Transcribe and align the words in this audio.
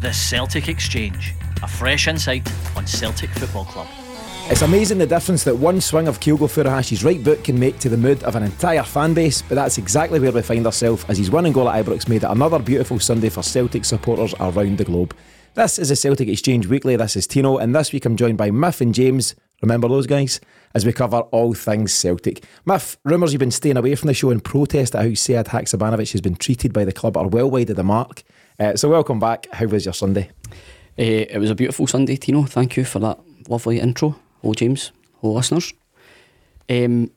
The 0.00 0.12
Celtic 0.12 0.68
Exchange, 0.68 1.34
a 1.60 1.66
fresh 1.66 2.06
insight 2.06 2.48
on 2.76 2.86
Celtic 2.86 3.30
Football 3.30 3.64
Club. 3.64 3.88
It's 4.48 4.62
amazing 4.62 4.98
the 4.98 5.08
difference 5.08 5.42
that 5.42 5.56
one 5.56 5.80
swing 5.80 6.06
of 6.06 6.20
Kyogo 6.20 6.46
Furuhashi's 6.46 7.02
right 7.02 7.22
boot 7.22 7.42
can 7.42 7.58
make 7.58 7.80
to 7.80 7.88
the 7.88 7.96
mood 7.96 8.22
of 8.22 8.36
an 8.36 8.44
entire 8.44 8.84
fan 8.84 9.12
base, 9.12 9.42
but 9.42 9.56
that's 9.56 9.76
exactly 9.76 10.20
where 10.20 10.30
we 10.30 10.40
find 10.40 10.64
ourselves 10.66 11.04
as 11.08 11.18
his 11.18 11.32
winning 11.32 11.52
goal 11.52 11.68
at 11.68 11.84
Ibrox 11.84 12.08
made 12.08 12.22
it 12.22 12.30
another 12.30 12.60
beautiful 12.60 13.00
Sunday 13.00 13.28
for 13.28 13.42
Celtic 13.42 13.84
supporters 13.84 14.34
around 14.38 14.78
the 14.78 14.84
globe. 14.84 15.16
This 15.54 15.80
is 15.80 15.88
the 15.88 15.96
Celtic 15.96 16.28
Exchange 16.28 16.68
Weekly. 16.68 16.94
This 16.94 17.16
is 17.16 17.26
Tino, 17.26 17.58
and 17.58 17.74
this 17.74 17.92
week 17.92 18.04
I'm 18.04 18.14
joined 18.14 18.38
by 18.38 18.52
Miff 18.52 18.80
and 18.80 18.94
James. 18.94 19.34
Remember 19.62 19.88
those 19.88 20.06
guys? 20.06 20.40
As 20.74 20.86
we 20.86 20.92
cover 20.92 21.18
all 21.32 21.54
things 21.54 21.92
Celtic. 21.92 22.44
Miff, 22.64 22.98
rumours 23.04 23.32
you've 23.32 23.40
been 23.40 23.50
staying 23.50 23.76
away 23.76 23.96
from 23.96 24.06
the 24.06 24.14
show 24.14 24.30
in 24.30 24.38
protest 24.38 24.94
at 24.94 25.02
how 25.02 25.08
Sead 25.08 25.46
Haksabanovic 25.46 26.12
has 26.12 26.20
been 26.20 26.36
treated 26.36 26.72
by 26.72 26.84
the 26.84 26.92
club 26.92 27.16
are 27.16 27.26
well 27.26 27.50
wide 27.50 27.70
of 27.70 27.74
the 27.74 27.82
mark. 27.82 28.22
Uh, 28.60 28.74
so, 28.74 28.88
welcome 28.88 29.20
back. 29.20 29.46
How 29.52 29.66
was 29.66 29.84
your 29.84 29.94
Sunday? 29.94 30.30
Uh, 30.98 31.30
it 31.30 31.38
was 31.38 31.48
a 31.48 31.54
beautiful 31.54 31.86
Sunday, 31.86 32.16
Tino. 32.16 32.42
Thank 32.42 32.76
you 32.76 32.84
for 32.84 32.98
that 32.98 33.20
lovely 33.48 33.78
intro. 33.78 34.16
Hello, 34.42 34.52
James. 34.52 34.90
Hello, 35.20 35.34
listeners. 35.34 35.72
Um, 36.68 37.12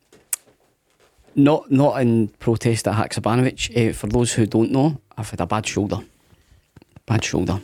not 1.35 1.72
not 1.72 1.99
in 1.99 2.27
protest 2.27 2.88
at 2.88 2.94
Haksabanovic. 2.94 3.90
Uh, 3.90 3.91
for 3.91 4.05
those 4.05 4.34
who 4.34 4.46
don't 4.46 4.72
know, 4.72 5.02
I've 5.18 5.32
had 5.32 5.41
a 5.41 5.48
bad 5.48 5.66
shoulder. 5.66 5.98
Bad 7.08 7.23
shoulder. 7.23 7.60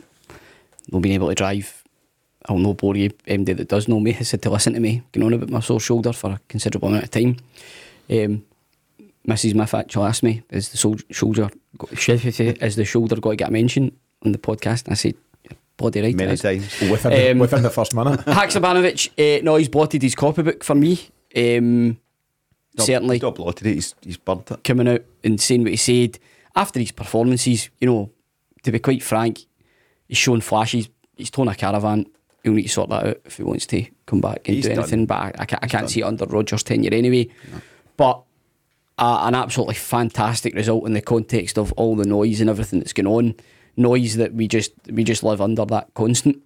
Not 0.90 1.02
being 1.02 1.14
able 1.14 1.28
to 1.28 1.36
drive. 1.36 1.84
I'll 2.48 2.58
no 2.58 2.74
bore 2.74 2.96
you. 2.96 3.10
MD 3.28 3.56
that 3.56 3.68
does 3.68 3.86
know 3.86 4.00
me 4.00 4.10
has 4.10 4.30
said 4.30 4.42
to 4.42 4.50
listen 4.50 4.72
to 4.72 4.80
me 4.80 5.02
going 5.12 5.26
on 5.26 5.34
about 5.34 5.50
my 5.50 5.60
sore 5.60 5.78
shoulder 5.78 6.12
for 6.12 6.32
a 6.32 6.40
considerable 6.48 6.88
amount 6.88 7.04
of 7.04 7.10
time. 7.12 7.36
Um, 8.10 8.44
Mrs. 9.28 9.54
Miff 9.54 9.74
actually 9.74 10.06
asked 10.06 10.22
me, 10.22 10.42
"Is 10.50 10.70
the 10.70 10.76
sol- 10.78 10.96
shoulder 11.10 11.50
is 11.92 12.76
the 12.76 12.84
shoulder 12.84 13.16
got 13.16 13.30
to 13.30 13.36
get 13.36 13.48
a 13.48 13.52
mention 13.52 13.92
on 14.24 14.32
the 14.32 14.38
podcast?" 14.38 14.84
And 14.84 14.92
I 14.92 14.94
said, 14.96 15.14
"Bloody 15.76 16.00
right." 16.02 16.14
Many 16.14 16.30
it 16.32 16.34
is." 16.34 16.40
times. 16.42 16.90
Within, 16.90 17.12
the, 17.12 17.30
Um, 17.32 17.38
within 17.38 17.62
the 17.62 17.70
first 17.70 17.94
minute. 17.94 18.20
Haksabanovic, 18.26 19.10
uh, 19.40 19.42
no, 19.44 19.56
he's 19.56 19.68
blotted 19.68 20.02
his 20.02 20.14
copybook 20.14 20.64
for 20.64 20.74
me. 20.74 20.98
Um, 21.36 21.98
certainly 22.78 23.16
He's 23.16 23.22
not 23.22 23.34
blotted 23.34 23.66
it, 23.66 23.74
he's, 23.74 23.94
he's 24.02 24.16
burnt 24.16 24.50
it. 24.50 24.64
coming 24.64 24.88
out 24.88 25.02
and 25.24 25.40
saying 25.40 25.62
what 25.62 25.70
he 25.72 25.76
said 25.76 26.18
after 26.56 26.80
his 26.80 26.92
performances. 26.92 27.68
You 27.80 27.86
know, 27.88 28.10
to 28.62 28.72
be 28.72 28.78
quite 28.78 29.02
frank, 29.02 29.44
he's 30.08 30.16
shown 30.18 30.40
flashes. 30.40 30.88
He's 31.16 31.30
torn 31.30 31.48
a 31.48 31.54
caravan. 31.54 32.06
He'll 32.44 32.52
need 32.54 32.62
to 32.62 32.68
sort 32.68 32.88
that 32.90 33.06
out 33.06 33.20
if 33.24 33.36
he 33.36 33.42
wants 33.42 33.66
to 33.66 33.84
come 34.06 34.20
back 34.20 34.46
and 34.46 34.54
He's 34.54 34.64
do 34.64 34.70
done. 34.70 34.78
anything. 34.78 35.06
But 35.06 35.14
I, 35.16 35.32
I 35.40 35.44
can't, 35.44 35.64
I 35.64 35.66
can't 35.66 35.82
done. 35.82 35.88
see 35.88 36.00
it 36.00 36.04
under 36.04 36.24
Rodgers' 36.26 36.62
tenure 36.62 36.94
anyway. 36.94 37.28
But 37.96 38.22
uh, 38.98 39.20
an 39.22 39.34
absolutely 39.34 39.74
fantastic 39.74 40.54
result 40.54 40.86
in 40.86 40.92
the 40.92 41.00
context 41.00 41.58
of 41.58 41.72
all 41.72 41.96
the 41.96 42.06
noise 42.06 42.40
and 42.40 42.50
everything 42.50 42.80
that's 42.80 42.92
going 42.92 43.06
on. 43.06 43.34
Noise 43.76 44.16
that 44.16 44.34
we 44.34 44.48
just 44.48 44.72
we 44.90 45.04
just 45.04 45.22
live 45.22 45.40
under 45.40 45.64
that 45.66 45.94
constant 45.94 46.42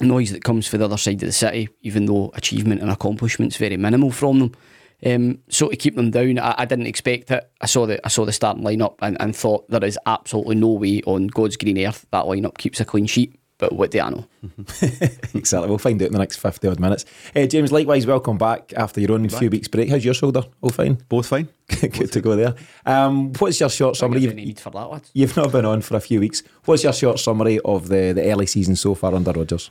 noise 0.00 0.30
that 0.30 0.44
comes 0.44 0.66
from 0.66 0.80
the 0.80 0.84
other 0.84 0.96
side 0.96 1.22
of 1.22 1.26
the 1.26 1.32
city, 1.32 1.68
even 1.82 2.06
though 2.06 2.30
achievement 2.34 2.82
and 2.82 2.90
accomplishment's 2.90 3.56
very 3.56 3.76
minimal 3.76 4.10
from 4.10 4.38
them. 4.38 4.52
Um, 5.04 5.38
so 5.48 5.68
to 5.68 5.76
keep 5.76 5.96
them 5.96 6.10
down, 6.10 6.38
I, 6.38 6.54
I 6.58 6.64
didn't 6.64 6.86
expect 6.86 7.30
it. 7.30 7.50
I 7.60 7.66
saw 7.66 7.86
the 7.86 8.04
I 8.04 8.08
saw 8.08 8.24
the 8.24 8.32
starting 8.32 8.64
lineup 8.64 8.96
and, 9.00 9.20
and 9.20 9.34
thought 9.34 9.68
there 9.68 9.84
is 9.84 9.98
absolutely 10.06 10.56
no 10.56 10.72
way 10.72 11.02
on 11.06 11.26
God's 11.26 11.56
green 11.56 11.78
earth 11.78 12.06
that 12.12 12.24
lineup 12.24 12.58
keeps 12.58 12.80
a 12.80 12.84
clean 12.84 13.06
sheet. 13.06 13.38
But 13.58 13.72
what 13.72 13.90
do 13.90 14.00
I 14.00 14.10
know? 14.10 14.26
exactly. 15.34 15.68
We'll 15.68 15.78
find 15.78 16.00
out 16.02 16.06
in 16.06 16.12
the 16.12 16.18
next 16.18 16.36
50 16.36 16.68
odd 16.68 16.80
minutes. 16.80 17.06
Uh, 17.34 17.46
James, 17.46 17.72
likewise, 17.72 18.06
welcome 18.06 18.36
back 18.36 18.74
after 18.76 19.00
your 19.00 19.12
own 19.12 19.28
few 19.28 19.48
weeks 19.48 19.68
break. 19.68 19.88
How's 19.88 20.04
your 20.04 20.12
shoulder? 20.12 20.42
All 20.60 20.70
fine? 20.70 20.98
Both 21.08 21.28
fine. 21.28 21.48
Good 21.80 22.12
to 22.12 22.20
go 22.20 22.36
there. 22.36 22.54
Um, 22.84 23.32
what's 23.38 23.58
your 23.58 23.70
short 23.70 23.96
summary? 23.96 24.20
You've, 24.20 24.34
need 24.34 24.60
for 24.60 24.70
that, 24.70 24.90
lads? 24.90 25.10
you've 25.14 25.36
not 25.36 25.52
been 25.52 25.64
on 25.64 25.80
for 25.80 25.96
a 25.96 26.00
few 26.00 26.20
weeks. 26.20 26.42
What's 26.66 26.84
your 26.84 26.92
short 26.92 27.18
summary 27.18 27.58
of 27.60 27.88
the, 27.88 28.12
the 28.12 28.30
early 28.30 28.46
season 28.46 28.76
so 28.76 28.94
far 28.94 29.14
under 29.14 29.32
Rodgers? 29.32 29.70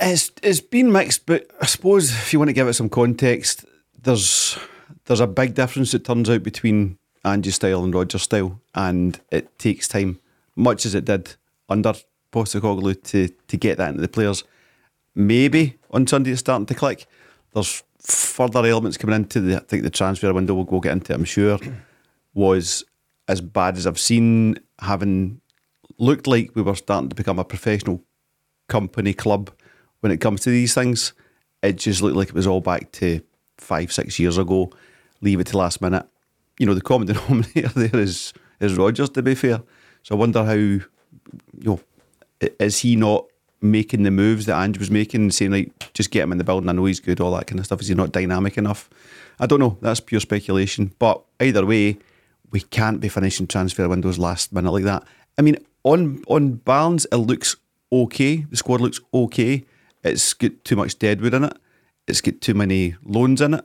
It's 0.00 0.30
it's 0.44 0.60
been 0.60 0.92
mixed, 0.92 1.26
but 1.26 1.50
I 1.60 1.66
suppose 1.66 2.10
if 2.12 2.32
you 2.32 2.38
want 2.38 2.50
to 2.50 2.54
give 2.54 2.68
it 2.68 2.74
some 2.74 2.88
context, 2.88 3.64
there's 4.00 4.56
there's 5.06 5.18
a 5.18 5.26
big 5.26 5.54
difference 5.54 5.92
it 5.92 6.04
turns 6.04 6.30
out 6.30 6.44
between 6.44 6.98
Ange's 7.24 7.56
style 7.56 7.82
and 7.82 7.92
Rodgers' 7.92 8.22
style, 8.22 8.60
and 8.76 9.18
it 9.32 9.58
takes 9.58 9.88
time, 9.88 10.20
much 10.54 10.86
as 10.86 10.94
it 10.94 11.04
did 11.04 11.34
under 11.68 11.94
Postecoglou 12.32 13.02
to 13.04 13.28
to 13.28 13.56
get 13.56 13.78
that 13.78 13.90
into 13.90 14.02
the 14.02 14.08
players. 14.08 14.44
Maybe 15.14 15.76
on 15.90 16.06
Sunday 16.06 16.30
it's 16.30 16.40
starting 16.40 16.66
to 16.66 16.74
click. 16.74 17.06
There's 17.54 17.82
further 18.00 18.64
elements 18.64 18.96
coming 18.96 19.16
into 19.16 19.40
the 19.40 19.56
I 19.56 19.60
think 19.60 19.82
the 19.82 19.90
transfer 19.90 20.32
window. 20.32 20.54
We'll 20.54 20.64
go 20.64 20.80
get 20.80 20.92
into. 20.92 21.14
I'm 21.14 21.24
sure 21.24 21.58
was 22.34 22.84
as 23.26 23.40
bad 23.40 23.76
as 23.76 23.86
I've 23.86 23.98
seen. 23.98 24.58
Having 24.80 25.40
looked 25.98 26.26
like 26.26 26.54
we 26.54 26.62
were 26.62 26.76
starting 26.76 27.08
to 27.08 27.16
become 27.16 27.38
a 27.38 27.44
professional 27.44 28.02
company 28.68 29.12
club 29.12 29.50
when 30.00 30.12
it 30.12 30.20
comes 30.20 30.42
to 30.42 30.50
these 30.50 30.74
things. 30.74 31.12
It 31.62 31.76
just 31.76 32.02
looked 32.02 32.16
like 32.16 32.28
it 32.28 32.34
was 32.34 32.46
all 32.46 32.60
back 32.60 32.92
to 32.92 33.20
five, 33.56 33.92
six 33.92 34.18
years 34.18 34.38
ago. 34.38 34.70
Leave 35.20 35.40
it 35.40 35.48
to 35.48 35.58
last 35.58 35.80
minute. 35.80 36.06
You 36.58 36.66
know, 36.66 36.74
the 36.74 36.80
common 36.80 37.06
denominator 37.12 37.68
there 37.68 38.00
is 38.00 38.32
is 38.60 38.76
Rodgers. 38.76 39.10
To 39.10 39.22
be 39.22 39.34
fair, 39.34 39.62
so 40.02 40.14
I 40.14 40.18
wonder 40.18 40.44
how 40.44 40.52
you 40.52 40.84
know 41.60 41.80
is 42.40 42.80
he 42.80 42.96
not 42.96 43.26
making 43.60 44.04
the 44.04 44.10
moves 44.10 44.46
that 44.46 44.62
Ange 44.62 44.78
was 44.78 44.90
making 44.90 45.30
saying 45.30 45.50
like 45.50 45.92
just 45.92 46.10
get 46.10 46.22
him 46.22 46.32
in 46.32 46.38
the 46.38 46.44
building. 46.44 46.68
I 46.68 46.72
know 46.72 46.84
he's 46.84 47.00
good, 47.00 47.20
all 47.20 47.32
that 47.32 47.46
kind 47.46 47.58
of 47.58 47.66
stuff. 47.66 47.80
Is 47.80 47.88
he 47.88 47.94
not 47.94 48.12
dynamic 48.12 48.56
enough? 48.56 48.88
I 49.40 49.46
don't 49.46 49.60
know. 49.60 49.78
That's 49.80 50.00
pure 50.00 50.20
speculation. 50.20 50.92
But 50.98 51.22
either 51.40 51.66
way, 51.66 51.98
we 52.50 52.60
can't 52.60 53.00
be 53.00 53.08
finishing 53.08 53.46
transfer 53.46 53.88
windows 53.88 54.18
last 54.18 54.52
minute 54.52 54.72
like 54.72 54.84
that. 54.84 55.04
I 55.36 55.42
mean, 55.42 55.56
on 55.84 56.22
on 56.28 56.54
balance, 56.54 57.06
it 57.10 57.16
looks 57.16 57.56
okay. 57.92 58.46
The 58.50 58.56
squad 58.56 58.80
looks 58.80 59.00
okay. 59.12 59.64
It's 60.04 60.32
got 60.34 60.64
too 60.64 60.76
much 60.76 60.98
deadwood 60.98 61.34
in 61.34 61.44
it. 61.44 61.58
It's 62.06 62.20
got 62.20 62.40
too 62.40 62.54
many 62.54 62.96
loans 63.04 63.40
in 63.40 63.54
it. 63.54 63.64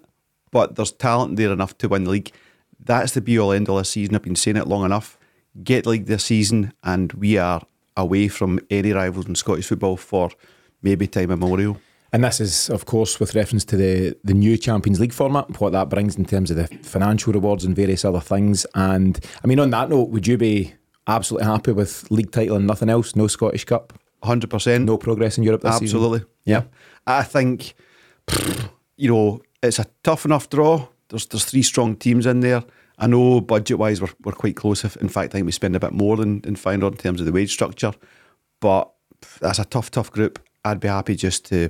But 0.52 0.76
there's 0.76 0.92
talent 0.92 1.38
there 1.38 1.52
enough 1.52 1.78
to 1.80 1.90
win 1.90 2.04
the 2.04 2.12
league. 2.12 2.32
That's 2.80 3.14
the 3.14 3.22
be 3.22 3.40
all 3.40 3.52
end 3.52 3.70
all 3.70 3.78
this 3.78 3.92
season. 3.92 4.16
I've 4.16 4.22
been 4.22 4.36
saying 4.36 4.58
it 4.58 4.68
long 4.68 4.86
enough. 4.86 5.18
Get 5.64 5.84
the 5.84 5.92
league 5.92 6.06
this 6.06 6.26
season, 6.26 6.74
and 6.84 7.14
we 7.14 7.38
are 7.38 7.62
away 7.96 8.28
from 8.28 8.60
any 8.70 8.92
rivals 8.92 9.28
in 9.28 9.36
Scottish 9.36 9.68
football 9.68 9.98
for 9.98 10.32
maybe 10.82 11.08
time 11.08 11.32
immemorial. 11.32 11.78
And 12.12 12.24
this 12.24 12.40
is, 12.40 12.70
of 12.70 12.86
course, 12.86 13.20
with 13.20 13.34
reference 13.34 13.66
to 13.66 13.76
the, 13.76 14.16
the 14.24 14.36
new 14.36 14.56
Champions 14.56 15.00
League 15.00 15.14
format, 15.14 15.48
and 15.48 15.58
what 15.58 15.72
that 15.72 15.90
brings 15.90 16.16
in 16.16 16.26
terms 16.26 16.52
of 16.52 16.58
the 16.58 16.68
financial 16.84 17.34
rewards 17.34 17.66
and 17.66 17.76
various 17.76 18.06
other 18.06 18.20
things. 18.20 18.68
And 18.76 19.20
I 19.44 19.48
mean, 19.48 19.60
on 19.60 19.72
that 19.72 19.90
note, 19.90 20.10
would 20.10 20.28
you 20.28 20.38
be 20.38 20.76
absolutely 21.08 21.48
happy 21.48 21.72
with 21.72 22.10
league 22.12 22.32
title 22.32 22.56
and 22.56 22.68
nothing 22.68 22.90
else? 22.90 23.16
No 23.16 23.28
Scottish 23.28 23.66
Cup, 23.66 23.94
Hundred 24.24 24.52
percent. 24.52 24.86
no 24.86 24.98
progress 24.98 25.38
in 25.40 25.44
Europe 25.44 25.62
this 25.62 25.80
season? 25.80 25.98
Absolutely. 25.98 26.28
Yeah. 26.46 26.64
I 27.08 27.24
think, 27.24 27.74
you 28.96 29.12
know, 29.12 29.42
it's 29.64 29.80
a 29.80 29.88
tough 30.04 30.26
enough 30.26 30.50
draw. 30.50 30.88
There's 31.10 31.26
there's 31.26 31.46
three 31.46 31.64
strong 31.64 31.96
teams 31.96 32.26
in 32.26 32.42
there. 32.42 32.64
I 33.04 33.08
know 33.08 33.42
budget 33.42 33.78
wise 33.78 34.02
we're, 34.02 34.14
we're 34.24 34.32
quite 34.32 34.56
close. 34.56 34.84
In 34.96 35.10
fact 35.10 35.32
I 35.32 35.34
think 35.34 35.46
we 35.46 35.52
spend 35.52 35.76
a 35.76 35.80
bit 35.80 35.92
more 35.92 36.16
than 36.16 36.40
than 36.42 36.56
Feyenoord 36.56 36.94
in 36.94 36.98
terms 36.98 37.20
of 37.20 37.26
the 37.26 37.34
wage 37.34 37.52
structure, 37.52 37.92
but 38.62 38.90
that's 39.42 39.60
a 39.60 39.66
tough 39.66 39.92
tough 39.92 40.10
group. 40.10 40.40
I'd 40.64 40.80
be 40.80 40.88
happy 40.88 41.16
just 41.16 41.46
to 41.46 41.70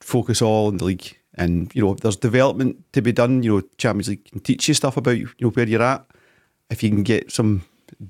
focus 0.00 0.40
all 0.40 0.68
on 0.68 0.76
the 0.76 0.84
league. 0.84 1.16
And 1.34 1.74
you 1.74 1.82
know, 1.82 1.94
there's 1.94 2.16
development 2.16 2.84
to 2.92 3.02
be 3.02 3.12
done. 3.12 3.42
You 3.42 3.56
know, 3.56 3.62
Champions 3.78 4.08
League 4.08 4.24
can 4.30 4.40
teach 4.40 4.68
you 4.68 4.74
stuff 4.74 4.96
about 4.96 5.18
you 5.18 5.28
know 5.40 5.50
where 5.50 5.68
you're 5.68 5.82
at. 5.82 6.06
If 6.70 6.82
you 6.82 6.90
can 6.90 7.02
get 7.02 7.32
some 7.32 7.64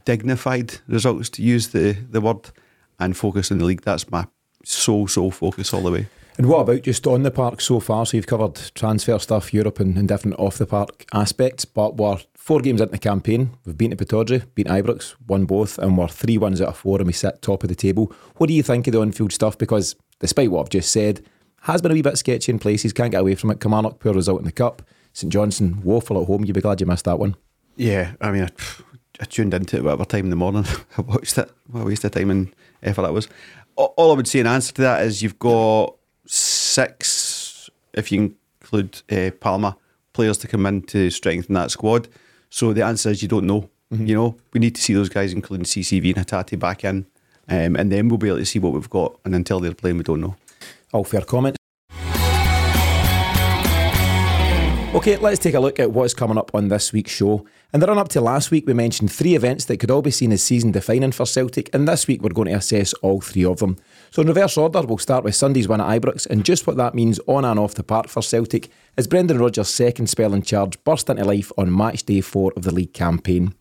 dignified 0.04 0.80
results, 0.86 1.30
to 1.30 1.42
use 1.42 1.68
the 1.68 1.96
the 2.10 2.20
word, 2.20 2.50
and 2.98 3.16
focus 3.16 3.50
on 3.50 3.58
the 3.58 3.64
league, 3.64 3.82
that's 3.82 4.10
my 4.10 4.26
sole 4.64 5.08
sole 5.08 5.30
focus 5.30 5.72
all 5.72 5.82
the 5.82 5.90
way. 5.90 6.06
And 6.38 6.48
what 6.48 6.60
about 6.60 6.82
just 6.82 7.04
on 7.08 7.24
the 7.24 7.32
park 7.32 7.60
so 7.60 7.80
far? 7.80 8.06
So 8.06 8.16
you've 8.16 8.28
covered 8.28 8.54
transfer 8.76 9.18
stuff, 9.18 9.52
Europe, 9.52 9.80
and, 9.80 9.98
and 9.98 10.06
different 10.06 10.38
off 10.38 10.58
the 10.58 10.66
park 10.66 11.04
aspects. 11.12 11.64
But 11.64 11.96
we're 11.96 12.18
four 12.34 12.60
games 12.60 12.80
into 12.80 12.92
the 12.92 12.98
campaign. 12.98 13.50
We've 13.64 13.76
beaten 13.76 13.96
Pittodrie, 13.96 14.44
beaten 14.54 14.72
Ibrox, 14.72 15.16
won 15.26 15.46
both, 15.46 15.78
and 15.78 15.98
we're 15.98 16.06
three 16.06 16.38
wins 16.38 16.62
out 16.62 16.68
of 16.68 16.76
four, 16.76 16.98
and 16.98 17.08
we 17.08 17.12
sit 17.12 17.42
top 17.42 17.64
of 17.64 17.68
the 17.68 17.74
table. 17.74 18.12
What 18.36 18.46
do 18.46 18.54
you 18.54 18.62
think 18.62 18.86
of 18.86 18.92
the 18.92 19.00
on-field 19.00 19.32
stuff? 19.32 19.58
Because 19.58 19.96
despite 20.20 20.52
what 20.52 20.60
I've 20.60 20.70
just 20.70 20.92
said, 20.92 21.26
has 21.62 21.82
been 21.82 21.90
a 21.90 21.94
wee 21.94 22.02
bit 22.02 22.16
sketchy 22.16 22.52
in 22.52 22.60
places. 22.60 22.92
Can't 22.92 23.10
get 23.10 23.20
away 23.20 23.34
from 23.34 23.50
it. 23.50 23.60
Kilmarnock, 23.60 23.98
poor 23.98 24.14
result 24.14 24.38
in 24.38 24.46
the 24.46 24.52
cup. 24.52 24.82
St 25.12 25.32
Johnstone, 25.32 25.82
woeful 25.82 26.20
at 26.20 26.28
home. 26.28 26.44
You'd 26.44 26.54
be 26.54 26.60
glad 26.60 26.80
you 26.80 26.86
missed 26.86 27.06
that 27.06 27.18
one. 27.18 27.34
Yeah, 27.74 28.12
I 28.20 28.30
mean, 28.30 28.44
I, 28.44 28.50
I 29.20 29.24
tuned 29.24 29.54
into 29.54 29.76
it 29.76 29.82
whatever 29.82 30.04
time 30.04 30.26
in 30.26 30.30
the 30.30 30.36
morning. 30.36 30.64
I 30.96 31.00
watched 31.00 31.36
it. 31.36 31.50
What 31.66 31.80
a 31.80 31.84
waste 31.84 32.04
of 32.04 32.12
time 32.12 32.30
and 32.30 32.54
effort 32.80 33.02
that 33.02 33.12
was. 33.12 33.28
All 33.74 34.12
I 34.12 34.16
would 34.16 34.28
say 34.28 34.38
in 34.40 34.46
answer 34.46 34.72
to 34.74 34.82
that 34.82 35.02
is 35.04 35.22
you've 35.22 35.38
got 35.38 35.97
six, 36.28 37.70
if 37.94 38.12
you 38.12 38.36
include 38.60 39.02
uh, 39.10 39.30
Palma, 39.40 39.76
players 40.12 40.38
to 40.38 40.48
come 40.48 40.66
in 40.66 40.82
to 40.82 41.10
strengthen 41.10 41.54
that 41.54 41.70
squad. 41.70 42.08
So 42.50 42.72
the 42.72 42.84
answer 42.84 43.10
is 43.10 43.22
you 43.22 43.28
don't 43.28 43.46
know. 43.46 43.70
You 43.90 44.14
know, 44.14 44.36
we 44.52 44.60
need 44.60 44.74
to 44.74 44.82
see 44.82 44.92
those 44.92 45.08
guys, 45.08 45.32
including 45.32 45.64
CCV 45.64 46.14
and 46.14 46.26
Hatate, 46.26 46.58
back 46.58 46.84
in, 46.84 47.06
um, 47.48 47.74
and 47.74 47.90
then 47.90 48.08
we'll 48.08 48.18
be 48.18 48.28
able 48.28 48.38
to 48.38 48.44
see 48.44 48.58
what 48.58 48.74
we've 48.74 48.90
got. 48.90 49.18
And 49.24 49.34
until 49.34 49.60
they're 49.60 49.74
playing, 49.74 49.96
we 49.96 50.02
don't 50.04 50.20
know. 50.20 50.36
All 50.92 51.04
fair 51.04 51.22
comments. 51.22 51.56
Okay, 54.94 55.16
let's 55.16 55.38
take 55.38 55.54
a 55.54 55.60
look 55.60 55.78
at 55.78 55.92
what's 55.92 56.12
coming 56.12 56.36
up 56.36 56.50
on 56.54 56.68
this 56.68 56.92
week's 56.92 57.12
show. 57.12 57.46
In 57.72 57.80
the 57.80 57.86
run 57.86 57.98
up 57.98 58.08
to 58.08 58.20
last 58.20 58.50
week, 58.50 58.66
we 58.66 58.74
mentioned 58.74 59.12
three 59.12 59.34
events 59.34 59.66
that 59.66 59.76
could 59.76 59.90
all 59.90 60.02
be 60.02 60.10
seen 60.10 60.32
as 60.32 60.42
season 60.42 60.72
defining 60.72 61.12
for 61.12 61.24
Celtic, 61.24 61.72
and 61.74 61.86
this 61.86 62.06
week 62.06 62.22
we're 62.22 62.30
going 62.30 62.48
to 62.48 62.54
assess 62.54 62.92
all 62.94 63.20
three 63.20 63.44
of 63.44 63.58
them. 63.58 63.76
So, 64.10 64.22
in 64.22 64.28
reverse 64.28 64.56
order, 64.56 64.82
we'll 64.82 64.98
start 64.98 65.24
with 65.24 65.34
Sunday's 65.34 65.68
win 65.68 65.80
at 65.80 66.00
Ibrox 66.00 66.26
and 66.26 66.44
just 66.44 66.66
what 66.66 66.76
that 66.76 66.94
means 66.94 67.20
on 67.26 67.44
and 67.44 67.58
off 67.58 67.74
the 67.74 67.82
park 67.82 68.08
for 68.08 68.22
Celtic 68.22 68.70
as 68.96 69.06
Brendan 69.06 69.38
Rodgers' 69.38 69.68
second 69.68 70.08
spell 70.08 70.34
in 70.34 70.42
charge 70.42 70.82
burst 70.84 71.10
into 71.10 71.24
life 71.24 71.52
on 71.58 71.76
match 71.76 72.04
day 72.04 72.20
four 72.20 72.52
of 72.56 72.62
the 72.62 72.72
league 72.72 72.94
campaign. 72.94 73.54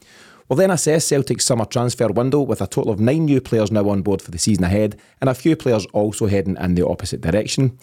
We'll 0.48 0.58
then 0.58 0.72
assess 0.72 1.04
Celtic's 1.06 1.44
summer 1.44 1.66
transfer 1.66 2.08
window 2.08 2.42
with 2.42 2.62
a 2.62 2.68
total 2.68 2.94
of 2.94 3.02
nine 3.02 3.26
new 3.26 3.42
players 3.42 3.70
now 3.70 3.90
on 3.90 4.02
board 4.02 4.22
for 4.22 4.32
the 4.32 4.38
season 4.38 4.64
ahead 4.64 4.98
and 5.20 5.30
a 5.30 5.34
few 5.34 5.58
players 5.58 5.86
also 5.88 6.28
heading 6.28 6.56
in 6.58 6.76
the 6.76 6.88
opposite 6.88 7.20
direction. 7.20 7.78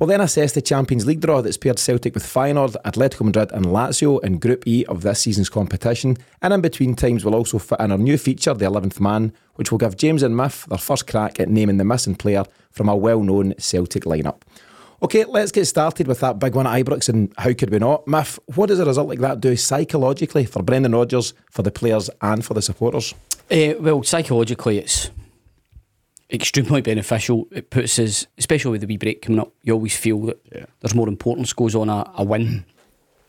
We'll 0.00 0.06
then 0.06 0.22
assess 0.22 0.52
the 0.52 0.62
Champions 0.62 1.04
League 1.04 1.20
draw 1.20 1.42
that's 1.42 1.58
paired 1.58 1.78
Celtic 1.78 2.14
with 2.14 2.24
Feyenoord, 2.24 2.74
Atletico 2.86 3.26
Madrid, 3.26 3.52
and 3.52 3.66
Lazio 3.66 4.18
in 4.24 4.38
Group 4.38 4.66
E 4.66 4.82
of 4.86 5.02
this 5.02 5.20
season's 5.20 5.50
competition. 5.50 6.16
And 6.40 6.54
in 6.54 6.62
between 6.62 6.94
times, 6.94 7.22
we'll 7.22 7.34
also 7.34 7.58
fit 7.58 7.80
in 7.80 7.92
our 7.92 7.98
new 7.98 8.16
feature, 8.16 8.54
The 8.54 8.64
11th 8.64 8.98
Man, 8.98 9.34
which 9.56 9.70
will 9.70 9.76
give 9.76 9.98
James 9.98 10.22
and 10.22 10.34
Miff 10.34 10.64
their 10.64 10.78
first 10.78 11.06
crack 11.06 11.38
at 11.38 11.50
naming 11.50 11.76
the 11.76 11.84
missing 11.84 12.14
player 12.14 12.44
from 12.70 12.88
a 12.88 12.96
well 12.96 13.22
known 13.22 13.52
Celtic 13.58 14.04
lineup. 14.04 14.40
Okay, 15.02 15.26
let's 15.26 15.52
get 15.52 15.66
started 15.66 16.08
with 16.08 16.20
that 16.20 16.38
big 16.38 16.54
one 16.54 16.66
at 16.66 16.82
Ibrox, 16.82 17.10
and 17.10 17.30
how 17.36 17.52
could 17.52 17.68
we 17.68 17.78
not? 17.78 18.08
Miff, 18.08 18.38
what 18.54 18.70
does 18.70 18.80
a 18.80 18.86
result 18.86 19.08
like 19.08 19.18
that 19.18 19.42
do 19.42 19.54
psychologically 19.54 20.46
for 20.46 20.62
Brendan 20.62 20.92
Rodgers, 20.92 21.34
for 21.50 21.60
the 21.60 21.70
players, 21.70 22.08
and 22.22 22.42
for 22.42 22.54
the 22.54 22.62
supporters? 22.62 23.14
Uh, 23.50 23.74
well, 23.78 24.02
psychologically, 24.02 24.78
it's 24.78 25.10
extremely 26.32 26.80
beneficial. 26.92 27.46
It 27.50 27.70
puts 27.70 27.98
us, 27.98 28.26
especially 28.38 28.72
with 28.72 28.80
the 28.82 28.86
wee 28.86 28.96
break 28.96 29.22
coming 29.22 29.40
up, 29.40 29.52
you 29.62 29.72
always 29.72 29.96
feel 29.96 30.20
that 30.26 30.40
Yeah. 30.54 30.66
there's 30.80 30.94
more 30.94 31.08
importance 31.08 31.52
goes 31.52 31.74
on 31.74 31.88
a, 31.88 32.10
a 32.16 32.24
win. 32.24 32.64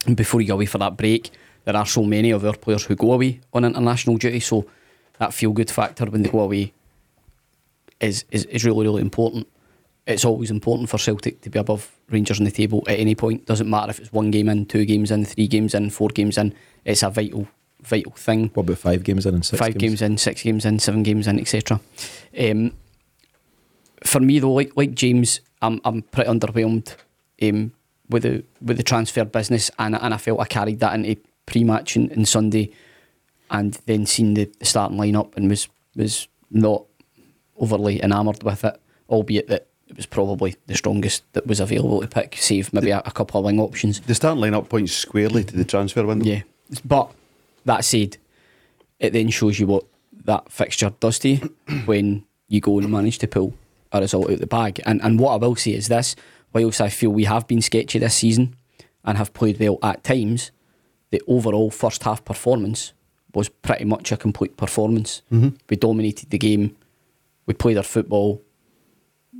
And 0.07 0.17
before 0.17 0.41
you 0.41 0.47
go 0.47 0.55
away 0.55 0.65
for 0.65 0.79
that 0.79 0.97
break, 0.97 1.29
there 1.63 1.75
are 1.77 1.85
so 1.85 2.01
many 2.03 2.31
of 2.31 2.43
our 2.43 2.55
players 2.55 2.85
who 2.85 2.95
go 2.95 3.13
away 3.13 3.39
on 3.53 3.63
international 3.63 4.17
duty. 4.17 4.39
So 4.39 4.65
that 5.19 5.31
feel 5.31 5.51
good 5.51 5.69
factor 5.69 6.05
when 6.05 6.23
they 6.23 6.29
go 6.29 6.39
away 6.39 6.73
is, 7.99 8.25
is, 8.31 8.45
is 8.45 8.65
really, 8.65 8.85
really 8.87 9.01
important. 9.01 9.47
It's 10.07 10.25
always 10.25 10.49
important 10.49 10.89
for 10.89 10.97
Celtic 10.97 11.41
to 11.41 11.51
be 11.51 11.59
above 11.59 11.91
Rangers 12.09 12.39
on 12.39 12.45
the 12.45 12.51
table 12.51 12.83
at 12.87 12.97
any 12.99 13.13
point. 13.13 13.45
Doesn't 13.45 13.69
matter 13.69 13.91
if 13.91 13.99
it's 13.99 14.11
one 14.11 14.31
game 14.31 14.49
in, 14.49 14.65
two 14.65 14.85
games 14.85 15.11
in, 15.11 15.23
three 15.25 15.47
games 15.47 15.75
in, 15.75 15.91
four 15.91 16.09
games 16.09 16.39
in. 16.39 16.55
It's 16.83 17.03
a 17.03 17.11
vital, 17.11 17.47
vital 17.83 18.13
thing 18.13 18.49
What 18.55 18.63
about 18.63 18.79
five 18.79 19.03
games 19.03 19.27
in 19.27 19.35
and 19.35 19.45
six 19.45 19.59
five 19.59 19.77
games? 19.77 20.01
in, 20.01 20.17
six 20.17 20.41
games 20.41 20.65
in, 20.65 20.79
seven 20.79 21.03
games 21.03 21.27
in, 21.27 21.39
etc. 21.39 21.79
Um, 22.39 22.71
for 24.03 24.19
me 24.19 24.39
though, 24.39 24.53
like 24.53 24.75
like 24.75 24.93
James, 24.93 25.41
I'm 25.61 25.81
I'm 25.85 26.01
pretty 26.01 26.29
underwhelmed 26.29 26.95
um, 27.41 27.73
with 28.09 28.23
the 28.23 28.43
with 28.61 28.77
the 28.77 28.83
transfer 28.83 29.25
business, 29.25 29.71
and 29.79 29.95
and 29.95 30.13
I 30.13 30.17
felt 30.17 30.39
I 30.39 30.45
carried 30.45 30.79
that 30.79 30.93
into 30.93 31.17
pre-match 31.45 31.95
and, 31.95 32.11
and 32.11 32.27
Sunday, 32.27 32.71
and 33.49 33.73
then 33.85 34.05
seen 34.05 34.33
the, 34.33 34.51
the 34.59 34.65
starting 34.65 34.97
lineup 34.97 35.35
and 35.35 35.49
was 35.49 35.67
was 35.95 36.27
not 36.49 36.85
overly 37.57 38.01
enamoured 38.03 38.43
with 38.43 38.63
it, 38.63 38.79
albeit 39.09 39.47
that 39.47 39.67
it 39.87 39.97
was 39.97 40.05
probably 40.05 40.55
the 40.67 40.75
strongest 40.75 41.23
that 41.33 41.45
was 41.45 41.59
available 41.59 42.01
to 42.01 42.07
pick, 42.07 42.37
save 42.37 42.71
maybe 42.73 42.91
a, 42.91 43.01
a 43.05 43.11
couple 43.11 43.39
of 43.39 43.45
wing 43.45 43.59
options. 43.59 43.99
The 43.99 44.15
starting 44.15 44.41
lineup 44.41 44.69
points 44.69 44.93
squarely 44.93 45.43
to 45.43 45.55
the 45.55 45.65
transfer 45.65 46.05
window. 46.05 46.25
Yeah, 46.25 46.41
but 46.85 47.11
that 47.65 47.83
said, 47.85 48.17
it 48.99 49.13
then 49.13 49.29
shows 49.29 49.59
you 49.59 49.67
what 49.67 49.85
that 50.25 50.51
fixture 50.51 50.93
does 50.99 51.19
to 51.19 51.29
you 51.29 51.55
when 51.85 52.23
you 52.47 52.61
go 52.61 52.79
and 52.79 52.89
manage 52.89 53.17
to 53.19 53.27
pull 53.27 53.53
a 53.91 53.99
result 54.01 54.29
out 54.29 54.39
the 54.39 54.47
bag. 54.47 54.79
And 54.85 55.01
and 55.01 55.19
what 55.19 55.33
I 55.33 55.35
will 55.37 55.55
say 55.55 55.71
is 55.73 55.87
this: 55.87 56.15
whilst 56.53 56.81
I 56.81 56.89
feel 56.89 57.09
we 57.11 57.25
have 57.25 57.47
been 57.47 57.61
sketchy 57.61 57.99
this 57.99 58.15
season 58.15 58.55
and 59.03 59.17
have 59.17 59.33
played 59.33 59.59
well 59.59 59.79
at 59.83 60.03
times, 60.03 60.51
the 61.09 61.21
overall 61.27 61.71
first 61.71 62.03
half 62.03 62.23
performance 62.23 62.93
was 63.33 63.49
pretty 63.49 63.85
much 63.85 64.11
a 64.11 64.17
complete 64.17 64.57
performance. 64.57 65.21
Mm-hmm. 65.31 65.55
We 65.69 65.77
dominated 65.77 66.29
the 66.29 66.37
game. 66.37 66.75
We 67.45 67.53
played 67.53 67.77
our 67.77 67.83
football. 67.83 68.41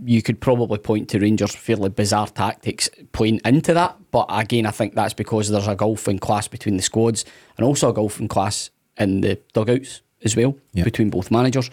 You 0.03 0.21
could 0.21 0.39
probably 0.39 0.77
point 0.79 1.09
to 1.09 1.19
Rangers' 1.19 1.53
fairly 1.53 1.89
bizarre 1.89 2.27
tactics 2.27 2.89
playing 3.11 3.41
into 3.43 3.73
that, 3.73 3.97
but 4.09 4.25
again, 4.29 4.65
I 4.65 4.71
think 4.71 4.95
that's 4.95 5.13
because 5.13 5.49
there's 5.49 5.67
a 5.67 5.75
golfing 5.75 6.17
class 6.17 6.47
between 6.47 6.77
the 6.77 6.81
squads 6.81 7.25
and 7.57 7.65
also 7.65 7.89
a 7.89 7.93
golfing 7.93 8.29
class 8.29 8.69
in 8.97 9.19
the 9.21 9.37
dugouts 9.53 10.01
as 10.23 10.35
well 10.35 10.55
Yeah. 10.73 10.85
between 10.85 11.09
both 11.09 11.29
managers. 11.29 11.69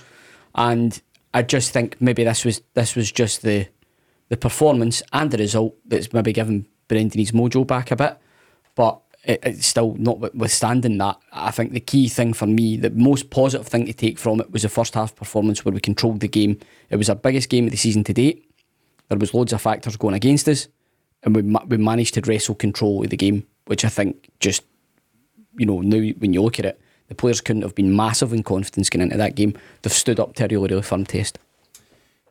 And 0.54 1.00
I 1.34 1.42
just 1.42 1.72
think 1.72 2.00
maybe 2.00 2.24
this 2.24 2.44
was 2.44 2.62
this 2.74 2.94
was 2.94 3.12
just 3.12 3.42
the 3.42 3.68
the 4.28 4.36
performance 4.36 5.02
and 5.12 5.30
the 5.30 5.38
result 5.38 5.74
that's 5.86 6.12
maybe 6.12 6.32
given 6.32 6.66
Brendan 6.86 7.18
his 7.18 7.32
mojo 7.32 7.66
back 7.66 7.90
a 7.90 7.96
bit. 7.96 8.18
But 8.74 9.00
it, 9.24 9.40
it's 9.42 9.66
still 9.66 9.94
notwithstanding 9.98 10.98
that. 10.98 11.18
I 11.32 11.50
think 11.50 11.72
the 11.72 11.80
key 11.80 12.08
thing 12.08 12.32
for 12.32 12.46
me, 12.46 12.76
the 12.76 12.90
most 12.90 13.30
positive 13.30 13.66
thing 13.66 13.86
to 13.86 13.92
take 13.92 14.18
from 14.18 14.40
it 14.40 14.50
was 14.50 14.62
the 14.62 14.68
first 14.68 14.94
half 14.94 15.14
performance 15.14 15.64
where 15.64 15.72
we 15.72 15.80
controlled 15.80 16.20
the 16.20 16.28
game. 16.28 16.58
It 16.90 16.96
was 16.96 17.10
our 17.10 17.16
biggest 17.16 17.48
game 17.48 17.66
of 17.66 17.70
the 17.70 17.76
season 17.76 18.04
to 18.04 18.12
date. 18.12 18.44
There 19.08 19.18
was 19.18 19.34
loads 19.34 19.52
of 19.52 19.62
factors 19.62 19.96
going 19.96 20.14
against 20.14 20.48
us, 20.48 20.68
and 21.22 21.34
we 21.34 21.42
we 21.42 21.76
managed 21.76 22.14
to 22.14 22.20
wrestle 22.22 22.54
control 22.54 23.04
of 23.04 23.10
the 23.10 23.16
game, 23.16 23.46
which 23.66 23.84
I 23.84 23.88
think 23.88 24.30
just 24.40 24.62
you 25.56 25.66
know 25.66 25.80
now 25.80 26.12
when 26.18 26.32
you 26.32 26.42
look 26.42 26.58
at 26.58 26.66
it, 26.66 26.80
the 27.08 27.14
players 27.14 27.40
couldn't 27.40 27.62
have 27.62 27.74
been 27.74 27.94
massive 27.94 28.32
in 28.32 28.42
confidence 28.42 28.90
going 28.90 29.02
into 29.02 29.16
that 29.16 29.34
game. 29.34 29.54
They've 29.82 29.92
stood 29.92 30.20
up 30.20 30.34
to 30.36 30.44
a 30.44 30.48
really 30.48 30.68
really 30.68 30.82
firm 30.82 31.04
test. 31.04 31.38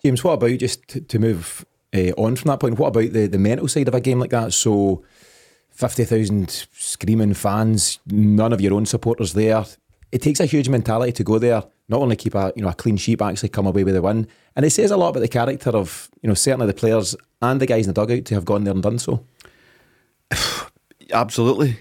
James, 0.03 0.23
what 0.23 0.33
about 0.33 0.57
just 0.59 0.87
to, 0.89 1.01
to 1.01 1.19
move 1.19 1.65
uh, 1.93 2.11
on 2.17 2.35
from 2.35 2.49
that 2.49 2.59
point? 2.59 2.77
What 2.77 2.89
about 2.89 3.11
the, 3.13 3.27
the 3.27 3.37
mental 3.37 3.67
side 3.67 3.87
of 3.87 3.95
a 3.95 4.01
game 4.01 4.19
like 4.19 4.29
that? 4.29 4.53
So, 4.53 5.03
50,000 5.71 6.67
screaming 6.71 7.33
fans, 7.33 7.99
none 8.07 8.53
of 8.53 8.61
your 8.61 8.73
own 8.73 8.85
supporters 8.85 9.33
there. 9.33 9.63
It 10.11 10.21
takes 10.21 10.39
a 10.39 10.45
huge 10.45 10.69
mentality 10.69 11.11
to 11.13 11.23
go 11.23 11.37
there, 11.37 11.63
not 11.89 12.01
only 12.01 12.15
keep 12.15 12.35
a 12.35 12.53
you 12.55 12.61
know 12.61 12.69
a 12.69 12.73
clean 12.73 12.97
sheet, 12.97 13.15
but 13.15 13.29
actually 13.31 13.49
come 13.49 13.67
away 13.67 13.83
with 13.83 13.95
a 13.95 14.01
win. 14.01 14.27
And 14.55 14.65
it 14.65 14.71
says 14.71 14.91
a 14.91 14.97
lot 14.97 15.09
about 15.09 15.19
the 15.19 15.27
character 15.27 15.71
of 15.71 16.09
you 16.21 16.27
know 16.27 16.33
certainly 16.33 16.67
the 16.67 16.73
players 16.73 17.15
and 17.41 17.59
the 17.59 17.65
guys 17.65 17.87
in 17.87 17.93
the 17.93 18.05
dugout 18.05 18.25
to 18.25 18.35
have 18.35 18.45
gone 18.45 18.63
there 18.63 18.73
and 18.73 18.83
done 18.83 18.99
so. 18.99 19.25
Absolutely. 21.11 21.77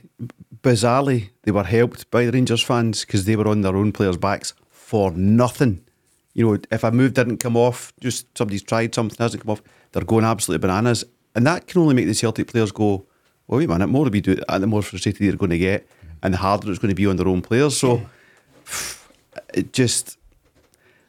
Bizarrely, 0.66 1.30
they 1.44 1.52
were 1.52 1.62
helped 1.62 2.10
by 2.10 2.24
the 2.24 2.32
Rangers 2.32 2.60
fans 2.60 3.04
because 3.04 3.24
they 3.24 3.36
were 3.36 3.46
on 3.46 3.60
their 3.60 3.76
own 3.76 3.92
players' 3.92 4.16
backs 4.16 4.52
for 4.68 5.12
nothing. 5.12 5.84
You 6.34 6.44
know, 6.44 6.58
if 6.72 6.82
a 6.82 6.90
move 6.90 7.14
didn't 7.14 7.36
come 7.36 7.56
off, 7.56 7.92
just 8.00 8.26
somebody's 8.36 8.64
tried 8.64 8.92
something 8.92 9.16
hasn't 9.16 9.44
come 9.44 9.52
off, 9.52 9.62
they're 9.92 10.02
going 10.02 10.24
absolutely 10.24 10.66
bananas, 10.66 11.04
and 11.36 11.46
that 11.46 11.68
can 11.68 11.82
only 11.82 11.94
make 11.94 12.06
the 12.06 12.14
Celtic 12.14 12.48
players 12.48 12.72
go, 12.72 13.06
"Well, 13.46 13.58
wait 13.58 13.66
a 13.66 13.68
minute, 13.68 13.86
more 13.86 14.06
we 14.06 14.20
do, 14.20 14.42
and 14.48 14.60
the 14.60 14.66
more 14.66 14.82
frustrated 14.82 15.20
they're 15.20 15.36
going 15.36 15.50
to 15.50 15.58
get, 15.58 15.86
and 16.20 16.34
the 16.34 16.38
harder 16.38 16.68
it's 16.68 16.80
going 16.80 16.88
to 16.88 16.96
be 16.96 17.06
on 17.06 17.14
their 17.14 17.28
own 17.28 17.42
players." 17.42 17.76
So, 17.76 18.04
it 19.54 19.72
just 19.72 20.18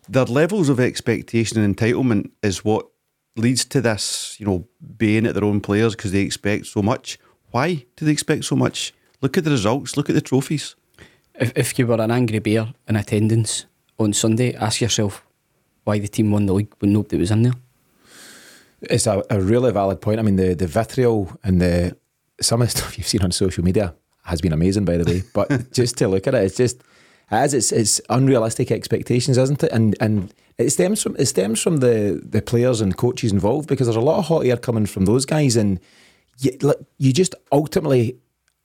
their 0.07 0.25
levels 0.25 0.69
of 0.69 0.79
expectation 0.79 1.59
and 1.59 1.75
entitlement 1.75 2.29
is 2.43 2.63
what 2.63 2.85
leads 3.35 3.65
to 3.65 3.81
this, 3.81 4.39
you 4.39 4.45
know, 4.45 4.67
baying 4.99 5.25
at 5.25 5.33
their 5.33 5.45
own 5.45 5.61
players 5.61 5.95
because 5.95 6.11
they 6.11 6.21
expect 6.21 6.67
so 6.67 6.83
much. 6.83 7.17
Why 7.49 7.85
do 7.95 8.05
they 8.05 8.11
expect 8.11 8.45
so 8.45 8.55
much? 8.55 8.93
Look 9.21 9.37
at 9.37 9.43
the 9.43 9.51
results, 9.51 9.97
look 9.97 10.09
at 10.09 10.15
the 10.15 10.21
trophies. 10.21 10.75
If, 11.39 11.51
if 11.55 11.79
you 11.79 11.87
were 11.87 12.01
an 12.01 12.11
angry 12.11 12.39
bear 12.39 12.73
in 12.87 12.95
attendance 12.95 13.65
on 13.99 14.13
Sunday, 14.13 14.53
ask 14.55 14.81
yourself 14.81 15.25
why 15.83 15.99
the 15.99 16.07
team 16.07 16.31
won 16.31 16.45
the 16.45 16.53
league 16.53 16.73
when 16.79 16.93
nobody 16.93 17.17
was 17.17 17.31
in 17.31 17.43
there. 17.43 17.53
It's 18.81 19.07
a, 19.07 19.23
a 19.29 19.39
really 19.39 19.71
valid 19.71 20.01
point. 20.01 20.19
I 20.19 20.23
mean, 20.23 20.35
the, 20.35 20.53
the 20.53 20.67
vitriol 20.67 21.31
and 21.43 21.59
the 21.61 21.97
some 22.39 22.61
of 22.61 22.67
the 22.67 22.71
stuff 22.77 22.97
you've 22.97 23.07
seen 23.07 23.23
on 23.23 23.31
social 23.31 23.63
media 23.63 23.95
has 24.23 24.41
been 24.41 24.53
amazing, 24.53 24.85
by 24.85 24.97
the 24.97 25.05
way. 25.05 25.23
But 25.33 25.71
just 25.71 25.97
to 25.97 26.07
look 26.07 26.27
at 26.27 26.35
it, 26.35 26.43
it's 26.43 26.57
just 26.57 26.83
as 27.31 27.53
it's 27.53 27.71
it's 27.71 27.99
unrealistic 28.09 28.71
expectations, 28.71 29.37
isn't 29.37 29.63
it? 29.63 29.71
And 29.71 29.95
and 29.99 30.33
it 30.57 30.69
stems 30.69 31.01
from 31.01 31.15
it 31.17 31.25
stems 31.25 31.61
from 31.61 31.77
the 31.77 32.21
the 32.23 32.41
players 32.41 32.81
and 32.81 32.95
coaches 32.95 33.31
involved 33.31 33.67
because 33.67 33.87
there's 33.87 33.97
a 33.97 34.01
lot 34.01 34.19
of 34.19 34.25
hot 34.25 34.45
air 34.45 34.57
coming 34.57 34.85
from 34.85 35.05
those 35.05 35.25
guys, 35.25 35.55
and 35.55 35.79
you, 36.39 36.55
like, 36.61 36.77
you 36.97 37.13
just 37.13 37.33
ultimately 37.51 38.17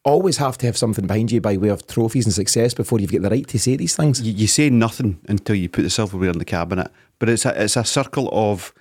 always 0.04 0.38
have 0.38 0.58
to 0.58 0.66
have 0.66 0.76
something 0.76 1.06
behind 1.06 1.30
you 1.30 1.40
by 1.40 1.56
way 1.56 1.68
of 1.68 1.86
trophies 1.86 2.26
and 2.26 2.34
success 2.34 2.74
before 2.74 2.98
you've 2.98 3.12
got 3.12 3.22
the 3.22 3.30
right 3.30 3.46
to 3.48 3.58
say 3.58 3.76
these 3.76 3.96
things. 3.96 4.20
You, 4.20 4.32
you 4.32 4.46
say 4.46 4.70
nothing 4.70 5.20
until 5.28 5.54
you 5.54 5.68
put 5.68 5.82
the 5.82 5.90
silverware 5.90 6.30
in 6.30 6.38
the 6.38 6.44
cabinet, 6.44 6.90
but 7.18 7.28
it's 7.28 7.44
a, 7.44 7.62
it's 7.62 7.76
a 7.76 7.84
circle 7.84 8.28
of 8.32 8.74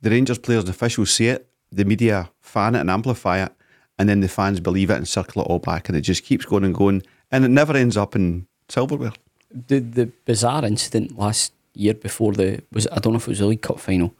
the 0.00 0.10
Rangers 0.10 0.38
players 0.38 0.64
and 0.64 0.70
officials 0.70 1.12
say 1.12 1.26
it, 1.26 1.48
the 1.70 1.84
media 1.84 2.30
fan 2.40 2.74
it 2.74 2.80
and 2.80 2.90
amplify 2.90 3.42
it, 3.42 3.52
and 3.98 4.08
then 4.08 4.20
the 4.20 4.28
fans 4.28 4.60
believe 4.60 4.90
it 4.90 4.96
and 4.96 5.08
circle 5.08 5.42
it 5.42 5.46
all 5.46 5.58
back, 5.58 5.88
and 5.88 5.96
it 5.96 6.02
just 6.02 6.24
keeps 6.24 6.44
going 6.44 6.64
and 6.64 6.74
going, 6.74 7.02
and 7.30 7.44
it 7.44 7.48
never 7.48 7.76
ends 7.76 7.96
up 7.96 8.16
in 8.16 8.46
silverware. 8.68 9.12
The 9.50 9.78
the 9.78 10.06
bizarre 10.24 10.64
incident 10.64 11.16
last 11.16 11.52
year 11.74 11.94
before 11.94 12.32
the 12.32 12.62
was 12.72 12.86
I 12.90 12.98
don't 12.98 13.12
know 13.12 13.18
if 13.18 13.28
it 13.28 13.30
was 13.30 13.38
the 13.38 13.46
League 13.46 13.62
Cup 13.62 13.78
final 13.78 14.14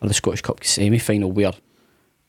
or 0.00 0.08
the 0.08 0.14
Scottish 0.14 0.42
Cup 0.42 0.64
semi 0.64 0.98
final 0.98 1.30
where 1.30 1.52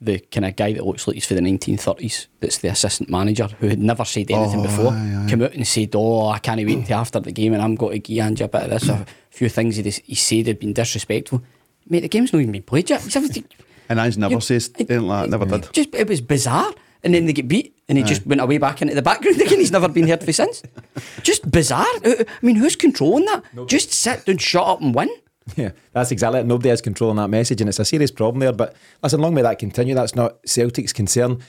the 0.03 0.19
kind 0.19 0.45
of 0.45 0.55
guy 0.55 0.73
that 0.73 0.85
looks 0.85 1.07
like 1.07 1.15
he's 1.15 1.25
for 1.25 1.33
the 1.33 1.41
1930s 1.41 2.27
that's 2.39 2.57
the 2.59 2.67
assistant 2.69 3.09
manager 3.09 3.47
who 3.59 3.67
had 3.69 3.79
never 3.79 4.03
said 4.05 4.29
anything 4.29 4.59
Oh, 4.59 4.63
before 4.63 4.91
aye, 4.91 5.23
aye. 5.25 5.29
came 5.29 5.41
out 5.43 5.53
and 5.53 5.65
said 5.67 5.91
oh 5.95 6.27
I 6.29 6.39
can't 6.39 6.63
wait 6.65 6.85
till 6.85 6.97
after 6.97 7.19
the 7.19 7.31
game 7.31 7.53
and 7.53 7.61
I'm 7.61 7.75
going 7.75 7.93
to 7.93 7.99
give 7.99 8.23
Ange 8.25 8.41
a 8.41 8.47
bit 8.47 8.63
of 8.63 8.69
this 8.69 8.89
a 8.89 9.05
few 9.29 9.49
things 9.49 9.75
he, 9.77 9.83
he 9.89 10.15
said 10.15 10.47
had 10.47 10.59
been 10.59 10.73
disrespectful 10.73 11.41
mate 11.89 12.01
the 12.01 12.07
game's 12.09 12.33
not 12.33 12.39
even 12.39 12.51
been 12.51 12.63
played 12.63 12.89
yet 12.89 13.01
He's 13.01 13.13
having 13.13 13.31
And 13.89 13.99
Ange 13.99 14.17
never 14.17 14.35
You- 14.35 14.41
says 14.41 14.71
anything 14.75 15.01
like 15.01 15.29
that, 15.29 15.37
never 15.39 15.45
did. 15.59 15.71
just 15.73 15.93
it 15.95 16.07
was 16.07 16.21
bizarre 16.21 16.73
and 17.03 17.13
then 17.13 17.25
they 17.25 17.33
get 17.33 17.47
beat 17.47 17.75
and 17.89 17.97
he 17.97 18.03
just 18.03 18.25
went 18.25 18.39
away 18.41 18.57
back 18.57 18.81
into 18.81 18.95
the 18.95 19.01
background 19.01 19.39
again. 19.41 19.59
He's 19.59 19.71
never 19.73 19.89
been 19.89 20.07
heard 20.07 20.23
for 20.23 20.31
since. 20.31 20.63
Just 21.21 21.51
bizarre. 21.51 21.85
Uh, 22.05 22.13
I 22.19 22.45
mean, 22.45 22.55
who's 22.55 22.77
controlling 22.77 23.25
that? 23.25 23.43
Just 23.67 23.91
sit 23.91 24.25
down, 24.25 24.37
shut 24.37 24.65
up, 24.65 24.79
and 24.81 24.95
win. 24.95 25.09
Yeah, 25.57 25.71
that's 25.91 26.11
exactly 26.11 26.39
it. 26.39 26.45
Nobody 26.45 26.69
has 26.69 26.81
control 26.81 27.09
on 27.09 27.17
that 27.17 27.27
message, 27.27 27.61
and 27.61 27.67
it's 27.67 27.79
a 27.79 27.85
serious 27.85 28.11
problem 28.11 28.39
there. 28.39 28.53
But 28.53 28.75
listen, 29.01 29.19
long 29.19 29.33
may 29.33 29.41
that 29.41 29.59
continue. 29.59 29.93
That's 29.93 30.15
not 30.15 30.37
Celtic's 30.47 30.93
concern. 30.93 31.41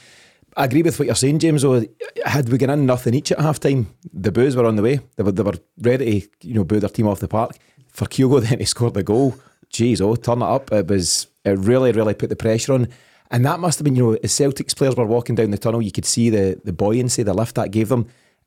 I 0.57 0.65
agree 0.67 0.83
with 0.83 0.99
what 0.99 1.07
you're 1.07 1.15
saying, 1.15 1.41
James. 1.41 1.63
Though, 1.63 1.85
had 2.25 2.49
we 2.49 2.59
gone 2.59 2.71
in 2.71 2.87
nothing 2.87 3.15
each 3.15 3.33
at 3.33 3.41
half 3.41 3.61
time, 3.61 3.95
the 4.13 4.31
boos 4.31 4.57
were 4.57 4.67
on 4.67 4.77
the 4.77 4.83
way. 4.83 5.01
They 5.17 5.23
were, 5.23 5.33
they 5.33 5.43
were 5.43 5.59
ready 5.81 6.21
to 6.21 6.49
you 6.49 6.55
know 6.55 6.65
boo 6.65 6.81
their 6.81 6.91
team 6.91 7.09
off 7.09 7.21
the 7.21 7.29
park. 7.29 7.57
For 7.89 8.07
Kyogo 8.07 8.41
then 8.49 8.59
to 8.59 8.67
score 8.67 8.91
the 8.91 9.03
goal, 9.03 9.37
geez, 9.71 10.01
oh, 10.01 10.17
turn 10.17 10.43
it 10.43 10.47
up. 10.47 10.73
It 10.73 10.89
was 10.89 11.27
it 11.45 11.59
really, 11.59 11.93
really 11.93 12.15
put 12.15 12.29
the 12.29 12.37
pressure 12.37 12.75
on. 12.75 12.89
And 13.31 13.45
that 13.47 13.59
must 13.59 13.79
have 13.79 13.85
been, 13.85 13.97
you 13.97 14.03
know, 14.03 14.19
as 14.23 14.33
Celtics 14.33 14.77
players 14.77 14.97
were 14.97 15.07
walking 15.07 15.35
down 15.35 15.51
the 15.51 15.59
tunnel, 15.59 15.83
you 15.83 15.93
could 15.93 16.05
see 16.05 16.31
the 16.31 16.61
the 16.65 16.73
buoyancy, 16.73 17.23
the 17.23 17.35
lift 17.35 17.57
that 17.57 17.71
gave 17.71 17.89
them. 17.89 18.07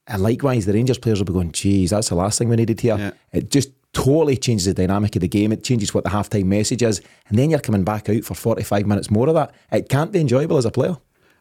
And 0.09 0.23
likewise, 0.23 0.65
the 0.65 0.73
Rangers 0.73 0.97
players 0.97 1.19
will 1.19 1.25
be 1.25 1.33
going, 1.33 1.51
geez, 1.51 1.89
that's 1.89 2.07
the 2.09 2.15
last 2.15 2.39
thing 2.39 2.47
we 2.47 2.55
needed 2.55 2.79
here. 2.79 2.97
Yeah. 2.97 3.11
It 3.33 3.51
just 3.51 3.71
totally 3.93 4.37
changes 4.37 4.65
the 4.65 4.73
dynamic 4.73 5.15
of 5.15 5.21
the 5.21 5.27
game. 5.27 5.51
It 5.51 5.63
changes 5.63 5.93
what 5.93 6.03
the 6.03 6.09
halftime 6.09 6.45
message 6.45 6.83
is. 6.83 7.01
And 7.29 7.37
then 7.37 7.49
you're 7.49 7.59
coming 7.59 7.83
back 7.83 8.09
out 8.09 8.23
for 8.23 8.35
45 8.35 8.85
minutes 8.85 9.09
more 9.09 9.27
of 9.27 9.35
that. 9.35 9.53
It 9.71 9.89
can't 9.89 10.11
be 10.11 10.19
enjoyable 10.19 10.57
as 10.57 10.65
a 10.65 10.71
player. 10.71 10.97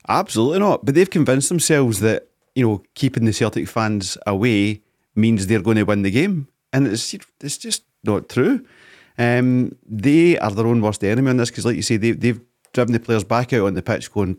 Absolutely 0.09 0.61
not. 0.61 0.85
But 0.85 0.95
they've 0.95 1.11
convinced 1.11 1.49
themselves 1.49 2.01
that 2.01 2.29
you 2.55 2.67
know 2.67 2.83
keeping 2.95 3.25
the 3.25 3.33
Celtic 3.33 3.69
fans 3.69 4.17
away 4.27 4.83
means 5.15 5.47
they're 5.47 5.63
going 5.63 5.77
to 5.77 5.85
win 5.85 6.03
the 6.03 6.11
game, 6.11 6.49
and 6.73 6.87
it's 6.87 7.15
it's 7.41 7.59
just 7.59 7.85
not 8.05 8.29
true. 8.29 8.65
Um, 9.19 9.77
they 9.87 10.39
are 10.39 10.51
their 10.51 10.67
own 10.67 10.83
worst 10.83 11.03
enemy 11.03 11.31
on 11.31 11.39
this 11.39 11.51
because, 11.51 11.65
like 11.65 11.77
you 11.77 11.83
say, 11.83 11.97
they, 11.97 12.13
they've 12.13 12.41
driven 12.73 12.93
the 12.93 13.01
players 13.01 13.25
back 13.25 13.53
out 13.53 13.67
on 13.67 13.75
the 13.75 13.83
pitch, 13.83 14.13
going, 14.13 14.39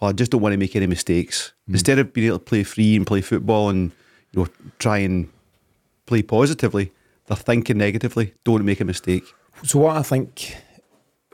"Well, 0.00 0.10
I 0.10 0.12
just 0.12 0.32
don't 0.32 0.40
want 0.40 0.54
to 0.54 0.58
make 0.58 0.74
any 0.74 0.86
mistakes." 0.86 1.52
Instead 1.68 1.98
of 1.98 2.12
being 2.12 2.28
able 2.28 2.38
to 2.38 2.44
play 2.44 2.64
free 2.64 2.96
and 2.96 3.06
play 3.06 3.20
football 3.20 3.68
and 3.68 3.92
you 4.32 4.42
know 4.42 4.48
try 4.78 4.98
and 4.98 5.28
play 6.06 6.22
positively, 6.22 6.92
they're 7.34 7.42
thinking 7.44 7.78
negatively. 7.78 8.34
Don't 8.44 8.64
make 8.64 8.80
a 8.80 8.84
mistake. 8.84 9.24
So, 9.64 9.78
what 9.80 9.96
I 9.96 10.02
think 10.02 10.56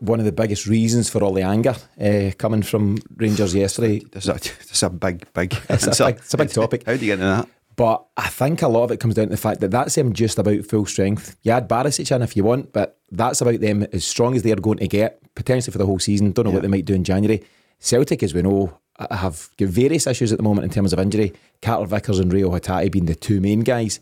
one 0.01 0.21
of 0.21 0.25
the 0.25 0.33
biggest 0.33 0.67
reasons 0.67 1.11
for 1.11 1.23
all 1.25 1.33
the 1.35 1.43
anger 1.43 1.75
uh, 2.01 2.31
coming 2.39 2.63
from 2.63 2.99
Rangers 3.17 3.55
yesterday 3.55 4.03
is 4.13 4.29
a, 4.29 4.35
is 4.71 4.83
a 4.83 4.91
big, 4.91 5.27
big. 5.33 5.55
It's 5.69 5.87
a 6.01 6.05
big- 6.07 6.17
it's 6.17 6.35
a 6.35 6.37
big 6.37 6.51
topic. 6.51 6.85
How 6.87 6.95
do 6.97 7.01
you 7.01 7.07
get 7.07 7.21
into 7.21 7.25
that? 7.27 7.49
But 7.77 8.05
I 8.17 8.29
think 8.29 8.63
a 8.63 8.69
lot 8.69 8.85
of 8.85 8.91
it 8.91 8.99
comes 8.99 9.15
down 9.15 9.27
to 9.27 9.31
the 9.31 9.37
fact 9.37 9.61
that 9.61 9.71
that's 9.71 9.95
them 9.95 10.13
just 10.13 10.39
about 10.39 10.65
full 10.65 10.85
strength. 10.87 11.37
You 11.43 11.53
add 11.53 11.69
Barisic 11.69 12.15
in 12.15 12.23
if 12.23 12.37
you 12.37 12.43
want, 12.43 12.73
but 12.73 12.99
that's 13.13 13.41
about 13.41 13.61
them 13.61 13.87
as 13.93 14.05
strong 14.05 14.35
as 14.35 14.43
they're 14.43 14.57
going 14.57 14.79
to 14.79 14.89
get, 14.89 15.21
potentially 15.37 15.71
for 15.71 15.79
the 15.79 15.87
whole 15.87 16.01
season. 16.01 16.33
Don't 16.33 16.47
know 16.47 16.51
what 16.51 16.63
they 16.63 16.69
might 16.69 16.87
do 16.87 16.95
in 16.95 17.05
January. 17.05 17.45
Celtic, 17.79 18.25
as 18.25 18.35
we 18.35 18.43
know, 18.43 18.77
have 19.13 19.51
various 19.61 20.09
issues 20.09 20.33
at 20.33 20.39
the 20.39 20.43
moment 20.43 20.65
in 20.65 20.71
terms 20.71 20.93
of 20.93 20.99
injury. 20.99 21.33
Carter 21.63 21.87
Vickers 21.87 22.19
and 22.19 22.33
Reo 22.33 22.51
Hatate 22.51 22.91
being 22.91 23.07
the 23.07 23.15
two 23.15 23.41
main 23.41 23.61
guys, 23.61 24.01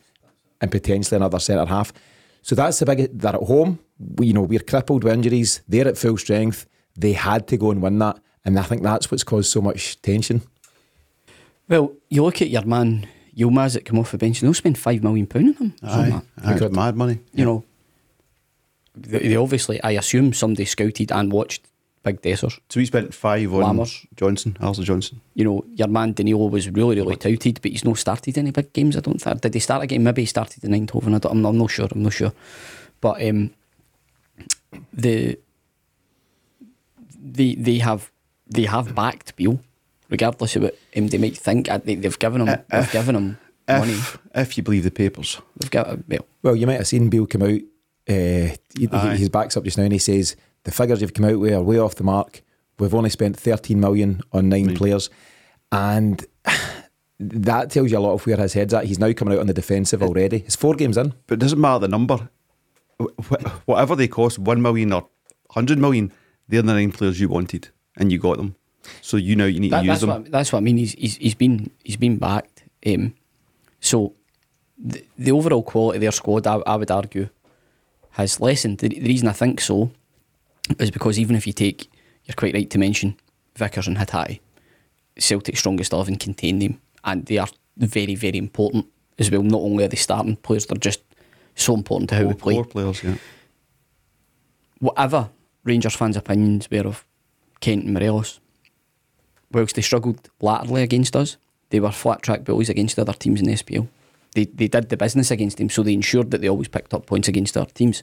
and 0.60 0.70
potentially 0.70 1.16
another 1.16 1.38
centre 1.38 1.66
half. 1.66 1.92
So 2.42 2.54
that's 2.54 2.78
the 2.78 2.86
big. 2.86 3.18
They're 3.18 3.34
at 3.34 3.42
home. 3.42 3.78
We, 3.98 4.28
you 4.28 4.32
know, 4.32 4.42
we're 4.42 4.60
crippled 4.60 5.04
with 5.04 5.12
injuries. 5.12 5.62
They're 5.68 5.88
at 5.88 5.98
full 5.98 6.16
strength. 6.16 6.66
They 6.98 7.12
had 7.12 7.48
to 7.48 7.56
go 7.56 7.70
and 7.70 7.82
win 7.82 7.98
that, 7.98 8.18
and 8.44 8.58
I 8.58 8.62
think 8.62 8.82
that's 8.82 9.10
what's 9.10 9.24
caused 9.24 9.50
so 9.50 9.60
much 9.60 10.00
tension. 10.02 10.42
Well, 11.68 11.92
you 12.08 12.22
look 12.22 12.40
at 12.40 12.48
your 12.48 12.64
man 12.64 13.06
Yilmaz 13.36 13.74
that 13.74 13.84
come 13.84 13.98
off 13.98 14.12
the 14.12 14.18
bench, 14.18 14.40
and 14.40 14.46
they'll 14.46 14.54
spend 14.54 14.78
five 14.78 15.02
million 15.02 15.26
pound 15.26 15.48
on 15.48 15.54
him. 15.54 15.74
something 15.80 16.12
like 16.14 16.22
that. 16.36 16.46
Aye, 16.62 16.66
it's 16.66 16.76
mad 16.76 16.96
money. 16.96 17.18
You 17.34 17.44
know, 17.44 17.64
they, 18.94 19.18
they 19.18 19.36
obviously, 19.36 19.82
I 19.82 19.92
assume, 19.92 20.32
somebody 20.32 20.64
scouted 20.64 21.12
and 21.12 21.32
watched 21.32 21.66
Big 22.06 22.22
Dessers. 22.22 22.60
So 22.68 22.78
we 22.78 22.86
spent 22.86 23.12
five 23.12 23.52
on 23.52 23.62
Lammers. 23.76 24.06
Johnston, 24.14 24.56
Alistair 24.60 24.84
Johnston. 24.84 25.20
You 25.34 25.44
know, 25.44 25.64
your 25.74 25.88
man 25.88 26.12
Danilo 26.12 26.46
was 26.46 26.70
really, 26.70 26.94
really 26.94 27.16
touted, 27.16 27.60
but 27.60 27.72
he's 27.72 27.84
not 27.84 27.98
started 27.98 28.38
any 28.38 28.52
big 28.52 28.72
games. 28.72 28.96
I 28.96 29.00
don't 29.00 29.20
think. 29.20 29.40
Did 29.40 29.54
he 29.54 29.58
start 29.58 29.82
a 29.82 29.86
game? 29.88 30.04
Maybe 30.04 30.22
he 30.22 30.26
started 30.26 30.62
in 30.62 30.70
Eindhoven. 30.70 31.16
I 31.16 31.18
don't, 31.18 31.32
I'm, 31.32 31.42
not, 31.42 31.48
I'm 31.48 31.58
not 31.58 31.70
sure. 31.72 31.88
I'm 31.90 32.04
not 32.04 32.12
sure. 32.12 32.32
But 33.00 33.20
um, 33.26 33.50
the 34.92 35.36
they 37.20 37.56
they 37.56 37.78
have 37.78 38.12
they 38.46 38.66
have 38.66 38.94
backed 38.94 39.34
Beale, 39.34 39.58
regardless 40.08 40.54
of 40.54 40.62
what 40.62 40.78
they 40.92 41.18
might 41.18 41.36
think. 41.36 41.68
I 41.68 41.78
think 41.78 42.02
they've 42.02 42.18
given 42.20 42.42
him 42.42 42.48
Uh, 42.48 42.56
they've 42.70 42.92
given 42.92 43.16
him 43.16 43.38
money. 43.68 43.92
If, 43.94 44.18
if 44.32 44.56
you 44.56 44.62
believe 44.62 44.84
the 44.84 44.92
papers. 44.92 45.40
They've 45.58 45.72
got 45.72 46.08
well, 46.08 46.26
Well, 46.44 46.56
you 46.56 46.68
might 46.68 46.74
have 46.78 46.86
seen 46.86 47.10
Beale 47.10 47.26
come 47.26 47.42
out. 47.42 47.60
Uh, 48.08 48.54
he, 48.78 48.88
Aye. 48.92 49.16
his 49.16 49.28
back's 49.28 49.56
up 49.56 49.64
just 49.64 49.76
now, 49.76 49.82
and 49.82 49.92
he 49.92 49.98
says 49.98 50.36
the 50.66 50.72
figures 50.72 51.00
you've 51.00 51.14
come 51.14 51.24
out 51.26 51.38
with 51.38 51.52
are 51.54 51.62
way 51.62 51.78
off 51.78 51.94
the 51.94 52.02
mark. 52.04 52.42
We've 52.78 52.92
only 52.94 53.08
spent 53.10 53.36
13 53.38 53.78
million 53.80 54.20
on 54.32 54.48
nine 54.48 54.74
players, 54.76 55.08
and 55.72 56.24
that 57.20 57.70
tells 57.70 57.90
you 57.90 57.98
a 57.98 58.00
lot 58.00 58.14
of 58.14 58.26
where 58.26 58.36
his 58.36 58.52
head's 58.52 58.74
at. 58.74 58.84
He's 58.84 58.98
now 58.98 59.12
coming 59.12 59.34
out 59.34 59.40
on 59.40 59.46
the 59.46 59.54
defensive 59.54 60.02
already. 60.02 60.38
It's 60.38 60.56
four 60.56 60.74
games 60.74 60.96
in. 60.98 61.14
But 61.28 61.34
it 61.34 61.40
doesn't 61.40 61.60
matter 61.60 61.78
the 61.80 61.88
number. 61.88 62.28
Whatever 63.66 63.94
they 63.94 64.08
cost, 64.08 64.38
one 64.38 64.60
million 64.60 64.92
or 64.92 65.08
hundred 65.50 65.78
million, 65.78 66.12
they're 66.48 66.62
the 66.62 66.74
nine 66.74 66.92
players 66.92 67.20
you 67.20 67.28
wanted, 67.28 67.68
and 67.96 68.10
you 68.10 68.18
got 68.18 68.36
them. 68.38 68.56
So 69.02 69.16
you 69.16 69.36
know 69.36 69.46
you 69.46 69.60
need 69.60 69.72
That- 69.72 69.80
to 69.80 69.86
use 69.86 70.00
that's 70.00 70.00
them. 70.00 70.22
what 70.22 70.30
that's 70.32 70.52
what 70.52 70.58
I 70.58 70.62
mean. 70.62 70.78
He's 70.78 70.92
he's, 70.92 71.16
he's 71.16 71.34
been 71.34 71.70
he's 71.84 71.96
been 71.96 72.16
backed. 72.18 72.64
Um, 72.86 73.14
so 73.80 74.14
the, 74.78 75.04
the 75.18 75.32
overall 75.32 75.62
quality 75.62 75.96
of 75.98 76.00
their 76.02 76.12
squad, 76.12 76.46
I, 76.46 76.56
I 76.66 76.76
would 76.76 76.90
argue, 76.90 77.28
has 78.12 78.40
lessened. 78.40 78.78
The, 78.78 78.88
the 78.88 79.00
reason 79.08 79.28
I 79.28 79.32
think 79.32 79.60
so 79.60 79.90
is 80.78 80.90
because 80.90 81.18
even 81.18 81.36
if 81.36 81.46
you 81.46 81.52
take, 81.52 81.90
you're 82.24 82.34
quite 82.34 82.54
right 82.54 82.68
to 82.70 82.78
mention 82.78 83.16
Vickers 83.54 83.86
and 83.86 83.96
Hatate, 83.96 84.40
Celtic's 85.18 85.60
strongest 85.60 85.92
eleven 85.92 86.16
contain 86.16 86.58
them, 86.58 86.80
and 87.04 87.26
they 87.26 87.38
are 87.38 87.48
very 87.76 88.14
very 88.14 88.38
important 88.38 88.86
as 89.18 89.30
well. 89.30 89.42
Not 89.42 89.60
only 89.60 89.84
are 89.84 89.88
they 89.88 89.96
starting 89.96 90.36
players, 90.36 90.66
they're 90.66 90.76
just 90.76 91.02
so 91.54 91.74
important 91.74 92.10
to 92.10 92.16
how 92.16 92.24
we 92.24 92.34
play 92.34 92.54
four 92.54 92.64
players, 92.64 93.02
yeah. 93.02 93.16
whatever 94.78 95.30
Rangers 95.64 95.94
fans' 95.96 96.16
opinions 96.16 96.70
were 96.70 96.86
of 96.86 97.04
Kent 97.60 97.84
and 97.84 97.94
Morelos, 97.94 98.40
whilst 99.52 99.74
they 99.74 99.82
struggled 99.82 100.28
laterally 100.40 100.82
against 100.82 101.16
us, 101.16 101.36
they 101.70 101.80
were 101.80 101.90
flat 101.90 102.22
track 102.22 102.44
bullies 102.44 102.68
against 102.68 102.98
other 102.98 103.12
teams 103.12 103.40
in 103.40 103.46
the 103.46 103.54
SPL. 103.54 103.88
They, 104.34 104.44
they 104.44 104.68
did 104.68 104.90
the 104.90 104.96
business 104.96 105.30
against 105.30 105.56
them, 105.56 105.70
so 105.70 105.82
they 105.82 105.94
ensured 105.94 106.30
that 106.30 106.42
they 106.42 106.48
always 106.48 106.68
picked 106.68 106.92
up 106.92 107.06
points 107.06 107.26
against 107.26 107.56
other 107.56 107.70
teams. 107.70 108.02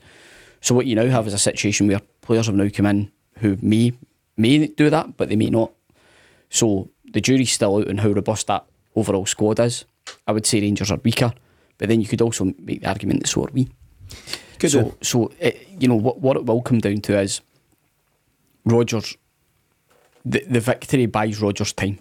So 0.62 0.74
what 0.74 0.88
you 0.88 0.96
now 0.96 1.05
have 1.08 1.27
is 1.27 1.34
a 1.34 1.39
situation 1.39 1.88
where 1.88 2.01
players 2.24 2.48
have 2.48 2.56
now 2.56 2.70
come 2.70 2.88
in 2.88 3.12
who 3.39 3.58
may 3.62 3.94
may 4.36 4.68
do 4.68 4.89
that, 4.89 5.15
but 5.18 5.30
they 5.30 5.36
may 5.36 5.50
not. 5.50 5.72
So 6.50 6.89
the 7.12 7.22
jury's 7.22 7.51
still 7.51 7.77
out 7.77 7.89
on 7.89 8.00
how 8.00 8.10
robust 8.10 8.48
that 8.48 8.65
overall 8.96 9.25
squad 9.25 9.60
is. 9.60 9.86
I 10.27 10.32
would 10.32 10.46
say 10.46 10.62
Rangers 10.62 10.92
are 10.92 11.00
weaker, 11.03 11.34
but 11.77 11.89
then 11.89 12.01
you 12.01 12.08
could 12.08 12.22
also 12.22 12.46
make 12.46 12.82
the 12.82 12.88
argument 12.88 13.22
that 13.22 13.27
so 13.27 13.44
are 13.46 13.51
we. 13.51 13.70
Could 14.60 14.72
so, 14.72 14.84
do. 14.84 14.98
so 15.01 15.32
it, 15.39 15.68
you 15.80 15.88
know 15.88 15.96
what 15.96 16.20
what 16.20 16.38
it 16.38 16.46
will 16.46 16.62
come 16.62 16.80
down 16.80 17.01
to 17.01 17.20
is 17.20 17.42
Rodgers. 18.65 19.18
The 20.25 20.44
the 20.48 20.60
victory 20.60 21.06
buys 21.06 21.42
Rodgers 21.42 21.74
time, 21.74 22.00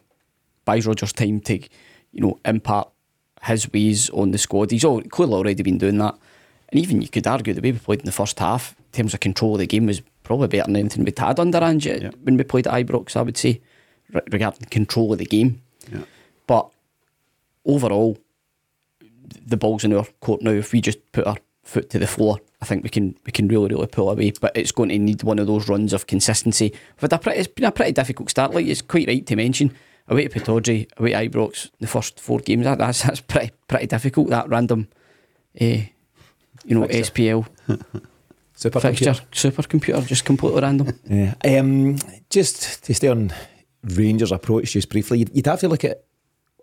buys 0.65 0.87
Rodgers 0.87 1.13
time 1.13 1.41
to, 1.41 1.59
you 2.13 2.21
know, 2.21 2.39
impart 2.45 2.89
his 3.43 3.71
ways 3.73 4.11
on 4.11 4.31
the 4.31 4.39
squad. 4.39 4.71
He's 4.71 4.85
all, 4.85 5.03
clearly 5.03 5.35
already 5.35 5.63
been 5.65 5.79
doing 5.79 5.99
that, 5.99 6.17
and 6.69 6.81
even 6.81 7.03
you 7.03 7.09
could 7.09 7.27
argue 7.27 7.53
the 7.53 7.61
way 7.61 7.73
we 7.73 7.79
played 7.79 8.01
in 8.01 8.07
the 8.07 8.13
first 8.13 8.39
half, 8.39 8.77
in 8.79 8.93
terms 8.93 9.15
of 9.15 9.21
control 9.21 9.55
of 9.55 9.59
the 9.59 9.67
game, 9.67 9.87
was 9.87 10.03
probably 10.23 10.49
better 10.49 10.65
than 10.67 10.77
anything 10.77 11.05
we'd 11.05 11.19
had 11.19 11.39
under 11.41 11.59
Ange 11.59 11.87
Yeah. 11.87 12.11
when 12.23 12.37
we 12.37 12.45
played 12.45 12.67
at 12.67 12.75
Ibrox. 12.75 13.17
I 13.17 13.23
would 13.23 13.37
say, 13.37 13.61
re- 14.13 14.21
regarding 14.31 14.67
control 14.71 15.13
of 15.13 15.19
the 15.19 15.25
game, 15.27 15.61
Yeah. 15.93 16.03
but 16.47 16.71
overall, 17.65 18.19
the 19.47 19.57
ball's 19.57 19.85
in 19.85 19.93
our 19.95 20.07
court 20.21 20.43
now. 20.43 20.51
If 20.51 20.73
we 20.73 20.81
just 20.81 20.99
put 21.13 21.27
our 21.27 21.37
foot 21.65 21.91
to 21.91 21.99
the 21.99 22.07
floor, 22.07 22.39
I 22.61 22.65
think 22.67 22.83
we 22.83 22.89
can 22.91 23.17
we 23.25 23.33
can 23.33 23.49
really 23.49 23.69
really 23.69 23.87
pull 23.87 24.11
away. 24.11 24.33
But 24.41 24.57
it's 24.57 24.73
going 24.73 24.91
to 24.91 24.99
need 24.99 25.23
one 25.23 25.39
of 25.39 25.47
those 25.47 25.69
runs 25.69 25.93
of 25.93 26.07
consistency. 26.07 26.73
Pretty, 26.99 27.17
it's 27.39 27.49
been 27.49 27.65
a 27.65 27.73
pretty 27.73 27.93
difficult 27.93 28.31
start. 28.31 28.53
Like 28.55 28.67
it's 28.67 28.83
quite 28.83 29.09
right 29.09 29.27
to 29.27 29.37
mention. 29.37 29.73
Away 30.09 30.27
to 30.27 30.41
Pittodrie, 30.41 30.89
away 30.99 31.13
to 31.13 31.29
Ibrox, 31.29 31.71
the 31.81 31.87
first 31.87 32.19
four 32.19 32.41
games. 32.41 32.65
That, 32.65 32.79
that's 32.79 33.03
that's 33.03 33.21
pretty 33.21 33.53
pretty 33.69 33.87
difficult. 33.87 34.29
That 34.31 34.49
random, 34.49 34.89
eh, 35.59 35.87
you 36.65 36.79
know. 36.79 36.87
SPL 36.89 37.47
Super 38.63 38.79
fixture, 38.79 39.15
supercomputer, 39.33 40.07
just 40.07 40.25
completely 40.25 40.61
random. 40.61 40.99
Yeah. 41.09 41.35
Um, 41.45 41.99
just 42.31 42.85
to 42.85 42.95
stay 42.95 43.09
on 43.09 43.33
Rangers' 43.83 44.31
approach 44.31 44.73
just 44.73 44.89
briefly, 44.89 45.19
you'd, 45.19 45.35
you'd 45.35 45.47
have 45.47 45.59
to 45.61 45.69
look 45.69 45.85
at 45.85 46.05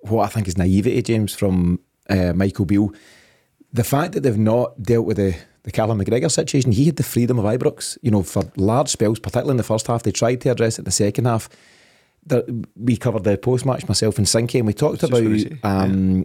what 0.01 0.23
I 0.23 0.27
think 0.27 0.47
is 0.47 0.57
naivety, 0.57 1.01
James, 1.01 1.33
from 1.35 1.79
uh, 2.09 2.31
Michael 2.33 2.63
Beale. 2.63 2.93
The 3.73 3.83
fact 3.83 4.13
that 4.13 4.21
they've 4.21 4.37
not 4.37 4.81
dealt 4.81 5.05
with 5.05 5.17
the, 5.17 5.35
the 5.63 5.71
Callum 5.71 5.99
McGregor 5.99 6.31
situation, 6.31 6.71
he 6.71 6.85
had 6.85 6.95
the 6.95 7.03
freedom 7.03 7.37
of 7.37 7.43
Ibrox, 7.43 7.97
you 8.01 8.11
know, 8.11 8.23
for 8.23 8.43
large 8.55 8.87
spells, 8.87 9.19
particularly 9.19 9.51
in 9.51 9.57
the 9.57 9.63
first 9.63 9.87
half. 9.87 10.03
They 10.03 10.11
tried 10.11 10.39
to 10.41 10.51
address 10.51 10.77
it 10.77 10.81
in 10.81 10.85
the 10.85 10.91
second 10.91 11.25
half. 11.25 11.49
There, 12.25 12.43
we 12.77 12.95
covered 12.95 13.25
the 13.25 13.37
post 13.37 13.65
match, 13.65 13.87
myself 13.87 14.17
and 14.17 14.25
Sinky, 14.25 14.59
and 14.59 14.67
we 14.67 14.73
talked 14.73 15.03
about 15.03 15.21
gonna 15.21 15.39
say, 15.39 15.59
um, 15.63 16.23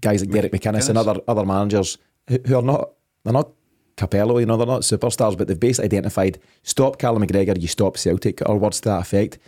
guys 0.00 0.20
like 0.20 0.30
Derek 0.30 0.52
McInnes 0.52 0.88
and 0.88 0.98
other 0.98 1.20
other 1.28 1.44
managers 1.44 1.96
who, 2.28 2.38
who 2.46 2.56
are 2.56 2.62
not 2.62 2.90
they're 3.24 3.32
not 3.32 3.50
Capello, 3.96 4.38
you 4.40 4.46
know, 4.46 4.56
they're 4.56 4.66
not 4.66 4.82
superstars, 4.82 5.36
but 5.36 5.48
they've 5.48 5.58
basically 5.60 5.86
identified 5.86 6.38
stop 6.62 6.98
Callum 6.98 7.22
McGregor, 7.26 7.60
you 7.60 7.68
stop 7.68 7.96
Celtic, 7.96 8.40
or 8.48 8.56
words 8.58 8.80
to 8.80 8.88
that 8.90 9.00
effect. 9.00 9.38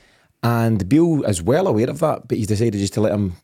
And 0.43 0.89
Bill 0.89 1.23
is 1.25 1.43
well 1.43 1.67
aware 1.67 1.89
of 1.89 2.01
that, 2.01 2.29
but 2.29 2.37
he's 2.39 2.49
decided 2.49 2.75
just 2.79 2.95
to 2.95 3.01
let 3.01 3.13
him 3.13 3.35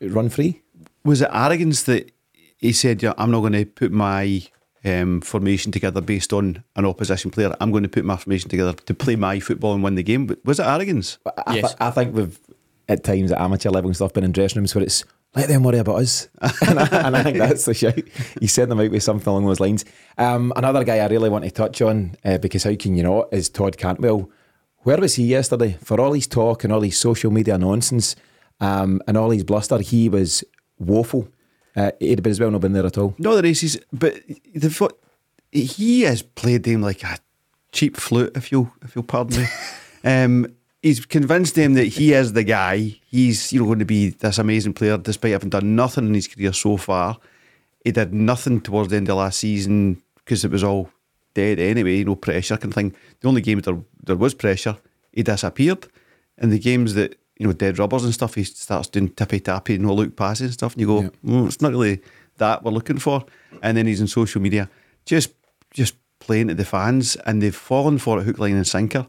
run 0.00 0.28
free. 0.28 0.62
Was 1.04 1.22
it 1.22 1.30
arrogance 1.32 1.84
that 1.84 2.10
he 2.56 2.72
said, 2.72 3.02
yeah, 3.02 3.14
I'm 3.16 3.30
not 3.30 3.40
going 3.40 3.52
to 3.52 3.64
put 3.64 3.92
my 3.92 4.42
um, 4.84 5.20
formation 5.20 5.70
together 5.70 6.00
based 6.00 6.32
on 6.32 6.64
an 6.74 6.84
opposition 6.84 7.30
player. 7.30 7.54
I'm 7.60 7.70
going 7.70 7.84
to 7.84 7.88
put 7.88 8.04
my 8.04 8.16
formation 8.16 8.50
together 8.50 8.72
to 8.72 8.94
play 8.94 9.14
my 9.14 9.38
football 9.38 9.74
and 9.74 9.82
win 9.84 9.94
the 9.94 10.02
game. 10.02 10.26
But 10.26 10.44
was 10.44 10.58
it 10.58 10.66
arrogance? 10.66 11.18
I, 11.46 11.54
Yes. 11.54 11.70
th- 11.70 11.76
I 11.80 11.90
think 11.92 12.14
we've 12.14 12.38
at 12.88 13.04
times 13.04 13.30
at 13.30 13.40
amateur 13.40 13.70
level 13.70 13.88
and 13.88 13.94
stuff 13.96 14.12
been 14.12 14.24
in 14.24 14.32
dressing 14.32 14.58
rooms 14.58 14.74
where 14.74 14.82
it's 14.82 15.04
let 15.34 15.48
them 15.48 15.62
worry 15.62 15.78
about 15.78 16.00
us, 16.00 16.28
and, 16.40 16.78
I, 16.78 16.86
and 17.06 17.16
I 17.16 17.22
think 17.22 17.38
that's 17.38 17.64
the 17.64 17.74
shout. 17.74 18.00
He 18.40 18.46
said 18.46 18.68
them 18.68 18.80
out 18.80 18.90
with 18.90 19.02
something 19.02 19.28
along 19.28 19.46
those 19.46 19.60
lines. 19.60 19.84
Um, 20.16 20.52
another 20.56 20.84
guy 20.84 20.98
I 20.98 21.06
really 21.06 21.28
want 21.28 21.44
to 21.44 21.50
touch 21.50 21.82
on 21.82 22.16
uh, 22.24 22.38
because 22.38 22.64
how 22.64 22.74
can 22.74 22.96
you 22.96 23.02
not 23.02 23.32
is 23.32 23.48
Todd 23.48 23.76
Cantwell. 23.76 24.30
Where 24.78 24.98
was 24.98 25.16
he 25.16 25.24
yesterday? 25.24 25.76
For 25.82 26.00
all 26.00 26.12
his 26.12 26.26
talk 26.26 26.64
and 26.64 26.72
all 26.72 26.80
his 26.80 26.98
social 26.98 27.30
media 27.30 27.58
nonsense 27.58 28.16
um, 28.60 29.02
and 29.06 29.16
all 29.16 29.30
his 29.30 29.44
bluster, 29.44 29.78
he 29.78 30.08
was 30.08 30.44
woeful. 30.78 31.28
Uh, 31.76 31.92
he'd 32.00 32.22
been 32.22 32.30
as 32.30 32.40
well 32.40 32.50
not 32.50 32.62
been 32.62 32.72
there 32.72 32.86
at 32.86 32.98
all. 32.98 33.14
Not 33.18 33.34
the 33.34 33.42
races, 33.42 33.78
but 33.92 34.14
the 34.54 34.70
fo- 34.70 34.96
he 35.52 36.02
has 36.02 36.22
played 36.22 36.62
them 36.64 36.82
like 36.82 37.02
a 37.04 37.18
cheap 37.72 37.96
flute, 37.96 38.32
if 38.34 38.50
you'll 38.50 38.72
if 38.82 38.94
you'll 38.94 39.04
pardon 39.04 39.42
me. 39.42 39.46
um, 40.04 40.46
he's 40.82 41.04
convinced 41.06 41.54
them 41.54 41.74
that 41.74 41.84
he 41.86 42.12
is 42.12 42.32
the 42.32 42.44
guy. 42.44 42.96
He's 43.10 43.52
you 43.52 43.60
know 43.60 43.66
going 43.66 43.78
to 43.80 43.84
be 43.84 44.10
this 44.10 44.38
amazing 44.38 44.74
player, 44.74 44.98
despite 44.98 45.32
having 45.32 45.50
done 45.50 45.76
nothing 45.76 46.06
in 46.06 46.14
his 46.14 46.28
career 46.28 46.52
so 46.52 46.76
far. 46.76 47.18
He 47.84 47.92
did 47.92 48.12
nothing 48.12 48.60
towards 48.60 48.90
the 48.90 48.96
end 48.96 49.08
of 49.08 49.16
last 49.16 49.38
season 49.38 50.02
because 50.16 50.44
it 50.44 50.50
was 50.50 50.64
all 50.64 50.90
dead 51.34 51.58
anyway, 51.58 52.04
no 52.04 52.16
pressure 52.16 52.56
kind 52.56 52.72
of 52.72 52.74
thing. 52.74 52.94
The 53.20 53.28
only 53.28 53.40
game 53.40 53.60
there 53.60 53.78
there 54.02 54.16
was 54.16 54.34
pressure, 54.34 54.76
he 55.12 55.22
disappeared. 55.22 55.86
And 56.36 56.52
the 56.52 56.58
games 56.58 56.94
that 56.94 57.16
you 57.38 57.46
know 57.46 57.52
dead 57.52 57.78
rubbers 57.78 58.04
and 58.04 58.14
stuff, 58.14 58.34
he 58.34 58.44
starts 58.44 58.88
doing 58.88 59.08
tippy 59.10 59.40
tappy, 59.40 59.78
no 59.78 59.94
look 59.94 60.16
passes 60.16 60.42
and 60.46 60.52
stuff, 60.54 60.72
and 60.74 60.80
you 60.80 60.86
go, 60.86 61.02
Yeah. 61.02 61.08
"Mm, 61.24 61.46
it's 61.46 61.60
not 61.60 61.72
really 61.72 62.00
that 62.38 62.62
we're 62.62 62.70
looking 62.72 62.98
for. 62.98 63.24
And 63.62 63.76
then 63.76 63.86
he's 63.86 64.00
in 64.00 64.06
social 64.06 64.40
media, 64.40 64.68
just 65.04 65.30
just 65.72 65.94
playing 66.20 66.48
to 66.48 66.54
the 66.54 66.64
fans, 66.64 67.16
and 67.26 67.42
they've 67.42 67.54
fallen 67.54 67.98
for 67.98 68.18
it 68.18 68.24
hook, 68.24 68.38
line, 68.38 68.56
and 68.56 68.66
sinker. 68.66 69.06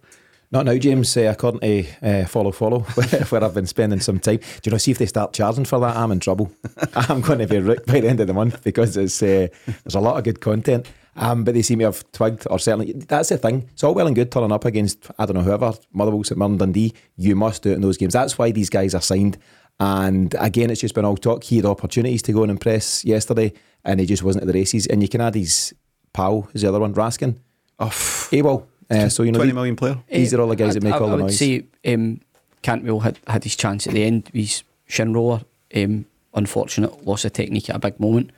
Not 0.51 0.65
now, 0.65 0.75
James. 0.77 1.15
Uh, 1.15 1.31
according 1.31 1.59
to 1.61 1.85
uh, 2.01 2.25
Follow 2.25 2.51
Follow, 2.51 2.79
where 3.29 3.43
I've 3.43 3.53
been 3.53 3.67
spending 3.67 3.99
some 3.99 4.19
time. 4.19 4.37
Do 4.37 4.43
you 4.65 4.71
know? 4.71 4.77
See 4.79 4.91
if 4.91 4.97
they 4.97 5.05
start 5.05 5.31
charging 5.31 5.65
for 5.65 5.79
that, 5.79 5.95
I'm 5.95 6.11
in 6.11 6.19
trouble. 6.19 6.51
I'm 6.95 7.21
going 7.21 7.39
to 7.39 7.47
be 7.47 7.59
rooked 7.59 7.85
by 7.85 7.99
the 7.99 8.09
end 8.09 8.19
of 8.19 8.25
the 8.27 8.33
month 8.33 8.63
because 8.63 8.97
it's 8.97 9.21
uh, 9.21 9.47
there's 9.65 9.95
a 9.95 9.99
lot 9.99 10.17
of 10.17 10.23
good 10.23 10.41
content. 10.41 10.87
Um, 11.15 11.43
but 11.43 11.53
they 11.53 11.61
seem 11.61 11.79
to 11.79 11.85
have 11.85 12.09
twigged, 12.13 12.47
or 12.49 12.57
certainly 12.59 12.93
that's 12.93 13.29
the 13.29 13.37
thing. 13.37 13.67
It's 13.73 13.83
all 13.83 13.93
well 13.93 14.07
and 14.07 14.15
good 14.15 14.31
turning 14.31 14.51
up 14.51 14.65
against 14.65 15.11
I 15.19 15.25
don't 15.25 15.35
know 15.35 15.43
whoever 15.43 15.73
Motherwell, 15.93 16.23
St 16.23 16.37
Mirren, 16.37 16.57
Dundee. 16.57 16.93
You 17.17 17.35
must 17.35 17.61
do 17.61 17.71
it 17.71 17.75
in 17.75 17.81
those 17.81 17.97
games. 17.97 18.13
That's 18.13 18.37
why 18.37 18.51
these 18.51 18.69
guys 18.69 18.95
are 18.95 19.01
signed. 19.01 19.37
And 19.79 20.33
again, 20.39 20.71
it's 20.71 20.81
just 20.81 20.95
been 20.95 21.05
all 21.05 21.17
talk. 21.17 21.43
He 21.43 21.57
had 21.57 21.65
opportunities 21.65 22.21
to 22.23 22.33
go 22.33 22.41
and 22.41 22.51
impress 22.51 23.05
yesterday, 23.05 23.53
and 23.85 23.99
he 23.99 24.05
just 24.05 24.23
wasn't 24.23 24.43
at 24.43 24.47
the 24.47 24.53
races. 24.53 24.87
And 24.87 25.01
you 25.03 25.09
can 25.09 25.21
add 25.21 25.35
his 25.35 25.73
pal, 26.13 26.41
who's 26.51 26.61
the 26.63 26.69
other 26.69 26.79
one, 26.79 26.93
Raskin, 26.93 27.37
Oh, 27.79 27.85
AWOL. 27.87 28.65
Uh, 28.89 29.07
so 29.09 29.23
you 29.23 29.31
know, 29.31 29.37
twenty 29.37 29.51
the- 29.51 29.55
million 29.55 29.75
player. 29.75 29.97
these 30.09 30.33
are 30.33 30.41
all 30.41 30.47
the 30.47 30.55
guys 30.55 30.73
that 30.73 30.83
make 30.83 30.93
I, 30.93 30.97
all 30.97 31.07
the 31.07 31.13
I 31.13 31.15
would 31.17 31.21
noise. 31.25 31.37
say 31.39 31.65
um, 31.85 32.21
Cantwell 32.61 32.99
had, 33.01 33.19
had 33.27 33.43
his 33.43 33.55
chance 33.55 33.85
at 33.87 33.93
the 33.93 34.03
end. 34.03 34.29
His 34.33 34.63
shin 34.87 35.13
roller, 35.13 35.41
um, 35.75 36.05
unfortunate 36.33 37.05
loss 37.05 37.23
of 37.25 37.33
technique 37.33 37.69
at 37.69 37.75
a 37.75 37.79
big 37.79 37.99
moment. 37.99 38.31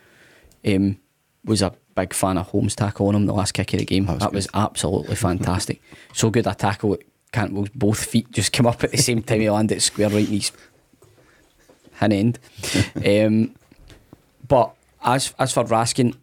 Um, 0.65 0.97
was 1.45 1.61
a 1.61 1.73
big 1.95 2.13
fan 2.13 2.37
of 2.37 2.47
Holm's 2.49 2.75
tackle 2.75 3.07
on 3.07 3.15
him 3.15 3.25
the 3.25 3.33
last 3.33 3.53
kick 3.53 3.73
of 3.73 3.79
the 3.79 3.85
game. 3.85 4.05
That 4.05 4.19
That 4.19 4.33
was 4.33 4.45
was, 4.47 4.49
absolutely 4.53 5.15
fantastic. 5.15 5.81
so 6.13 6.29
good 6.29 6.45
a 6.47 6.53
tackle. 6.53 6.97
Cantwell's 7.31 7.69
both 7.69 8.03
feet 8.03 8.29
just 8.31 8.51
come 8.53 8.67
up 8.67 8.83
at 8.83 8.91
the 8.91 8.97
same 8.97 9.23
time. 9.23 9.39
He 9.39 9.49
landed 9.49 9.81
square 9.81 10.09
right 10.09 10.27
in 10.27 10.33
his 10.33 10.51
hin 11.99 12.11
end. 12.11 12.39
um, 13.05 13.55
but 14.47 14.75
as 15.03 15.33
as 15.39 15.53
for 15.53 15.63
Raskin, 15.63 16.15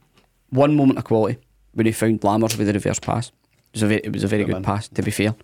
one 0.51 0.77
moment 0.77 0.99
of 0.99 1.05
quality 1.05 1.39
when 1.73 1.87
he 1.87 1.93
found 1.93 2.21
Lammers 2.21 2.57
with 2.59 2.67
the 2.67 2.73
reverse 2.75 2.99
pass. 3.01 3.33
It 3.73 3.75
was 3.75 3.83
a 3.83 3.87
very, 3.87 4.01
it 4.03 4.13
was 4.13 4.25
a 4.25 4.29
very 4.29 4.45
Good 4.45 4.55
good 4.55 4.65
pass, 4.65 4.89
to 4.89 5.03
be 5.03 5.11
fair. 5.11 5.35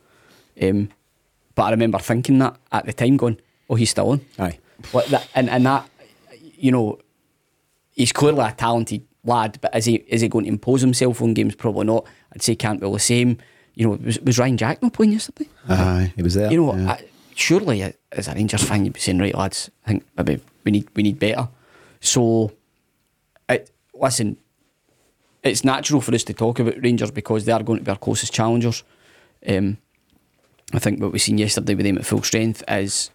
Um, 0.62 0.88
but 1.54 1.64
I 1.64 1.70
remember 1.70 1.98
thinking 1.98 2.38
that 2.38 2.56
at 2.72 2.86
the 2.86 2.92
time, 2.92 3.16
going, 3.16 3.38
"Oh, 3.68 3.74
he's 3.74 3.90
still 3.90 4.10
on." 4.10 4.20
Aye. 4.38 4.58
That, 5.10 5.28
and 5.34 5.48
and 5.50 5.66
that, 5.66 5.88
you 6.56 6.72
know, 6.72 6.98
he's 7.92 8.12
clearly 8.12 8.44
a 8.44 8.52
talented 8.52 9.06
lad, 9.24 9.58
but 9.60 9.74
is 9.76 9.84
he 9.84 9.96
is 10.08 10.20
he 10.20 10.28
going 10.28 10.44
to 10.44 10.50
impose 10.50 10.80
himself 10.80 11.22
on 11.22 11.34
games? 11.34 11.54
Probably 11.54 11.86
not. 11.86 12.06
I'd 12.32 12.42
say 12.42 12.54
can't 12.54 12.80
Cantwell 12.80 12.92
the 12.92 12.98
same. 12.98 13.38
You 13.74 13.88
know, 13.88 13.98
was, 14.04 14.20
was 14.20 14.38
Ryan 14.38 14.56
Jack 14.56 14.82
not 14.82 14.92
playing 14.92 15.12
yesterday? 15.12 15.48
Aye. 15.68 16.12
He 16.14 16.22
was 16.22 16.34
there. 16.34 16.50
you 16.50 16.62
know, 16.62 16.76
yeah. 16.76 16.92
I, 16.92 17.04
surely 17.34 17.82
uh, 17.82 17.92
as 18.12 18.28
a 18.28 18.34
Rangers 18.34 18.62
fan, 18.62 18.84
you'd 18.84 18.94
be 18.94 19.00
saying, 19.00 19.18
right, 19.18 19.34
lads, 19.34 19.70
I 19.84 19.88
think 19.88 20.06
maybe 20.16 20.40
we 20.64 20.70
need 20.72 20.88
we 20.94 21.02
need 21.02 21.18
better. 21.18 21.48
So, 22.00 22.52
it, 23.48 23.70
listen, 23.94 24.36
it's 25.44 25.64
natural 25.64 26.00
for 26.00 26.14
us 26.14 26.24
to 26.24 26.32
talk 26.32 26.58
about 26.58 26.82
Rangers 26.82 27.10
because 27.10 27.44
they 27.44 27.52
are 27.52 27.62
going 27.62 27.78
to 27.78 27.84
be 27.84 27.90
our 27.90 27.98
closest 27.98 28.32
challengers. 28.32 28.82
Um, 29.46 29.76
I 30.72 30.78
think 30.78 31.00
what 31.00 31.12
we've 31.12 31.20
seen 31.20 31.38
yesterday 31.38 31.74
with 31.74 31.84
them 31.84 31.98
at 31.98 32.06
full 32.06 32.22
strength 32.22 32.64
is 32.66 33.10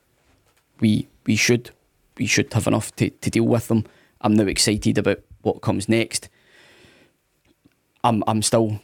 we 0.80 1.08
we 1.26 1.36
should 1.36 1.72
we 2.18 2.28
should 2.28 2.54
have 2.54 2.68
enough 2.68 2.96
to, 2.98 3.10
to 3.10 3.30
deal 3.30 3.46
with 3.46 3.68
them. 3.68 3.86
I'm 4.22 4.36
now 4.36 4.46
excited 4.46 4.98
about 4.98 5.20
what 5.42 5.62
comes 5.62 5.90
next. 5.90 6.30
I'm 8.04 8.24
I'm 8.28 8.44
still 8.44 8.80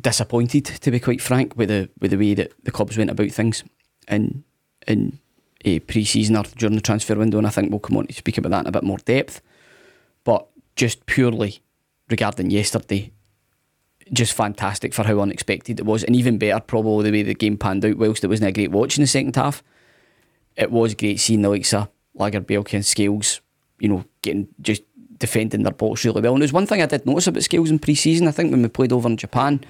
disappointed 0.00 0.64
to 0.64 0.90
be 0.90 1.00
quite 1.00 1.20
frank 1.20 1.56
with 1.56 1.68
the 1.68 1.90
with 2.00 2.12
the 2.12 2.16
way 2.16 2.34
that 2.34 2.52
the 2.62 2.70
clubs 2.70 2.96
went 2.96 3.10
about 3.10 3.32
things 3.32 3.64
in 4.08 4.44
in 4.86 5.18
a 5.64 5.80
pre-season 5.80 6.36
or 6.36 6.44
during 6.56 6.76
the 6.76 6.80
transfer 6.80 7.16
window, 7.16 7.38
and 7.38 7.46
I 7.46 7.50
think 7.50 7.70
we'll 7.70 7.80
come 7.80 7.96
on 7.96 8.06
to 8.06 8.12
speak 8.12 8.38
about 8.38 8.50
that 8.50 8.60
in 8.60 8.66
a 8.66 8.72
bit 8.72 8.84
more 8.84 8.98
depth. 8.98 9.40
But 10.22 10.46
just 10.76 11.06
purely 11.06 11.60
regarding 12.14 12.50
yesterday, 12.50 13.12
just 14.12 14.34
fantastic 14.34 14.94
for 14.94 15.02
how 15.02 15.18
unexpected 15.20 15.80
it 15.80 15.86
was, 15.86 16.04
and 16.04 16.14
even 16.14 16.38
better 16.38 16.60
probably 16.60 17.10
the 17.10 17.16
way 17.16 17.22
the 17.22 17.34
game 17.34 17.56
panned 17.56 17.84
out. 17.84 17.96
Whilst 17.96 18.22
it 18.22 18.28
wasn't 18.28 18.48
a 18.50 18.52
great 18.52 18.70
watch 18.70 18.96
in 18.96 19.02
the 19.02 19.08
second 19.08 19.34
half, 19.36 19.62
it 20.56 20.70
was 20.70 20.94
great 20.94 21.20
seeing 21.20 21.42
the 21.42 21.48
likes 21.48 21.74
of 21.74 21.88
Lagerbielke 22.16 22.74
and 22.74 22.86
Scales, 22.86 23.40
you 23.80 23.88
know, 23.88 24.04
getting 24.22 24.48
just 24.60 24.82
defending 25.18 25.62
their 25.62 25.72
box 25.72 26.04
really 26.04 26.20
well. 26.20 26.34
And 26.34 26.42
there's 26.42 26.52
one 26.52 26.66
thing 26.66 26.82
I 26.82 26.86
did 26.86 27.06
notice 27.06 27.26
about 27.26 27.42
Scales 27.42 27.70
in 27.70 27.78
pre-season. 27.78 28.28
I 28.28 28.32
think 28.32 28.50
when 28.50 28.62
we 28.62 28.68
played 28.68 28.92
over 28.92 29.08
in 29.08 29.16
Japan, 29.16 29.64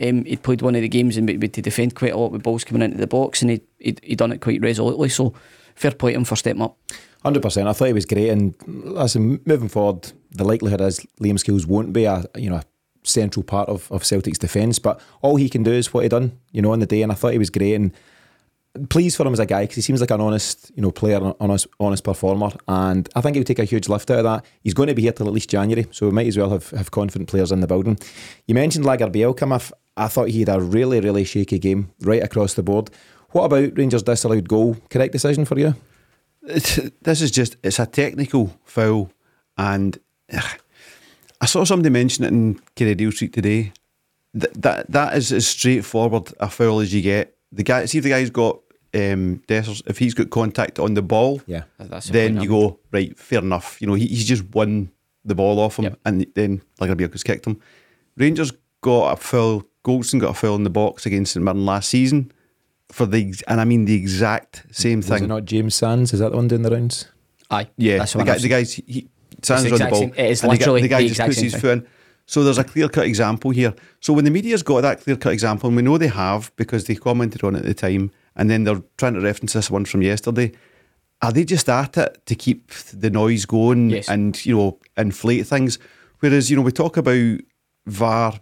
um, 0.00 0.24
he'd 0.24 0.42
played 0.42 0.62
one 0.62 0.76
of 0.76 0.82
the 0.82 0.88
games 0.88 1.16
and 1.16 1.28
had 1.28 1.52
to 1.54 1.62
defend 1.62 1.94
quite 1.94 2.12
a 2.12 2.16
lot 2.16 2.30
with 2.30 2.42
balls 2.42 2.64
coming 2.64 2.82
into 2.82 2.98
the 2.98 3.06
box, 3.06 3.42
and 3.42 3.50
he'd, 3.50 4.00
he'd 4.02 4.18
done 4.18 4.32
it 4.32 4.40
quite 4.40 4.60
resolutely. 4.60 5.08
So 5.08 5.34
fair 5.74 5.92
play 5.92 6.12
to 6.12 6.18
him 6.18 6.24
for 6.24 6.36
stepping 6.36 6.62
up. 6.62 6.76
Hundred 7.22 7.42
percent. 7.42 7.66
I 7.66 7.72
thought 7.72 7.86
he 7.86 7.92
was 7.92 8.06
great, 8.06 8.28
and 8.28 8.54
listen, 8.66 9.40
moving 9.44 9.68
forward, 9.68 10.12
the 10.30 10.44
likelihood 10.44 10.80
is 10.80 11.00
Liam 11.20 11.38
Scales 11.38 11.66
won't 11.66 11.92
be 11.92 12.04
a 12.04 12.24
you 12.36 12.50
know 12.50 12.56
a 12.56 12.64
central 13.02 13.42
part 13.42 13.68
of, 13.68 13.90
of 13.90 14.04
Celtic's 14.04 14.38
defence, 14.38 14.78
but 14.78 15.00
all 15.22 15.36
he 15.36 15.48
can 15.48 15.62
do 15.62 15.72
is 15.72 15.92
what 15.92 16.02
he 16.02 16.08
done, 16.08 16.38
you 16.52 16.62
know, 16.62 16.72
on 16.72 16.80
the 16.80 16.86
day, 16.86 17.02
and 17.02 17.12
I 17.12 17.14
thought 17.14 17.32
he 17.32 17.38
was 17.38 17.50
great, 17.50 17.74
and 17.74 17.92
pleased 18.90 19.16
for 19.16 19.26
him 19.26 19.32
as 19.32 19.38
a 19.38 19.46
guy 19.46 19.62
because 19.62 19.76
he 19.76 19.82
seems 19.82 20.00
like 20.00 20.10
an 20.10 20.20
honest, 20.20 20.70
you 20.74 20.82
know, 20.82 20.90
player, 20.90 21.16
an 21.16 21.34
honest, 21.40 21.66
honest 21.80 22.04
performer, 22.04 22.50
and 22.68 23.08
I 23.14 23.20
think 23.20 23.36
he'll 23.36 23.44
take 23.44 23.58
a 23.58 23.64
huge 23.64 23.88
lift 23.88 24.10
out 24.10 24.18
of 24.18 24.24
that. 24.24 24.44
He's 24.60 24.74
going 24.74 24.88
to 24.88 24.94
be 24.94 25.02
here 25.02 25.12
till 25.12 25.26
at 25.26 25.32
least 25.32 25.50
January, 25.50 25.86
so 25.90 26.06
we 26.06 26.12
might 26.12 26.26
as 26.26 26.36
well 26.36 26.50
have, 26.50 26.70
have 26.70 26.90
confident 26.90 27.28
players 27.28 27.52
in 27.52 27.60
the 27.60 27.66
building. 27.66 27.98
You 28.46 28.54
mentioned 28.54 28.84
Lagerbielke, 28.84 29.42
I, 29.96 30.04
I 30.04 30.08
thought 30.08 30.28
he 30.28 30.40
had 30.40 30.48
a 30.50 30.60
really, 30.60 31.00
really 31.00 31.24
shaky 31.24 31.58
game 31.58 31.90
right 32.02 32.22
across 32.22 32.54
the 32.54 32.62
board. 32.62 32.90
What 33.30 33.44
about 33.44 33.76
Rangers' 33.76 34.02
disallowed 34.02 34.48
goal? 34.48 34.76
Correct 34.90 35.12
decision 35.12 35.44
for 35.44 35.58
you? 35.58 35.74
This 36.42 37.20
is 37.20 37.30
just 37.30 37.56
it's 37.62 37.78
a 37.78 37.86
technical 37.86 38.58
foul, 38.64 39.10
and 39.58 39.98
I 41.40 41.46
saw 41.46 41.64
somebody 41.64 41.90
mention 41.90 42.24
it 42.24 42.28
in 42.28 42.60
Kerrydale 42.76 43.12
Street 43.12 43.32
today. 43.32 43.72
That 44.34 44.60
that 44.62 44.90
that 44.92 45.16
is 45.16 45.32
as 45.32 45.46
straightforward 45.46 46.32
a 46.40 46.48
foul 46.50 46.80
as 46.80 46.92
you 46.92 47.02
get. 47.02 47.34
The 47.52 47.62
guy, 47.62 47.86
see 47.86 47.98
if 47.98 48.04
the 48.04 48.10
guy's 48.10 48.30
got 48.30 48.58
um, 48.94 49.42
Dessers, 49.48 49.82
if 49.86 49.98
he's 49.98 50.14
got 50.14 50.28
contact 50.30 50.78
on 50.78 50.94
the 50.94 51.02
ball, 51.02 51.40
Yeah. 51.46 51.62
That's 51.78 52.10
then 52.10 52.40
you 52.42 52.48
go 52.48 52.78
right. 52.92 53.18
Fair 53.18 53.38
enough. 53.38 53.80
You 53.80 53.86
know 53.86 53.94
he, 53.94 54.06
he's 54.06 54.26
just 54.26 54.44
won 54.50 54.90
the 55.24 55.34
ball 55.34 55.58
off 55.60 55.78
him, 55.78 55.84
Yep. 55.84 55.98
and 56.04 56.26
then 56.34 56.62
Lagerbielke's 56.80 57.22
kicked 57.22 57.46
him. 57.46 57.60
Rangers 58.16 58.52
got 58.82 59.12
a 59.12 59.16
foul. 59.16 59.64
Goldson 59.84 60.20
got 60.20 60.30
a 60.30 60.34
foul 60.34 60.56
in 60.56 60.64
the 60.64 60.70
box 60.70 61.06
against 61.06 61.32
St 61.32 61.42
Mirren 61.42 61.64
last 61.64 61.88
season 61.88 62.30
for 62.90 63.06
the 63.06 63.34
and 63.46 63.60
I 63.60 63.64
mean 63.64 63.86
the 63.86 63.94
exact 63.94 64.66
same 64.72 64.98
Was 64.98 65.08
thing. 65.08 65.24
it 65.24 65.28
not 65.28 65.46
James 65.46 65.74
Sands? 65.74 66.12
Is 66.12 66.20
that 66.20 66.30
the 66.32 66.36
one 66.36 66.48
doing 66.48 66.62
the 66.62 66.70
rounds? 66.70 67.06
Aye, 67.50 67.68
Yeah, 67.78 67.98
that's 67.98 68.12
the, 68.12 68.18
what 68.18 68.26
guy, 68.26 68.34
I've 68.34 68.42
the 68.42 68.48
guy's 68.48 68.74
he, 68.74 69.08
Sands 69.42 69.70
on 69.72 69.78
the 69.78 69.86
ball. 69.86 70.00
same- 70.00 70.14
it 70.16 70.30
is 70.30 70.42
and 70.42 70.52
the 70.52 70.56
guy- 70.56 70.60
literally 70.60 70.82
the 70.82 70.88
guy, 70.88 71.02
the 71.02 71.08
just 71.08 71.20
puts 71.20 71.38
his 71.38 71.52
thing. 71.52 71.60
foot 71.60 71.70
in. 71.78 71.86
So 72.26 72.44
there's 72.44 72.58
a 72.58 72.64
clear 72.64 72.88
cut 72.90 73.06
example 73.06 73.50
here. 73.52 73.74
So 74.00 74.12
when 74.12 74.24
the 74.24 74.30
media's 74.30 74.62
got 74.62 74.82
that 74.82 75.00
clear 75.02 75.16
cut 75.16 75.32
example, 75.32 75.68
and 75.68 75.76
we 75.76 75.82
know 75.82 75.96
they 75.96 76.08
have 76.08 76.52
because 76.56 76.84
they 76.84 76.94
commented 76.94 77.42
on 77.42 77.54
it 77.56 77.60
at 77.60 77.64
the 77.64 77.74
time, 77.74 78.10
and 78.36 78.50
then 78.50 78.64
they're 78.64 78.82
trying 78.98 79.14
to 79.14 79.20
reference 79.20 79.54
this 79.54 79.70
one 79.70 79.84
from 79.86 80.02
yesterday. 80.02 80.52
Are 81.22 81.32
they 81.32 81.44
just 81.44 81.68
at 81.68 81.96
it 81.96 82.20
to 82.26 82.34
keep 82.34 82.70
the 82.92 83.10
noise 83.10 83.44
going 83.46 83.90
Yes. 83.90 84.08
and 84.08 84.44
you 84.44 84.56
know 84.56 84.78
inflate 84.96 85.46
things? 85.46 85.78
Whereas 86.20 86.50
you 86.50 86.56
know 86.56 86.62
we 86.62 86.70
talk 86.72 86.96
about 86.96 87.40
VAR 87.86 88.38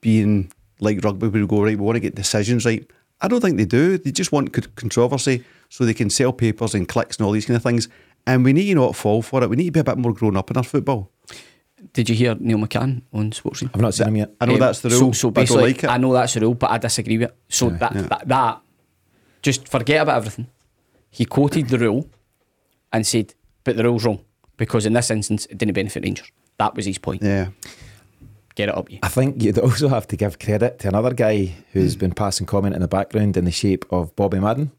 being 0.00 0.50
like 0.80 1.04
rugby, 1.04 1.28
we 1.28 1.46
go 1.46 1.62
right. 1.62 1.76
We 1.78 1.84
want 1.84 1.96
to 1.96 2.00
get 2.00 2.14
decisions 2.14 2.64
right. 2.64 2.88
I 3.20 3.28
don't 3.28 3.40
think 3.42 3.58
they 3.58 3.66
do. 3.66 3.98
They 3.98 4.12
just 4.12 4.32
want 4.32 4.52
controversy 4.76 5.44
so 5.68 5.84
they 5.84 5.92
can 5.94 6.08
sell 6.08 6.32
papers 6.32 6.74
and 6.74 6.88
clicks 6.88 7.18
and 7.18 7.26
all 7.26 7.32
these 7.32 7.44
kind 7.44 7.56
of 7.56 7.62
things. 7.62 7.88
And 8.26 8.44
we 8.44 8.52
need 8.52 8.66
to 8.68 8.74
not 8.74 8.96
fall 8.96 9.22
for 9.22 9.42
it. 9.42 9.50
We 9.50 9.56
need 9.56 9.66
to 9.66 9.72
be 9.72 9.80
a 9.80 9.84
bit 9.84 9.98
more 9.98 10.12
grown 10.12 10.36
up 10.36 10.50
in 10.50 10.56
our 10.56 10.62
football. 10.62 11.10
Did 11.94 12.08
you 12.10 12.14
hear 12.14 12.36
Neil 12.38 12.58
McCann 12.58 13.02
on 13.12 13.30
Sportscene? 13.30 13.70
I've 13.74 13.80
not 13.80 13.94
seen 13.94 14.08
him 14.08 14.16
yet. 14.16 14.30
I 14.40 14.46
know 14.46 14.54
Um, 14.54 14.60
that's 14.60 14.80
the 14.80 14.90
rule. 14.90 15.12
So, 15.14 15.30
but 15.30 15.40
I 15.40 15.44
don't 15.44 15.56
basically, 15.56 15.72
like 15.72 15.84
it. 15.84 15.90
I 15.90 15.96
know 15.96 16.12
that's 16.12 16.34
the 16.34 16.40
rule, 16.40 16.54
but 16.54 16.70
I 16.70 16.78
disagree 16.78 17.18
with 17.18 17.30
it. 17.30 17.36
So 17.48 17.70
that, 17.70 17.94
Yeah. 17.94 18.02
that 18.02 18.28
that 18.28 18.60
just 19.42 19.66
forget 19.66 20.02
about 20.02 20.18
everything. 20.18 20.46
He 21.10 21.24
quoted 21.24 21.68
the 21.68 21.78
rule 21.78 22.06
and 22.92 23.06
said, 23.06 23.34
"But 23.64 23.76
the 23.76 23.84
rule's 23.84 24.04
wrong 24.04 24.20
because 24.58 24.84
in 24.86 24.92
this 24.92 25.10
instance 25.10 25.46
it 25.46 25.56
didn't 25.58 25.74
benefit 25.74 26.04
Rangers." 26.04 26.30
That 26.58 26.74
was 26.76 26.84
his 26.84 26.98
point. 26.98 27.22
yeah. 27.22 27.48
Get 28.56 28.68
it 28.68 28.76
up, 28.76 28.90
you. 28.90 28.98
I 29.02 29.08
think 29.08 29.42
you'd 29.42 29.58
also 29.58 29.88
have 29.88 30.06
to 30.08 30.16
give 30.16 30.38
credit 30.38 30.80
to 30.80 30.88
another 30.88 31.14
guy 31.14 31.54
who's 31.72 31.96
been 31.96 32.12
passing 32.12 32.46
comment 32.46 32.74
in 32.74 32.82
the 32.82 32.88
background 32.88 33.36
in 33.36 33.44
the 33.46 33.50
shape 33.52 33.86
of 33.90 34.14
Bobby 34.16 34.38
Madden. 34.40 34.70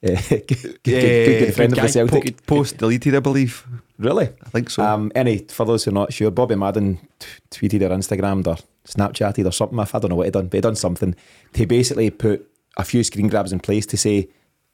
Good, 0.00 0.46
good, 0.46 0.82
good, 0.82 0.82
good 0.82 1.54
friend 1.54 1.72
of 1.72 1.82
the. 1.82 1.88
Celtic. 1.88 2.46
Post 2.46 2.76
deleted, 2.78 3.16
I 3.16 3.20
believe. 3.20 3.66
Really? 3.98 4.28
I 4.44 4.48
think 4.50 4.70
so. 4.70 4.82
Um, 4.84 5.10
any 5.14 5.38
for 5.38 5.66
those 5.66 5.84
who 5.84 5.90
are 5.90 5.94
not 5.94 6.12
sure, 6.12 6.30
Bobby 6.30 6.54
Madden 6.54 6.98
t- 7.18 7.28
tweeted 7.50 7.82
or 7.82 7.90
Instagrammed 7.90 8.46
or 8.46 8.56
Snapchatted 8.86 9.44
or 9.44 9.50
something. 9.50 9.78
I 9.80 9.84
don't 9.84 10.10
know 10.10 10.16
what 10.16 10.26
he 10.26 10.30
done, 10.30 10.46
but 10.46 10.56
he 10.56 10.60
done 10.60 10.76
something 10.76 11.16
to 11.54 11.66
basically 11.66 12.10
put 12.10 12.48
a 12.76 12.84
few 12.84 13.02
screen 13.02 13.28
grabs 13.28 13.52
in 13.52 13.58
place 13.58 13.86
to 13.86 13.96
say, 13.96 14.28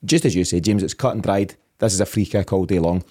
just 0.05 0.27
as 0.27 0.37
you 0.37 0.45
say, 0.45 0.61
James, 0.61 0.83
it's 0.83 0.93
cut 0.93 1.15
and 1.15 1.23
dried. 1.23 1.55
This 1.79 1.95
is 1.95 2.01
a 2.01 2.07
free 2.07 2.27
kick 2.27 2.53
all 2.53 2.67
day 2.67 2.79
long. 2.79 3.03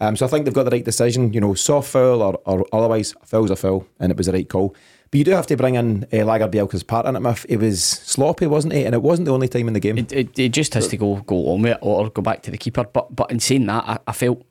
Um, 0.00 0.16
so 0.16 0.26
I 0.26 0.28
think 0.28 0.44
they've 0.44 0.54
got 0.54 0.64
the 0.64 0.70
right 0.70 0.84
decision. 0.84 1.32
You 1.32 1.40
know, 1.40 1.54
soft 1.54 1.90
foul 1.90 2.22
or, 2.22 2.40
or 2.46 2.66
otherwise, 2.72 3.14
foul's 3.24 3.50
a 3.50 3.56
foul, 3.56 3.86
and 4.00 4.10
it 4.10 4.16
was 4.16 4.26
the 4.26 4.32
right 4.32 4.48
call. 4.48 4.74
But 5.10 5.18
you 5.18 5.24
do 5.24 5.32
have 5.32 5.46
to 5.48 5.56
bring 5.56 5.74
in 5.74 6.04
uh, 6.04 6.16
Lagerbielke's 6.24 6.84
part 6.84 7.04
in 7.06 7.16
it, 7.16 7.20
Miff. 7.20 7.44
It 7.48 7.56
was 7.56 7.82
sloppy, 7.82 8.46
wasn't 8.46 8.74
it? 8.74 8.86
And 8.86 8.94
it 8.94 9.02
wasn't 9.02 9.26
the 9.26 9.32
only 9.32 9.48
time 9.48 9.66
in 9.66 9.74
the 9.74 9.80
game. 9.80 9.98
It, 9.98 10.12
it, 10.12 10.38
it 10.38 10.48
just 10.50 10.74
has 10.74 10.86
to 10.88 10.96
go 10.96 11.16
go 11.16 11.52
on 11.52 11.62
with 11.62 11.72
it 11.72 11.78
or 11.80 12.08
go 12.10 12.22
back 12.22 12.42
to 12.42 12.50
the 12.50 12.58
keeper. 12.58 12.84
But 12.84 13.14
but 13.14 13.30
in 13.30 13.40
saying 13.40 13.66
that, 13.66 13.84
I, 13.88 13.98
I 14.06 14.12
felt 14.12 14.44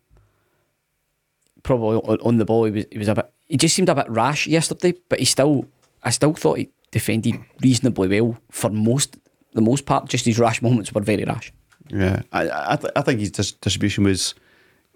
probably 1.63 1.98
on, 1.98 2.19
on 2.22 2.38
the 2.38 2.45
ball 2.45 2.65
he 2.65 2.72
was 2.72 2.86
he 2.91 2.98
was 2.98 3.08
a 3.08 3.15
bit. 3.15 3.32
He 3.48 3.58
just 3.58 3.76
seemed 3.76 3.89
a 3.89 3.95
bit 3.95 4.10
rash 4.10 4.48
yesterday, 4.48 4.95
but 5.08 5.19
he 5.19 5.26
still 5.26 5.65
I 6.04 6.10
still 6.10 6.34
thought 6.34 6.58
he 6.58 6.69
defended 6.91 7.39
reasonably 7.62 8.08
well 8.19 8.38
for 8.52 8.69
most 8.69 9.17
the 9.54 9.62
most 9.62 9.86
part. 9.86 10.10
Just 10.10 10.26
his 10.26 10.39
rash 10.39 10.62
moments 10.62 10.91
were 10.91 11.02
very 11.02 11.24
rash. 11.24 11.54
Yeah, 11.88 12.22
I 12.34 12.74
I, 12.74 12.76
th- 12.76 12.93
I 12.98 13.02
think 13.02 13.22
his 13.22 13.32
dis- 13.32 13.54
distribution 13.54 14.04
was 14.04 14.36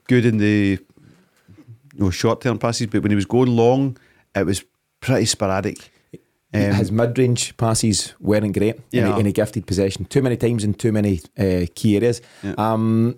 good 0.07 0.25
in 0.25 0.39
the 0.39 0.77
you 1.95 1.99
know 2.03 2.09
short 2.09 2.41
term 2.41 2.59
passes, 2.59 2.87
but 2.87 3.01
when 3.01 3.11
he 3.11 3.15
was 3.15 3.25
going 3.25 3.55
long, 3.55 3.97
it 4.35 4.45
was 4.45 4.65
pretty 5.03 5.25
sporadic. 5.25 5.77
Um, 6.55 6.73
His 6.75 6.91
mid 6.91 7.17
range 7.17 7.55
passes 7.57 8.13
weren't 8.19 8.53
great 8.53 8.75
Yeah. 8.91 9.07
in, 9.07 9.11
a, 9.13 9.19
in 9.19 9.25
a 9.25 9.31
gifted 9.31 9.65
possession. 9.65 10.05
Too 10.05 10.21
many 10.21 10.37
times 10.37 10.63
in 10.63 10.73
too 10.75 10.91
many 10.91 11.19
uh, 11.37 11.65
key 11.75 11.95
areas. 11.95 12.21
Yeah. 12.43 12.53
Um, 12.57 13.15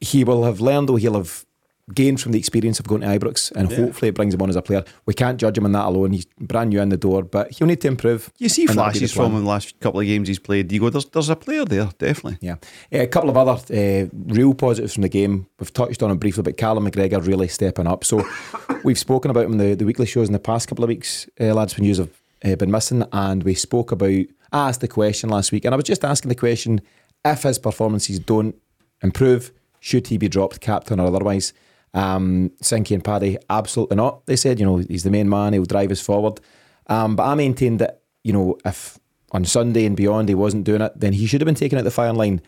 he 0.00 0.22
will 0.24 0.44
have 0.44 0.60
learned, 0.60 0.88
though, 0.88 0.96
he'll 0.96 1.14
have 1.14 1.46
gained 1.92 2.18
from 2.20 2.32
the 2.32 2.38
experience 2.38 2.80
of 2.80 2.86
going 2.86 3.02
to 3.02 3.06
Ibrox, 3.06 3.52
and 3.52 3.70
Yeah. 3.70 3.76
hopefully 3.76 4.08
it 4.08 4.14
brings 4.14 4.32
him 4.32 4.40
on 4.40 4.48
as 4.48 4.56
a 4.56 4.62
player. 4.62 4.84
We 5.04 5.12
can't 5.12 5.38
judge 5.38 5.58
him 5.58 5.66
on 5.66 5.72
that 5.72 5.84
alone. 5.84 6.12
He's 6.12 6.24
brand 6.40 6.70
new 6.70 6.80
in 6.80 6.88
the 6.88 6.96
door, 6.96 7.22
but 7.22 7.50
he'll 7.52 7.66
need 7.66 7.80
to 7.82 7.88
improve. 7.88 8.30
you 8.38 8.48
see 8.48 8.62
and 8.62 8.70
that'll 8.70 8.84
be 8.92 9.00
the 9.00 9.00
flashes 9.00 9.12
from 9.12 9.32
him 9.32 9.38
in 9.38 9.44
the 9.44 9.50
last 9.50 9.78
couple 9.80 10.00
of 10.00 10.06
games 10.06 10.28
he's 10.28 10.38
played. 10.38 10.72
You 10.72 10.80
go, 10.80 10.88
there's 10.90 11.04
there's 11.06 11.28
a 11.28 11.36
player 11.36 11.64
there, 11.66 11.90
definitely. 11.98 12.38
Yeah. 12.40 12.54
Uh, 12.92 13.00
a 13.00 13.06
couple 13.06 13.28
of 13.28 13.36
other 13.36 13.52
uh, 13.74 14.06
real 14.26 14.54
positives 14.54 14.94
from 14.94 15.02
the 15.02 15.08
game. 15.10 15.46
We've 15.60 15.72
touched 15.72 16.02
on 16.02 16.10
it 16.10 16.14
briefly, 16.20 16.42
but 16.42 16.56
Callum 16.56 16.86
McGregor 16.90 17.24
really 17.26 17.48
stepping 17.48 17.86
up. 17.86 18.04
So 18.04 18.26
we've 18.84 18.98
spoken 18.98 19.30
about 19.30 19.44
him 19.44 19.52
in 19.52 19.58
the, 19.58 19.74
the 19.74 19.84
weekly 19.84 20.06
shows 20.06 20.28
in 20.28 20.32
the 20.32 20.38
past 20.38 20.68
couple 20.68 20.84
of 20.84 20.88
weeks, 20.88 21.28
uh, 21.38 21.52
lads, 21.52 21.76
when 21.76 21.84
you 21.84 21.94
have 21.96 22.10
uh, 22.44 22.56
been 22.56 22.70
missing. 22.70 23.04
And 23.12 23.42
we 23.42 23.54
spoke 23.54 23.92
about, 23.92 24.08
I 24.52 24.68
asked 24.68 24.80
the 24.80 24.88
question 24.88 25.28
last 25.28 25.52
week, 25.52 25.64
and 25.66 25.74
I 25.74 25.76
was 25.76 25.84
just 25.84 26.04
asking 26.04 26.30
the 26.30 26.34
question 26.34 26.80
if 27.26 27.42
his 27.42 27.58
performances 27.58 28.18
don't 28.20 28.54
improve, 29.02 29.52
should 29.80 30.06
he 30.06 30.16
be 30.16 30.28
dropped, 30.28 30.60
captain 30.60 30.98
or 30.98 31.06
otherwise? 31.08 31.52
Um, 31.94 32.50
Sinky 32.60 32.94
and 32.94 33.04
Paddy, 33.04 33.38
absolutely 33.48 33.96
not. 33.96 34.26
They 34.26 34.36
said, 34.36 34.58
you 34.58 34.66
know, 34.66 34.76
he's 34.76 35.04
the 35.04 35.10
main 35.10 35.28
man, 35.28 35.52
he'll 35.52 35.64
drive 35.64 35.92
us 35.92 36.00
forward. 36.00 36.40
Um, 36.88 37.16
but 37.16 37.24
I 37.24 37.34
maintained 37.34 37.78
that, 37.78 38.02
you 38.24 38.32
know, 38.32 38.58
if 38.64 38.98
on 39.30 39.44
Sunday 39.44 39.86
and 39.86 39.96
beyond 39.96 40.28
he 40.28 40.34
wasn't 40.34 40.64
doing 40.64 40.80
it, 40.80 40.92
then 40.98 41.12
he 41.12 41.26
should 41.26 41.40
have 41.40 41.46
been 41.46 41.54
taken 41.54 41.78
out 41.78 41.84
the 41.84 41.90
firing 41.90 42.16
line. 42.16 42.42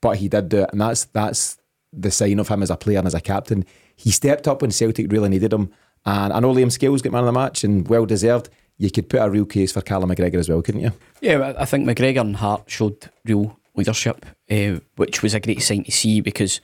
But 0.00 0.16
he 0.16 0.28
did 0.28 0.48
do 0.48 0.62
it, 0.62 0.70
and 0.72 0.80
that's 0.80 1.04
that's 1.06 1.58
the 1.92 2.10
sign 2.10 2.38
of 2.38 2.48
him 2.48 2.62
as 2.62 2.70
a 2.70 2.76
player 2.76 2.98
and 2.98 3.06
as 3.06 3.14
a 3.14 3.20
captain. 3.20 3.64
He 3.96 4.10
stepped 4.10 4.48
up 4.48 4.62
when 4.62 4.70
Celtic 4.70 5.10
really 5.10 5.28
needed 5.28 5.52
him. 5.52 5.70
And 6.06 6.32
I 6.32 6.40
know 6.40 6.54
Liam 6.54 6.72
Scales 6.72 7.02
got 7.02 7.12
man 7.12 7.24
of 7.24 7.26
the 7.26 7.32
match 7.32 7.64
and 7.64 7.86
well 7.86 8.06
deserved. 8.06 8.48
You 8.78 8.90
could 8.90 9.10
put 9.10 9.20
a 9.20 9.28
real 9.28 9.44
case 9.44 9.72
for 9.72 9.82
Callum 9.82 10.08
McGregor 10.08 10.36
as 10.36 10.48
well, 10.48 10.62
couldn't 10.62 10.80
you? 10.80 10.92
Yeah, 11.20 11.52
I 11.58 11.66
think 11.66 11.86
McGregor 11.86 12.22
and 12.22 12.36
Hart 12.36 12.70
showed 12.70 13.10
real 13.26 13.58
leadership, 13.74 14.24
uh, 14.50 14.80
which 14.96 15.22
was 15.22 15.34
a 15.34 15.40
great 15.40 15.60
sign 15.60 15.84
to 15.84 15.90
see 15.90 16.22
because 16.22 16.62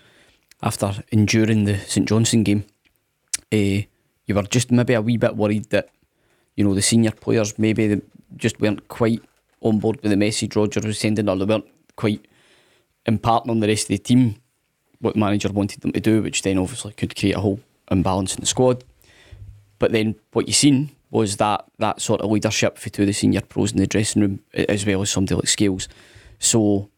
after 0.63 0.95
enduring 1.11 1.65
the 1.65 1.79
St 1.79 2.09
Johnstone 2.09 2.43
game, 2.43 2.65
uh, 3.53 3.87
you 4.27 4.35
were 4.35 4.43
just 4.43 4.71
maybe 4.71 4.95
a 4.95 5.03
wee 5.03 5.17
bit 5.17 5.37
worried 5.37 5.71
that 5.71 5.91
you 6.57 6.65
know 6.65 6.75
the 6.75 6.83
senior 6.83 7.13
players 7.13 7.59
maybe 7.59 8.01
just 8.37 8.61
weren't 8.61 8.89
quite 8.89 9.23
on 9.61 9.79
board 9.79 10.01
with 10.03 10.11
the 10.11 10.17
message 10.17 10.57
Roger 10.57 10.81
was 10.81 10.99
sending, 10.99 11.29
or 11.29 11.37
they 11.37 11.45
weren't 11.45 11.67
quite 11.97 12.27
imparting 13.07 13.51
on 13.51 13.61
the 13.61 13.69
rest 13.69 13.85
of 13.85 13.89
the 13.89 13.99
team 13.99 14.37
what 15.01 15.15
the 15.15 15.21
manager 15.21 15.51
wanted 15.53 15.81
them 15.83 15.93
to 15.93 16.01
do, 16.01 16.23
which 16.23 16.43
then 16.43 16.59
obviously 16.59 16.93
could 16.93 17.17
create 17.17 17.37
a 17.37 17.41
whole 17.41 17.61
imbalance 17.91 18.35
in 18.35 18.41
the 18.41 18.47
squad. 18.47 18.83
But 19.79 19.93
then 19.93 20.17
what 20.33 20.47
you 20.47 20.55
seen 20.55 20.91
was 21.11 21.37
that 21.37 21.67
that 21.79 22.01
sort 22.01 22.21
of 22.21 22.31
leadership 22.31 22.79
for 22.79 22.89
two 22.89 23.03
of 23.03 23.07
the 23.07 23.13
senior 23.13 23.43
pros 23.43 23.73
in 23.73 23.79
the 23.79 23.87
dressing 23.87 24.23
room, 24.23 24.41
as 24.55 24.87
well 24.87 25.03
as 25.03 25.11
somebody 25.11 25.35
like 25.35 25.49
Scales. 25.49 25.89
So 26.39 26.91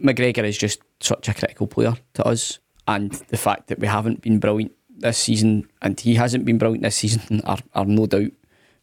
McGregor 0.00 0.44
is 0.44 0.58
just 0.58 0.80
such 1.00 1.28
a 1.28 1.34
critical 1.34 1.66
player 1.66 1.94
to 2.14 2.24
us, 2.26 2.58
and 2.86 3.12
the 3.28 3.36
fact 3.36 3.68
that 3.68 3.78
we 3.78 3.86
haven't 3.86 4.20
been 4.22 4.38
brilliant 4.38 4.72
this 4.90 5.18
season, 5.18 5.68
and 5.82 5.98
he 5.98 6.14
hasn't 6.14 6.44
been 6.44 6.58
brilliant 6.58 6.82
this 6.82 6.96
season, 6.96 7.40
are, 7.44 7.58
are 7.74 7.84
no 7.84 8.06
doubt 8.06 8.32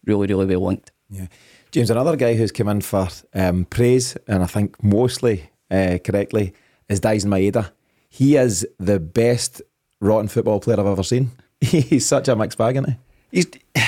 really, 0.06 0.28
really 0.28 0.46
well 0.46 0.68
linked. 0.68 0.92
Yeah. 1.10 1.28
James, 1.72 1.90
another 1.90 2.16
guy 2.16 2.36
who's 2.36 2.52
come 2.52 2.70
in 2.70 2.82
for 2.82 3.08
um, 3.34 3.66
praise, 3.66 4.16
and 4.28 4.42
I 4.44 4.48
think 4.48 4.82
mostly 4.84 5.50
uh, 5.70 5.98
correctly, 6.04 6.54
is 6.88 7.02
Daizen 7.02 7.28
Maeda. 7.28 7.72
He 8.10 8.38
is 8.38 8.66
the 8.80 9.00
best 9.00 9.62
rotten 10.00 10.28
football 10.30 10.60
player 10.60 10.80
I've 10.80 10.86
ever 10.86 11.04
seen. 11.04 11.32
He's 11.62 12.06
such 12.06 12.28
a 12.28 12.36
mixed 12.36 12.58
bag, 12.58 12.76
isn't 12.78 12.90
he? 12.90 12.96
He's. 13.32 13.48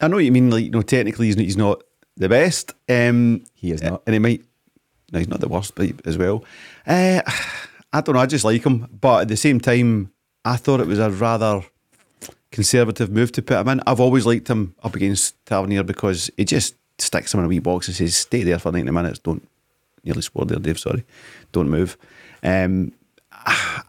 I 0.00 0.08
know 0.08 0.16
what 0.16 0.24
you 0.24 0.32
mean. 0.32 0.50
Like 0.50 0.64
you 0.64 0.70
know, 0.70 0.82
technically 0.82 1.26
he's, 1.26 1.36
he's 1.36 1.56
not 1.56 1.82
the 2.16 2.28
best. 2.28 2.74
Um, 2.88 3.44
He 3.54 3.70
is 3.72 3.82
not. 3.82 4.02
and 4.06 4.12
he 4.12 4.18
might. 4.18 4.44
He's 5.18 5.28
not 5.28 5.40
the 5.40 5.48
worst, 5.48 5.74
but 5.74 5.90
as 6.06 6.18
well. 6.18 6.44
Uh, 6.86 7.20
I 7.92 8.00
don't 8.00 8.14
know. 8.14 8.20
I 8.20 8.26
just 8.26 8.44
like 8.44 8.64
him, 8.64 8.88
but 9.00 9.22
at 9.22 9.28
the 9.28 9.36
same 9.36 9.60
time, 9.60 10.12
I 10.44 10.56
thought 10.56 10.80
it 10.80 10.86
was 10.86 10.98
a 10.98 11.10
rather 11.10 11.62
conservative 12.50 13.10
move 13.10 13.32
to 13.32 13.42
put 13.42 13.58
him 13.58 13.68
in. 13.68 13.80
I've 13.86 14.00
always 14.00 14.26
liked 14.26 14.48
him 14.48 14.74
up 14.82 14.94
against 14.94 15.44
Tavernier 15.46 15.82
because 15.82 16.30
he 16.36 16.44
just 16.44 16.76
sticks 16.98 17.34
him 17.34 17.40
in 17.40 17.46
a 17.46 17.48
wee 17.48 17.58
box 17.58 17.88
and 17.88 17.96
says, 17.96 18.16
"Stay 18.16 18.42
there 18.42 18.58
for 18.58 18.72
ninety 18.72 18.90
minutes. 18.90 19.18
Don't 19.18 19.46
nearly 20.04 20.22
swore 20.22 20.46
there, 20.46 20.58
Dave. 20.58 20.78
Sorry, 20.78 21.04
don't 21.52 21.70
move." 21.70 21.96
Um, 22.42 22.92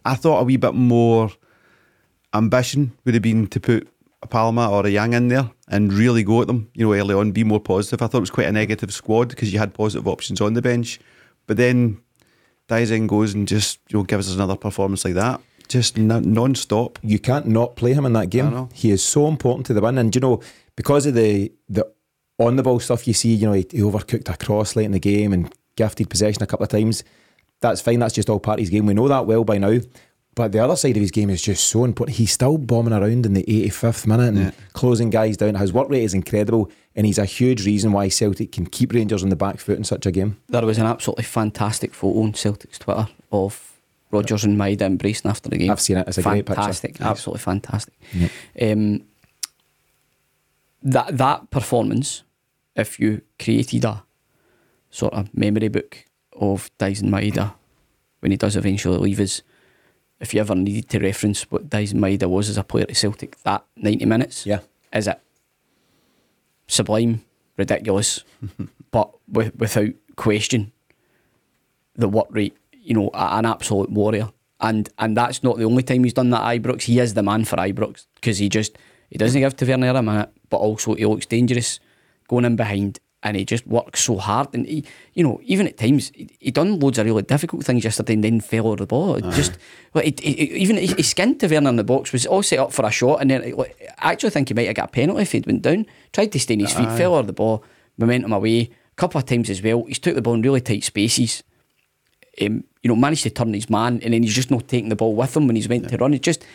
I 0.05 0.15
thought 0.15 0.41
a 0.41 0.43
wee 0.43 0.57
bit 0.57 0.73
more 0.73 1.31
ambition 2.33 2.91
would 3.05 3.13
have 3.13 3.23
been 3.23 3.47
to 3.47 3.59
put 3.59 3.87
a 4.21 4.27
Palma 4.27 4.69
or 4.69 4.85
a 4.85 4.89
Young 4.89 5.13
in 5.13 5.27
there 5.29 5.51
and 5.67 5.93
really 5.93 6.23
go 6.23 6.41
at 6.41 6.47
them, 6.47 6.69
you 6.73 6.85
know, 6.85 6.93
early 6.93 7.15
on, 7.15 7.31
be 7.31 7.43
more 7.43 7.59
positive. 7.59 8.01
I 8.01 8.07
thought 8.07 8.17
it 8.17 8.21
was 8.21 8.29
quite 8.31 8.47
a 8.47 8.51
negative 8.51 8.93
squad 8.93 9.29
because 9.29 9.53
you 9.53 9.59
had 9.59 9.73
positive 9.73 10.07
options 10.07 10.41
on 10.41 10.53
the 10.53 10.61
bench. 10.61 10.99
But 11.47 11.57
then 11.57 11.99
Daizen 12.69 13.07
goes 13.07 13.33
and 13.33 13.47
just, 13.47 13.79
you 13.89 13.99
know, 13.99 14.03
gives 14.03 14.27
us 14.29 14.35
another 14.35 14.55
performance 14.55 15.05
like 15.05 15.13
that. 15.15 15.41
Just 15.67 15.97
non- 15.97 16.31
non-stop. 16.31 16.99
you 17.01 17.17
can't 17.19 17.47
not 17.47 17.75
play 17.75 17.93
him 17.93 18.05
in 18.05 18.13
that 18.13 18.29
game. 18.29 18.69
He 18.73 18.91
is 18.91 19.03
so 19.03 19.27
important 19.27 19.65
to 19.67 19.73
the 19.73 19.81
win, 19.81 19.97
and 19.97 20.13
you 20.13 20.21
know 20.21 20.39
because 20.75 21.05
of 21.07 21.15
the 21.15 21.51
the 21.69 21.91
on 22.37 22.55
the 22.55 22.61
ball 22.63 22.79
stuff 22.79 23.07
you 23.07 23.13
see, 23.13 23.33
you 23.33 23.47
know 23.47 23.53
he, 23.53 23.65
he 23.71 23.79
overcooked 23.79 24.29
a 24.31 24.37
cross 24.37 24.75
late 24.75 24.85
in 24.85 24.91
the 24.91 24.99
game 24.99 25.33
and 25.33 25.51
gifted 25.75 26.09
possession 26.09 26.43
a 26.43 26.47
couple 26.47 26.63
of 26.65 26.69
times. 26.69 27.03
That's 27.61 27.81
fine. 27.81 27.97
That's 27.99 28.13
just 28.13 28.29
all 28.29 28.39
part 28.39 28.59
of 28.59 28.61
his 28.61 28.69
game. 28.69 28.85
We 28.85 28.93
know 28.93 29.07
that 29.07 29.25
well 29.25 29.43
by 29.43 29.57
now. 29.57 29.79
But 30.35 30.51
the 30.51 30.59
other 30.59 30.75
side 30.75 30.97
of 30.97 31.01
his 31.01 31.11
game 31.11 31.29
is 31.31 31.41
just 31.41 31.63
so 31.63 31.83
important. 31.85 32.17
He's 32.17 32.31
still 32.33 32.57
bombing 32.57 32.93
around 32.93 33.25
in 33.25 33.33
the 33.33 33.45
85th 33.47 34.05
minute 34.05 34.27
and 34.27 34.37
Yeah. 34.37 34.51
closing 34.73 35.09
guys 35.09 35.37
down. 35.37 35.55
His 35.55 35.71
work 35.73 35.89
rate 35.89 36.03
is 36.03 36.13
incredible, 36.13 36.69
and 36.95 37.05
he's 37.05 37.17
a 37.17 37.25
huge 37.25 37.65
reason 37.65 37.91
why 37.91 38.07
Celtic 38.09 38.51
can 38.53 38.65
keep 38.65 38.93
Rangers 38.93 39.23
on 39.23 39.29
the 39.29 39.35
back 39.35 39.59
foot 39.59 39.77
in 39.77 39.83
such 39.83 40.05
a 40.05 40.11
game. 40.11 40.37
There 40.47 40.65
was 40.65 40.77
an 40.77 40.85
absolutely 40.85 41.25
fantastic 41.25 41.93
photo 41.93 42.21
on 42.21 42.33
Celtic's 42.33 42.79
Twitter 42.79 43.07
of 43.31 43.73
Rodgers 44.11 44.43
and 44.45 44.57
Maeda 44.57 44.81
embracing 44.83 45.29
after 45.29 45.49
the 45.49 45.57
game. 45.57 45.71
I've 45.71 45.81
seen 45.81 45.97
it. 45.97 46.07
It's 46.07 46.17
a 46.17 46.21
great 46.23 46.45
picture. 46.45 46.55
fantastic, 46.61 47.01
absolutely 47.01 47.41
fantastic. 47.41 47.93
Yep. 48.13 48.31
Um, 48.61 49.01
that 50.83 51.17
that 51.17 51.49
performance, 51.49 52.23
if 52.75 52.99
you 52.99 53.21
created 53.39 53.85
a 53.85 54.03
sort 54.89 55.13
of 55.13 55.35
memory 55.35 55.67
book 55.67 56.05
of 56.39 56.69
Daizen 56.77 57.09
Maeda 57.09 57.53
when 58.19 58.31
he 58.31 58.37
does 58.37 58.55
eventually 58.55 58.97
leave 58.97 59.19
us, 59.19 59.41
if 60.19 60.33
you 60.33 60.39
ever 60.39 60.55
needed 60.55 60.89
to 60.89 60.99
reference 60.99 61.43
what 61.51 61.69
Daizen 61.69 61.95
Maeda 61.95 62.29
was 62.29 62.49
as 62.49 62.57
a 62.57 62.63
player 62.63 62.85
at 62.87 62.95
Celtic, 62.95 63.35
that 63.43 63.65
ninety 63.75 64.05
minutes, 64.05 64.45
Yeah. 64.45 64.59
is 64.93 65.07
it 65.07 65.19
sublime, 66.67 67.23
ridiculous, 67.57 68.23
but 68.91 69.11
with, 69.27 69.55
without 69.55 69.89
question, 70.15 70.71
the 71.95 72.09
work 72.09 72.27
rate. 72.29 72.55
You 72.71 72.93
know, 72.93 73.09
an 73.13 73.45
absolute 73.45 73.89
warrior. 73.89 74.29
And 74.61 74.87
and 74.99 75.17
that's 75.17 75.43
not 75.43 75.57
the 75.57 75.65
only 75.65 75.83
time 75.83 76.03
he's 76.03 76.13
done 76.13 76.29
that. 76.29 76.43
at 76.43 76.61
Ibrox, 76.61 76.83
he 76.83 76.99
is 76.99 77.13
the 77.15 77.23
man 77.23 77.45
for 77.45 77.57
Ibrox 77.57 78.05
because 78.15 78.37
he 78.37 78.47
just 78.47 78.77
he 79.09 79.17
doesn't 79.17 79.41
give 79.41 79.55
Tavernier 79.55 79.91
a 79.91 80.01
minute, 80.01 80.29
but 80.49 80.57
also 80.57 80.93
he 80.93 81.05
looks 81.05 81.25
dangerous 81.25 81.79
going 82.27 82.45
in 82.45 82.55
behind, 82.55 82.99
and 83.25 83.35
he 83.35 83.43
just 83.43 83.65
works 83.65 84.03
so 84.03 84.17
hard. 84.17 84.47
And 84.53 84.67
he, 84.67 84.85
you 85.15 85.23
know, 85.23 85.41
even 85.43 85.67
at 85.67 85.77
times 85.77 86.11
he, 86.13 86.29
he 86.39 86.51
done 86.51 86.79
loads 86.79 86.99
of 86.99 87.07
really 87.07 87.23
difficult 87.23 87.65
things 87.65 87.83
yesterday, 87.83 88.13
and 88.13 88.23
then 88.23 88.39
fell 88.39 88.67
over 88.67 88.77
the 88.77 88.85
ball. 88.85 89.15
It 89.15 89.23
Just 89.31 89.57
like 89.95 90.21
even 90.21 90.77
he, 90.77 90.87
he 90.87 91.01
skinned 91.01 91.39
Tavernier 91.39 91.67
in 91.67 91.75
the 91.75 91.83
box 91.83 92.13
was 92.13 92.27
all 92.27 92.43
set 92.43 92.59
up 92.59 92.71
for 92.71 92.85
a 92.85 92.91
shot, 92.91 93.21
and 93.21 93.31
then 93.31 93.51
like, 93.57 93.75
I 93.99 94.11
actually 94.11 94.29
think 94.29 94.49
he 94.49 94.53
might 94.53 94.67
have 94.67 94.75
got 94.75 94.89
a 94.89 94.91
penalty 94.91 95.23
if 95.23 95.31
he'd 95.31 95.47
went 95.47 95.63
down. 95.63 95.87
Tried 96.13 96.31
to 96.31 96.39
stay 96.39 96.53
on 96.53 96.59
his 96.59 96.73
feet, 96.73 96.91
fell 96.91 97.15
over 97.15 97.27
the 97.27 97.33
ball, 97.33 97.63
momentum 97.97 98.31
away. 98.31 98.61
A 98.61 98.95
couple 98.95 99.19
of 99.19 99.25
times 99.25 99.49
as 99.49 99.61
well, 99.61 99.83
he's 99.83 99.99
took 99.99 100.15
the 100.15 100.21
ball 100.21 100.35
in 100.35 100.41
really 100.41 100.61
tight 100.61 100.83
spaces 100.83 101.43
um, 102.41 102.63
you 102.81 102.89
know, 102.89 102.95
managed 102.95 103.23
to 103.23 103.29
turn 103.29 103.53
his 103.53 103.69
man, 103.69 103.99
and 104.03 104.13
then 104.13 104.23
he's 104.23 104.35
just 104.35 104.51
not 104.51 104.67
taking 104.67 104.89
the 104.89 104.95
ball 104.95 105.15
with 105.15 105.35
him 105.35 105.47
when 105.47 105.55
he's 105.55 105.69
meant 105.69 105.89
to 105.89 105.97
run. 105.97 106.13
It 106.13 106.21
just, 106.21 106.45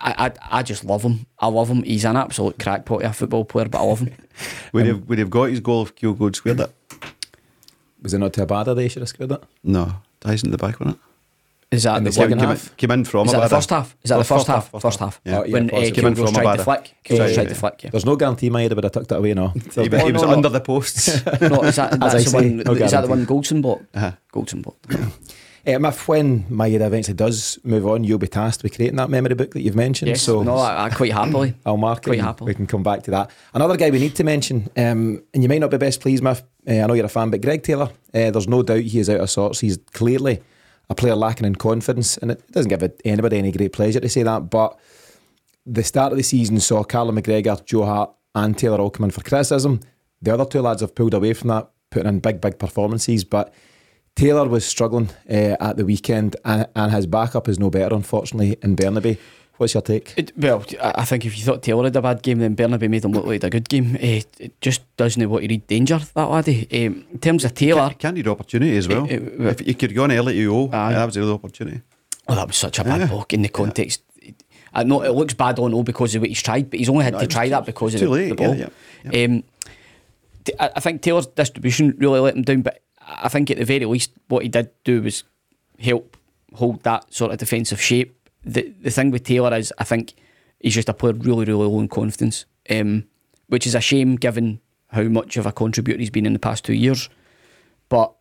I, 0.00 0.26
I, 0.26 0.58
I 0.58 0.62
just 0.62 0.84
love 0.84 1.02
him. 1.02 1.26
I 1.38 1.48
love 1.48 1.68
him. 1.68 1.82
He's 1.82 2.04
an 2.04 2.16
absolute 2.16 2.58
crackpot 2.58 3.02
of 3.02 3.10
a 3.10 3.14
football 3.14 3.44
player, 3.44 3.68
but 3.68 3.78
I 3.80 3.84
love 3.84 4.00
him. 4.00 4.14
Would 4.72 4.86
have 4.86 5.08
would 5.08 5.18
have 5.18 5.28
got 5.30 5.50
his 5.50 5.60
goal 5.60 5.82
if 5.82 5.94
Kyogo 5.94 6.24
had 6.24 6.36
squared 6.36 6.60
it? 6.60 6.72
Was 8.00 8.14
it 8.14 8.18
not 8.18 8.32
to 8.34 8.46
Abada 8.46 8.74
they 8.74 8.88
should 8.88 9.02
have 9.02 9.08
scored 9.10 9.32
it? 9.32 9.42
No, 9.62 9.96
Daizen 10.22 10.44
in 10.44 10.50
the 10.52 10.56
back 10.56 10.80
on 10.80 10.88
it. 10.90 10.96
Is 11.70 11.82
that 11.84 11.98
In 11.98 12.04
the, 12.04 12.10
the 12.10 12.18
one? 12.18 12.24
second 12.30 12.38
came, 12.40 12.48
half? 12.48 12.76
Came 12.78 12.90
in 12.90 13.04
from 13.04 13.26
Is 13.26 13.32
that 13.32 13.40
the 13.42 13.48
first 13.48 13.70
half? 13.70 13.96
Is 14.02 14.08
that 14.08 14.16
the 14.18 14.24
first 14.24 14.46
half? 14.48 14.70
First 14.80 14.98
half. 14.98 15.20
Yeah. 15.24 15.38
Oh, 15.40 15.44
yeah, 15.44 15.52
When 15.52 15.66
uh. 15.70 15.72
Came 15.92 16.06
in 16.06 16.14
Kyogo's 16.14 16.18
from 16.18 16.42
tried 16.42 16.56
to 16.56 16.62
Abada. 16.62 16.64
flick. 16.64 16.94
Kyogo's 17.04 17.20
Right, 17.20 17.34
tried 17.34 17.48
to 17.50 17.54
flick. 17.54 17.82
Yeah. 17.84 17.90
There's 17.90 18.06
no 18.06 18.16
guarantee 18.16 18.50
my 18.50 18.62
head 18.62 18.72
would 18.72 18.82
have 18.84 18.92
tucked 18.92 19.12
it 19.12 19.18
away, 19.18 19.34
no. 19.34 19.48
He, 19.74 19.88
was- 19.88 20.02
he 20.02 20.12
was 20.12 20.22
no, 20.22 20.28
no. 20.28 20.32
under 20.32 20.48
the 20.48 20.60
posts. 20.60 21.08
no, 21.40 21.62
is 21.62 21.76
that, 21.76 22.00
that's 22.00 22.14
the 22.14 22.20
say, 22.22 22.36
one? 22.38 22.56
no 22.58 22.72
is 22.72 22.90
that 22.90 23.02
the 23.02 23.06
one 23.08 23.24
guarantee. 23.24 23.34
Goldson 23.34 23.62
bought? 23.62 23.82
Uh-huh. 23.94 24.12
Goldson 24.32 24.62
bought. 24.62 24.76
Um, 25.66 25.84
if 25.84 26.08
when 26.08 26.44
Maeda 26.44 26.86
eventually 26.86 27.14
does 27.14 27.58
move 27.64 27.86
on, 27.86 28.04
you'll 28.04 28.18
be 28.18 28.28
tasked 28.28 28.62
with 28.62 28.74
creating 28.74 28.96
that 28.96 29.10
memory 29.10 29.34
book 29.34 29.52
that 29.52 29.62
you've 29.62 29.76
mentioned. 29.76 30.08
Yes. 30.08 30.22
So 30.22 30.42
no, 30.42 30.56
I, 30.56 30.86
I 30.86 30.90
quite 30.90 31.12
happily. 31.12 31.54
I'll 31.66 31.76
mark 31.76 31.98
it. 31.98 32.04
Quite 32.04 32.18
and 32.18 32.26
happily. 32.26 32.50
We 32.50 32.54
can 32.54 32.66
come 32.66 32.82
back 32.82 33.02
to 33.04 33.10
that. 33.12 33.30
Another 33.52 33.76
guy 33.76 33.90
we 33.90 33.98
need 33.98 34.16
to 34.16 34.24
mention, 34.24 34.68
um, 34.76 35.22
and 35.34 35.42
you 35.42 35.48
might 35.48 35.60
not 35.60 35.70
be 35.70 35.76
best 35.76 36.00
pleased 36.00 36.24
with. 36.24 36.42
Uh, 36.66 36.72
I 36.72 36.86
know 36.86 36.94
you're 36.94 37.06
a 37.06 37.08
fan, 37.08 37.30
but 37.30 37.42
Greg 37.42 37.62
Taylor. 37.62 37.90
Uh, 38.12 38.30
there's 38.30 38.48
no 38.48 38.62
doubt 38.62 38.80
he 38.80 38.98
is 38.98 39.10
out 39.10 39.20
of 39.20 39.30
sorts. 39.30 39.60
He's 39.60 39.78
clearly 39.92 40.42
a 40.88 40.94
player 40.94 41.14
lacking 41.14 41.46
in 41.46 41.54
confidence, 41.54 42.16
and 42.18 42.30
it 42.30 42.50
doesn't 42.52 42.68
give 42.68 42.92
anybody 43.04 43.38
any 43.38 43.52
great 43.52 43.72
pleasure 43.72 44.00
to 44.00 44.08
say 44.08 44.22
that. 44.22 44.50
But 44.50 44.78
the 45.66 45.84
start 45.84 46.12
of 46.12 46.18
the 46.18 46.24
season 46.24 46.58
saw 46.60 46.82
Callum 46.82 47.16
McGregor, 47.16 47.64
Joe 47.64 47.84
Hart, 47.84 48.10
and 48.34 48.56
Taylor 48.56 48.78
all 48.78 48.90
come 48.90 49.04
in 49.04 49.10
for 49.10 49.22
criticism. 49.22 49.80
The 50.22 50.34
other 50.34 50.44
two 50.44 50.60
lads 50.60 50.80
have 50.80 50.94
pulled 50.94 51.14
away 51.14 51.32
from 51.32 51.48
that, 51.48 51.70
putting 51.90 52.08
in 52.08 52.20
big, 52.20 52.40
big 52.40 52.58
performances. 52.58 53.24
But 53.24 53.52
Taylor 54.16 54.48
was 54.48 54.64
struggling 54.66 55.08
uh, 55.30 55.56
at 55.60 55.76
the 55.76 55.84
weekend, 55.84 56.36
and, 56.44 56.66
and 56.76 56.92
his 56.92 57.06
backup 57.06 57.48
is 57.48 57.58
no 57.58 57.70
better, 57.70 57.94
unfortunately, 57.94 58.56
in 58.62 58.76
Bernabei. 58.76 59.18
What's 59.56 59.74
your 59.74 59.82
take? 59.82 60.14
It, 60.16 60.32
well, 60.38 60.64
I 60.82 60.92
I 61.02 61.04
think 61.04 61.26
if 61.26 61.36
you 61.38 61.44
thought 61.44 61.62
Taylor 61.62 61.84
had 61.84 61.94
a 61.96 62.00
bad 62.02 62.22
game, 62.22 62.38
then 62.38 62.56
Bernabei 62.56 62.88
made 62.88 63.04
him 63.04 63.12
look 63.12 63.26
like 63.26 63.44
a 63.44 63.50
good 63.50 63.68
game. 63.68 63.96
Eh, 64.00 64.22
it 64.38 64.60
just 64.60 64.80
doesn't 64.96 65.28
want 65.28 65.42
to 65.42 65.48
read 65.48 65.66
danger, 65.66 65.98
that 66.14 66.24
laddie. 66.30 66.66
Um, 66.86 67.04
in 67.12 67.18
terms 67.18 67.44
of 67.44 67.54
Taylor, 67.54 67.88
Can, 67.90 67.98
can 67.98 68.14
need 68.14 68.28
opportunity 68.28 68.76
as 68.76 68.88
well. 68.88 69.04
Eh, 69.08 69.14
eh, 69.16 69.48
if 69.50 69.66
you 69.66 69.74
could 69.74 69.94
go 69.94 70.04
on 70.04 70.12
early 70.12 70.34
to 70.34 70.46
O, 70.56 70.70
Aye. 70.72 70.92
that 70.94 71.04
was 71.04 71.14
the 71.14 71.22
other 71.22 71.32
opportunity. 71.34 71.82
oh, 72.28 72.34
that 72.34 72.46
was 72.46 72.56
such 72.56 72.78
a 72.78 72.84
bad 72.84 73.00
Yeah. 73.00 73.06
block 73.08 73.32
in 73.34 73.42
the 73.42 73.48
context. 73.50 74.02
I 74.72 74.84
know 74.84 75.02
it 75.02 75.12
looks 75.12 75.34
bad 75.34 75.58
on 75.58 75.74
all 75.74 75.82
because 75.82 76.14
of 76.14 76.22
what 76.22 76.28
he's 76.28 76.42
tried, 76.42 76.70
but 76.70 76.78
he's 76.78 76.88
only 76.88 77.04
had 77.04 77.14
No, 77.14 77.20
to 77.20 77.26
try 77.26 77.44
too- 77.46 77.50
that 77.50 77.66
because 77.66 77.94
of 77.94 78.00
too 78.00 78.06
the, 78.06 78.12
late, 78.12 78.28
the 78.30 78.34
ball. 78.36 78.54
yeah, 78.54 78.68
yeah, 79.12 79.24
Um, 79.24 79.42
t- 80.44 80.52
I 80.58 80.70
I 80.76 80.80
think 80.80 81.02
Taylor's 81.02 81.26
distribution 81.26 81.94
really 81.98 82.20
let 82.20 82.34
him 82.36 82.42
down, 82.44 82.62
but 82.62 82.80
I 83.00 83.28
think 83.28 83.50
at 83.50 83.58
the 83.58 83.64
very 83.64 83.84
least, 83.84 84.12
what 84.28 84.42
he 84.42 84.48
did 84.48 84.70
do 84.84 85.02
was 85.02 85.24
help 85.78 86.16
hold 86.54 86.82
that 86.82 87.12
sort 87.12 87.32
of 87.32 87.38
defensive 87.38 87.80
shape. 87.80 88.16
The 88.44 88.72
the 88.80 88.90
thing 88.90 89.10
with 89.10 89.24
Taylor 89.24 89.54
is, 89.56 89.72
I 89.78 89.84
think 89.84 90.14
he's 90.60 90.74
just 90.74 90.88
a 90.88 90.94
player 90.94 91.14
really, 91.14 91.44
really 91.44 91.52
low 91.52 91.80
in 91.80 91.88
confidence, 91.88 92.44
um, 92.70 93.04
which 93.48 93.66
is 93.66 93.74
a 93.74 93.80
shame 93.80 94.16
given 94.16 94.60
how 94.88 95.02
much 95.04 95.36
of 95.36 95.46
a 95.46 95.52
contributor 95.52 95.98
he's 95.98 96.10
been 96.10 96.26
in 96.26 96.32
the 96.32 96.38
past 96.38 96.64
two 96.64 96.74
years. 96.74 97.08
But 97.88 98.12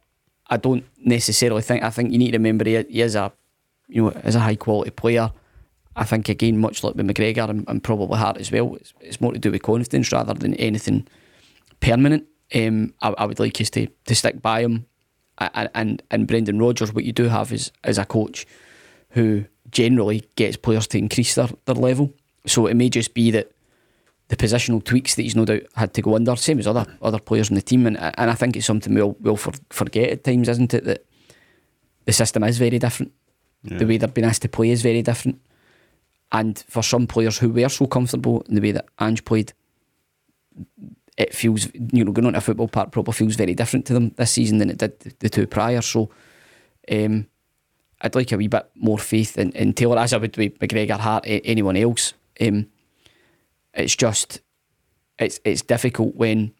I 0.47 0.57
don't 0.57 0.85
necessarily 0.97 1.61
think. 1.61 1.83
I 1.83 1.89
think 1.89 2.11
you 2.11 2.17
need 2.17 2.31
to 2.31 2.37
remember 2.37 2.65
he, 2.65 2.81
he 2.83 3.01
is 3.01 3.15
a, 3.15 3.31
you 3.87 4.03
know, 4.03 4.09
is 4.09 4.35
a 4.35 4.39
high 4.39 4.55
quality 4.55 4.91
player. 4.91 5.31
I 5.95 6.05
think 6.05 6.29
again, 6.29 6.59
much 6.59 6.83
like 6.83 6.95
with 6.95 7.07
McGregor 7.07 7.49
and, 7.49 7.65
and 7.67 7.83
probably 7.83 8.17
Hart 8.17 8.37
as 8.37 8.51
well, 8.51 8.75
it's, 8.75 8.93
it's 9.01 9.19
more 9.19 9.33
to 9.33 9.39
do 9.39 9.51
with 9.51 9.63
confidence 9.63 10.11
rather 10.11 10.33
than 10.33 10.53
anything 10.55 11.07
permanent. 11.81 12.25
Um, 12.53 12.93
I, 13.01 13.09
I 13.09 13.25
would 13.25 13.39
like 13.39 13.61
us 13.61 13.69
to, 13.71 13.87
to 14.05 14.15
stick 14.15 14.41
by 14.41 14.61
him. 14.61 14.85
And, 15.37 15.69
and 15.73 16.03
and 16.11 16.27
Brendan 16.27 16.59
Rodgers, 16.59 16.93
what 16.93 17.05
you 17.05 17.13
do 17.13 17.29
have 17.29 17.53
is 17.53 17.71
is 17.87 17.97
a 17.97 18.05
coach 18.05 18.45
who 19.11 19.45
generally 19.71 20.27
gets 20.35 20.57
players 20.57 20.87
to 20.87 20.97
increase 20.97 21.35
their, 21.35 21.49
their 21.65 21.75
level. 21.75 22.13
So 22.45 22.67
it 22.67 22.73
may 22.73 22.89
just 22.89 23.13
be 23.13 23.31
that 23.31 23.51
the 24.27 24.35
positional 24.35 24.83
tweaks 24.83 25.15
that 25.15 25.21
he's 25.21 25.35
no 25.35 25.45
doubt 25.45 25.61
had 25.75 25.93
to 25.93 26.01
go 26.01 26.15
under, 26.15 26.35
same 26.35 26.59
as 26.59 26.67
other 26.67 26.85
other 27.01 27.19
players 27.19 27.49
in 27.49 27.55
the 27.55 27.61
team. 27.61 27.87
And 27.87 27.97
and 27.97 28.29
I 28.29 28.33
think 28.33 28.57
it's 28.57 28.65
something 28.65 28.93
we'll 28.93 29.15
we'll 29.21 29.37
for, 29.37 29.53
forget 29.69 30.09
at 30.09 30.23
times, 30.23 30.49
isn't 30.49 30.73
it? 30.73 30.83
That 30.83 31.05
the 32.05 32.13
system 32.13 32.43
is 32.43 32.57
very 32.57 32.79
different. 32.79 33.13
The 33.63 33.85
way 33.85 33.97
they've 33.97 34.13
been 34.13 34.25
asked 34.25 34.41
to 34.43 34.49
play 34.49 34.69
is 34.69 34.81
very 34.81 35.01
different. 35.01 35.41
And 36.31 36.63
for 36.67 36.83
some 36.83 37.07
players 37.07 37.37
who 37.37 37.49
were 37.49 37.69
so 37.69 37.87
comfortable 37.87 38.41
in 38.47 38.55
the 38.55 38.61
way 38.61 38.71
that 38.71 38.85
Ange 38.99 39.25
played, 39.25 39.53
it 41.19 41.35
feels 41.35 41.67
you 41.75 42.03
know 42.05 42.13
going 42.13 42.25
on 42.25 42.33
to 42.33 42.39
a 42.39 42.41
football 42.41 42.69
park 42.69 42.91
probably 42.91 43.13
feels 43.13 43.35
very 43.35 43.53
different 43.53 43.85
to 43.85 43.93
them 43.93 44.11
this 44.15 44.31
season 44.31 44.57
than 44.57 44.69
it 44.69 44.77
did 44.77 44.97
the- 45.19 45.29
two 45.29 45.45
prior. 45.45 45.81
So, 45.81 46.09
um, 46.89 47.27
I'd 48.01 48.15
like 48.15 48.31
a 48.31 48.37
wee 48.37 48.47
bit 48.47 48.67
more 48.75 48.97
faith 48.97 49.37
in, 49.37 49.51
in 49.51 49.73
Taylor 49.73 49.99
as 49.99 50.13
I 50.13 50.17
would 50.17 50.35
with 50.37 50.57
McGregor, 50.59 50.97
Hart, 50.97 51.25
a- 51.25 51.45
anyone 51.45 51.75
else. 51.75 52.13
Um, 52.39 52.67
it's 53.73 53.95
just 53.97 54.39
it's 55.19 55.41
it's 55.43 55.61
difficult 55.61 56.15
when 56.15 56.53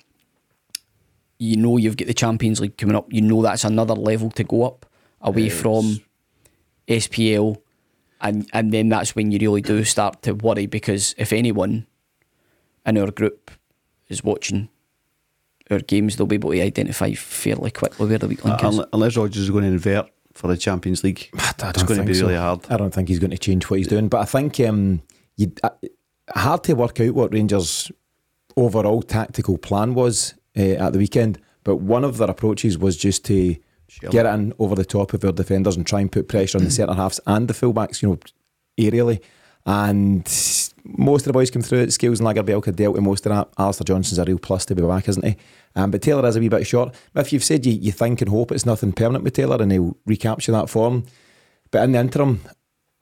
you 1.39 1.55
know 1.55 1.77
you've 1.77 1.95
got 1.95 2.07
the 2.07 2.13
Champions 2.13 2.59
League 2.59 2.77
coming 2.77 2.97
up. 2.97 3.11
You 3.11 3.21
know 3.21 3.41
that's 3.41 3.63
another 3.63 3.95
level 3.95 4.29
to 4.31 4.43
go 4.43 4.63
up 4.63 4.85
away 5.21 5.47
from 5.49 6.01
SPL, 6.89 7.61
and 8.19 8.49
and 8.51 8.73
then 8.73 8.89
that's 8.89 9.15
when 9.15 9.31
you 9.31 9.39
really 9.39 9.61
do 9.61 9.85
start 9.85 10.21
to 10.23 10.33
worry 10.33 10.65
because 10.65 11.15
if 11.17 11.31
anyone 11.31 11.87
in 12.85 12.97
our 12.97 13.11
group 13.11 13.51
is 14.09 14.23
watching 14.23 14.69
our 15.71 15.79
games, 15.79 16.15
they'll 16.15 16.25
be 16.27 16.35
able 16.35 16.51
to 16.51 16.61
identify 16.61 17.13
fairly 17.13 17.71
quickly 17.71 18.07
where 18.07 18.17
the 18.17 18.27
weak 18.27 18.43
link 18.43 18.63
is. 18.63 18.75
Unle- 18.79 18.89
Unless 18.91 19.17
Rodgers 19.17 19.43
is 19.43 19.49
going 19.51 19.63
to 19.63 19.69
invert 19.69 20.09
for 20.33 20.47
the 20.47 20.57
Champions 20.57 21.03
League, 21.03 21.29
I 21.37 21.49
it's 21.49 21.57
don't 21.57 21.73
going 21.75 21.87
to 21.87 21.95
think 21.95 22.07
be 22.07 22.13
so. 22.15 22.25
really 22.25 22.37
hard. 22.37 22.65
I 22.69 22.77
don't 22.77 22.93
think 22.93 23.07
he's 23.07 23.19
going 23.19 23.31
to 23.31 23.37
change 23.37 23.69
what 23.69 23.77
he's 23.79 23.87
doing, 23.87 24.07
but 24.09 24.19
I 24.19 24.25
think 24.25 24.59
um, 24.61 25.01
you 25.37 25.51
uh, 25.63 25.69
hard 26.35 26.63
to 26.65 26.73
work 26.73 26.99
out 26.99 27.13
what 27.13 27.33
Rangers' 27.33 27.91
overall 28.57 29.01
tactical 29.01 29.57
plan 29.57 29.93
was 29.93 30.33
uh, 30.57 30.61
at 30.61 30.93
the 30.93 30.99
weekend. 30.99 31.39
But 31.63 31.77
one 31.77 32.03
of 32.03 32.17
their 32.17 32.29
approaches 32.29 32.77
was 32.77 32.97
just 32.97 33.25
to 33.25 33.55
Shell 33.87 34.11
get 34.11 34.25
in 34.25 34.53
over 34.59 34.75
the 34.75 34.85
top 34.85 35.13
of 35.13 35.19
their 35.21 35.31
defenders 35.31 35.75
and 35.75 35.85
try 35.85 35.99
and 36.01 36.11
put 36.11 36.27
pressure 36.27 36.57
on 36.57 36.63
the 36.63 36.71
centre 36.71 36.93
halves 36.95 37.19
and 37.27 37.47
the 37.47 37.53
fullbacks, 37.53 38.01
you 38.01 38.09
know, 38.09 38.19
aerially. 38.79 39.21
And 39.65 40.25
most 40.83 41.21
of 41.21 41.25
the 41.27 41.33
boys 41.33 41.49
come 41.51 41.61
through 41.61 41.79
it. 41.79 41.93
Scales 41.93 42.19
and 42.19 42.27
Lagerbielke 42.27 42.75
dealt 42.75 42.93
with 42.95 43.03
most 43.03 43.25
of 43.25 43.31
that. 43.31 43.49
Alistair 43.57 43.85
Johnston's 43.85 44.19
a 44.19 44.25
real 44.25 44.39
plus 44.39 44.65
to 44.65 44.75
be 44.75 44.81
back, 44.81 45.07
isn't 45.09 45.25
he? 45.25 45.35
Um, 45.75 45.91
but 45.91 46.01
Taylor 46.01 46.27
is 46.27 46.35
a 46.35 46.39
wee 46.39 46.49
bit 46.49 46.65
short. 46.65 46.93
But 47.13 47.25
if 47.25 47.33
you've 47.33 47.43
said 47.43 47.65
you, 47.65 47.73
you 47.73 47.91
think 47.91 48.21
and 48.21 48.29
hope 48.29 48.51
it's 48.51 48.65
nothing 48.65 48.91
permanent 48.93 49.23
with 49.23 49.33
Taylor 49.33 49.61
and 49.61 49.71
he'll 49.71 49.97
recapture 50.05 50.51
that 50.51 50.69
form, 50.69 51.03
but 51.71 51.83
in 51.83 51.91
the 51.91 51.99
interim, 51.99 52.41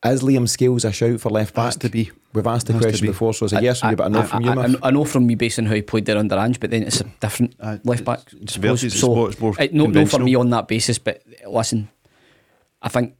is 0.05 0.21
Liam 0.21 0.47
Scales 0.47 0.85
a 0.85 0.91
shout 0.91 1.19
for 1.19 1.29
left 1.29 1.55
back? 1.55 1.65
Has 1.65 1.77
to 1.77 1.89
be. 1.89 2.11
We've 2.33 2.45
asked 2.45 2.67
the 2.67 2.73
Has 2.73 2.81
question 2.83 3.05
be. 3.07 3.11
before, 3.11 3.33
so 3.33 3.45
it's 3.45 3.53
a 3.53 3.63
yes 3.63 3.79
from 3.79 3.89
you, 3.91 3.95
but 3.95 4.07
a 4.07 4.09
no 4.09 4.23
from 4.23 4.43
you, 4.43 4.51
I, 4.51 4.65
I, 4.65 4.75
I 4.83 4.91
know 4.91 5.05
from 5.05 5.25
me 5.25 5.33
based 5.35 5.57
on 5.57 5.65
how 5.65 5.73
he 5.73 5.81
played 5.81 6.05
there 6.05 6.17
under 6.17 6.35
Ange, 6.37 6.59
but 6.59 6.69
then 6.69 6.83
it's 6.83 7.01
a 7.01 7.05
different 7.19 7.55
Uh, 7.59 7.77
left 7.83 8.05
back. 8.05 8.19
it's 8.41 8.53
suppose. 8.53 8.81
versus- 8.83 8.93
it's 8.93 9.03
more- 9.03 9.29
it's 9.29 9.39
more 9.39 9.53
uh, 9.59 9.67
no, 9.71 9.85
no, 9.87 10.05
for 10.05 10.19
me 10.19 10.35
on 10.35 10.49
that 10.51 10.67
basis. 10.67 10.99
But 10.99 11.23
listen, 11.47 11.89
I 12.81 12.89
think 12.89 13.15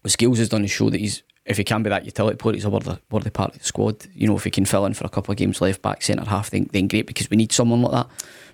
what 0.00 0.12
Scales 0.12 0.38
has 0.38 0.48
done 0.48 0.64
is 0.64 0.70
show 0.70 0.88
that 0.88 1.00
he's 1.00 1.22
if 1.44 1.56
he 1.56 1.64
can 1.64 1.82
be 1.82 1.90
that 1.90 2.04
utility 2.04 2.36
player, 2.36 2.54
he's 2.54 2.64
a 2.64 2.70
worthy, 2.70 2.96
worthy 3.10 3.30
part 3.30 3.52
of 3.54 3.58
the 3.58 3.64
squad. 3.64 4.06
You 4.14 4.28
know, 4.28 4.36
if 4.36 4.44
he 4.44 4.50
can 4.50 4.64
fill 4.64 4.86
in 4.86 4.94
for 4.94 5.04
a 5.04 5.08
couple 5.08 5.32
of 5.32 5.38
games 5.38 5.60
left 5.60 5.82
back, 5.82 6.02
centre 6.02 6.24
half, 6.24 6.50
then, 6.50 6.68
then 6.72 6.86
great 6.88 7.06
because 7.06 7.28
we 7.30 7.36
need 7.36 7.52
someone 7.52 7.82
like 7.82 7.92
that. 7.92 8.08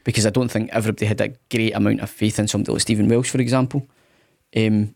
Because 0.05 0.25
I 0.25 0.31
don't 0.31 0.51
think 0.51 0.71
everybody 0.73 1.05
had 1.07 1.21
a 1.21 1.29
great 1.51 1.75
amount 1.75 2.01
of 2.01 2.09
faith 2.09 2.39
in 2.39 2.49
somebody 2.49 2.73
like 2.73 2.81
Stephen 2.81 3.09
Welsh, 3.09 3.29
for 3.31 3.41
example. 3.41 3.87
Um, 4.57 4.95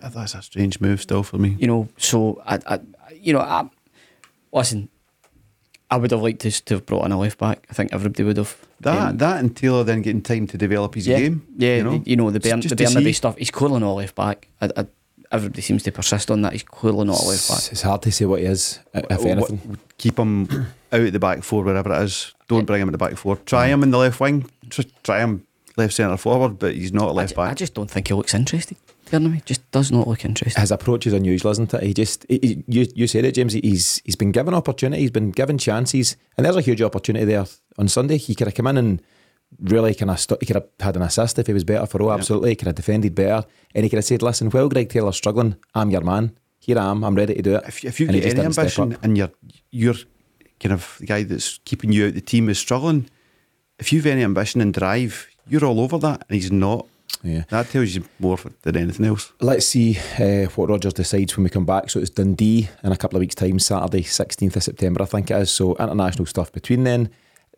That's 0.00 0.34
a 0.34 0.40
strange 0.42 0.80
move 0.80 1.02
still 1.02 1.22
for 1.22 1.36
me. 1.36 1.56
you 1.58 1.66
know, 1.66 1.88
so 1.98 2.40
I, 2.46 2.58
I 2.66 2.80
you 3.20 3.32
know, 3.34 3.40
I, 3.40 3.68
listen, 4.52 4.88
I 5.90 5.96
would 5.96 6.10
have 6.10 6.22
liked 6.22 6.46
us 6.46 6.60
to 6.62 6.74
have 6.74 6.86
brought 6.86 7.04
in 7.04 7.12
a 7.12 7.18
left 7.18 7.38
back. 7.38 7.66
I 7.70 7.74
think 7.74 7.92
everybody 7.92 8.22
would 8.22 8.36
have. 8.38 8.56
That 8.80 9.08
Um, 9.10 9.16
that 9.18 9.40
and 9.40 9.56
Taylor 9.56 9.84
then 9.84 10.02
getting 10.02 10.22
time 10.22 10.46
to 10.46 10.56
develop 10.56 10.94
his 10.94 11.06
yeah, 11.06 11.18
game. 11.18 11.46
yeah, 11.56 11.98
you 12.04 12.16
know, 12.16 12.30
the 12.30 12.40
Bern, 12.40 12.60
just 12.60 12.76
the 12.76 12.84
to 12.84 12.90
Bernabei 12.90 13.04
see. 13.04 13.12
stuff. 13.12 13.36
He's 13.36 13.50
calling 13.50 13.82
all 13.82 13.96
left 13.96 14.14
back. 14.14 14.48
I, 14.60 14.70
I, 14.76 14.86
everybody 15.32 15.62
seems 15.62 15.82
to 15.84 15.92
persist 15.92 16.30
on 16.30 16.42
that. 16.42 16.52
He's 16.52 16.62
clearly 16.62 17.04
not 17.06 17.20
a 17.20 17.24
left 17.28 17.48
back. 17.48 17.58
It's, 17.58 17.72
it's 17.72 17.82
hard 17.82 18.02
to 18.02 18.12
say 18.12 18.24
what 18.24 18.40
he 18.40 18.46
is, 18.46 18.78
if 18.94 19.04
What- 19.20 19.26
anything. 19.26 19.78
keep 19.98 20.18
him 20.18 20.48
out 20.92 21.00
at 21.00 21.12
the 21.12 21.18
back 21.18 21.42
four 21.42 21.62
wherever 21.64 21.92
it 21.92 22.02
is. 22.02 22.34
Don't 22.48 22.64
bring 22.64 22.80
him 22.82 22.88
at 22.88 22.92
the 22.92 22.98
back 22.98 23.16
four. 23.16 23.36
Try 23.36 23.66
him 23.68 23.82
in 23.82 23.90
the 23.90 23.98
left 23.98 24.20
wing. 24.20 24.48
Tr- 24.70 24.82
Try 25.02 25.20
him 25.20 25.44
left 25.76 25.94
centre 25.94 26.16
forward, 26.16 26.58
but 26.58 26.74
he's 26.74 26.92
not 26.92 27.04
a 27.08 27.10
I, 27.10 27.12
left 27.12 27.34
ju- 27.34 27.40
I 27.40 27.48
back. 27.48 27.56
just 27.58 27.74
don't 27.74 27.90
think 27.90 28.08
he 28.08 28.14
looks 28.14 28.34
interested. 28.34 28.76
You 29.12 29.18
know 29.20 29.28
me? 29.30 29.42
Just 29.46 29.70
does 29.70 29.90
not 29.90 30.06
look 30.06 30.24
interested. 30.24 30.60
His 30.60 30.70
approach 30.70 31.06
is 31.06 31.12
unusual, 31.14 31.50
isn't 31.52 31.72
it? 31.72 31.82
He 31.82 31.94
just, 31.94 32.26
he, 32.28 32.38
he- 32.42 32.64
you, 32.66 32.86
you 32.94 33.06
said 33.06 33.24
it, 33.24 33.32
James. 33.36 33.52
He's 33.54 34.02
he's 34.04 34.16
been 34.16 34.32
given 34.32 34.54
opportunity, 34.54 35.00
he's 35.02 35.10
been 35.10 35.30
given 35.30 35.56
chances, 35.58 36.16
and 36.36 36.44
there's 36.44 36.56
a 36.56 36.60
huge 36.60 36.82
opportunity 36.82 37.24
there 37.24 37.46
on 37.78 37.88
Sunday. 37.88 38.16
He 38.18 38.34
could 38.34 38.46
have 38.48 38.54
come 38.54 38.66
in 38.66 38.76
and 38.76 39.02
really 39.60 39.94
kind 39.94 40.10
of, 40.10 40.20
st- 40.20 40.40
he 40.40 40.46
could 40.46 40.56
have 40.56 40.68
had 40.80 40.96
an 40.96 41.02
assist 41.02 41.38
if 41.38 41.46
he 41.46 41.52
was 41.52 41.64
better 41.64 41.86
for 41.86 42.02
all. 42.02 42.12
Absolutely, 42.12 42.50
he 42.50 42.56
could 42.56 42.66
have 42.66 42.76
defended 42.76 43.14
better, 43.14 43.46
and 43.74 43.84
he 43.84 43.90
could 43.90 43.96
have 43.96 44.04
said, 44.04 44.22
"Listen, 44.22 44.50
well, 44.50 44.68
Greg 44.68 44.88
Taylor's 44.88 45.16
struggling. 45.16 45.56
I'm 45.74 45.90
your 45.90 46.02
man. 46.02 46.36
Here 46.58 46.78
I 46.78 46.90
am. 46.90 47.04
I'm 47.04 47.14
ready 47.14 47.34
to 47.34 47.42
do 47.42 47.56
it." 47.56 47.64
If, 47.66 47.84
if 47.84 48.00
you've 48.00 48.10
And 48.10 48.20
got 48.22 48.30
any 48.30 48.40
ambition 48.40 48.96
and 49.02 49.16
you're 49.16 49.30
you're 49.70 49.94
kind 50.60 50.72
of 50.72 50.96
the 51.00 51.06
guy 51.06 51.22
that's 51.22 51.58
keeping 51.64 51.92
you 51.92 52.06
out 52.08 52.14
the 52.14 52.20
team 52.20 52.48
is 52.48 52.58
struggling, 52.58 53.08
if 53.78 53.92
you've 53.92 54.06
any 54.06 54.22
ambition 54.24 54.60
and 54.60 54.74
drive, 54.74 55.28
you're 55.46 55.64
all 55.64 55.80
over 55.80 55.98
that, 55.98 56.24
and 56.28 56.34
he's 56.34 56.52
not. 56.52 56.86
Yeah. 57.22 57.44
That 57.48 57.68
tells 57.70 57.94
you 57.96 58.04
more 58.20 58.38
than 58.62 58.76
anything 58.76 59.06
else. 59.06 59.32
Let's 59.40 59.66
see 59.66 59.98
uh, 60.20 60.48
what 60.50 60.68
Rodgers 60.68 60.92
decides 60.92 61.36
when 61.36 61.44
we 61.44 61.50
come 61.50 61.64
back. 61.64 61.90
So 61.90 61.98
it's 61.98 62.10
Dundee 62.10 62.68
in 62.84 62.92
a 62.92 62.96
couple 62.96 63.16
of 63.16 63.20
weeks' 63.20 63.34
time, 63.34 63.58
Saturday, 63.58 64.02
16th 64.04 64.54
of 64.54 64.62
September, 64.62 65.02
I 65.02 65.06
think 65.06 65.30
it 65.30 65.36
is. 65.36 65.50
So 65.50 65.74
international 65.76 66.26
stuff 66.26 66.52
between 66.52 66.84
then. 66.84 67.10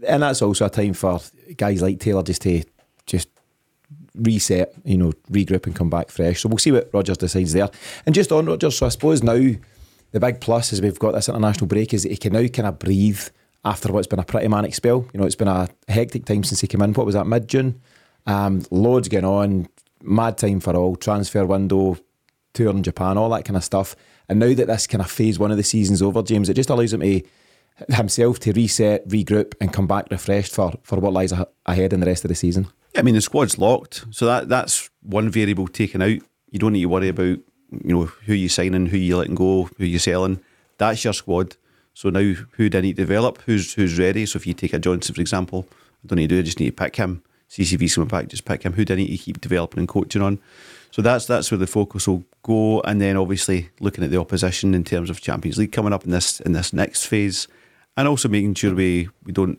And 0.06 0.22
that's 0.22 0.42
also 0.42 0.66
a 0.66 0.70
time 0.70 0.94
for 0.94 1.20
guys 1.56 1.82
like 1.82 2.00
Taylor 2.00 2.22
just 2.22 2.42
to 2.42 2.62
just 3.06 3.28
reset, 4.14 4.72
you 4.84 4.98
know, 4.98 5.12
regroup 5.30 5.66
and 5.66 5.74
come 5.74 5.90
back 5.90 6.10
fresh. 6.10 6.40
So 6.40 6.48
we'll 6.48 6.58
see 6.58 6.72
what 6.72 6.90
Rodgers 6.92 7.18
decides 7.18 7.52
there. 7.52 7.70
And 8.06 8.14
just 8.14 8.32
on 8.32 8.46
Rodgers, 8.46 8.76
so 8.76 8.86
I 8.86 8.90
suppose 8.90 9.22
now 9.22 9.38
the 10.12 10.20
big 10.20 10.40
plus 10.40 10.72
is 10.72 10.82
we've 10.82 10.98
got 10.98 11.12
this 11.12 11.28
international 11.28 11.66
break 11.66 11.94
is 11.94 12.02
that 12.02 12.12
he 12.12 12.16
can 12.16 12.32
now 12.32 12.46
kind 12.48 12.68
of 12.68 12.78
breathe 12.78 13.20
after 13.64 13.92
what's 13.92 14.06
been 14.06 14.18
a 14.18 14.24
pretty 14.24 14.48
manic 14.48 14.74
spell. 14.74 15.06
You 15.12 15.20
know, 15.20 15.26
it's 15.26 15.36
been 15.36 15.48
a 15.48 15.68
hectic 15.88 16.24
time 16.24 16.44
since 16.44 16.60
he 16.60 16.66
came 16.66 16.82
in. 16.82 16.94
What 16.94 17.06
was 17.06 17.14
that, 17.14 17.26
mid 17.26 17.48
June? 17.48 17.80
Um, 18.26 18.62
loads 18.70 19.08
going 19.08 19.24
on, 19.24 19.68
mad 20.02 20.38
time 20.38 20.60
for 20.60 20.74
all, 20.74 20.96
transfer 20.96 21.44
window, 21.46 21.96
tour 22.52 22.70
in 22.70 22.82
Japan, 22.82 23.18
all 23.18 23.30
that 23.30 23.44
kind 23.44 23.56
of 23.56 23.64
stuff. 23.64 23.94
And 24.28 24.38
now 24.38 24.54
that 24.54 24.66
this 24.66 24.86
kind 24.86 25.02
of 25.02 25.10
phase 25.10 25.38
one 25.38 25.50
of 25.50 25.56
the 25.56 25.62
season's 25.62 26.02
over, 26.02 26.22
James, 26.22 26.48
it 26.48 26.54
just 26.54 26.70
allows 26.70 26.92
him 26.92 27.00
to 27.00 27.22
himself 27.88 28.38
to 28.40 28.52
reset, 28.52 29.06
regroup, 29.08 29.54
and 29.60 29.72
come 29.72 29.86
back 29.86 30.08
refreshed 30.10 30.54
for, 30.54 30.72
for 30.82 30.98
what 30.98 31.12
lies 31.12 31.32
ahead 31.66 31.92
in 31.92 32.00
the 32.00 32.06
rest 32.06 32.24
of 32.24 32.28
the 32.28 32.34
season. 32.34 32.68
I 32.96 33.02
mean, 33.02 33.14
the 33.14 33.20
squad's 33.20 33.58
locked, 33.58 34.04
so 34.10 34.26
that 34.26 34.48
that's 34.48 34.90
one 35.02 35.30
variable 35.30 35.68
taken 35.68 36.02
out. 36.02 36.18
You 36.50 36.58
don't 36.58 36.72
need 36.72 36.82
to 36.82 36.86
worry 36.86 37.08
about 37.08 37.38
you 37.70 37.94
know 37.94 38.04
who 38.04 38.34
you 38.34 38.48
signing, 38.48 38.86
who 38.86 38.96
you 38.96 39.16
letting 39.16 39.36
go, 39.36 39.70
who 39.78 39.84
you 39.84 39.98
selling. 39.98 40.40
That's 40.78 41.04
your 41.04 41.12
squad. 41.12 41.56
So 41.94 42.10
now, 42.10 42.34
who 42.52 42.68
do 42.68 42.78
I 42.78 42.80
need 42.80 42.96
to 42.96 43.02
develop? 43.02 43.40
Who's 43.42 43.74
who's 43.74 43.98
ready? 43.98 44.26
So 44.26 44.38
if 44.38 44.46
you 44.46 44.54
take 44.54 44.72
a 44.72 44.78
Johnston, 44.78 45.14
for 45.14 45.20
example, 45.20 45.68
I 46.04 46.08
don't 46.08 46.16
need 46.16 46.30
to 46.30 46.36
do. 46.36 46.40
I 46.40 46.42
just 46.42 46.58
need 46.58 46.76
to 46.76 46.84
pick 46.84 46.96
him. 46.96 47.22
CCV's 47.48 47.94
coming 47.94 48.08
back, 48.08 48.28
just 48.28 48.44
pick 48.44 48.62
him. 48.62 48.74
Who 48.74 48.84
do 48.84 48.94
I 48.94 48.96
need 48.96 49.16
to 49.16 49.18
keep 49.18 49.40
developing 49.40 49.80
and 49.80 49.88
coaching 49.88 50.22
on? 50.22 50.38
So 50.92 51.02
that's 51.02 51.26
that's 51.26 51.50
where 51.50 51.58
the 51.58 51.66
focus 51.66 52.08
will 52.08 52.24
go, 52.42 52.80
and 52.82 53.00
then 53.00 53.16
obviously 53.16 53.70
looking 53.80 54.02
at 54.02 54.10
the 54.10 54.20
opposition 54.20 54.74
in 54.74 54.84
terms 54.84 55.10
of 55.10 55.20
Champions 55.20 55.58
League 55.58 55.72
coming 55.72 55.92
up 55.92 56.04
in 56.04 56.10
this 56.10 56.40
in 56.40 56.52
this 56.52 56.72
next 56.72 57.06
phase, 57.06 57.46
and 57.96 58.09
also 58.09 58.29
making 58.29 58.55
sure 58.55 58.74
we 58.74 59.09
we 59.24 59.33
don't 59.33 59.59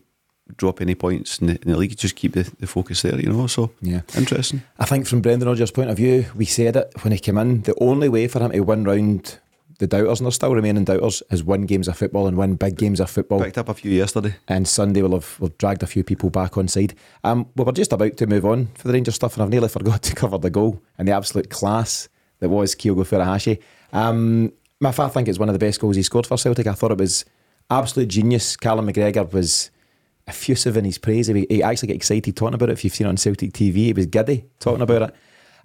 drop 0.58 0.82
any 0.82 0.96
points 0.96 1.40
in 1.40 1.48
the, 1.48 1.54
in 1.62 1.72
the 1.72 1.78
league. 1.78 1.96
Just 1.96 2.16
keep 2.16 2.34
the, 2.34 2.44
the 2.60 2.68
focus 2.68 3.02
there, 3.04 3.20
you 3.20 3.32
know. 3.32 3.48
So 3.48 3.72
Yeah. 3.82 4.02
interesting. 4.18 4.62
I 4.80 4.86
think 4.86 5.08
from 5.08 5.22
Brendan 5.22 5.48
Rodgers' 5.48 5.72
point 5.72 5.90
of 5.90 5.98
view, 5.98 6.26
we 6.36 6.46
said 6.46 6.76
it 6.76 6.92
when 7.04 7.12
he 7.14 7.20
came 7.20 7.38
in. 7.38 7.62
The 7.62 7.76
only 7.80 8.10
way 8.10 8.28
for 8.28 8.40
him 8.40 8.52
to 8.52 8.60
win 8.60 8.84
round 8.84 9.40
the 9.80 9.88
doubters, 9.88 10.20
and 10.20 10.26
there's 10.26 10.36
still 10.36 10.54
remaining 10.54 10.84
doubters, 10.84 11.24
is 11.32 11.44
win 11.44 11.66
games 11.66 11.88
of 11.88 11.98
football 11.98 12.28
and 12.28 12.38
win 12.38 12.56
big 12.56 12.78
games 12.78 13.00
of 13.00 13.10
football. 13.10 13.40
Picked 13.42 13.58
up 13.58 13.70
a 13.70 13.74
few 13.74 13.92
yesterday. 13.92 14.36
And 14.48 14.68
Sunday 14.68 15.02
we'll 15.02 15.14
have, 15.14 15.38
we'll 15.40 15.54
dragged 15.58 15.84
a 15.84 15.88
few 15.88 16.04
people 16.04 16.30
back 16.30 16.58
on 16.58 16.68
side. 16.68 16.94
Um, 17.24 17.48
we 17.56 17.64
were 17.64 17.72
just 17.72 17.94
about 17.94 18.18
to 18.18 18.28
move 18.28 18.46
on 18.46 18.68
for 18.76 18.88
the 18.88 18.94
Rangers 18.94 19.16
stuff, 19.16 19.34
and 19.36 19.44
I've 19.44 19.50
nearly 19.50 19.70
forgot 19.78 20.02
to 20.04 20.16
cover 20.16 20.38
the 20.38 20.50
goal 20.50 20.82
and 20.98 21.08
the 21.08 21.14
absolute 21.14 21.50
class 21.50 22.10
that 22.40 22.50
was 22.50 22.76
Kyogo 22.76 23.06
Furuhashi. 23.08 23.60
Um, 23.94 24.52
I 24.84 24.92
think 24.92 25.28
it's 25.28 25.40
one 25.40 25.50
of 25.50 25.54
the 25.54 25.60
best 25.60 25.80
goals 25.80 25.96
he 25.96 26.04
scored 26.04 26.28
for 26.28 26.38
Celtic. 26.38 26.68
I 26.68 26.74
thought 26.74 26.92
it 26.92 26.98
was 26.98 27.24
absolute 27.72 28.10
genius. 28.10 28.56
Callum 28.58 28.88
McGregor 28.88 29.32
was 29.32 29.72
effusive 30.28 30.78
in 30.78 30.86
his 30.86 30.98
praise. 30.98 31.28
He, 31.28 31.48
he 31.50 31.64
actually 31.64 31.88
got 31.88 31.96
excited 31.96 32.36
talking 32.36 32.54
about 32.54 32.70
it. 32.70 32.74
If 32.74 32.84
you've 32.84 32.94
seen 32.94 33.08
it 33.08 33.10
on 33.10 33.18
Celtic 33.18 33.54
TV, 33.54 33.76
he 33.76 33.94
was 33.94 34.06
giddy 34.06 34.46
talking 34.60 34.82
about 34.82 35.02
it. 35.04 35.16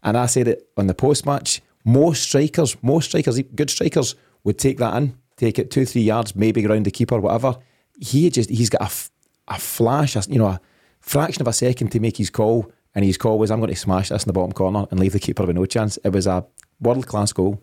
And 0.02 0.16
I 0.16 0.26
said 0.26 0.48
it 0.48 0.68
on 0.76 0.86
the 0.86 0.94
post 0.94 1.26
match. 1.26 1.60
Most 1.84 2.22
strikers, 2.22 2.76
most 2.82 3.06
strikers, 3.06 3.40
good 3.54 3.70
strikers 3.70 4.14
would 4.44 4.58
take 4.58 4.78
that 4.78 4.96
in, 4.96 5.16
take 5.36 5.58
it 5.58 5.70
two, 5.70 5.84
three 5.84 6.02
yards, 6.02 6.34
maybe 6.34 6.64
around 6.64 6.84
the 6.86 6.90
keeper, 6.90 7.20
whatever. 7.20 7.56
He 8.00 8.28
just 8.30 8.50
he's 8.50 8.70
got 8.70 8.82
a, 8.82 9.54
a 9.54 9.58
flash, 9.58 10.16
a, 10.16 10.22
you 10.28 10.38
know, 10.38 10.46
a 10.46 10.60
fraction 11.00 11.42
of 11.42 11.48
a 11.48 11.52
second 11.52 11.90
to 11.92 12.00
make 12.00 12.16
his 12.16 12.30
call, 12.30 12.70
and 12.94 13.04
his 13.04 13.16
call 13.16 13.38
was, 13.38 13.50
"I'm 13.50 13.60
going 13.60 13.72
to 13.72 13.76
smash 13.76 14.10
this 14.10 14.24
in 14.24 14.28
the 14.28 14.32
bottom 14.32 14.52
corner 14.52 14.86
and 14.90 15.00
leave 15.00 15.12
the 15.12 15.20
keeper 15.20 15.44
with 15.44 15.56
no 15.56 15.64
chance." 15.64 15.96
It 15.98 16.10
was 16.10 16.26
a 16.26 16.44
world 16.80 17.06
class 17.06 17.32
goal. 17.32 17.62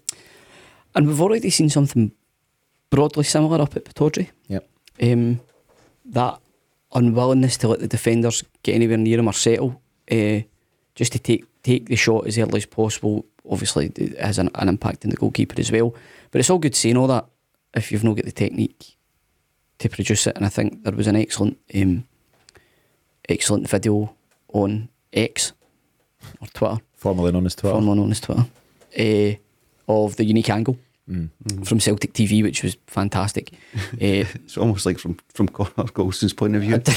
And 0.96 1.08
we've 1.08 1.22
already 1.22 1.50
seen 1.50 1.70
something 1.70 2.14
broadly 2.94 3.24
similar 3.24 3.60
up 3.60 3.76
at 3.76 3.86
Pittodrie. 3.86 4.30
Yep. 4.50 4.70
Um, 5.02 5.40
that 6.06 6.40
unwillingness 6.94 7.58
to 7.58 7.68
let 7.68 7.80
the 7.80 7.88
defenders 7.88 8.44
get 8.62 8.76
anywhere 8.76 8.98
near 8.98 9.18
him 9.18 9.28
or 9.28 9.34
settle, 9.34 9.82
uh, 10.12 10.42
just 10.94 11.12
to 11.14 11.20
take 11.20 11.46
take 11.64 11.88
the 11.88 11.96
shot 11.96 12.28
as 12.28 12.38
early 12.38 12.58
as 12.58 12.68
possible. 12.68 13.26
Obviously, 13.50 13.92
it 13.96 14.20
has 14.20 14.38
an, 14.38 14.50
an 14.56 14.70
impact 14.70 15.06
on 15.06 15.10
the 15.10 15.18
goalkeeper 15.18 15.60
as 15.60 15.72
well. 15.72 15.96
But 16.30 16.40
it's 16.40 16.52
all 16.52 16.60
good 16.60 16.76
saying 16.76 16.98
all 16.98 17.08
that 17.08 17.26
if 17.74 17.92
you've 17.92 18.04
not 18.04 18.16
got 18.16 18.26
the 18.26 18.32
technique 18.32 18.96
to 19.80 19.90
produce 19.90 20.28
it. 20.28 20.36
And 20.36 20.46
I 20.46 20.50
think 20.50 20.84
there 20.84 20.94
was 20.94 21.08
an 21.08 21.16
excellent, 21.16 21.58
um, 21.74 22.06
excellent 23.28 23.68
video 23.68 24.14
on 24.50 24.90
X 25.12 25.54
or 26.40 26.48
Twitter 26.48 26.78
Formerly 26.96 27.32
known 27.32 27.48
as 27.48 27.56
Twitter. 27.56 27.74
formerly 27.74 27.98
known 27.98 28.12
as 28.12 28.20
Twitter, 28.20 28.46
uh, 29.00 29.36
of 29.92 30.16
the 30.16 30.26
unique 30.26 30.50
angle 30.50 30.78
from 31.06 31.80
Celtic 31.80 32.14
TV, 32.14 32.44
which 32.44 32.64
was 32.64 32.78
fantastic. 32.88 33.54
uh, 33.76 33.80
It's 34.00 34.58
almost 34.58 34.86
like 34.86 35.00
from 35.00 35.18
from 35.34 35.48
Connor 35.48 35.90
Goldson's 35.94 36.34
point 36.34 36.56
of 36.56 36.62
view. 36.62 36.82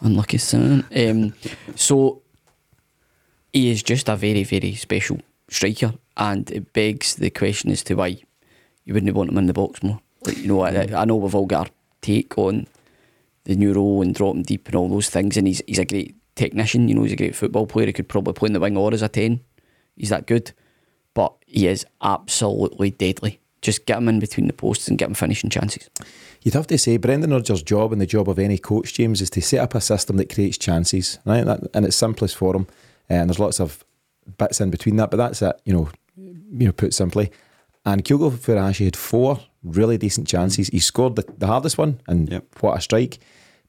unlucky 0.00 0.38
son. 0.38 0.84
Um, 0.94 1.34
so 1.76 2.22
he 3.52 3.70
is 3.70 3.82
just 3.82 4.08
a 4.08 4.16
very, 4.16 4.44
very 4.44 4.74
special 4.74 5.18
striker, 5.48 5.94
and 6.16 6.50
it 6.50 6.72
begs 6.72 7.16
the 7.16 7.30
question 7.30 7.70
as 7.70 7.82
to 7.84 7.94
why 7.94 8.20
you 8.84 8.94
wouldn't 8.94 9.14
want 9.14 9.30
him 9.30 9.38
in 9.38 9.46
the 9.46 9.52
box 9.52 9.82
more. 9.82 10.00
Like, 10.24 10.38
you 10.38 10.48
know, 10.48 10.60
I, 10.60 10.88
I 10.94 11.04
know 11.04 11.16
we've 11.16 11.34
all 11.34 11.46
got 11.46 11.68
our 11.68 11.72
take 12.02 12.36
on 12.38 12.66
the 13.44 13.56
new 13.56 13.72
role 13.72 14.02
and 14.02 14.14
dropping 14.14 14.42
deep 14.42 14.66
and 14.66 14.76
all 14.76 14.88
those 14.88 15.10
things, 15.10 15.36
and 15.36 15.46
he's 15.46 15.62
he's 15.66 15.78
a 15.78 15.84
great 15.84 16.14
technician. 16.34 16.88
You 16.88 16.94
know, 16.94 17.02
he's 17.02 17.12
a 17.12 17.16
great 17.16 17.36
football 17.36 17.66
player. 17.66 17.86
He 17.86 17.92
could 17.92 18.08
probably 18.08 18.34
play 18.34 18.48
in 18.48 18.52
the 18.52 18.60
wing 18.60 18.76
or 18.76 18.92
as 18.94 19.02
a 19.02 19.08
ten. 19.08 19.40
He's 19.96 20.10
that 20.10 20.26
good, 20.26 20.52
but 21.20 21.34
he 21.46 21.66
is 21.66 21.84
absolutely 22.00 22.90
deadly. 22.90 23.40
Just 23.60 23.84
get 23.84 23.98
him 23.98 24.08
in 24.08 24.20
between 24.20 24.46
the 24.46 24.54
posts 24.54 24.88
and 24.88 24.96
get 24.96 25.08
him 25.08 25.14
finishing 25.14 25.50
chances. 25.50 25.90
You'd 26.42 26.54
have 26.54 26.66
to 26.68 26.78
say 26.78 26.96
Brendan 26.96 27.30
Rodgers' 27.32 27.62
job 27.62 27.92
and 27.92 28.00
the 28.00 28.06
job 28.06 28.26
of 28.30 28.38
any 28.38 28.56
coach, 28.56 28.94
James, 28.94 29.20
is 29.20 29.28
to 29.30 29.42
set 29.42 29.60
up 29.60 29.74
a 29.74 29.82
system 29.82 30.16
that 30.16 30.32
creates 30.34 30.56
chances, 30.56 31.18
right? 31.26 31.44
That, 31.44 31.60
in 31.74 31.84
its 31.84 31.96
simplest 31.96 32.36
form. 32.36 32.66
Uh, 33.10 33.14
and 33.20 33.28
there's 33.28 33.38
lots 33.38 33.60
of 33.60 33.84
bits 34.38 34.62
in 34.62 34.70
between 34.70 34.96
that, 34.96 35.10
but 35.10 35.18
that's 35.18 35.42
it, 35.42 35.60
you 35.66 35.74
know, 35.74 35.90
you 36.16 36.66
know, 36.66 36.72
put 36.72 36.94
simply. 36.94 37.30
And 37.84 38.02
Kyogo 38.02 38.30
Furuhashi 38.30 38.86
had 38.86 38.96
four 38.96 39.40
really 39.62 39.98
decent 39.98 40.26
chances. 40.26 40.68
He 40.68 40.78
scored 40.78 41.16
the, 41.16 41.24
the 41.36 41.48
hardest 41.48 41.76
one, 41.76 42.00
and 42.06 42.30
Yep. 42.30 42.44
what 42.60 42.78
a 42.78 42.80
strike. 42.80 43.18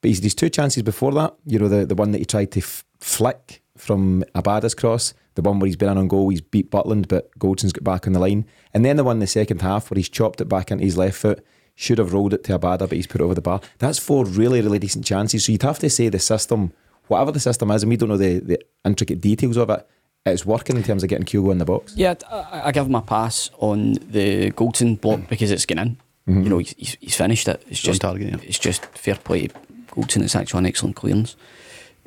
But 0.00 0.08
he's 0.08 0.22
these 0.22 0.34
two 0.34 0.48
chances 0.48 0.82
before 0.82 1.12
that, 1.12 1.34
you 1.44 1.58
know, 1.58 1.68
the, 1.68 1.84
the 1.84 1.94
one 1.94 2.12
that 2.12 2.18
he 2.18 2.24
tried 2.24 2.50
to 2.52 2.60
f- 2.60 2.84
flick 2.98 3.60
from 3.76 4.24
Abada's 4.34 4.74
cross, 4.74 5.12
the 5.34 5.42
one 5.42 5.58
where 5.58 5.66
he's 5.66 5.76
been 5.76 5.90
in 5.90 5.98
on 5.98 6.08
goal, 6.08 6.28
he's 6.28 6.40
beat 6.40 6.70
Butland, 6.70 7.08
but 7.08 7.36
Goldson's 7.38 7.72
got 7.72 7.84
back 7.84 8.06
on 8.06 8.12
the 8.12 8.18
line. 8.20 8.46
And 8.74 8.84
then 8.84 8.96
the 8.96 9.04
one 9.04 9.16
in 9.16 9.20
the 9.20 9.26
second 9.26 9.62
half 9.62 9.90
where 9.90 9.96
he's 9.96 10.08
chopped 10.08 10.40
it 10.40 10.48
back 10.48 10.70
into 10.70 10.84
his 10.84 10.96
left 10.96 11.16
foot, 11.16 11.44
should 11.74 11.98
have 11.98 12.12
rolled 12.12 12.34
it 12.34 12.44
to 12.44 12.58
Abada, 12.58 12.80
but 12.80 12.92
he's 12.92 13.06
put 13.06 13.20
it 13.20 13.24
over 13.24 13.34
the 13.34 13.40
bar. 13.40 13.60
That's 13.78 13.98
four 13.98 14.26
really, 14.26 14.60
really 14.60 14.78
decent 14.78 15.04
chances. 15.06 15.44
So 15.44 15.52
you'd 15.52 15.62
have 15.62 15.78
to 15.78 15.88
say 15.88 16.08
the 16.10 16.18
system, 16.18 16.72
whatever 17.08 17.32
the 17.32 17.40
system 17.40 17.70
is, 17.70 17.82
and 17.82 17.90
we 17.90 17.96
don't 17.96 18.10
know 18.10 18.18
the, 18.18 18.40
the 18.40 18.58
intricate 18.84 19.20
details 19.20 19.56
of 19.56 19.70
it, 19.70 19.88
it's 20.24 20.46
working 20.46 20.76
in 20.76 20.82
terms 20.82 21.02
of 21.02 21.08
getting 21.08 21.24
Kyogo 21.24 21.50
in 21.50 21.58
the 21.58 21.64
box. 21.64 21.94
Yeah, 21.96 22.14
I, 22.30 22.62
I 22.66 22.72
give 22.72 22.86
him 22.86 22.94
a 22.94 23.02
pass 23.02 23.50
on 23.58 23.94
the 23.94 24.50
Goldson 24.52 25.00
block 25.00 25.28
because 25.28 25.50
it's 25.50 25.66
getting 25.66 25.96
in. 26.26 26.42
You 26.44 26.50
know, 26.50 26.58
he's, 26.58 26.74
he's, 26.78 26.96
he's 27.00 27.16
finished 27.16 27.48
it. 27.48 27.60
It's 27.62 27.70
It's 27.72 27.80
just 27.80 28.00
target, 28.02 28.28
yeah. 28.28 28.36
It's 28.44 28.58
just 28.58 28.84
fair 28.86 29.16
play 29.16 29.48
to 29.48 29.54
Goldson. 29.90 30.22
It's 30.22 30.36
actually 30.36 30.58
an 30.58 30.66
excellent 30.66 30.94
clearance. 30.94 31.34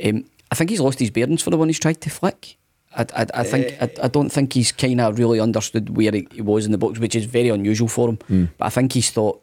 Um, 0.03 0.25
I 0.49 0.55
think 0.55 0.69
he's 0.69 0.79
lost 0.79 0.99
his 0.99 1.09
bearings 1.09 1.41
for 1.41 1.49
the 1.49 1.57
one 1.57 1.67
he's 1.67 1.79
tried 1.79 1.99
to 2.01 2.09
flick. 2.09 2.57
I, 2.95 3.05
I, 3.15 3.25
I 3.33 3.43
think 3.43 3.75
I, 3.81 3.89
I 4.03 4.07
don't 4.07 4.29
think 4.29 4.53
he's 4.53 4.71
kind 4.71 5.01
of 5.01 5.19
really 5.19 5.39
understood 5.39 5.95
where 5.95 6.11
he, 6.11 6.27
he 6.31 6.41
was 6.41 6.65
in 6.65 6.71
the 6.71 6.77
box, 6.77 6.99
which 6.99 7.15
is 7.15 7.25
very 7.25 7.49
unusual 7.49 7.87
for 7.87 8.09
him. 8.09 8.17
Hmm. 8.27 8.45
But 8.57 8.65
I 8.65 8.69
think 8.69 8.93
he's 8.93 9.11
thought 9.11 9.41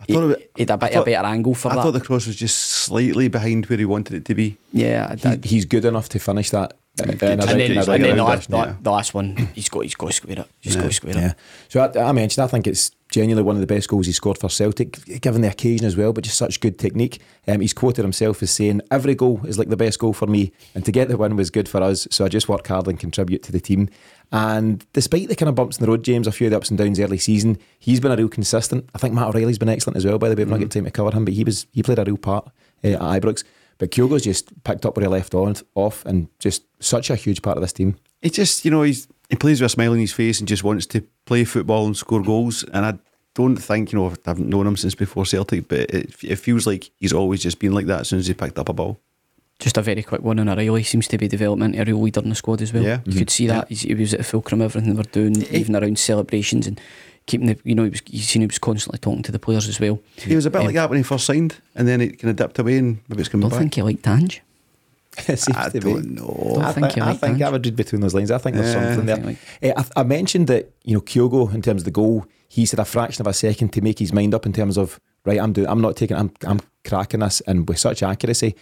I 0.00 0.04
thought, 0.04 0.12
he, 0.12 0.16
would 0.26 0.34
a 0.70 0.76
bit 0.76 0.92
thought- 0.92 1.02
a 1.02 1.04
better 1.04 1.26
angle 1.26 1.54
for 1.54 1.70
I 1.70 1.74
that. 1.74 1.80
I 1.80 1.82
thought 1.84 1.92
the 1.92 2.00
cross 2.00 2.26
was 2.26 2.36
just 2.36 2.56
slightly 2.58 3.28
behind 3.28 3.66
where 3.66 3.78
he 3.78 3.84
wanted 3.86 4.14
it 4.14 4.24
to 4.26 4.34
be. 4.34 4.58
yeah, 4.72 5.14
He, 5.16 5.48
he's 5.48 5.64
good 5.64 5.84
enough 5.84 6.08
to 6.10 6.18
finish 6.18 6.50
that 6.50 6.76
And, 7.00 7.10
And 7.10 7.18
then, 7.20 7.40
and 7.40 7.40
then, 7.50 8.16
the, 8.16 8.22
last, 8.22 8.48
it, 8.48 8.52
yeah. 8.52 8.66
the, 8.66 8.76
the 8.82 8.90
last 8.90 9.14
one, 9.14 9.36
he's 9.54 9.68
got, 9.68 9.80
he's 9.80 9.96
got 9.96 10.06
to 10.08 10.12
square 10.12 10.38
it. 10.40 10.48
He's 10.60 10.76
got 10.76 10.84
to 10.84 10.92
square 10.92 11.16
it. 11.16 11.20
Yeah. 11.20 11.32
So 11.68 11.80
I, 11.80 12.08
I 12.08 12.12
mentioned, 12.12 12.44
I 12.44 12.46
think 12.46 12.68
it's 12.68 12.92
genuinely 13.10 13.42
one 13.42 13.56
of 13.56 13.60
the 13.60 13.66
best 13.66 13.88
goals 13.88 14.06
he 14.06 14.12
scored 14.12 14.38
for 14.38 14.48
Celtic, 14.48 15.04
given 15.20 15.40
the 15.42 15.48
occasion 15.48 15.86
as 15.86 15.96
well, 15.96 16.12
but 16.12 16.24
just 16.24 16.38
such 16.38 16.60
good 16.60 16.78
technique. 16.78 17.20
Um, 17.48 17.60
he's 17.60 17.72
quoted 17.72 18.02
himself 18.02 18.42
as 18.42 18.52
saying, 18.52 18.80
Every 18.92 19.16
goal 19.16 19.40
is 19.44 19.58
like 19.58 19.70
the 19.70 19.76
best 19.76 19.98
goal 19.98 20.12
for 20.12 20.26
me, 20.26 20.52
and 20.74 20.84
to 20.84 20.92
get 20.92 21.08
the 21.08 21.16
win 21.16 21.34
was 21.34 21.50
good 21.50 21.68
for 21.68 21.82
us. 21.82 22.06
So 22.10 22.24
I 22.24 22.28
just 22.28 22.48
work 22.48 22.66
hard 22.66 22.86
and 22.86 22.98
contribute 22.98 23.42
to 23.44 23.52
the 23.52 23.60
team. 23.60 23.88
And 24.30 24.86
despite 24.92 25.28
the 25.28 25.36
kind 25.36 25.48
of 25.48 25.54
bumps 25.54 25.78
in 25.78 25.84
the 25.84 25.90
road, 25.90 26.04
James, 26.04 26.26
a 26.26 26.32
few 26.32 26.46
of 26.46 26.52
the 26.52 26.56
ups 26.56 26.70
and 26.70 26.78
downs 26.78 26.98
early 27.00 27.18
season, 27.18 27.58
he's 27.78 28.00
been 28.00 28.12
a 28.12 28.16
real 28.16 28.28
consistent. 28.28 28.88
I 28.94 28.98
think 28.98 29.14
Matt 29.14 29.28
O'Riley's 29.28 29.58
been 29.58 29.68
excellent 29.68 29.96
as 29.96 30.06
well, 30.06 30.18
by 30.18 30.28
the 30.28 30.34
way. 30.34 30.44
We've 30.44 30.50
not 30.50 30.60
got 30.60 30.70
time 30.70 30.84
to 30.84 30.90
cover 30.90 31.12
him, 31.12 31.24
but 31.24 31.34
he 31.34 31.44
was 31.44 31.66
he 31.72 31.82
played 31.82 31.98
a 31.98 32.04
real 32.04 32.16
part 32.16 32.48
uh, 32.84 32.88
at 32.88 33.00
Ibrox. 33.00 33.44
But 33.78 33.90
Kyogo's 33.90 34.24
just 34.24 34.62
picked 34.64 34.86
up 34.86 34.96
where 34.96 35.04
he 35.04 35.08
left 35.08 35.34
on, 35.34 35.56
off 35.74 36.04
and 36.06 36.28
just 36.38 36.64
such 36.80 37.10
a 37.10 37.16
huge 37.16 37.42
part 37.42 37.56
of 37.56 37.62
this 37.62 37.72
team. 37.72 37.96
He 38.22 38.30
just, 38.30 38.64
you 38.64 38.70
know, 38.70 38.82
he's 38.82 39.08
he 39.28 39.36
plays 39.36 39.60
with 39.60 39.66
a 39.66 39.70
smile 39.70 39.92
on 39.92 39.98
his 39.98 40.12
face 40.12 40.38
and 40.38 40.48
just 40.48 40.64
wants 40.64 40.86
to 40.86 41.02
play 41.24 41.44
football 41.44 41.86
and 41.86 41.96
score 41.96 42.22
goals. 42.22 42.62
And 42.72 42.86
I 42.86 42.98
don't 43.34 43.56
think, 43.56 43.92
you 43.92 43.98
know, 43.98 44.10
I 44.10 44.14
haven't 44.26 44.48
known 44.48 44.66
him 44.66 44.76
since 44.76 44.94
before 44.94 45.26
Celtic, 45.26 45.68
but 45.68 45.90
it, 45.90 46.14
it 46.22 46.36
feels 46.36 46.66
like 46.66 46.90
he's 46.98 47.12
always 47.12 47.42
just 47.42 47.58
been 47.58 47.72
like 47.72 47.86
that 47.86 48.00
as 48.00 48.08
soon 48.08 48.18
as 48.20 48.26
he 48.26 48.34
picked 48.34 48.58
up 48.58 48.68
a 48.68 48.72
ball. 48.72 49.00
Just 49.60 49.78
a 49.78 49.82
very 49.82 50.02
quick 50.02 50.22
one 50.22 50.40
on 50.40 50.48
O'Riley 50.48 50.82
seems 50.82 51.06
to 51.08 51.18
be 51.18 51.28
developing 51.28 51.64
into 51.64 51.80
a 51.80 51.84
real 51.84 52.02
leader 52.02 52.20
in 52.20 52.28
the 52.28 52.34
squad 52.34 52.60
as 52.60 52.72
well. 52.72 52.82
Yeah. 52.82 53.00
you 53.04 53.18
could 53.18 53.28
mm-hmm. 53.28 53.28
see 53.28 53.46
that 53.46 53.68
He's, 53.68 53.82
he 53.82 53.94
was 53.94 54.12
at 54.12 54.18
the 54.18 54.24
fulcrum, 54.24 54.60
everything 54.60 54.90
they 54.90 54.96
were 54.96 55.04
doing, 55.04 55.42
even 55.54 55.76
around 55.76 55.98
celebrations 55.98 56.66
and 56.66 56.80
keeping 57.26 57.46
the. 57.48 57.58
You 57.64 57.74
know, 57.74 57.84
he 57.84 57.90
was. 57.90 58.02
You 58.08 58.20
seen 58.20 58.42
he 58.42 58.46
was 58.46 58.58
constantly 58.58 58.98
talking 58.98 59.22
to 59.22 59.32
the 59.32 59.38
players 59.38 59.68
as 59.68 59.78
well. 59.80 60.00
He 60.16 60.34
was 60.36 60.46
a 60.46 60.50
bit 60.50 60.60
Um, 60.60 60.66
like 60.66 60.74
that 60.76 60.88
when 60.90 60.98
he 60.98 61.02
first 61.02 61.26
signed, 61.26 61.56
and 61.74 61.86
then 61.88 62.00
it 62.00 62.18
kind 62.18 62.30
of 62.30 62.36
dipped 62.36 62.58
away, 62.58 62.78
and 62.78 62.98
maybe 63.08 63.20
it's 63.20 63.28
I 63.28 63.32
coming 63.32 63.42
don't 63.42 63.50
back. 63.50 63.58
think 63.60 63.74
he 63.74 63.82
liked 63.82 64.02
Tange. 64.02 64.42
It 65.28 65.38
seems 65.38 65.56
I 65.56 65.68
to 65.68 65.80
be. 65.80 65.92
don't 65.92 66.10
know. 66.14 66.56
I 66.60 66.72
think 66.72 66.92
think, 66.92 67.06
I, 67.06 67.14
think. 67.14 67.40
I 67.40 67.48
would 67.50 67.64
read 67.64 67.76
between 67.76 68.00
those 68.00 68.14
lines. 68.14 68.32
I 68.32 68.38
think 68.38 68.56
there's 68.56 68.74
Yeah. 68.74 68.94
something 68.96 69.06
there. 69.06 69.16
think 69.16 69.38
Eh, 69.62 69.72
I, 69.76 70.00
I 70.00 70.02
mentioned 70.02 70.48
that 70.48 70.70
you 70.82 70.92
know 70.94 71.00
Kyogo 71.00 71.54
in 71.54 71.62
terms 71.62 71.82
of 71.82 71.84
the 71.84 71.92
goal, 71.92 72.26
he 72.48 72.66
said 72.66 72.80
a 72.80 72.84
fraction 72.84 73.22
of 73.22 73.28
a 73.28 73.32
second 73.32 73.72
to 73.74 73.80
make 73.80 74.00
his 74.00 74.12
mind 74.12 74.34
up 74.34 74.44
in 74.44 74.52
terms 74.52 74.76
of 74.76 74.98
right. 75.24 75.38
I'm 75.40 75.52
doing. 75.52 75.68
I'm 75.68 75.80
not 75.80 75.94
taking. 75.96 76.16
I'm 76.16 76.32
I'm 76.44 76.58
cracking 76.84 77.20
this, 77.20 77.40
and 77.42 77.68
with 77.68 77.78
such 77.78 78.02
accuracy, 78.02 78.56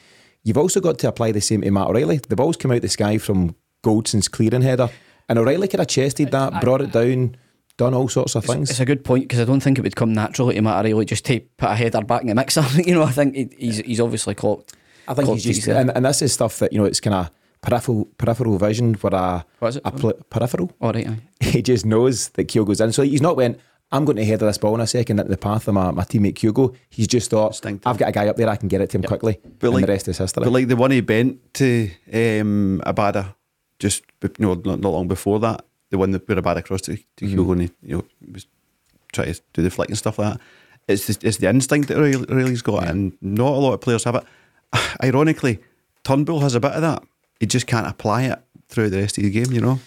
you've 0.45 0.59
also 0.59 0.81
got 0.81 0.99
to 0.99 1.09
apply 1.09 1.33
the 1.33 1.41
same 1.41 1.63
to 1.63 1.71
Matt 1.71 1.87
O'Riley. 1.89 2.19
The 2.19 2.37
ball's 2.37 2.59
come 2.59 2.71
out 2.73 2.83
the 2.83 2.89
sky 2.91 3.17
from 3.17 3.55
Goldson's 3.83 4.29
clearing 4.29 4.61
header, 4.63 4.91
and 5.31 5.39
O'Riley 5.39 5.69
could 5.69 5.81
have 5.81 5.89
chested 5.89 6.33
that, 6.33 6.61
brought 6.61 6.83
it 6.83 6.93
down, 6.93 7.35
done 7.83 7.95
all 7.95 8.09
sorts 8.09 8.35
of 8.35 8.45
things. 8.45 8.71
It's 8.71 8.81
a 8.81 8.85
good 8.85 9.05
point 9.05 9.25
because 9.25 9.41
I 9.41 9.45
don't 9.45 9.61
think 9.61 9.79
it 9.79 9.83
would 9.83 9.97
come 9.97 10.13
naturally 10.13 10.55
to 10.55 10.63
Matt 10.63 10.85
O'Riley 10.85 11.05
just 11.05 11.25
to 11.27 11.41
put 11.57 11.71
a 11.71 11.75
header 11.75 12.03
back 12.03 12.23
in 12.23 12.29
the 12.29 12.35
mixer. 12.35 12.65
you 12.85 12.95
know, 12.95 13.03
I 13.03 13.11
think 13.11 13.35
he, 13.35 13.49
he's 13.59 13.79
he's 13.79 14.01
obviously 14.01 14.35
caught. 14.35 14.73
I 15.09 15.15
think 15.15 15.27
caught 15.27 15.39
he's 15.41 15.57
just, 15.57 15.69
and, 15.69 15.91
and 15.91 16.05
this 16.05 16.23
is 16.23 16.33
stuff 16.33 16.59
that 16.61 16.73
you 16.73 16.79
know 16.79 16.85
it's 16.85 17.01
kind 17.01 17.15
of 17.15 17.31
peripheral 17.61 18.05
peripheral 18.19 18.59
vision 18.59 18.95
where 18.95 19.15
a, 19.15 19.45
What 19.59 19.69
is 19.69 19.77
it? 19.77 19.83
a 19.85 19.91
pl- 19.91 20.21
peripheral 20.31 20.71
All 20.81 20.93
right, 20.93 21.09
aye. 21.09 21.19
he 21.41 21.63
just 21.63 21.85
knows 21.87 22.29
that 22.31 22.47
Kyogo's 22.49 22.81
in. 22.81 22.93
So 22.93 23.03
he's 23.03 23.23
not 23.23 23.37
went, 23.37 23.59
I'm 23.91 24.05
going 24.05 24.17
to 24.17 24.25
head 24.25 24.41
this 24.41 24.59
ball 24.59 24.75
in 24.75 24.81
a 24.81 24.87
second 24.87 25.19
into 25.19 25.31
the 25.31 25.37
path 25.37 25.69
of 25.69 25.75
my, 25.75 25.91
my 25.91 26.05
teammate 26.05 26.35
Kyogo. 26.35 26.75
He's 26.89 27.07
just 27.09 27.31
thought, 27.31 27.49
Instinctive. 27.49 27.87
I've 27.87 27.99
got 27.99 28.09
a 28.09 28.13
guy 28.13 28.29
up 28.29 28.37
there, 28.37 28.49
I 28.49 28.57
can 28.57 28.69
get 28.69 28.81
it 28.81 28.91
to 28.91 28.99
him 28.99 29.03
quickly. 29.05 29.39
But 29.59 29.69
and 29.69 29.75
like- 29.75 29.87
the 29.87 29.93
rest 29.93 30.09
is 30.09 30.19
history. 30.19 30.45
But 30.45 30.53
like 30.53 30.69
the 30.69 30.77
one 30.77 30.91
he 30.91 31.01
bent 31.01 31.55
to 31.55 31.91
um, 32.13 32.83
Abada, 32.87 33.35
just 33.79 34.03
you 34.23 34.31
know, 34.39 34.55
not, 34.55 34.81
not 34.81 34.89
long 34.91 35.09
before 35.09 35.41
that, 35.41 35.65
the 35.93 35.99
one 35.99 36.11
that 36.11 36.27
put 36.27 36.37
Abada 36.39 36.57
across 36.57 36.81
to, 36.83 36.97
to 36.97 37.03
Mm-hmm. 37.25 37.39
Kyogo 37.39 37.53
and 37.53 37.61
he, 37.63 37.71
you 37.83 37.97
know 37.99 38.05
was 38.33 38.47
trying 39.13 39.33
to 39.33 39.41
do 39.53 39.63
the 39.63 39.71
flick 39.71 39.89
and 39.91 39.97
stuff 39.99 40.19
like 40.19 40.33
that. 40.35 40.41
It's 40.89 41.07
the, 41.07 41.29
it's 41.29 41.37
the 41.37 41.49
instinct 41.49 41.87
that 41.89 41.99
O'Riley- 41.99 42.27
O'Riley's 42.29 42.63
got, 42.63 42.89
and 42.89 43.13
not 43.21 43.53
a 43.53 43.61
lot 43.61 43.75
of 43.75 43.81
players 43.81 44.03
have 44.05 44.17
it. 44.17 44.25
Ironically, 45.05 45.61
Turnbull 46.03 46.41
has 46.41 46.55
a 46.57 46.61
bit 46.61 46.73
of 46.73 46.83
that. 46.83 47.03
He 47.39 47.47
just 47.47 47.67
can't 47.69 47.87
apply 47.87 48.23
it 48.25 48.39
throughout 48.69 48.91
the 48.91 48.99
rest 49.01 49.19
of 49.19 49.25
the 49.25 49.31
game. 49.31 49.53
You 49.53 49.61
know, 49.61 49.81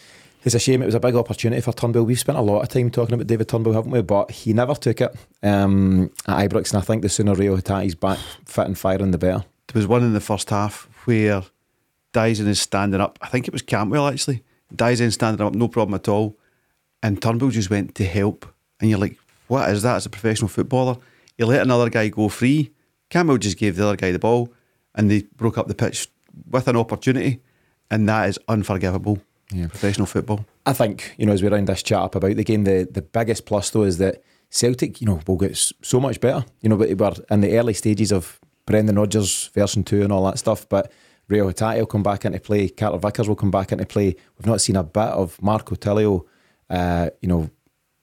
It's 0.46 0.56
a 0.56 0.60
shame. 0.60 0.82
It 0.82 0.86
was 0.86 0.96
a 0.96 1.00
big 1.00 1.16
opportunity 1.16 1.62
for 1.62 1.74
Turnbull. 1.74 2.04
We've 2.06 2.20
spent 2.20 2.38
a 2.38 2.42
lot 2.42 2.62
of 2.62 2.70
time 2.70 2.90
talking 2.92 3.14
about 3.16 3.28
David 3.28 3.50
Turnbull, 3.50 3.74
haven't 3.74 3.92
we? 3.92 4.02
But 4.04 4.32
he 4.32 4.54
never 4.54 4.76
took 4.76 5.02
it 5.02 5.14
um, 5.44 6.12
at 6.28 6.50
Ibrox. 6.50 6.72
And 6.74 6.82
I 6.82 6.86
think 6.86 7.02
the 7.02 7.10
sooner 7.10 7.34
Reo 7.34 7.58
Hatate's 7.58 7.96
back 7.96 8.20
fit 8.46 8.68
and 8.68 8.78
firing, 8.78 9.12
the 9.12 9.18
better. 9.18 9.44
there 9.74 9.80
was 9.80 9.88
one 9.88 10.04
in 10.04 10.14
the 10.14 10.22
first 10.22 10.50
half 10.52 10.88
where 11.06 11.44
Dyson 12.14 12.48
is 12.48 12.62
standing 12.62 13.02
up. 13.02 13.18
I 13.22 13.28
think 13.28 13.48
it 13.48 13.54
was 13.54 13.62
Campbell 13.64 14.08
actually. 14.08 14.44
Dyson 14.78 15.12
standing 15.12 15.46
up, 15.46 15.54
no 15.54 15.68
problem 15.68 15.96
at 15.96 16.08
all. 16.08 16.38
And 17.04 17.22
Turnbull 17.22 17.50
just 17.50 17.70
went 17.70 17.96
to 17.96 18.06
help. 18.06 18.46
And 18.80 18.90
you're 18.90 19.00
like, 19.00 19.18
what 19.48 19.70
is 19.70 19.84
that 19.84 19.96
as 19.96 20.06
a 20.06 20.10
professional 20.10 20.48
footballer? 20.48 20.98
He 21.38 21.44
let 21.44 21.62
another 21.62 21.90
guy 21.90 22.08
go 22.10 22.30
free. 22.30 22.72
Campbell 23.10 23.38
just 23.38 23.58
gave 23.58 23.76
the 23.76 23.86
other 23.86 23.96
guy 23.96 24.12
the 24.12 24.20
ball 24.20 24.52
and 24.96 25.12
they 25.12 25.24
broke 25.36 25.58
up 25.58 25.68
the 25.68 25.76
pitch 25.76 26.08
with 26.50 26.68
an 26.68 26.76
opportunity. 26.76 27.42
And 27.92 28.10
that 28.10 28.30
is 28.30 28.40
unforgivable. 28.48 29.20
Yeah. 29.52 29.68
Professional 29.68 30.08
football. 30.08 30.46
I 30.66 30.74
think, 30.74 31.14
you 31.18 31.26
know, 31.26 31.34
as 31.34 31.44
we 31.44 31.50
round 31.50 31.68
this 31.68 31.84
chat 31.84 32.00
up 32.00 32.16
about 32.16 32.36
the 32.36 32.44
game, 32.44 32.64
the, 32.64 32.88
the 32.90 33.04
biggest 33.04 33.46
plus 33.46 33.70
though 33.70 33.84
is 33.84 34.00
that 34.00 34.24
Celtic, 34.50 35.02
you 35.02 35.08
know, 35.08 35.20
will 35.28 35.38
get 35.38 35.56
so 35.56 36.00
much 36.00 36.20
better. 36.20 36.46
You 36.62 36.70
know, 36.70 36.78
but 36.78 36.90
we're 36.90 37.14
in 37.30 37.42
the 37.42 37.58
early 37.58 37.74
stages 37.74 38.12
of 38.12 38.40
Brendan 38.66 38.98
Rodgers 38.98 39.52
version 39.54 39.84
two 39.84 40.02
and 40.02 40.12
all 40.12 40.26
that 40.26 40.40
stuff. 40.40 40.68
But 40.68 40.92
Reo 41.28 41.50
Hatate 41.52 41.80
will 41.80 41.86
come 41.88 42.04
back 42.04 42.26
into 42.26 42.40
play. 42.40 42.70
Carter 42.70 42.98
Vickers 42.98 43.28
will 43.28 43.36
come 43.36 43.52
back 43.52 43.72
into 43.72 43.86
play. 43.86 44.16
We've 44.38 44.46
not 44.46 44.62
seen 44.62 44.76
a 44.76 44.84
bit 44.84 45.04
of 45.10 45.42
Marco 45.42 45.76
Tilio. 45.76 46.26
Uh, 46.70 47.10
you 47.22 47.28
know, 47.28 47.50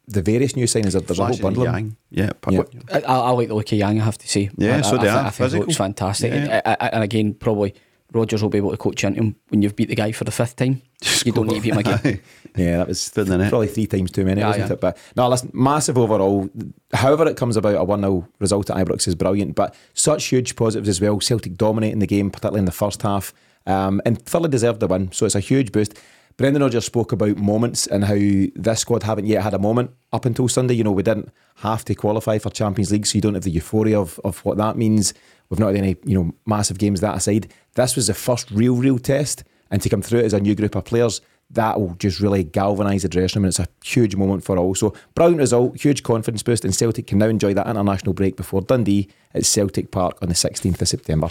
the 0.08 0.22
various 0.22 0.56
new 0.56 0.66
signings. 0.66 0.92
There's 0.92 1.18
a 1.18 1.24
whole 1.24 1.34
Flashes 1.34 1.38
of 1.38 1.42
bundle. 1.44 1.64
Yang. 1.64 1.96
Yeah. 2.10 2.30
but- 2.40 2.52
Yeah. 2.54 2.62
I, 2.92 2.98
I 3.00 3.18
I 3.18 3.30
like 3.30 3.48
the 3.48 3.54
look 3.54 3.70
of 3.70 3.78
Yang, 3.78 4.00
I 4.00 4.04
have 4.04 4.18
to 4.18 4.28
say. 4.28 4.50
Yeah, 4.56 4.78
I, 4.78 4.80
so 4.82 4.96
I, 4.98 5.00
do 5.02 5.06
I, 5.06 5.10
I. 5.10 5.14
think- 5.14 5.26
I 5.26 5.30
think 5.30 5.30
it 5.30 5.32
Physical. 5.44 5.66
looks 5.66 5.76
fantastic. 5.76 6.32
Yeah. 6.32 6.60
I- 6.64 6.76
I- 6.80 6.88
and 6.88 7.04
again, 7.04 7.34
probably 7.34 7.74
Rodgers 8.12 8.42
will 8.42 8.50
be 8.50 8.58
able 8.58 8.70
to 8.70 8.76
coach 8.76 9.04
into 9.04 9.20
him 9.20 9.36
when 9.48 9.62
you've 9.62 9.76
beat 9.76 9.88
the 9.88 9.94
guy 9.94 10.12
for 10.12 10.24
the 10.24 10.30
fifth 10.30 10.56
time. 10.56 10.82
you 11.24 11.32
don't 11.32 11.46
need 11.46 11.56
to 11.56 11.60
beat 11.62 11.72
him 11.72 11.78
again. 11.78 12.20
Yeah, 12.56 12.78
that 12.78 12.88
was 12.88 13.08
Good, 13.08 13.28
innit? 13.28 13.48
probably 13.48 13.68
three 13.68 13.86
times 13.86 14.10
too 14.12 14.24
many, 14.24 14.40
Yeah, 14.40 14.48
wasn't 14.48 14.66
yeah. 14.68 14.72
it? 14.74 14.80
But 14.80 14.98
no, 15.16 15.28
listen, 15.28 15.50
massive 15.54 15.96
overall. 15.96 16.50
However, 16.92 17.26
it 17.26 17.36
comes 17.36 17.56
about, 17.56 17.76
a 17.76 17.84
1 17.84 18.00
0 18.00 18.28
result 18.40 18.68
at 18.70 18.76
Ibrox 18.76 19.08
is 19.08 19.14
brilliant, 19.14 19.54
but 19.54 19.74
such 19.94 20.26
huge 20.26 20.54
positives 20.56 20.88
as 20.88 21.00
well. 21.00 21.18
Celtic 21.20 21.56
dominating 21.56 22.00
the 22.00 22.06
game, 22.06 22.30
particularly 22.30 22.58
in 22.60 22.64
the 22.66 22.72
first 22.72 23.00
half, 23.02 23.32
um, 23.66 24.00
and 24.04 24.20
thoroughly 24.22 24.50
deserved 24.50 24.80
the 24.80 24.86
win. 24.86 25.10
So 25.12 25.24
it's 25.26 25.34
a 25.34 25.40
huge 25.40 25.72
boost. 25.72 25.98
Brendan 26.38 26.62
Rodgers 26.62 26.86
spoke 26.86 27.12
about 27.12 27.36
moments 27.36 27.86
and 27.86 28.04
how 28.04 28.14
this 28.14 28.80
squad 28.80 29.02
haven't 29.02 29.26
yet 29.26 29.42
had 29.42 29.52
a 29.54 29.58
moment 29.58 29.90
up 30.12 30.24
until 30.24 30.48
Sunday. 30.48 30.74
You 30.74 30.82
know, 30.84 30.92
we 30.92 31.02
didn't 31.02 31.30
have 31.56 31.84
to 31.84 31.94
qualify 31.94 32.38
for 32.38 32.48
Champions 32.50 32.90
League, 32.90 33.06
so 33.06 33.16
you 33.16 33.20
don't 33.20 33.34
have 33.34 33.42
the 33.44 33.50
euphoria 33.50 34.00
of, 34.00 34.18
of 34.24 34.38
what 34.44 34.56
that 34.56 34.76
means. 34.76 35.12
We've 35.50 35.60
not 35.60 35.68
had 35.68 35.76
any, 35.76 35.96
you 36.04 36.18
know, 36.18 36.32
massive 36.46 36.78
games 36.78 37.00
that 37.00 37.16
aside. 37.16 37.52
This 37.74 37.96
was 37.96 38.08
the 38.08 38.14
first 38.14 38.50
real, 38.50 38.76
real 38.76 38.98
test, 38.98 39.44
and 39.70 39.80
to 39.80 39.88
come 39.88 40.02
through 40.02 40.18
it 40.20 40.26
as 40.26 40.34
a 40.34 40.40
new 40.40 40.54
group 40.54 40.74
of 40.74 40.84
players, 40.84 41.22
that 41.50 41.80
will 41.80 41.94
just 41.94 42.20
really 42.20 42.44
galvanise 42.44 43.02
the 43.02 43.08
dressing 43.08 43.40
room, 43.40 43.44
and 43.46 43.50
it's 43.50 43.58
a 43.58 43.68
huge 43.82 44.14
moment 44.14 44.44
for 44.44 44.58
all. 44.58 44.74
So, 44.74 44.94
brilliant 45.14 45.40
result, 45.40 45.80
huge 45.80 46.02
confidence 46.02 46.42
boost, 46.42 46.66
and 46.66 46.74
Celtic 46.74 47.06
can 47.06 47.18
now 47.18 47.28
enjoy 47.28 47.54
that 47.54 47.66
international 47.66 48.12
break 48.12 48.36
before 48.36 48.60
Dundee 48.60 49.08
at 49.34 49.46
Celtic 49.46 49.90
Park 49.90 50.18
on 50.20 50.28
the 50.28 50.34
16th 50.34 50.82
of 50.82 50.88
September. 50.88 51.28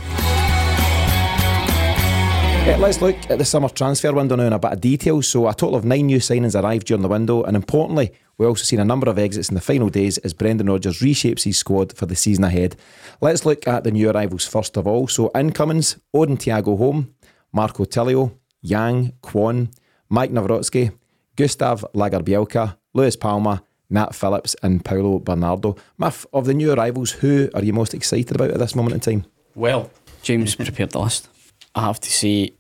Uh, 2.64 2.78
let's 2.78 3.02
look 3.02 3.18
at 3.30 3.38
the 3.38 3.46
summer 3.46 3.70
transfer 3.70 4.14
window 4.14 4.36
now 4.36 4.46
in 4.46 4.54
a 4.54 4.60
bit 4.60 4.74
of 4.74 4.82
detail. 4.82 5.22
So, 5.22 5.48
a 5.48 5.54
total 5.54 5.76
of 5.76 5.86
nine 5.86 6.08
new 6.08 6.20
signings 6.20 6.60
arrived 6.60 6.88
during 6.88 7.04
the 7.04 7.08
window, 7.08 7.44
and 7.44 7.56
importantly, 7.56 8.14
we 8.38 8.46
also 8.46 8.64
seen 8.64 8.80
a 8.80 8.86
number 8.86 9.10
of 9.10 9.20
exits 9.20 9.50
in 9.50 9.56
the 9.56 9.62
final 9.62 9.90
days 9.90 10.18
as 10.20 10.34
Brendan 10.34 10.68
Rodgers 10.68 11.00
reshapes 11.00 11.44
his 11.44 11.58
squad 11.58 11.96
for 11.96 12.06
the 12.06 12.16
season 12.16 12.44
ahead. 12.44 12.76
Let's 13.22 13.46
look 13.46 13.68
at 13.68 13.84
the 13.84 13.92
new 13.92 14.10
arrivals 14.10 14.48
first 14.48 14.78
of 14.78 14.88
all. 14.88 15.08
So, 15.08 15.32
incomings 15.36 15.98
Odin 16.14 16.38
Thiago 16.38 16.78
Holm, 16.78 17.14
Marco 17.52 17.86
Tilio, 17.86 18.32
Yang, 18.62 19.14
Kwon, 19.22 19.70
Maik 20.12 20.32
Nawrocki, 20.32 20.92
Gustaf 21.38 21.84
Lagerbielke, 21.94 22.76
Luis 22.94 23.16
Palma, 23.16 23.64
Nat 23.90 24.16
Phillips, 24.16 24.56
and 24.64 24.84
Paulo 24.84 25.20
Bernardo. 25.20 25.76
Mif, 26.00 26.26
of 26.34 26.46
the 26.46 26.54
new 26.54 26.72
arrivals, 26.72 27.12
who 27.12 27.50
are 27.54 27.64
you 27.64 27.74
most 27.74 27.94
excited 27.94 28.36
about 28.36 28.52
at 28.52 28.60
this 28.60 28.76
moment 28.76 28.94
in 28.94 29.00
time? 29.00 29.26
Well, 29.56 29.92
James 30.22 30.56
prepared 30.56 30.92
the 30.92 31.00
list. 31.00 31.28
I 31.76 31.82
have 31.82 32.00
to 32.00 32.12
say, 32.12 32.54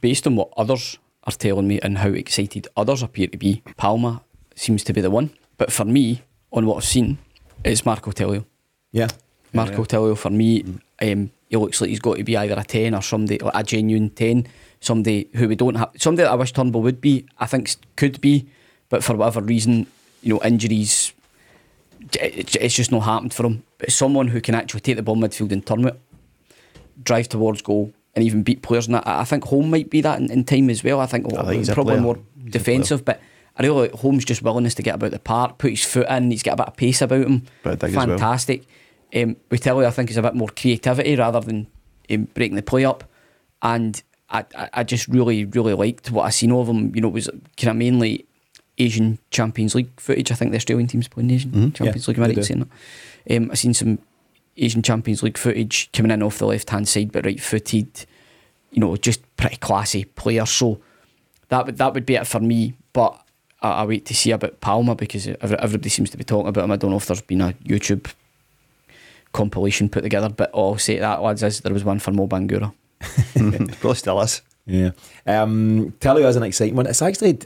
based 0.00 0.26
on 0.26 0.36
what 0.36 0.52
others 0.56 0.98
are 1.24 1.32
telling 1.32 1.68
me 1.68 1.78
and 1.80 1.98
how 1.98 2.10
excited 2.10 2.68
others 2.76 3.02
appear 3.02 3.26
to 3.28 3.38
be, 3.38 3.62
Palma 3.76 4.22
seems 4.58 4.84
to 4.84 4.92
be 4.92 5.00
the 5.00 5.10
one. 5.10 5.30
But 5.56 5.72
for 5.72 5.84
me, 5.84 6.22
on 6.52 6.66
what 6.66 6.76
I've 6.78 6.84
seen, 6.84 7.18
it's 7.64 7.84
Marco 7.84 8.10
Tilio. 8.12 8.44
Yeah. 8.92 9.08
Marco 9.52 9.84
Tilio 9.84 10.16
for 10.16 10.30
me, 10.30 10.62
um, 11.02 11.30
he 11.48 11.56
looks 11.56 11.80
like 11.80 11.90
he's 11.90 12.00
got 12.00 12.16
to 12.18 12.24
be 12.24 12.36
either 12.36 12.54
a 12.58 12.64
ten 12.64 12.94
or 12.94 13.02
somebody, 13.02 13.38
like 13.38 13.54
a 13.54 13.62
genuine 13.62 14.10
ten, 14.10 14.46
somebody 14.80 15.28
who 15.34 15.48
we 15.48 15.56
don't 15.56 15.74
have, 15.76 15.90
somebody 15.96 16.24
that 16.24 16.32
I 16.32 16.34
wish 16.36 16.52
Turnbull 16.52 16.82
would 16.82 17.00
be. 17.00 17.26
I 17.38 17.46
think 17.46 17.74
could 17.96 18.20
be, 18.20 18.46
but 18.88 19.02
for 19.02 19.16
whatever 19.16 19.40
reason, 19.40 19.86
you 20.22 20.34
know, 20.34 20.40
injuries, 20.44 21.12
it- 22.20 22.56
it's 22.56 22.74
just 22.74 22.90
not 22.92 23.00
happened 23.00 23.32
for 23.34 23.46
him. 23.46 23.62
But 23.78 23.90
someone 23.92 24.28
who 24.28 24.40
can 24.40 24.54
actually 24.54 24.80
take 24.80 24.96
the 24.96 25.02
ball 25.02 25.16
midfield 25.16 25.52
and 25.52 25.64
turn 25.64 25.86
it, 25.86 25.98
drive 27.02 27.28
towards 27.28 27.62
goal, 27.62 27.92
and 28.14 28.24
even 28.24 28.42
beat 28.42 28.62
players. 28.62 28.86
And 28.86 28.96
I, 28.96 29.02
I 29.20 29.24
think 29.24 29.44
Holm 29.44 29.70
might 29.70 29.88
be 29.90 30.00
that 30.02 30.20
in, 30.20 30.30
in 30.30 30.44
time 30.44 30.68
as 30.70 30.82
well. 30.84 31.00
I 31.00 31.06
think, 31.06 31.26
I 31.32 31.42
think 31.42 31.58
he's 31.58 31.68
a 31.68 31.74
probably 31.74 31.94
player. 31.94 32.02
more 32.02 32.18
He's 32.36 32.46
a 32.48 32.50
defensive, 32.50 33.04
but. 33.04 33.20
I 33.58 33.62
really 33.62 33.88
like 33.88 33.92
Holm's 33.92 34.24
just 34.24 34.42
willingness 34.42 34.74
to 34.76 34.82
get 34.82 34.94
about 34.94 35.10
the 35.10 35.18
park, 35.18 35.58
put 35.58 35.70
his 35.70 35.84
foot 35.84 36.08
in. 36.08 36.30
He's 36.30 36.42
got 36.42 36.54
a 36.54 36.56
bit 36.56 36.68
of 36.68 36.76
pace 36.76 37.02
about 37.02 37.26
him. 37.26 37.42
Bit 37.64 37.72
of 37.72 37.78
dig 37.80 37.90
as 37.90 37.96
well. 37.96 38.06
Fantastic. 38.06 38.64
Um, 39.14 39.36
with 39.50 39.62
Tilly, 39.62 39.86
I 39.86 39.90
think 39.90 40.10
is 40.10 40.16
a 40.16 40.22
bit 40.22 40.34
more 40.34 40.48
creativity 40.48 41.16
rather 41.16 41.40
than 41.40 41.66
um, 42.10 42.28
breaking 42.34 42.56
the 42.56 42.62
play 42.62 42.84
up. 42.84 43.04
And 43.60 44.00
I, 44.30 44.44
I, 44.56 44.70
I 44.74 44.84
just 44.84 45.08
really, 45.08 45.44
really 45.44 45.74
liked 45.74 46.10
what 46.10 46.22
I 46.24 46.30
seen 46.30 46.52
of 46.52 46.68
him. 46.68 46.94
You 46.94 47.00
know, 47.00 47.08
it 47.08 47.14
was 47.14 47.28
kind 47.56 47.70
of 47.70 47.76
mainly 47.76 48.26
Asian 48.76 49.18
Champions 49.30 49.74
League 49.74 49.90
footage. 49.98 50.30
I 50.30 50.34
think 50.36 50.52
the 50.52 50.56
Australian 50.58 50.86
team's 50.86 51.08
playing 51.08 51.30
Asian 51.30 51.72
Champions 51.72 52.06
Yeah, 52.06 52.10
League. 52.10 52.18
Am 52.18 52.24
I 52.24 52.26
right 52.28 52.44
saying 52.44 52.68
that? 53.26 53.36
Um, 53.36 53.50
I 53.50 53.54
seen 53.54 53.74
some 53.74 53.98
Asian 54.56 54.82
Champions 54.82 55.22
League 55.22 55.38
footage 55.38 55.90
coming 55.92 56.12
in 56.12 56.22
off 56.22 56.38
the 56.38 56.46
left 56.46 56.70
hand 56.70 56.86
side, 56.86 57.10
but 57.10 57.24
right 57.24 57.40
footed. 57.40 58.06
You 58.70 58.80
know, 58.80 58.96
just 58.96 59.20
pretty 59.36 59.56
classy 59.56 60.04
player. 60.04 60.46
So 60.46 60.80
that 61.48 61.66
would 61.66 61.78
that 61.78 61.94
would 61.94 62.06
be 62.06 62.14
it 62.16 62.26
for 62.26 62.40
me. 62.40 62.74
But 62.92 63.20
I, 63.62 63.70
I 63.70 63.84
wait 63.84 64.06
to 64.06 64.14
see 64.14 64.30
about 64.30 64.60
Palma 64.60 64.94
because 64.94 65.26
everybody 65.26 65.88
seems 65.88 66.10
to 66.10 66.16
be 66.16 66.24
talking 66.24 66.48
about 66.48 66.64
him. 66.64 66.70
I 66.72 66.76
don't 66.76 66.90
know 66.90 66.96
if 66.96 67.06
there's 67.06 67.20
been 67.20 67.40
a 67.40 67.52
YouTube 67.64 68.12
compilation 69.32 69.88
put 69.88 70.02
together, 70.02 70.28
but 70.28 70.50
all 70.52 70.72
I'll 70.72 70.78
say 70.78 70.94
to 70.96 71.00
that 71.00 71.22
lads 71.22 71.42
is 71.42 71.60
there 71.60 71.72
was 71.72 71.84
one 71.84 71.98
for 71.98 72.12
Mo 72.12 72.26
Bangura. 72.26 72.72
Probably 73.80 73.94
still 73.94 74.20
is. 74.20 74.42
Yeah. 74.66 74.90
Um, 75.26 75.94
Telly 76.00 76.22
has 76.22 76.36
an 76.36 76.42
exciting 76.42 76.76
one. 76.76 76.86
It's 76.86 77.02
actually 77.02 77.38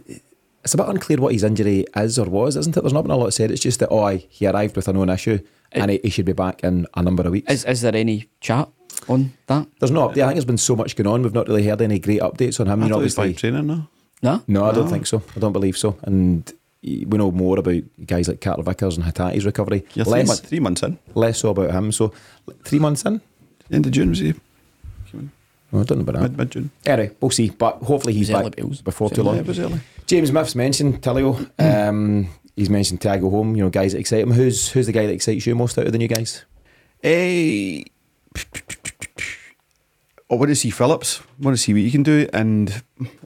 it's 0.65 0.75
a 0.75 0.77
bit 0.77 0.89
unclear 0.89 1.19
what 1.19 1.33
his 1.33 1.45
injury 1.45 1.85
is 1.97 2.19
or 2.19 2.27
was, 2.29 2.57
isn't 2.57 2.77
it? 2.77 2.81
There's 2.81 2.93
not 2.93 3.03
been 3.03 3.11
a 3.11 3.17
lot 3.17 3.33
said. 3.35 3.51
It's 3.51 3.63
just 3.63 3.81
that 3.81 3.89
oh, 3.91 4.09
he 4.09 4.47
arrived 4.47 4.77
with 4.77 4.89
a 4.89 4.93
known 4.93 5.09
issue 5.09 5.39
and 5.73 5.91
he, 5.91 6.01
he 6.03 6.11
should 6.11 6.25
be 6.27 6.33
back 6.33 6.63
in 6.65 6.87
a 6.95 7.03
number 7.03 7.23
of 7.23 7.33
weeks. 7.33 7.51
Is 7.53 7.65
is 7.65 7.81
there 7.83 7.95
any 7.95 8.29
chat 8.41 8.69
on 9.09 9.33
that? 9.47 9.67
There's 9.79 9.91
no 9.91 10.09
update. 10.09 10.23
I 10.23 10.27
think 10.27 10.35
there's 10.35 10.45
been 10.45 10.59
so 10.59 10.77
much 10.77 10.97
going 10.97 11.07
on. 11.07 11.23
We've 11.23 11.35
not 11.35 11.49
really 11.49 11.67
heard 11.67 11.83
any 11.83 11.99
great 11.99 12.21
updates 12.21 12.61
on 12.61 12.69
him. 12.69 12.83
I 12.83 12.87
You 12.87 12.91
know, 12.91 12.97
thought 12.97 13.01
he 13.01 13.05
was 13.05 13.19
obviously, 13.19 13.51
fine 13.51 13.53
training 13.53 13.67
now. 13.67 13.89
No. 14.23 14.43
no, 14.47 14.65
I 14.65 14.73
don't 14.73 14.85
No. 14.85 14.91
think 14.91 15.07
so. 15.07 15.23
I 15.37 15.41
don't 15.41 15.53
believe 15.53 15.77
so. 15.77 15.97
And 16.03 16.51
we 16.83 17.05
know 17.07 17.31
more 17.31 17.59
about 17.59 17.83
guys 18.07 18.29
like 18.29 18.41
Carter 18.41 18.63
Vickers 18.63 18.97
and 18.97 19.05
Hatate's 19.07 19.45
recovery. 19.45 19.85
You're 19.95 20.05
three, 20.05 20.13
less, 20.13 20.27
months, 20.29 20.41
three 20.43 20.61
months 20.61 20.83
in. 20.83 20.99
less 21.15 21.39
so 21.41 21.51
about 21.51 21.71
him. 21.73 21.93
So 21.93 22.13
three 22.65 22.79
months 22.79 23.05
in. 23.05 23.21
End 23.71 23.87
of 23.87 23.93
June, 23.93 24.11
was 24.11 24.19
he? 24.19 24.35
Oh, 25.75 25.81
I 25.81 25.85
don't 25.85 25.99
know 25.99 26.03
about 26.03 26.15
that. 26.17 26.23
Mid, 26.23 26.37
mid 26.39 26.51
June. 26.51 26.71
Anyway, 26.85 27.11
we'll 27.21 27.31
see. 27.31 27.49
But 27.49 27.77
hopefully 27.79 28.13
he's 28.13 28.29
He's 28.29 28.37
early 28.37 28.51
back 28.51 28.85
before 28.85 29.09
too 29.09 29.23
Yeah, 29.23 29.27
long. 29.29 29.37
it 29.39 29.47
was 29.47 29.59
early. 29.59 29.81
James 30.07 30.29
Smith's 30.29 30.55
mentioned 30.55 31.01
Tilio. 31.01 31.49
Um, 31.59 32.29
he's 32.57 32.69
mentioned 32.69 33.01
Thiago 33.01 33.31
Holm. 33.31 33.57
You 33.57 33.65
know, 33.65 33.71
guys 33.71 33.93
that 33.93 33.99
excite 33.99 34.21
him. 34.21 34.33
Who's 34.33 34.69
who's 34.69 34.85
the 34.87 34.93
guy 34.93 35.07
that 35.07 35.13
excites 35.15 35.47
you 35.47 35.55
most 35.55 35.79
out 35.79 35.87
of 35.87 35.93
the 35.93 35.99
new 35.99 36.09
guys? 36.09 36.45
Eh, 37.03 37.85
I 40.31 40.35
want 40.35 40.49
to 40.51 40.55
see 40.57 40.71
Phillips. 40.71 41.21
I 41.41 41.45
want 41.45 41.57
to 41.57 41.63
see 41.63 41.73
what 41.73 41.83
he 41.83 41.91
can 41.91 42.03
do, 42.03 42.29
and 42.35 42.83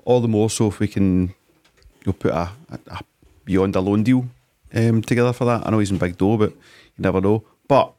all 0.06 0.20
the 0.20 0.28
more 0.28 0.48
so 0.48 0.68
if 0.68 0.78
we 0.78 0.88
can 0.88 1.28
you 1.28 2.06
know, 2.06 2.12
put 2.14 2.32
a, 2.32 2.48
a, 2.70 2.78
a 2.86 3.00
beyond 3.44 3.76
a 3.76 3.80
loan 3.80 4.02
deal 4.02 4.26
um, 4.72 5.02
together 5.02 5.34
for 5.34 5.44
that. 5.44 5.66
I 5.66 5.70
know 5.70 5.80
he's 5.80 5.90
in 5.90 5.98
big 5.98 6.16
dough, 6.16 6.38
but 6.38 6.50
you 6.50 7.00
never 7.00 7.20
know. 7.20 7.44
But 7.68 7.92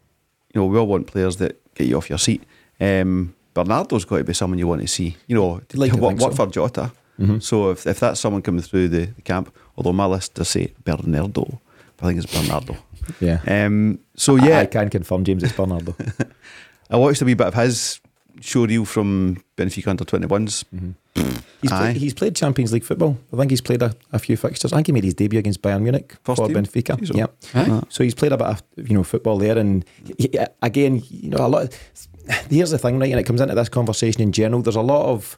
you 0.54 0.62
know, 0.62 0.68
we 0.68 0.78
all 0.80 0.88
want 0.88 1.06
players 1.06 1.38
that 1.38 1.62
get 1.76 1.88
you 1.88 1.98
off 1.98 2.10
your 2.10 2.18
seat. 2.18 2.42
Um, 2.80 3.36
Bernardo's 3.54 4.06
got 4.06 4.18
to 4.18 4.24
be 4.24 4.34
someone 4.34 4.58
you 4.58 4.68
want 4.68 4.82
to 4.82 4.88
see. 4.88 5.18
You 5.28 5.36
know, 5.36 5.62
like 5.74 5.92
to 5.92 5.98
what, 5.98 6.18
so. 6.20 6.28
what 6.28 6.36
for 6.36 6.48
Jota. 6.48 6.92
Mm-hmm. 7.20 7.40
So 7.40 7.72
if, 7.72 7.86
if 7.86 8.00
that's 8.00 8.20
someone 8.20 8.42
coming 8.42 8.62
through 8.62 8.88
the, 8.90 9.06
the 9.08 9.22
camp, 9.22 9.54
although 9.76 9.94
my 9.94 10.06
list 10.06 10.36
does 10.36 10.50
say 10.50 10.74
Bernardo, 10.84 11.60
but 11.98 12.06
I 12.06 12.10
think 12.10 12.24
it's 12.24 12.34
Bernardo. 12.34 12.78
Yeah. 13.20 13.40
Um, 13.48 14.00
so 14.16 14.38
I- 14.38 14.48
yeah, 14.48 14.60
I, 14.60 14.66
can 14.68 14.90
confirm 14.90 15.26
James 15.26 15.44
it's 15.44 15.54
Bernardo. 15.54 15.96
I 16.90 16.96
watched 16.96 17.22
a 17.22 17.26
wee 17.26 17.34
bit 17.34 17.48
of 17.48 17.54
his 17.56 18.00
show 18.42 18.66
reel 18.66 18.86
from 18.86 19.38
Benfica 19.56 19.88
under 19.88 20.06
21s. 20.06 20.64
He's, 21.62 21.72
Aye. 21.72 21.78
played, 21.78 21.96
he's 21.98 22.14
played 22.14 22.36
Champions 22.36 22.72
League 22.72 22.84
football. 22.84 23.18
I 23.34 23.38
think 23.38 23.52
he's 23.52 23.62
played 23.62 23.82
a, 23.82 23.96
a 24.12 24.20
few 24.20 24.38
fixtures. 24.38 24.72
I 24.72 24.78
think 24.78 24.88
he 24.88 24.94
made 24.94 25.04
his 25.04 25.16
debut 25.16 25.40
against 25.40 25.62
Bayern 25.62 25.82
Munich 25.82 26.16
First 26.24 26.38
for 26.38 26.48
team? 26.48 26.58
Benfica. 26.58 27.00
He's 27.00 27.10
Yeah. 27.10 27.28
Aye. 27.56 27.82
So 27.90 28.04
he's 28.04 28.14
played 28.14 28.32
a 28.32 28.38
bit 28.38 28.48
of 28.48 28.64
you 28.78 28.94
know 28.94 29.04
football 29.04 29.38
there, 29.38 29.58
and 29.58 29.84
he, 30.18 30.30
again, 30.62 31.02
you 31.10 31.32
know, 31.32 31.46
a 31.46 31.48
lot. 31.48 31.78
here's 32.50 32.70
the 32.70 32.78
thing, 32.78 33.00
right? 33.00 33.12
And 33.12 33.20
it 33.20 33.26
comes 33.26 33.42
into 33.42 33.56
this 33.56 33.70
conversation 33.70 34.22
in 34.22 34.32
general. 34.32 34.62
There's 34.62 34.76
a 34.76 34.82
lot 34.82 35.08
of 35.08 35.38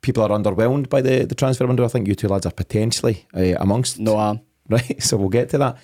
people 0.00 0.22
are 0.22 0.30
underwhelmed 0.30 0.88
by 0.88 1.00
the 1.00 1.24
the 1.24 1.34
transfer 1.34 1.66
window. 1.66 1.84
I 1.84 1.88
think 1.88 2.08
you 2.08 2.14
two 2.14 2.28
lads 2.28 2.46
are 2.46 2.52
potentially 2.52 3.26
uh, 3.34 3.54
amongst 3.60 3.98
No, 4.00 4.18
um, 4.18 4.40
right? 4.68 5.02
So 5.02 5.16
we'll 5.16 5.28
get 5.28 5.50
to 5.50 5.58
that. 5.58 5.76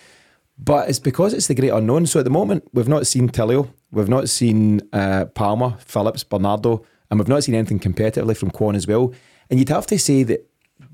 But 0.64 0.88
it's 0.88 1.00
because 1.00 1.34
it's 1.34 1.48
the 1.48 1.56
great 1.56 1.70
unknown. 1.70 2.06
So 2.06 2.20
at 2.20 2.24
the 2.24 2.30
moment, 2.30 2.68
we've 2.72 2.88
not 2.88 3.06
seen 3.06 3.28
Tillio, 3.28 3.68
we've 3.90 4.08
not 4.08 4.28
seen 4.28 4.80
uh, 4.92 5.24
Palma, 5.24 5.76
Phillips, 5.80 6.22
Bernardo, 6.22 6.84
and 7.10 7.18
we've 7.18 7.28
not 7.28 7.42
seen 7.42 7.56
anything 7.56 7.80
competitively 7.80 8.36
from 8.36 8.52
Kwon 8.52 8.76
as 8.76 8.86
well. 8.86 9.12
And 9.50 9.58
you'd 9.58 9.70
have 9.70 9.86
to 9.88 9.98
say 9.98 10.22
that 10.22 10.48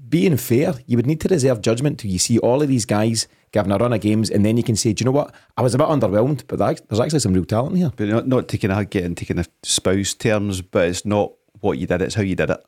being 0.08 0.38
fair, 0.38 0.74
you 0.86 0.96
would 0.96 1.06
need 1.06 1.20
to 1.20 1.28
reserve 1.28 1.60
judgment 1.60 1.98
till 1.98 2.10
you 2.10 2.18
see 2.18 2.38
all 2.38 2.62
of 2.62 2.68
these 2.68 2.86
guys 2.86 3.28
giving 3.52 3.70
a 3.70 3.76
run 3.76 3.92
of 3.92 4.00
games, 4.00 4.30
and 4.30 4.44
then 4.44 4.56
you 4.56 4.62
can 4.62 4.76
say, 4.76 4.94
do 4.94 5.02
you 5.02 5.06
know 5.06 5.12
what? 5.12 5.34
I 5.56 5.62
was 5.62 5.74
a 5.74 5.78
bit 5.78 5.86
underwhelmed, 5.86 6.44
but 6.46 6.58
there's 6.58 7.00
actually 7.00 7.20
some 7.20 7.34
real 7.34 7.44
talent 7.44 7.76
here. 7.76 7.92
But 7.94 8.08
not, 8.08 8.26
not 8.26 8.48
taking 8.48 8.70
a 8.70 8.84
getting 8.86 9.14
taking 9.14 9.38
a 9.38 9.44
spouse 9.62 10.14
terms, 10.14 10.62
but 10.62 10.88
it's 10.88 11.04
not 11.04 11.32
what 11.60 11.78
you 11.78 11.86
did, 11.86 12.00
it's 12.00 12.14
how 12.14 12.22
you 12.22 12.36
did 12.36 12.50
it. 12.50 12.64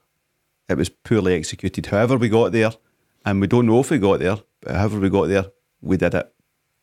It 0.68 0.76
was 0.76 0.90
poorly 0.90 1.34
executed. 1.34 1.86
However, 1.86 2.18
we 2.18 2.28
got 2.28 2.53
there, 2.53 2.72
and 3.24 3.40
we 3.40 3.46
don't 3.46 3.66
know 3.66 3.80
if 3.80 3.90
we 3.90 3.98
got 3.98 4.20
there, 4.20 4.36
but 4.61 4.76
however 4.76 5.01
we 5.01 5.09
got 5.09 5.28
there, 5.28 5.46
we 5.80 5.96
did 5.96 6.14
it 6.14 6.30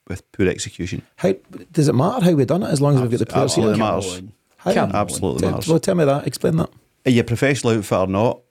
with 0.08 0.30
poor 0.32 0.48
execution. 0.48 1.02
How 1.18 1.34
does 1.72 1.88
it 1.88 1.94
matter 1.96 2.26
how 2.26 2.32
we've 2.34 2.48
done 2.48 2.64
it 2.64 2.70
as 2.70 2.82
long 2.82 2.96
as 2.96 3.02
we've 3.02 3.12
got 3.12 3.20
the 3.20 3.26
players 3.26 3.56
here? 3.56 3.70
Absolutely 3.70 3.80
matters. 3.80 4.22
How- 4.58 4.72
Absolutely 5.02 5.40
T- 5.42 5.46
matters. 5.52 5.68
Well, 5.68 5.80
tell 5.80 5.96
me 5.96 6.06
that. 6.06 6.28
Explain 6.28 6.58
that. 6.58 6.70
Are 7.06 7.12
you 7.12 7.22
a 7.22 7.24
professional 7.24 7.74
outfit 7.74 7.98
or 7.98 8.08
not? 8.08 8.42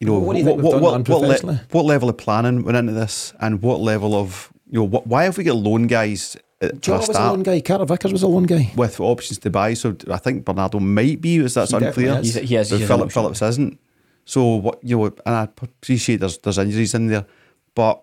You 0.00 0.06
know 0.06 0.12
Well, 0.14 0.22
what 0.22 0.36
you 0.38 0.44
think 0.44 0.62
what, 0.62 0.80
what, 0.80 1.06
le- 1.44 1.60
what 1.70 1.84
level 1.84 2.08
of 2.08 2.16
planning 2.16 2.64
went 2.64 2.76
into 2.76 2.92
this, 2.92 3.34
and 3.40 3.60
what 3.60 3.80
level 3.80 4.14
of 4.14 4.50
you 4.70 4.78
know 4.78 4.84
what, 4.84 5.06
why 5.06 5.24
have 5.24 5.36
we 5.36 5.44
got 5.44 5.56
loan 5.56 5.86
guys 5.86 6.36
Joe 6.80 6.96
was 6.98 7.08
a 7.08 7.12
start 7.14 7.32
lone 7.32 7.42
guy. 7.42 7.60
Carter 7.60 7.84
Vickers 7.86 8.12
was 8.12 8.22
a 8.22 8.26
lone 8.28 8.44
guy. 8.44 8.70
with 8.76 9.00
options 9.00 9.38
to 9.38 9.50
buy? 9.50 9.72
So 9.74 9.96
I 10.10 10.16
think 10.18 10.44
Bernardo 10.44 10.78
might 10.78 11.20
be. 11.20 11.36
Is 11.38 11.54
that 11.54 11.72
unclear? 11.72 12.18
is. 12.18 12.34
He's- 12.34 12.48
he 12.48 12.56
is, 12.56 12.70
But 12.70 12.78
Philip 12.80 12.90
option. 13.06 13.10
Phillips 13.10 13.42
isn't. 13.42 13.78
So 14.26 14.56
what 14.56 14.78
you 14.82 14.98
know, 14.98 15.04
and 15.06 15.34
I 15.34 15.42
appreciate 15.44 16.20
there's 16.20 16.38
there's 16.38 16.58
injuries 16.58 16.94
in 16.94 17.06
there, 17.08 17.26
but 17.74 18.02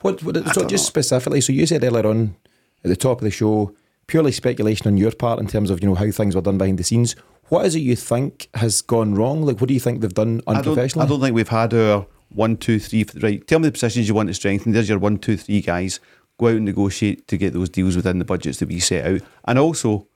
What, 0.00 0.22
what 0.22 0.36
so 0.54 0.66
just 0.66 0.84
know. 0.84 0.88
specifically, 0.88 1.40
so 1.40 1.52
you 1.52 1.66
said 1.66 1.84
earlier 1.84 2.06
on 2.06 2.36
at 2.84 2.88
the 2.88 2.96
top 2.96 3.18
of 3.18 3.24
the 3.24 3.30
show, 3.30 3.74
purely 4.06 4.32
speculation 4.32 4.86
on 4.86 4.96
your 4.96 5.12
part 5.12 5.38
in 5.38 5.46
terms 5.46 5.70
of 5.70 5.82
you 5.82 5.88
know 5.88 5.94
how 5.94 6.10
things 6.10 6.34
were 6.34 6.40
done 6.40 6.58
behind 6.58 6.78
the 6.78 6.84
scenes. 6.84 7.14
What 7.48 7.66
is 7.66 7.74
it 7.74 7.80
you 7.80 7.96
think 7.96 8.48
has 8.54 8.80
gone 8.80 9.14
wrong? 9.14 9.42
Like, 9.42 9.60
what 9.60 9.68
do 9.68 9.74
you 9.74 9.80
think 9.80 10.00
they've 10.00 10.14
done 10.14 10.40
I 10.46 10.54
don't, 10.54 10.68
unprofessionally? 10.68 11.04
I 11.04 11.08
don't 11.08 11.20
think 11.20 11.34
we've 11.34 11.48
had 11.48 11.74
our 11.74 12.06
one, 12.30 12.56
two, 12.56 12.78
three. 12.78 13.04
Right, 13.20 13.46
tell 13.46 13.58
me 13.58 13.68
the 13.68 13.72
positions 13.72 14.08
you 14.08 14.14
want 14.14 14.28
to 14.28 14.34
strengthen. 14.34 14.72
There's 14.72 14.88
your 14.88 14.98
one, 14.98 15.18
two, 15.18 15.36
three 15.36 15.60
guys. 15.60 16.00
Go 16.38 16.46
out 16.46 16.54
and 16.54 16.64
negotiate 16.64 17.28
to 17.28 17.36
get 17.36 17.52
those 17.52 17.68
deals 17.68 17.96
within 17.96 18.18
the 18.18 18.24
budgets 18.24 18.58
that 18.60 18.68
we 18.68 18.78
set 18.78 19.04
out, 19.04 19.20
and 19.44 19.58
also, 19.58 20.06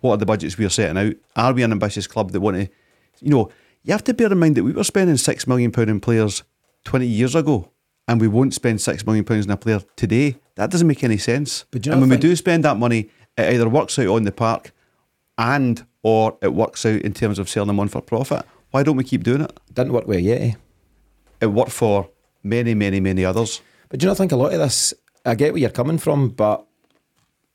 what 0.00 0.14
are 0.14 0.16
the 0.18 0.26
budgets 0.26 0.58
we 0.58 0.66
are 0.66 0.70
setting 0.70 0.98
out? 0.98 1.14
Are 1.36 1.54
we 1.54 1.62
an 1.62 1.72
ambitious 1.72 2.06
club 2.06 2.32
that 2.32 2.40
want 2.40 2.56
to, 2.56 2.68
you 3.20 3.30
know, 3.30 3.50
you 3.82 3.92
have 3.92 4.04
to 4.04 4.14
bear 4.14 4.30
in 4.30 4.38
mind 4.38 4.56
that 4.56 4.64
we 4.64 4.72
were 4.72 4.84
spending 4.84 5.16
six 5.16 5.46
million 5.46 5.72
pound 5.72 5.88
in 5.88 6.00
players 6.00 6.42
twenty 6.84 7.06
years 7.06 7.34
ago, 7.34 7.70
and 8.08 8.20
we 8.20 8.26
won't 8.26 8.54
spend 8.54 8.80
six 8.80 9.06
million 9.06 9.24
pounds 9.24 9.46
on 9.46 9.52
a 9.52 9.56
player 9.56 9.80
today. 9.94 10.36
That 10.56 10.70
doesn't 10.70 10.88
make 10.88 11.04
any 11.04 11.18
sense. 11.18 11.64
But 11.70 11.86
and 11.86 12.00
when 12.00 12.08
think- 12.08 12.22
we 12.22 12.28
do 12.28 12.34
spend 12.34 12.64
that 12.64 12.78
money, 12.78 13.10
it 13.36 13.54
either 13.54 13.68
works 13.68 13.98
out 13.98 14.08
on 14.08 14.24
the 14.24 14.32
park, 14.32 14.72
and 15.36 15.86
or 16.02 16.36
it 16.42 16.54
works 16.54 16.84
out 16.86 17.02
in 17.02 17.12
terms 17.12 17.38
of 17.38 17.48
selling 17.48 17.68
them 17.68 17.78
on 17.78 17.88
for 17.88 18.00
profit. 18.00 18.44
Why 18.70 18.82
don't 18.82 18.96
we 18.96 19.04
keep 19.04 19.22
doing 19.22 19.42
it? 19.42 19.60
Didn't 19.72 19.92
work 19.92 20.08
with 20.08 20.24
Yeti. 20.24 20.56
It 21.40 21.46
worked 21.46 21.70
for 21.70 22.08
many, 22.42 22.74
many, 22.74 22.98
many 22.98 23.24
others. 23.24 23.60
But 23.88 24.00
do 24.00 24.04
you 24.04 24.10
not 24.10 24.16
think 24.16 24.32
a 24.32 24.36
lot 24.36 24.52
of 24.52 24.58
this? 24.58 24.92
I 25.24 25.34
get 25.34 25.52
where 25.52 25.60
you're 25.60 25.70
coming 25.70 25.98
from, 25.98 26.30
but 26.30 26.66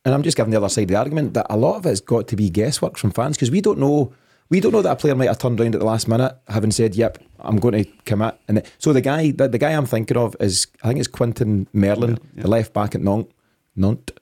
and 0.06 0.14
I'm 0.14 0.24
just 0.24 0.38
giving 0.38 0.51
the 0.51 0.58
other 0.58 0.70
side 0.70 0.84
of 0.84 0.88
the 0.89 0.95
argument 0.95 1.34
that 1.34 1.47
a 1.49 1.58
lot 1.58 1.78
of 1.78 1.86
it's 1.86 2.01
got 2.01 2.28
to 2.28 2.36
be 2.36 2.49
guesswork 2.49 2.97
from 2.97 3.12
fans 3.12 3.38
because 3.38 3.51
we 3.51 3.62
don't 3.62 3.80
know. 3.80 4.14
We 4.49 4.59
don't 4.59 4.71
know 4.71 4.81
that 4.81 4.91
a 4.91 4.95
player 4.95 5.15
might 5.15 5.27
have 5.27 5.39
turned 5.39 5.59
around 5.59 5.75
at 5.75 5.79
the 5.79 5.85
last 5.85 6.07
minute, 6.07 6.35
having 6.47 6.71
said, 6.71 6.95
"Yep, 6.95 7.17
I'm 7.39 7.57
going 7.57 7.83
to 7.83 7.91
commit." 8.05 8.37
And 8.47 8.57
the, 8.57 8.63
so 8.77 8.93
the 8.93 9.01
guy, 9.01 9.31
the, 9.31 9.47
the 9.47 9.57
guy 9.57 9.71
I'm 9.71 9.85
thinking 9.85 10.17
of 10.17 10.35
is, 10.39 10.67
I 10.83 10.87
think 10.87 10.99
it's 10.99 11.07
Quentin 11.07 11.67
Merlin, 11.73 12.19
the 12.35 12.47
left 12.47 12.73
back 12.73 12.95
at 12.95 13.01
Nantes, 13.01 13.33
Nantes, 13.75 14.15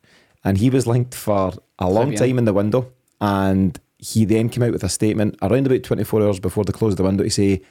and 0.43 0.57
he 0.57 0.69
was 0.69 0.88
linked 0.88 1.15
for 1.15 1.53
a 1.80 1.89
long 1.89 2.15
time 2.15 2.38
in 2.38 2.45
the 2.45 2.53
window, 2.53 2.91
and 3.19 3.80
he 3.97 4.26
then 4.26 4.49
came 4.49 4.63
out 4.63 4.72
with 4.72 4.84
a 4.84 4.89
statement 4.89 5.38
around 5.41 5.67
about 5.67 5.84
24 5.84 6.22
hours 6.24 6.39
before 6.39 6.63
they 6.63 6.74
closed 6.74 6.97
the 6.97 7.03
window 7.03 7.24
to 7.24 7.30
say, 7.30 7.61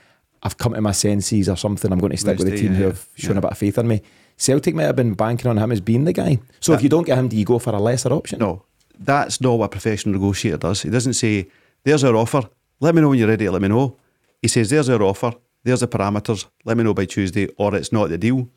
"I've 0.42 0.58
come 0.58 0.74
to 0.74 0.80
my 0.80 0.92
senses" 0.92 1.48
or 1.48 1.56
something. 1.56 1.90
I'm 1.90 1.98
going 1.98 2.12
to 2.12 2.18
stick 2.18 2.38
with 2.38 2.50
the 2.50 2.56
team 2.56 2.74
who 2.74 2.82
yeah, 2.82 2.88
have 2.88 3.08
shown 3.16 3.34
yeah. 3.34 3.38
a 3.38 3.42
bit 3.42 3.52
of 3.52 3.58
faith 3.58 3.78
in 3.78 3.88
me. 3.88 4.02
Celtic 4.36 4.74
might 4.74 4.84
have 4.84 4.96
been 4.96 5.12
banking 5.12 5.50
on 5.50 5.58
him 5.58 5.70
as 5.70 5.80
being 5.80 6.04
the 6.04 6.14
guy. 6.14 6.38
So 6.60 6.72
if 6.72 6.82
you 6.82 6.88
don't 6.88 7.04
get 7.04 7.18
him, 7.18 7.28
do 7.28 7.36
you 7.36 7.44
go 7.44 7.58
for 7.58 7.74
a 7.74 7.78
lesser 7.78 8.10
option? 8.10 8.38
No, 8.38 8.64
that's 8.98 9.40
not 9.40 9.58
what 9.58 9.66
a 9.66 9.68
professional 9.68 10.14
negotiator 10.14 10.56
does. 10.56 10.80
He 10.82 10.88
doesn't 10.88 11.12
say, 11.12 11.48
"There's 11.84 12.04
our 12.04 12.16
offer. 12.16 12.42
Let 12.80 12.94
me 12.94 13.00
know 13.00 13.10
when 13.10 13.18
you're 13.18 13.28
ready. 13.28 13.44
to 13.46 13.52
Let 13.52 13.62
me 13.62 13.68
know." 13.68 13.96
He 14.42 14.48
says, 14.48 14.70
"There's 14.70 14.88
our 14.88 15.02
offer. 15.02 15.32
There's 15.64 15.80
the 15.80 15.88
parameters. 15.88 16.46
Let 16.64 16.76
me 16.76 16.84
know 16.84 16.94
by 16.94 17.04
Tuesday, 17.06 17.48
or 17.56 17.74
it's 17.74 17.92
not 17.92 18.08
the 18.08 18.18
deal." 18.18 18.48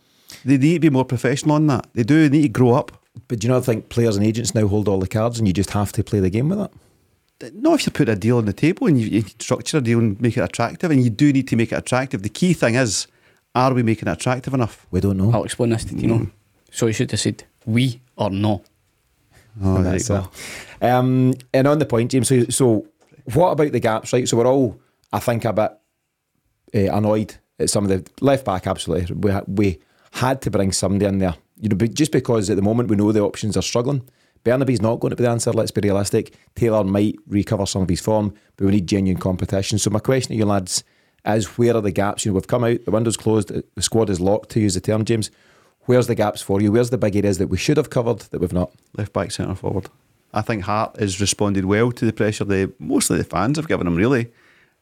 They 0.45 0.57
need 0.57 0.74
to 0.76 0.80
be 0.80 0.89
more 0.89 1.05
professional 1.05 1.55
on 1.55 1.67
that. 1.67 1.88
They 1.93 2.03
do. 2.03 2.28
They 2.28 2.38
need 2.38 2.41
to 2.43 2.49
grow 2.49 2.74
up. 2.74 2.91
But 3.28 3.39
do 3.39 3.47
you 3.47 3.53
not 3.53 3.65
think 3.65 3.89
players 3.89 4.17
and 4.17 4.26
agents 4.26 4.55
now 4.55 4.67
hold 4.67 4.88
all 4.88 4.99
the 4.99 5.07
cards 5.07 5.38
and 5.38 5.47
you 5.47 5.53
just 5.53 5.69
have 5.71 5.91
to 5.91 6.03
play 6.03 6.19
the 6.19 6.32
game 6.32 6.49
with 6.49 6.59
it? 6.59 6.71
Not 7.53 7.80
if 7.82 7.86
you 7.86 7.91
put 7.91 8.09
a 8.09 8.15
deal 8.15 8.38
on 8.38 8.45
the 8.45 8.53
table 8.53 8.88
and 8.88 8.99
you, 8.99 9.07
you 9.07 9.21
structure 9.39 9.78
a 9.78 9.82
deal 9.82 9.99
and 9.99 10.19
make 10.21 10.38
it 10.38 10.41
attractive, 10.41 10.89
and 10.91 11.03
you 11.03 11.09
do 11.09 11.32
need 11.34 11.47
to 11.49 11.55
make 11.55 11.71
it 11.71 11.76
attractive. 11.76 12.24
The 12.24 12.30
key 12.30 12.53
thing 12.53 12.76
is, 12.76 13.07
are 13.53 13.74
we 13.74 13.84
making 13.84 14.07
it 14.07 14.13
attractive 14.13 14.53
enough? 14.53 14.88
We 14.91 15.01
don't 15.01 15.17
know. 15.17 15.32
I'll 15.32 15.43
explain 15.43 15.69
this 15.71 15.84
to 15.86 15.95
Tino. 15.95 16.28
So 16.71 16.88
you 16.88 16.93
should 16.93 17.11
have 17.11 17.19
said 17.19 17.43
we 17.65 18.01
or 18.15 18.30
no. 18.32 18.63
Oh, 19.61 19.84
there 19.84 19.91
That's 19.91 20.09
you 20.09 20.15
go. 20.15 20.30
it. 20.82 20.86
Um, 20.89 21.34
and 21.53 21.67
on 21.67 21.78
the 21.78 21.86
point, 21.86 22.11
James, 22.11 22.28
so, 22.30 22.45
so 22.45 22.88
what 23.26 23.51
about 23.51 23.71
the 23.71 23.80
gaps, 23.80 24.13
right? 24.13 24.28
So 24.28 24.38
we're 24.38 24.47
all, 24.47 24.80
I 25.11 25.19
think, 25.19 25.45
a 25.45 25.53
bit 25.53 25.71
uh, 26.76 26.95
annoyed 26.95 27.36
at 27.59 27.69
some 27.69 27.89
of 27.89 27.89
the 27.89 28.09
left 28.24 28.45
back. 28.45 28.67
Absolutely, 28.67 29.15
we 29.15 29.32
we 29.47 29.80
had 30.11 30.41
to 30.41 30.51
bring 30.51 30.71
somebody 30.71 31.05
in 31.05 31.19
there. 31.19 31.36
You 31.59 31.69
know, 31.69 31.88
just 31.88 32.11
because 32.11 32.49
at 32.49 32.55
the 32.55 32.61
moment 32.61 32.89
we 32.89 32.95
know 32.95 33.11
the 33.11 33.21
options 33.21 33.57
are 33.57 33.61
struggling. 33.61 34.07
Bernabei's 34.43 34.82
not 34.82 34.99
going 34.99 35.11
to 35.11 35.15
be 35.15 35.24
the 35.24 35.30
answer. 35.30 35.53
Let's 35.53 35.71
be 35.71 35.80
realistic. 35.82 36.36
Taylor 36.55 36.84
might 36.84 37.15
recover 37.28 37.65
some 37.65 37.84
of 37.84 37.89
his 37.89 38.01
form, 38.01 38.34
but 38.57 38.65
we 38.65 38.71
need 38.71 38.88
genuine 38.88 39.21
competition. 39.21 39.80
So 39.80 39.89
my 39.89 39.99
question 39.99 40.32
to 40.32 40.36
you 40.36 40.45
lads 40.45 40.84
is: 41.26 41.57
Where 41.57 41.78
are 41.78 41.82
the 41.82 41.91
gaps? 41.91 42.26
You 42.26 42.32
know, 42.32 42.36
we've 42.36 42.47
come 42.47 42.65
out, 42.65 42.84
the 42.84 42.91
window's 42.91 43.17
closed, 43.17 43.49
the 43.49 43.82
squad 43.82 44.09
is 44.09 44.19
locked. 44.19 44.49
To 44.49 44.59
use 44.59 44.74
the 44.74 44.82
term, 44.82 45.05
James. 45.05 45.32
Where's 45.86 46.07
the 46.07 46.15
gaps 46.15 46.41
for 46.41 46.61
you? 46.61 46.71
Where's 46.71 46.91
the 46.91 46.97
big 46.97 47.15
areas 47.15 47.39
that 47.39 47.47
we 47.47 47.57
should 47.57 47.76
have 47.76 47.89
covered 47.89 48.19
that 48.19 48.39
we've 48.39 48.53
not? 48.53 48.71
Left 48.97 49.11
back, 49.11 49.32
centre 49.32 49.55
forward. 49.55 49.89
I 50.34 50.41
think 50.41 50.63
Hart 50.63 50.99
has 50.99 51.21
responded 51.21 51.65
well 51.65 51.91
to 51.91 52.05
the 52.05 52.13
pressure. 52.13 52.43
The 52.45 52.73
mostly 52.79 53.17
the 53.17 53.23
fans 53.23 53.57
have 53.57 53.67
given 53.67 53.88
him 53.88 53.95
really, 53.95 54.31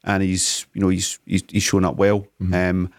and 0.04 0.24
he's 0.24 0.66
you 0.74 0.82
know 0.82 0.89
he's 0.89 1.20
he's, 1.26 1.43
he's 1.49 1.64
shown 1.64 1.86
up 1.86 1.97
well. 1.97 2.28
Um, 2.54 2.91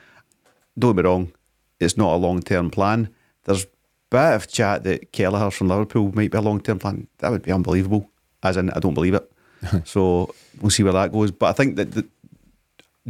don't 0.79 0.97
be 0.97 1.03
wrong, 1.03 1.33
it's 1.81 1.97
not 1.97 2.15
a 2.15 2.17
long 2.17 2.41
term 2.41 2.71
plan. 2.71 3.09
There's 3.45 3.65
a 3.65 3.69
bit 4.11 4.35
of 4.35 4.49
chat 4.49 4.85
that 4.85 5.13
Kelleher 5.13 5.51
from 5.51 5.69
Liverpool 5.69 6.13
might 6.15 6.31
be 6.31 6.39
a 6.39 6.43
long 6.43 6.61
term 6.61 6.79
plan. 6.79 7.09
That 7.19 7.31
would 7.31 7.43
be 7.43 7.53
unbelievable. 7.53 8.09
As 8.43 8.57
in, 8.57 8.71
I 8.71 8.81
don't 8.81 8.95
believe 8.95 9.15
it. 9.15 9.31
so 9.85 10.35
we'll 10.61 10.71
see 10.71 10.83
where 10.83 10.93
that 10.93 11.13
goes. 11.13 11.31
But 11.31 11.47
I 11.47 11.53
think 11.53 11.77
that 11.77 11.93
the 11.93 12.07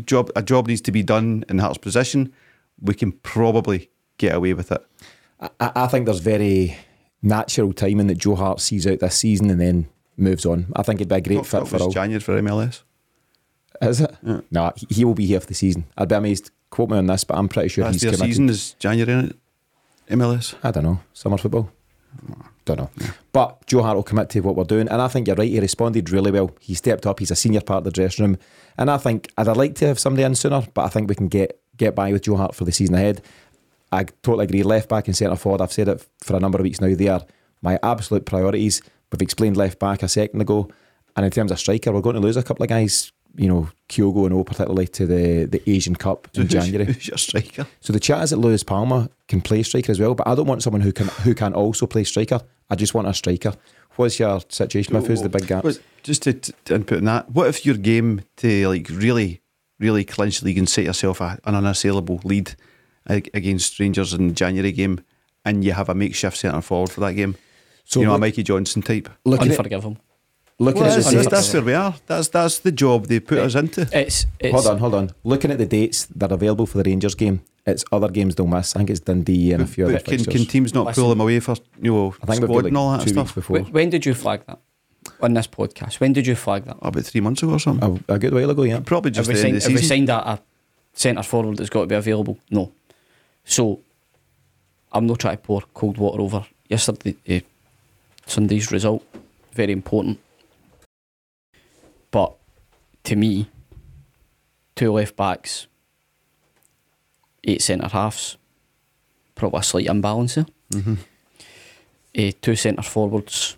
job 0.05 0.30
a 0.36 0.43
job 0.43 0.66
needs 0.68 0.80
to 0.82 0.93
be 0.93 1.03
done 1.03 1.45
in 1.49 1.59
Hart's 1.59 1.78
position. 1.78 2.32
We 2.80 2.95
can 2.95 3.12
probably 3.12 3.90
get 4.18 4.34
away 4.34 4.55
with 4.55 4.72
it. 4.72 4.84
I, 5.40 5.72
I 5.74 5.86
think 5.86 6.07
there's 6.07 6.20
very 6.20 6.76
natural 7.23 7.73
timing 7.73 8.09
that 8.09 8.18
Joe 8.18 8.35
Hart 8.35 8.61
sees 8.61 8.87
out 8.87 9.01
this 9.01 9.16
season 9.16 9.49
and 9.51 9.61
then 9.61 9.89
moves 10.16 10.45
on. 10.45 10.66
I 10.77 10.83
think 10.83 11.01
it'd 11.01 11.09
be 11.09 11.14
a 11.16 11.20
great 11.20 11.47
fit 11.47 11.66
for 11.68 11.79
all. 11.79 11.91
January 11.91 12.20
for 12.20 12.41
MLS. 12.43 12.83
Is 13.81 14.01
it? 14.01 14.14
No, 14.51 14.73
he- 14.77 14.87
he 14.91 15.05
will 15.05 15.14
be 15.14 15.27
here 15.27 15.41
for 15.41 15.47
the 15.47 15.55
season. 15.55 15.85
I'd 15.97 16.09
be 16.09 16.14
amazed. 16.14 16.51
Quote 16.70 16.91
me 16.91 16.97
on 16.99 17.07
this, 17.07 17.25
but 17.25 17.37
I'm 17.37 17.49
pretty 17.49 17.68
sure 17.68 17.85
Last 17.85 17.95
he's 17.95 18.03
committed. 18.05 18.27
season 18.27 18.49
is 18.49 18.75
January 18.79 19.12
in 19.12 19.25
it. 19.27 19.37
MLS. 20.11 20.55
I 20.62 20.70
don't 20.70 20.85
know. 20.85 21.01
Summer 21.12 21.37
football? 21.39 21.70
Hmm. 22.27 22.33
Don't 22.64 22.79
know. 22.79 22.91
But 23.33 23.66
Joe 23.66 23.83
Hart 23.83 23.97
will 23.97 24.03
commit 24.05 24.29
to 24.31 24.41
what 24.41 24.55
we're 24.55 24.64
doing. 24.64 24.89
And 24.89 25.03
I 25.03 25.09
think 25.09 25.27
you're 25.27 25.35
right. 25.37 25.49
He 25.51 25.59
responded 25.59 26.11
really 26.11 26.31
well. 26.31 26.53
He 26.61 26.75
stepped 26.75 27.07
up. 27.07 27.18
He's 27.18 27.31
a 27.33 27.37
senior 27.37 27.61
part 27.61 27.79
of 27.79 27.85
the 27.85 27.91
dressing 27.91 28.25
room. 28.25 28.39
And 28.79 28.91
I 28.91 28.99
think 28.99 29.31
I'd 29.37 29.49
like 29.57 29.75
to 29.77 29.87
have 29.89 29.99
somebody 29.99 30.23
in 30.23 30.35
sooner, 30.37 30.62
but 30.73 30.83
I 30.85 30.89
think 30.89 31.09
we 31.09 31.14
can 31.16 31.27
get, 31.29 31.59
get 31.77 31.95
by 31.97 32.12
with 32.12 32.23
Joe 32.23 32.37
Hart 32.37 32.55
for 32.55 32.64
the 32.64 32.70
season 32.73 32.95
ahead. 32.95 33.20
I 33.93 34.05
totally 34.22 34.45
agree. 34.47 34.62
Left 34.62 34.88
back 34.88 35.07
and 35.07 35.16
centre 35.16 35.36
forward. 35.36 35.61
I've 35.61 35.72
said 35.72 35.88
it 35.88 36.05
for 36.22 36.34
a 36.36 36.40
number 36.40 36.59
of 36.59 36.62
weeks 36.64 36.80
now. 36.80 36.95
They 36.95 37.09
are 37.09 37.22
my 37.61 37.78
absolute 37.82 38.24
priorities. 38.24 38.82
We've 39.12 39.22
explained 39.22 39.57
left 39.57 39.78
back 39.78 40.03
a 40.03 40.09
second 40.09 40.40
ago. 40.40 40.68
And 41.14 41.26
in 41.26 41.30
terms 41.30 41.53
of 41.53 41.59
striker, 41.61 41.93
we're 41.93 42.01
going 42.01 42.14
to 42.14 42.20
lose 42.20 42.38
a 42.38 42.43
couple 42.43 42.62
of 42.62 42.70
guys, 42.70 43.12
you 43.36 43.47
know, 43.49 43.68
Kyogo 43.90 44.24
and 44.24 44.32
O, 44.34 44.45
particularly 44.45 44.86
to 44.88 45.07
the, 45.07 45.45
the 45.45 45.62
Asian 45.70 45.95
Cup 45.95 46.26
in 46.34 46.43
Who's- 46.43 46.53
January. 46.53 46.86
Who's 46.86 47.07
your 47.09 47.18
striker? 47.18 47.66
So 47.80 47.93
the 47.93 48.01
chat 48.01 48.22
is 48.24 48.30
that 48.30 48.38
Luis 48.38 48.62
Palma 48.62 49.11
can 49.28 49.43
play 49.43 49.62
striker 49.62 49.93
as 49.93 50.01
well, 50.01 50.14
but 50.14 50.26
I 50.26 50.34
don't 50.34 50.47
want 50.47 50.62
someone 50.62 50.80
who 50.80 50.93
can 50.93 51.09
who 51.09 51.34
can 51.34 51.53
also 51.53 51.86
play 51.86 52.05
striker. 52.05 52.40
I 52.70 52.76
just 52.76 52.95
want 52.95 53.09
a 53.09 53.12
striker. 53.12 53.53
What's 53.97 54.18
your 54.18 54.40
situation 54.49 54.95
with 54.95 55.07
who's 55.07 55.20
the 55.20 55.28
big 55.28 55.47
gap? 55.47 55.66
Just 56.03 56.22
to, 56.22 56.32
to 56.32 56.74
input 56.74 56.99
on 56.99 57.05
that, 57.05 57.30
what 57.30 57.47
if 57.49 57.66
your 57.66 57.76
game 57.76 58.22
to 58.38 58.66
like 58.68 58.88
really, 58.88 59.43
really 59.78 60.05
clinch 60.05 60.40
the 60.40 60.47
league 60.47 60.57
and 60.57 60.66
set 60.66 60.86
yourself 60.86 61.20
a, 61.20 61.38
an 61.45 61.55
unassailable 61.55 62.22
lead 62.24 62.55
against 63.07 63.78
Rangers 63.78 64.14
in 64.14 64.28
the 64.28 64.34
January 64.34 64.72
game, 64.72 65.00
and 65.44 65.64
you 65.64 65.72
have 65.72 65.88
a 65.88 65.94
makeshift 65.94 66.36
centre 66.36 66.61
forward 66.61 66.90
for 66.90 67.00
that 67.00 67.14
game? 67.14 67.36
So 67.84 68.00
you 68.00 68.07
know, 68.07 68.12
a 68.12 68.14
look- 68.14 68.20
Mikey 68.22 68.42
Johnston 68.44 68.82
type. 68.82 69.09
Looking 69.24 69.48
at, 69.48 69.59
Unforgivable. 69.59 69.96
looking 70.59 70.82
Well, 70.82 70.90
at 70.92 70.96
that's, 71.03 71.11
that's, 71.12 71.28
that's 71.28 71.53
where 71.53 71.62
we 71.62 71.74
are. 71.74 71.94
That's 72.07 72.28
that's 72.28 72.61
the 72.61 72.70
job 72.72 73.07
they 73.07 73.18
put 73.20 73.38
us 73.38 73.55
into. 73.55 73.82
It's, 73.92 74.26
it's 74.38 74.53
hold 74.55 74.66
on, 74.66 74.78
hold 74.78 74.94
on. 74.94 75.11
Looking 75.24 75.50
at 75.50 75.59
the 75.59 75.66
dates 75.66 76.07
that 76.07 76.30
are 76.30 76.34
available 76.34 76.66
for 76.66 76.78
the 76.80 76.88
Rangers 76.88 77.14
game, 77.16 77.42
it's 77.66 77.84
other 77.90 78.09
games 78.09 78.36
they'll 78.36 78.46
miss. 78.46 78.74
I 78.76 78.78
think 78.78 78.90
it's 78.90 79.00
Dundee 79.00 79.53
and 79.53 79.62
a 79.62 79.66
few 79.66 79.84
other 79.86 79.98
can, 79.98 80.18
fixtures. 80.18 80.34
can 80.34 80.46
teams 80.46 80.74
not 80.74 80.86
Listen. 80.86 81.03
pull 81.03 81.11
them 81.11 81.20
away 81.20 81.40
for 81.40 81.57
you 81.80 81.92
know 81.92 82.14
I 82.22 82.26
think 82.26 82.40
we've 82.42 82.48
squad 82.48 82.57
like 82.57 82.64
and 82.66 82.76
all 82.76 82.92
that 82.92 83.03
two 83.03 83.11
stuff? 83.11 83.26
weeks 83.26 83.34
before. 83.34 83.59
When 83.61 83.90
did 83.90 84.07
you 84.07 84.14
flag 84.14 84.42
that 84.46 84.61
on 85.20 85.34
this 85.34 85.48
podcast? 85.48 85.98
When 86.00 86.12
did 86.12 86.26
you 86.26 86.36
flag 86.36 86.64
that? 86.66 86.76
About 86.80 87.05
three 87.05 87.20
months 87.20 87.42
ago 87.42 87.53
or 87.53 87.59
something. 87.59 88.05
A, 88.09 88.14
a 88.14 88.18
good 88.20 88.32
while 88.32 88.48
ago, 88.50 88.62
yeah. 88.62 88.80
Probably 88.80 89.11
just 89.11 89.28
have 89.28 89.36
we 89.36 89.40
the 89.42 89.48
end 89.48 89.62
signed, 89.62 89.74
of 89.74 89.80
the 89.80 89.80
have 89.80 89.80
we 89.80 89.86
signed 89.86 90.09
a, 90.09 90.30
a 90.32 90.40
centre 90.92 91.22
forward 91.24 91.57
that's 91.57 91.70
got 91.70 91.80
to 91.82 91.86
be 91.88 91.94
available? 91.96 92.38
No. 92.50 92.72
So 93.45 93.80
I'm 94.93 95.07
not 95.07 95.18
trying 95.20 95.36
to 95.36 95.43
pour 95.43 95.62
cold 95.74 95.99
water 95.99 96.20
over 96.20 96.45
yesterday 96.68 97.16
uh, 97.28 97.40
Sunday's 98.26 98.70
result. 98.72 99.03
Very 99.53 99.72
important. 99.72 100.18
But 102.11 102.34
to 103.05 103.16
me, 103.16 103.49
two 104.76 104.93
left 104.93 105.16
backs, 105.16 105.66
eight 107.45 107.62
centre 107.62 107.88
halves, 107.88 108.36
probably 109.34 109.61
a 109.61 109.62
slight 109.62 109.86
imbalance 109.86 110.34
there. 110.36 110.47
Mhm. 110.70 110.99
Eh, 112.14 112.32
two 112.40 112.55
centre 112.57 112.82
forwards, 112.82 113.57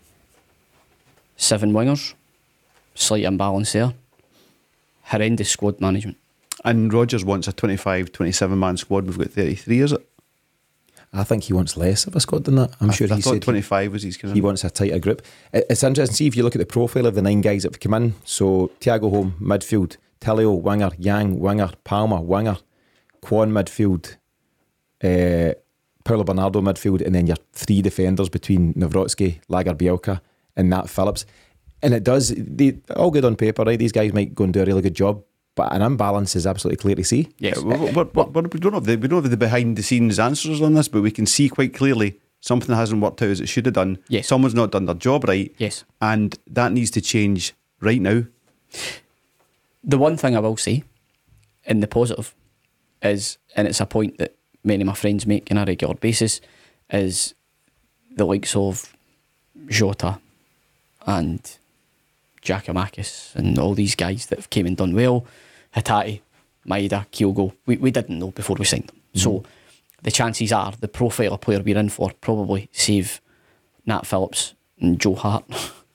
seven 1.36 1.72
wingers, 1.72 2.14
slight 2.94 3.24
imbalance 3.24 3.72
there. 3.72 3.92
Horrendous 5.02 5.50
squad 5.50 5.80
management. 5.80 6.16
And 6.64 6.92
Rodgers 6.92 7.24
wants 7.24 7.46
a 7.46 7.52
25, 7.52 8.12
27 8.12 8.58
man 8.58 8.76
squad. 8.76 9.06
We've 9.06 9.18
got 9.18 9.30
33, 9.30 9.80
is 9.80 9.92
it? 9.92 10.08
I 11.12 11.22
think 11.22 11.44
he 11.44 11.52
wants 11.52 11.76
less 11.76 12.06
of 12.06 12.16
a 12.16 12.20
squad 12.20 12.44
than 12.44 12.56
that. 12.56 12.74
I'm 12.80 12.90
I, 12.90 12.92
sure 12.94 13.06
I 13.12 13.16
he 13.16 13.22
thought 13.22 13.34
said 13.34 13.42
25 13.42 13.92
was 13.92 14.02
his 14.02 14.16
kind 14.16 14.34
he 14.34 14.40
wants 14.40 14.64
a 14.64 14.70
tighter 14.70 14.98
group. 14.98 15.22
It's 15.52 15.84
interesting 15.84 16.12
to 16.12 16.16
see 16.16 16.26
if 16.26 16.36
you 16.36 16.42
look 16.42 16.56
at 16.56 16.58
the 16.58 16.66
profile 16.66 17.06
of 17.06 17.14
the 17.14 17.22
nine 17.22 17.40
guys 17.40 17.62
that 17.62 17.72
have 17.72 17.80
come 17.80 17.94
in. 17.94 18.14
So 18.24 18.72
Thiago 18.80 19.10
Holm, 19.10 19.34
midfield, 19.40 19.96
Tilio, 20.20 20.60
winger, 20.60 20.90
Yang, 20.98 21.38
winger, 21.38 21.70
Palma, 21.84 22.20
winger, 22.20 22.56
Kwon, 23.22 23.52
midfield, 23.52 24.16
uh, 25.04 25.54
Paulo 26.04 26.24
Bernardo, 26.24 26.60
midfield, 26.60 27.00
and 27.00 27.14
then 27.14 27.26
your 27.28 27.36
three 27.52 27.80
defenders 27.80 28.28
between 28.28 28.74
Nawrocki, 28.74 29.40
Lager 29.48 29.74
Bielka, 29.74 30.20
and 30.56 30.68
Nat 30.68 30.88
Phillips. 30.90 31.24
And 31.80 31.94
it 31.94 32.02
does, 32.02 32.34
they, 32.36 32.78
all 32.96 33.10
good 33.10 33.24
on 33.24 33.36
paper, 33.36 33.62
right? 33.62 33.78
These 33.78 33.92
guys 33.92 34.12
might 34.12 34.34
go 34.34 34.44
and 34.44 34.52
do 34.52 34.62
a 34.62 34.64
really 34.64 34.82
good 34.82 34.94
job, 34.94 35.22
but 35.54 35.72
an 35.72 35.82
imbalance 35.82 36.34
is 36.34 36.46
absolutely 36.46 36.76
clear 36.78 36.96
to 36.96 37.04
see. 37.04 37.28
Yes. 37.38 37.56
Yeah, 37.56 37.62
we're, 37.62 38.04
we're, 38.04 38.24
we're, 38.24 38.42
we 38.42 38.60
don't 38.60 38.74
have 38.74 38.84
the 38.84 38.96
we 38.96 39.08
don't 39.08 39.22
have 39.22 39.30
the 39.30 39.36
behind 39.36 39.76
the 39.76 39.82
scenes 39.82 40.18
answers 40.18 40.60
on 40.60 40.74
this, 40.74 40.88
but 40.88 41.02
we 41.02 41.10
can 41.10 41.26
see 41.26 41.48
quite 41.48 41.74
clearly 41.74 42.18
something 42.40 42.74
hasn't 42.74 43.00
worked 43.00 43.22
out 43.22 43.30
as 43.30 43.40
it 43.40 43.48
should 43.48 43.66
have 43.66 43.74
done. 43.74 43.98
Yes. 44.08 44.26
someone's 44.26 44.54
not 44.54 44.72
done 44.72 44.86
their 44.86 44.94
job 44.94 45.24
right. 45.24 45.54
Yes. 45.58 45.84
and 46.00 46.38
that 46.46 46.72
needs 46.72 46.90
to 46.92 47.00
change 47.00 47.54
right 47.80 48.00
now. 48.00 48.24
The 49.82 49.98
one 49.98 50.16
thing 50.16 50.36
I 50.36 50.40
will 50.40 50.56
say, 50.56 50.82
in 51.64 51.80
the 51.80 51.86
positive, 51.86 52.34
is, 53.02 53.38
and 53.54 53.68
it's 53.68 53.80
a 53.80 53.86
point 53.86 54.18
that 54.18 54.34
many 54.62 54.82
of 54.82 54.86
my 54.86 54.94
friends 54.94 55.26
make 55.26 55.50
on 55.50 55.58
a 55.58 55.64
regular 55.64 55.94
basis, 55.94 56.40
is 56.90 57.34
the 58.10 58.24
likes 58.24 58.56
of 58.56 58.94
Jota 59.68 60.18
and 61.06 61.58
Giakoumakis 62.42 63.34
and 63.34 63.58
all 63.58 63.74
these 63.74 63.94
guys 63.94 64.26
that 64.26 64.38
have 64.38 64.50
came 64.50 64.66
and 64.66 64.76
done 64.76 64.94
well, 64.94 65.26
Hatate, 65.74 66.20
Maeda, 66.66 67.06
Kyogo, 67.10 67.54
we, 67.66 67.76
we 67.76 67.90
didn't 67.90 68.18
know 68.18 68.30
before 68.30 68.56
we 68.58 68.64
signed 68.64 68.88
them. 68.88 69.00
Mm. 69.14 69.20
So 69.20 69.44
the 70.02 70.10
chances 70.10 70.52
are 70.52 70.72
the 70.78 70.88
profile 70.88 71.34
of 71.34 71.40
player 71.40 71.60
we're 71.60 71.78
in 71.78 71.88
for 71.88 72.10
probably 72.20 72.68
save 72.72 73.20
Nat 73.86 74.06
Phillips 74.06 74.54
and 74.80 75.00
Joe 75.00 75.14
Hart. 75.14 75.44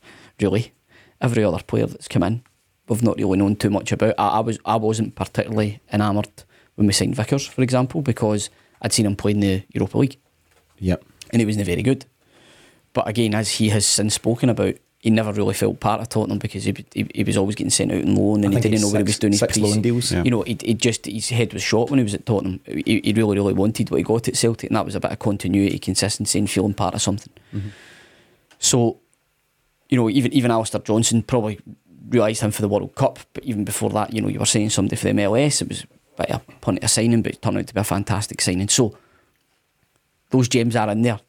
really, 0.41 0.73
every 1.21 1.43
other 1.43 1.63
player 1.63 1.85
that's 1.85 2.07
come 2.07 2.23
in, 2.23 2.43
we've 2.87 3.03
not 3.03 3.17
really 3.17 3.37
known 3.37 3.55
too 3.55 3.69
much 3.69 3.91
about. 3.91 4.15
I, 4.17 4.27
I 4.27 4.39
was 4.39 4.59
I 4.65 4.75
wasn't 4.75 5.15
particularly 5.15 5.79
enamoured 5.91 6.43
when 6.75 6.87
we 6.87 6.93
signed 6.93 7.15
Vickers, 7.15 7.45
for 7.45 7.61
example, 7.61 8.01
because 8.01 8.49
I'd 8.81 8.93
seen 8.93 9.05
him 9.05 9.15
play 9.15 9.31
in 9.31 9.41
the 9.41 9.63
Europa 9.73 9.97
League 9.97 10.17
Yep. 10.77 11.03
and 11.31 11.41
he 11.41 11.45
wasn't 11.45 11.65
very 11.65 11.83
good. 11.83 12.05
But 12.93 13.07
again, 13.07 13.35
as 13.35 13.51
he 13.51 13.69
has 13.69 13.85
since 13.85 14.15
spoken 14.15 14.49
about, 14.49 14.75
he 14.99 15.09
never 15.09 15.31
really 15.31 15.53
felt 15.53 15.79
part 15.79 16.01
of 16.01 16.09
Tottenham 16.09 16.39
because 16.39 16.65
he, 16.65 16.75
he, 16.93 17.09
he 17.15 17.23
was 17.23 17.37
always 17.37 17.55
getting 17.55 17.71
sent 17.71 17.91
out 17.91 18.03
on 18.03 18.15
loan 18.15 18.43
and 18.43 18.53
I 18.53 18.57
he 18.57 18.63
didn't 18.63 18.73
it's 18.73 18.81
know 18.83 18.89
what 18.89 18.97
he 18.97 19.03
was 19.03 19.17
doing. 19.17 19.31
His 19.31 19.39
six 19.39 19.57
pre- 19.57 19.63
loan 19.63 19.81
deals. 19.81 20.11
Yeah. 20.11 20.23
You 20.23 20.31
know, 20.31 20.41
he, 20.41 20.57
he 20.61 20.73
just 20.73 21.05
his 21.05 21.29
head 21.29 21.53
was 21.53 21.63
shot 21.63 21.89
when 21.89 21.99
he 21.99 22.03
was 22.03 22.13
at 22.13 22.25
Tottenham. 22.25 22.59
He, 22.65 22.99
he 23.01 23.13
really, 23.13 23.37
really 23.37 23.53
wanted 23.53 23.89
what 23.89 23.97
he 23.97 24.03
got 24.03 24.27
at 24.27 24.35
Celtic, 24.35 24.69
and 24.69 24.75
that 24.75 24.83
was 24.83 24.95
a 24.95 24.99
bit 24.99 25.11
of 25.11 25.19
continuity, 25.19 25.79
consistency, 25.79 26.37
and 26.37 26.49
feeling 26.49 26.73
part 26.73 26.95
of 26.95 27.01
something. 27.01 27.31
Mm-hmm. 27.53 27.69
So, 28.59 28.97
you 29.87 29.97
know, 29.97 30.09
even 30.09 30.33
even 30.33 30.51
Alistair 30.51 30.81
Johnston 30.81 31.23
probably 31.23 31.61
realised 32.09 32.41
him 32.41 32.51
for 32.51 32.61
the 32.61 32.67
World 32.67 32.93
Cup, 32.95 33.19
but 33.31 33.45
even 33.45 33.63
before 33.63 33.89
that, 33.91 34.13
you 34.13 34.21
know, 34.21 34.27
you 34.27 34.39
were 34.39 34.45
saying 34.45 34.71
somebody 34.71 34.97
for 34.97 35.05
the 35.05 35.13
MLS. 35.13 35.61
It 35.61 35.69
was 35.69 35.83
a 35.83 35.87
bit 36.17 36.31
of 36.31 36.41
a 36.45 36.51
punt 36.59 36.79
of 36.79 36.83
a 36.83 36.87
signing, 36.89 37.21
but 37.21 37.35
it 37.35 37.41
turned 37.41 37.57
out 37.57 37.67
to 37.67 37.73
be 37.73 37.79
a 37.79 37.85
fantastic 37.85 38.41
signing. 38.41 38.67
So, 38.67 38.97
those 40.31 40.49
gems 40.49 40.75
are 40.75 40.89
in 40.89 41.03
there. 41.03 41.21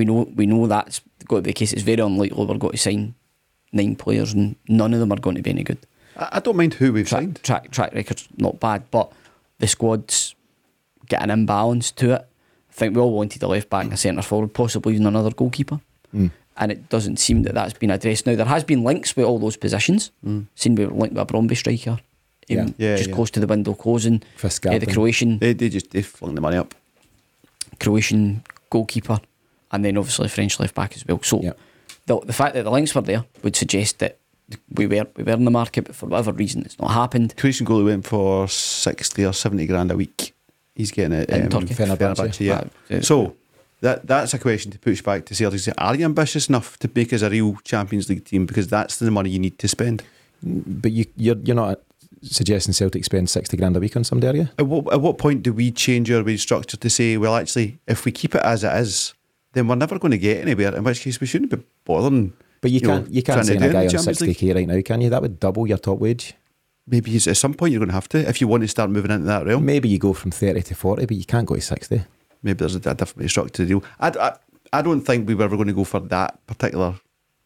We 0.00 0.06
know 0.06 0.20
we 0.34 0.46
know 0.46 0.66
that's 0.66 1.02
got 1.28 1.36
to 1.36 1.42
be 1.42 1.50
the 1.50 1.54
case. 1.60 1.72
It's 1.74 1.82
very 1.82 2.00
unlikely 2.00 2.36
we're 2.46 2.56
going 2.56 2.72
to 2.72 2.78
sign 2.78 3.14
nine 3.72 3.96
players 3.96 4.32
and 4.32 4.56
none 4.66 4.94
of 4.94 5.00
them 5.00 5.12
are 5.12 5.20
going 5.20 5.36
to 5.36 5.42
be 5.42 5.50
any 5.50 5.62
good. 5.62 5.78
I, 6.16 6.28
I 6.36 6.40
don't 6.40 6.56
mind 6.56 6.74
who 6.74 6.92
we've 6.94 7.06
Track 7.08 7.20
signed. 7.22 7.42
track 7.42 7.70
track 7.70 7.92
record's 7.94 8.26
not 8.38 8.58
bad, 8.60 8.90
but 8.90 9.12
the 9.58 9.66
squad's 9.66 10.34
get 11.08 11.22
an 11.22 11.30
imbalance 11.30 11.90
to 11.92 12.12
it. 12.14 12.22
I 12.70 12.72
think 12.72 12.94
we 12.96 13.02
all 13.02 13.12
wanted 13.12 13.42
a 13.42 13.46
left 13.48 13.68
back 13.68 13.84
and 13.84 13.92
a 13.92 13.96
centre 13.98 14.22
forward, 14.22 14.54
possibly 14.54 14.94
even 14.94 15.06
another 15.06 15.30
goalkeeper. 15.32 15.80
Mm. 16.14 16.30
And 16.56 16.72
it 16.72 16.88
doesn't 16.88 17.18
seem 17.18 17.42
that 17.42 17.54
that's 17.54 17.74
been 17.74 17.90
addressed. 17.90 18.26
Now 18.26 18.36
there 18.36 18.46
has 18.46 18.64
been 18.64 18.82
links 18.84 19.14
with 19.16 19.26
all 19.26 19.38
those 19.38 19.58
positions. 19.58 20.10
Mm. 20.26 20.46
Seen 20.54 20.74
we 20.76 20.86
were 20.86 20.92
linked 20.94 21.14
with 21.14 21.22
a 21.30 21.32
Brondby 21.32 21.56
striker 21.56 21.98
Yeah. 22.48 22.68
Yeah, 22.78 22.96
just 22.96 23.08
yeah. 23.10 23.14
close 23.14 23.30
to 23.32 23.40
the 23.40 23.46
window 23.46 23.74
closing. 23.74 24.22
Fisk 24.36 24.64
Uh, 24.66 24.78
the 24.78 24.86
Croatian 24.86 25.38
They, 25.38 25.52
they 25.52 25.68
just 25.68 25.90
they 25.90 26.02
flung 26.02 26.34
the 26.34 26.40
money 26.40 26.56
up. 26.56 26.74
Croatian 27.78 28.42
goalkeeper, 28.70 29.18
and 29.72 29.84
then 29.84 29.96
obviously 29.96 30.26
a 30.26 30.28
French 30.28 30.58
left 30.60 30.74
back 30.74 30.94
as 30.96 31.06
well. 31.06 31.20
So 31.22 31.40
Yeah. 31.42 31.52
the 32.06 32.20
the 32.20 32.32
fact 32.32 32.54
that 32.54 32.64
the 32.64 32.70
links 32.70 32.94
were 32.94 33.02
there 33.02 33.24
would 33.42 33.56
suggest 33.56 33.98
that 33.98 34.18
we 34.74 34.86
were 34.86 35.06
we 35.16 35.22
were 35.24 35.32
in 35.32 35.44
the 35.44 35.50
market, 35.50 35.84
but 35.86 35.94
for 35.94 36.06
whatever 36.06 36.32
reason, 36.32 36.62
it's 36.64 36.78
not 36.78 36.90
happened. 36.90 37.34
Croatian 37.36 37.66
goalie 37.66 37.84
went 37.84 38.06
for 38.06 38.48
sixty 38.48 39.24
or 39.24 39.32
seventy 39.32 39.66
grand 39.66 39.90
a 39.90 39.96
week. 39.96 40.34
He's 40.74 40.90
getting 40.90 41.12
it 41.12 41.30
In 41.30 41.42
um, 41.42 41.48
Turkey. 41.50 41.74
Fenerbahce. 41.74 42.40
yeah. 42.40 42.64
Uh, 42.90 43.00
So 43.02 43.34
that 43.80 44.06
that's 44.06 44.34
a 44.34 44.38
question 44.38 44.70
to 44.72 44.78
push 44.78 45.02
back 45.02 45.24
to 45.26 45.34
Celtic. 45.34 45.74
Are 45.78 45.94
you 45.96 46.04
ambitious 46.04 46.48
enough 46.48 46.78
to 46.78 46.90
make 46.94 47.12
us 47.12 47.22
a 47.22 47.30
real 47.30 47.56
Champions 47.64 48.08
League 48.08 48.24
team? 48.24 48.46
Because 48.46 48.68
that's 48.68 48.96
the 48.98 49.10
money 49.10 49.30
you 49.30 49.38
need 49.38 49.58
to 49.58 49.68
spend. 49.68 50.02
But 50.42 50.92
you, 50.92 51.04
you're 51.16 51.36
you're 51.44 51.56
not 51.56 51.80
suggesting 52.22 52.72
Celtic 52.74 53.04
spend 53.04 53.28
sixty 53.30 53.56
grand 53.56 53.76
a 53.76 53.80
week 53.80 53.96
on 53.96 54.04
somebody, 54.04 54.28
are 54.38 54.42
you? 54.42 54.48
At 54.58 54.66
what, 54.66 54.92
at 54.92 55.00
what 55.00 55.16
point 55.18 55.42
do 55.42 55.52
we 55.52 55.70
change 55.70 56.10
our 56.10 56.22
wage 56.24 56.40
structure 56.42 56.76
to 56.76 56.90
say, 56.90 57.16
well, 57.18 57.36
actually, 57.36 57.78
if 57.86 58.04
we 58.04 58.12
keep 58.12 58.34
it 58.34 58.42
as 58.42 58.64
it 58.64 58.74
is, 58.74 59.14
then 59.52 59.68
we're 59.68 59.74
never 59.74 59.98
going 59.98 60.12
to 60.12 60.18
get 60.18 60.42
anywhere. 60.42 60.74
In 60.74 60.84
which 60.84 61.00
case, 61.00 61.20
we 61.20 61.26
shouldn't 61.26 61.50
be 61.50 61.62
bothering. 61.84 62.32
But 62.60 62.70
you 62.70 62.80
you 62.80 62.86
can't 62.86 63.10
you 63.10 63.22
can't 63.22 63.46
sign 63.46 63.62
a 63.62 63.72
guy 63.72 63.84
on 63.84 63.98
sixty 63.98 64.34
k 64.34 64.52
right 64.52 64.66
now, 64.66 64.80
can 64.82 65.00
you? 65.00 65.10
That 65.10 65.22
would 65.22 65.40
double 65.40 65.66
your 65.66 65.78
top 65.78 65.98
wage. 65.98 66.34
Maybe 66.86 67.14
at 67.16 67.36
some 67.36 67.54
point 67.54 67.72
you're 67.72 67.78
going 67.78 67.88
to 67.88 67.94
have 67.94 68.08
to 68.10 68.28
if 68.28 68.40
you 68.40 68.48
want 68.48 68.62
to 68.62 68.68
start 68.68 68.90
moving 68.90 69.10
into 69.10 69.26
that 69.26 69.46
realm. 69.46 69.64
Maybe 69.64 69.88
you 69.88 69.98
go 69.98 70.12
from 70.12 70.30
thirty 70.30 70.62
to 70.62 70.74
forty, 70.74 71.06
but 71.06 71.16
you 71.16 71.24
can't 71.24 71.46
go 71.46 71.54
to 71.54 71.60
sixty. 71.60 72.02
maybe 72.42 72.58
there's 72.58 72.74
a, 72.74 72.90
a 72.90 72.94
different 72.94 73.18
way 73.18 73.48
to 73.48 73.62
the 73.62 73.66
deal. 73.66 73.84
I, 73.98 74.08
I, 74.08 74.36
I 74.72 74.82
don't 74.82 75.00
think 75.00 75.26
we 75.26 75.34
were 75.34 75.44
ever 75.44 75.56
going 75.56 75.68
to 75.68 75.74
go 75.74 75.84
for 75.84 76.00
that 76.00 76.44
particular 76.46 76.94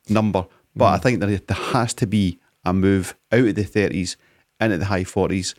number, 0.09 0.46
but 0.74 0.86
I 0.86 0.98
mm. 0.98 1.02
think 1.02 1.20
there, 1.20 1.36
there 1.36 1.57
has 1.72 1.94
to 1.94 2.07
be 2.07 2.38
a 2.64 2.72
move 2.72 3.14
out 3.32 3.40
of 3.44 3.55
the 3.55 3.64
30s 3.64 4.16
into 4.61 4.78
the 4.78 4.86
high 4.86 5.05
40s. 5.05 5.55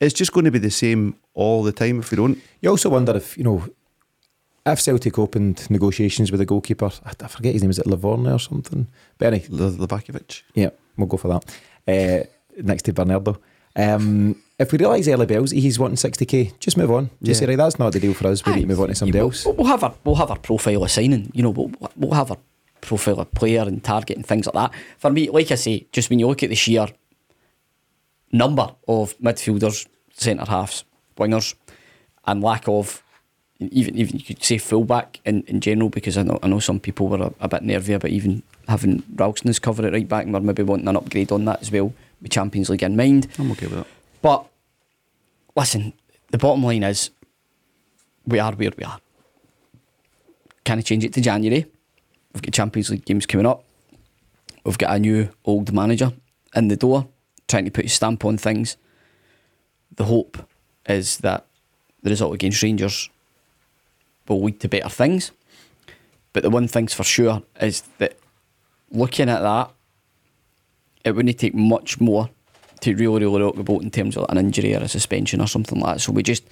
It's 0.00 0.14
just 0.14 0.32
going 0.32 0.44
to 0.44 0.50
be 0.50 0.58
the 0.58 0.70
same 0.70 1.16
all 1.34 1.62
the 1.62 1.72
time 1.72 2.00
if 2.00 2.10
we 2.10 2.16
don't. 2.16 2.38
You 2.60 2.70
also 2.70 2.88
wonder 2.90 3.16
if 3.16 3.36
you 3.36 3.44
know 3.44 3.66
if 4.66 4.80
Celtic 4.80 5.18
opened 5.18 5.68
negotiations 5.70 6.30
with 6.30 6.40
a 6.40 6.44
goalkeeper. 6.46 6.90
I, 7.04 7.12
I 7.24 7.28
forget 7.28 7.52
his 7.54 7.62
name. 7.62 7.70
Is 7.70 7.78
it 7.78 7.86
Livorno 7.86 8.34
or 8.34 8.38
something? 8.38 8.86
Anyway, 9.20 9.44
Le- 9.48 10.32
Yeah, 10.54 10.70
we'll 10.96 11.06
go 11.06 11.16
for 11.16 11.28
that. 11.28 11.44
Uh, 11.86 12.26
next 12.62 12.82
to 12.82 12.92
Bernardo. 12.92 13.38
Um, 13.76 14.34
if 14.58 14.72
we 14.72 14.78
realise 14.78 15.06
early 15.08 15.26
bells 15.26 15.52
he's 15.52 15.78
wanting 15.78 15.96
60k, 15.96 16.58
just 16.58 16.76
move 16.76 16.90
on. 16.90 17.10
Just 17.22 17.40
Yeah. 17.40 17.46
say, 17.46 17.50
right, 17.52 17.56
that's 17.56 17.78
not 17.78 17.92
the 17.92 18.00
deal 18.00 18.12
for 18.14 18.26
us. 18.26 18.44
We 18.44 18.54
need 18.54 18.60
to 18.62 18.66
move 18.66 18.80
on 18.80 18.88
to 18.88 18.94
somebody 18.94 19.20
else. 19.20 19.44
We'll, 19.44 19.54
we'll 19.54 19.66
have 19.68 19.84
our 19.84 19.94
we'll 20.04 20.16
have 20.16 20.30
our 20.30 20.38
profile 20.38 20.82
of 20.82 20.90
signing. 20.90 21.30
You 21.32 21.44
know, 21.44 21.50
we'll, 21.50 21.70
we'll 21.96 22.14
have 22.14 22.30
our 22.32 22.38
profile 22.80 23.20
of 23.20 23.30
player 23.32 23.62
and 23.62 23.82
target 23.82 24.16
and 24.16 24.26
things 24.26 24.46
like 24.46 24.54
that. 24.54 24.72
For 24.98 25.10
me, 25.10 25.30
like 25.30 25.50
I 25.52 25.54
say, 25.54 25.86
just 25.92 26.10
when 26.10 26.18
you 26.18 26.26
look 26.26 26.42
at 26.42 26.48
the 26.50 26.56
sheer 26.56 26.88
number 28.32 28.74
of 28.86 29.16
midfielders, 29.18 29.86
centre 30.12 30.44
halves, 30.44 30.84
wingers, 31.16 31.54
and 32.26 32.42
lack 32.42 32.68
of 32.68 33.02
even 33.60 33.96
even 33.96 34.18
you 34.18 34.24
could 34.24 34.42
say 34.42 34.58
fullback 34.58 35.20
in, 35.24 35.42
in 35.42 35.60
general, 35.60 35.88
because 35.88 36.16
I 36.16 36.22
know 36.22 36.38
I 36.42 36.48
know 36.48 36.60
some 36.60 36.80
people 36.80 37.08
were 37.08 37.22
a, 37.22 37.32
a 37.40 37.48
bit 37.48 37.62
nervy 37.62 37.92
about 37.92 38.10
even 38.10 38.42
having 38.68 39.02
Ralston 39.16 39.50
as 39.50 39.58
cover 39.58 39.86
at 39.86 39.92
right 39.92 40.08
back, 40.08 40.24
and 40.24 40.32
we're 40.32 40.40
maybe 40.40 40.62
wanting 40.62 40.88
an 40.88 40.96
upgrade 40.96 41.32
on 41.32 41.44
that 41.46 41.60
as 41.62 41.72
well, 41.72 41.92
with 42.22 42.30
Champions 42.30 42.70
League 42.70 42.82
in 42.82 42.96
mind. 42.96 43.28
I'm 43.38 43.50
okay 43.52 43.66
with 43.66 43.78
that. 43.78 43.86
But 44.22 44.46
listen, 45.56 45.92
the 46.30 46.38
bottom 46.38 46.62
line 46.62 46.84
is 46.84 47.10
we 48.26 48.38
are 48.38 48.52
where 48.52 48.70
we 48.76 48.84
are. 48.84 49.00
Can 50.64 50.78
I 50.78 50.82
change 50.82 51.04
it 51.04 51.12
to 51.14 51.20
January? 51.20 51.66
We've 52.32 52.42
got 52.42 52.52
Champions 52.52 52.90
League 52.90 53.04
games 53.04 53.26
coming 53.26 53.46
up. 53.46 53.64
We've 54.64 54.78
got 54.78 54.94
a 54.94 54.98
new 54.98 55.30
old 55.44 55.72
manager 55.72 56.12
in 56.54 56.68
the 56.68 56.76
door 56.76 57.08
trying 57.48 57.64
to 57.64 57.70
put 57.70 57.86
his 57.86 57.94
stamp 57.94 58.24
on 58.24 58.36
things. 58.36 58.76
The 59.96 60.04
hope 60.04 60.36
is 60.86 61.18
that 61.18 61.46
the 62.02 62.10
result 62.10 62.34
against 62.34 62.62
Rangers 62.62 63.08
will 64.28 64.42
lead 64.42 64.60
to 64.60 64.68
better 64.68 64.88
things. 64.88 65.32
But 66.32 66.42
the 66.42 66.50
one 66.50 66.68
thing's 66.68 66.94
for 66.94 67.04
sure 67.04 67.42
is 67.60 67.82
that 67.98 68.18
looking 68.90 69.28
at 69.28 69.40
that, 69.40 69.70
it 71.04 71.12
wouldn't 71.12 71.38
take 71.38 71.54
much 71.54 72.00
more 72.00 72.30
to 72.80 72.94
really, 72.94 73.24
really 73.24 73.42
rock 73.42 73.56
the 73.56 73.62
boat 73.62 73.82
in 73.82 73.90
terms 73.90 74.16
of 74.16 74.26
an 74.28 74.38
injury 74.38 74.74
or 74.74 74.80
a 74.80 74.88
suspension 74.88 75.40
or 75.40 75.46
something 75.46 75.80
like 75.80 75.96
that. 75.96 76.00
So 76.00 76.12
we 76.12 76.22
just 76.22 76.44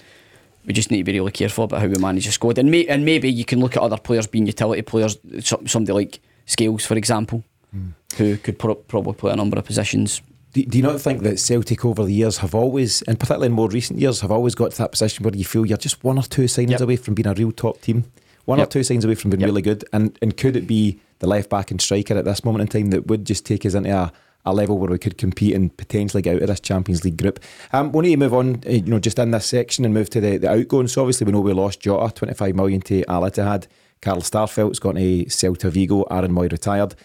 we 0.65 0.73
just 0.73 0.91
need 0.91 0.97
to 0.97 1.03
be 1.05 1.13
really 1.13 1.31
careful 1.31 1.63
about 1.63 1.79
how 1.81 1.87
we 1.87 1.97
manage 1.97 2.25
the 2.25 2.31
squad. 2.31 2.57
And, 2.57 2.69
may, 2.69 2.85
and 2.87 3.05
maybe 3.05 3.31
you 3.31 3.45
can 3.45 3.61
look 3.61 3.77
at 3.77 3.81
other 3.81 3.97
players 3.97 4.27
being 4.27 4.45
utility 4.45 4.81
players, 4.81 5.17
somebody 5.41 5.93
like 5.93 6.19
Scales, 6.45 6.85
for 6.85 6.95
example, 6.95 7.43
hmm. 7.71 7.89
who 8.17 8.35
could 8.37 8.59
pro- 8.59 8.75
probably 8.75 9.13
play 9.13 9.31
a 9.31 9.35
number 9.37 9.57
of 9.57 9.63
positions. 9.63 10.21
Do, 10.53 10.63
do 10.63 10.77
you 10.77 10.83
not 10.83 10.99
think 11.01 11.23
that 11.23 11.39
Celtic 11.39 11.83
over 11.85 12.03
the 12.05 12.13
years 12.13 12.37
have 12.37 12.55
always, 12.55 13.01
and 13.03 13.19
particularly 13.19 13.47
in 13.47 13.51
more 13.53 13.67
recent 13.69 13.99
years, 13.99 14.21
have 14.21 14.31
always 14.31 14.55
got 14.55 14.71
to 14.71 14.77
that 14.79 14.91
position 14.91 15.23
where 15.23 15.35
you 15.35 15.45
feel 15.45 15.65
you're 15.65 15.77
just 15.77 16.03
one 16.03 16.17
or 16.17 16.23
two 16.23 16.43
signings 16.43 16.71
Yep. 16.71 16.81
away 16.81 16.95
from 16.95 17.13
being 17.13 17.27
a 17.27 17.33
real 17.33 17.51
top 17.51 17.81
team? 17.81 18.05
One 18.45 18.59
Yep. 18.59 18.67
or 18.67 18.71
two 18.71 18.79
signings 18.79 19.03
away 19.05 19.15
from 19.15 19.31
being 19.31 19.41
Yep. 19.41 19.47
really 19.47 19.61
good? 19.61 19.85
And 19.93 20.17
and 20.21 20.35
could 20.37 20.55
it 20.55 20.67
be 20.67 20.99
the 21.19 21.27
left 21.27 21.49
back 21.49 21.71
and 21.71 21.81
striker 21.81 22.15
at 22.15 22.25
this 22.25 22.43
moment 22.45 22.61
in 22.73 22.81
time 22.83 22.91
that 22.91 23.07
would 23.07 23.25
just 23.25 23.45
take 23.45 23.65
us 23.65 23.73
into 23.73 23.89
a, 23.95 24.11
a 24.45 24.53
level 24.53 24.77
where 24.77 24.89
we 24.89 24.97
could 24.97 25.17
compete 25.17 25.53
and 25.53 25.75
potentially 25.75 26.21
get 26.21 26.35
out 26.37 26.41
of 26.43 26.47
this 26.47 26.59
Champions 26.61 27.03
League 27.03 27.17
group? 27.17 27.39
Um, 27.73 27.91
we 27.91 28.03
need 28.03 28.11
to 28.11 28.17
move 28.17 28.33
on, 28.33 28.61
uh, 28.65 28.69
you 28.71 28.81
know, 28.83 28.99
just 28.99 29.19
in 29.19 29.31
this 29.31 29.45
section 29.47 29.83
and 29.83 29.93
move 29.93 30.09
to 30.11 30.21
the, 30.21 30.37
the 30.37 30.49
outgoing. 30.49 30.87
So 30.87 31.01
obviously 31.01 31.25
we 31.25 31.33
know 31.33 31.41
we 31.41 31.51
lost 31.53 31.81
Jota, 31.81 32.13
25 32.15 32.55
million 32.55 32.81
to 32.81 33.03
Al 33.11 33.23
Ittihad. 33.23 33.65
Carl 34.01 34.21
Starfelt's 34.21 34.79
gone 34.79 34.95
to 34.95 35.25
Celta 35.25 35.69
Vigo. 35.71 36.03
Aaron 36.03 36.31
Mooy 36.31 36.49
retired. 36.51 36.95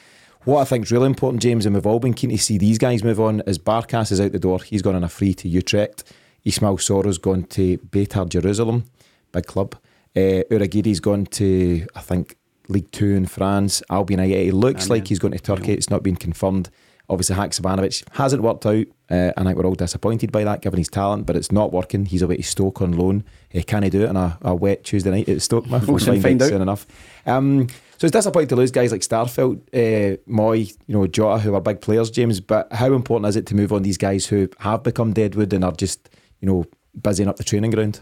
What 0.44 0.60
I 0.60 0.64
think 0.64 0.86
is 0.86 0.92
really 0.92 1.06
important, 1.06 1.40
James, 1.40 1.66
and 1.66 1.74
we've 1.74 1.86
all 1.86 2.00
been 2.00 2.14
keen 2.14 2.30
to 2.30 2.38
see 2.38 2.58
these 2.58 2.76
guys 2.76 3.04
move 3.04 3.20
on, 3.20 3.42
is 3.46 3.60
Barkas 3.60 4.10
is 4.10 4.20
out 4.20 4.32
the 4.32 4.40
door. 4.40 4.60
He's 4.60 4.82
gone 4.82 4.96
on 4.96 5.04
a 5.04 5.08
free 5.08 5.34
to 5.34 5.48
Utrecht. 5.48 6.02
Ismail 6.44 6.78
Soro's 6.78 7.18
gone 7.18 7.44
to 7.44 7.78
Beitar 7.78 8.28
Jerusalem, 8.28 8.86
big 9.30 9.46
club. 9.46 9.76
Uh, 10.16 10.42
Uragiri's 10.50 10.98
gone 10.98 11.26
to, 11.26 11.86
I 11.94 12.00
think, 12.00 12.36
League 12.68 12.90
Two 12.90 13.14
in 13.14 13.26
France. 13.26 13.82
Albian 13.88 14.18
Ajeti 14.18 14.52
looks 14.52 14.90
like 14.90 15.06
he's 15.06 15.20
going 15.20 15.32
to 15.32 15.38
Turkey. 15.38 15.74
It's 15.74 15.90
not 15.90 16.02
been 16.02 16.16
confirmed. 16.16 16.70
Obviously, 17.08 17.36
Haksabanovic 17.36 18.04
hasn't 18.12 18.42
worked 18.42 18.66
out. 18.66 18.86
Uh, 19.10 19.32
I 19.36 19.44
think 19.44 19.56
we're 19.56 19.66
all 19.66 19.74
disappointed 19.74 20.32
by 20.32 20.42
that, 20.44 20.62
given 20.62 20.78
his 20.78 20.88
talent, 20.88 21.26
but 21.26 21.36
it's 21.36 21.52
not 21.52 21.72
working. 21.72 22.06
He's 22.06 22.22
away 22.22 22.38
to 22.38 22.42
Stoke 22.42 22.82
on 22.82 22.92
loan. 22.92 23.24
Uh, 23.54 23.60
can 23.66 23.82
he 23.84 23.90
do 23.90 24.02
it 24.02 24.08
on 24.08 24.16
a, 24.16 24.38
a 24.42 24.54
wet 24.54 24.82
Tuesday 24.84 25.10
night 25.10 25.28
at 25.28 25.42
Stoke? 25.42 25.66
We'll 25.70 25.98
find, 25.98 26.22
find 26.22 26.42
out 26.42 26.46
out. 26.46 26.48
soon 26.50 26.62
enough. 26.62 26.86
Um, 27.26 27.68
so 28.02 28.06
it's 28.06 28.12
disappointing 28.14 28.48
to 28.48 28.56
lose 28.56 28.72
guys 28.72 28.90
like 28.90 29.02
Starfelt, 29.02 29.60
uh, 29.72 30.16
Mooy, 30.28 30.76
you 30.88 30.92
know, 30.92 31.06
Jota, 31.06 31.40
who 31.40 31.54
are 31.54 31.60
big 31.60 31.80
players, 31.80 32.10
James. 32.10 32.40
But 32.40 32.66
how 32.72 32.92
important 32.94 33.28
is 33.28 33.36
it 33.36 33.46
to 33.46 33.54
move 33.54 33.72
on 33.72 33.84
these 33.84 33.96
guys 33.96 34.26
who 34.26 34.48
have 34.58 34.82
become 34.82 35.12
deadwood 35.12 35.52
and 35.52 35.64
are 35.64 35.70
just, 35.70 36.10
you 36.40 36.48
know, 36.48 36.64
busying 37.00 37.28
up 37.28 37.36
the 37.36 37.44
training 37.44 37.70
ground? 37.70 38.00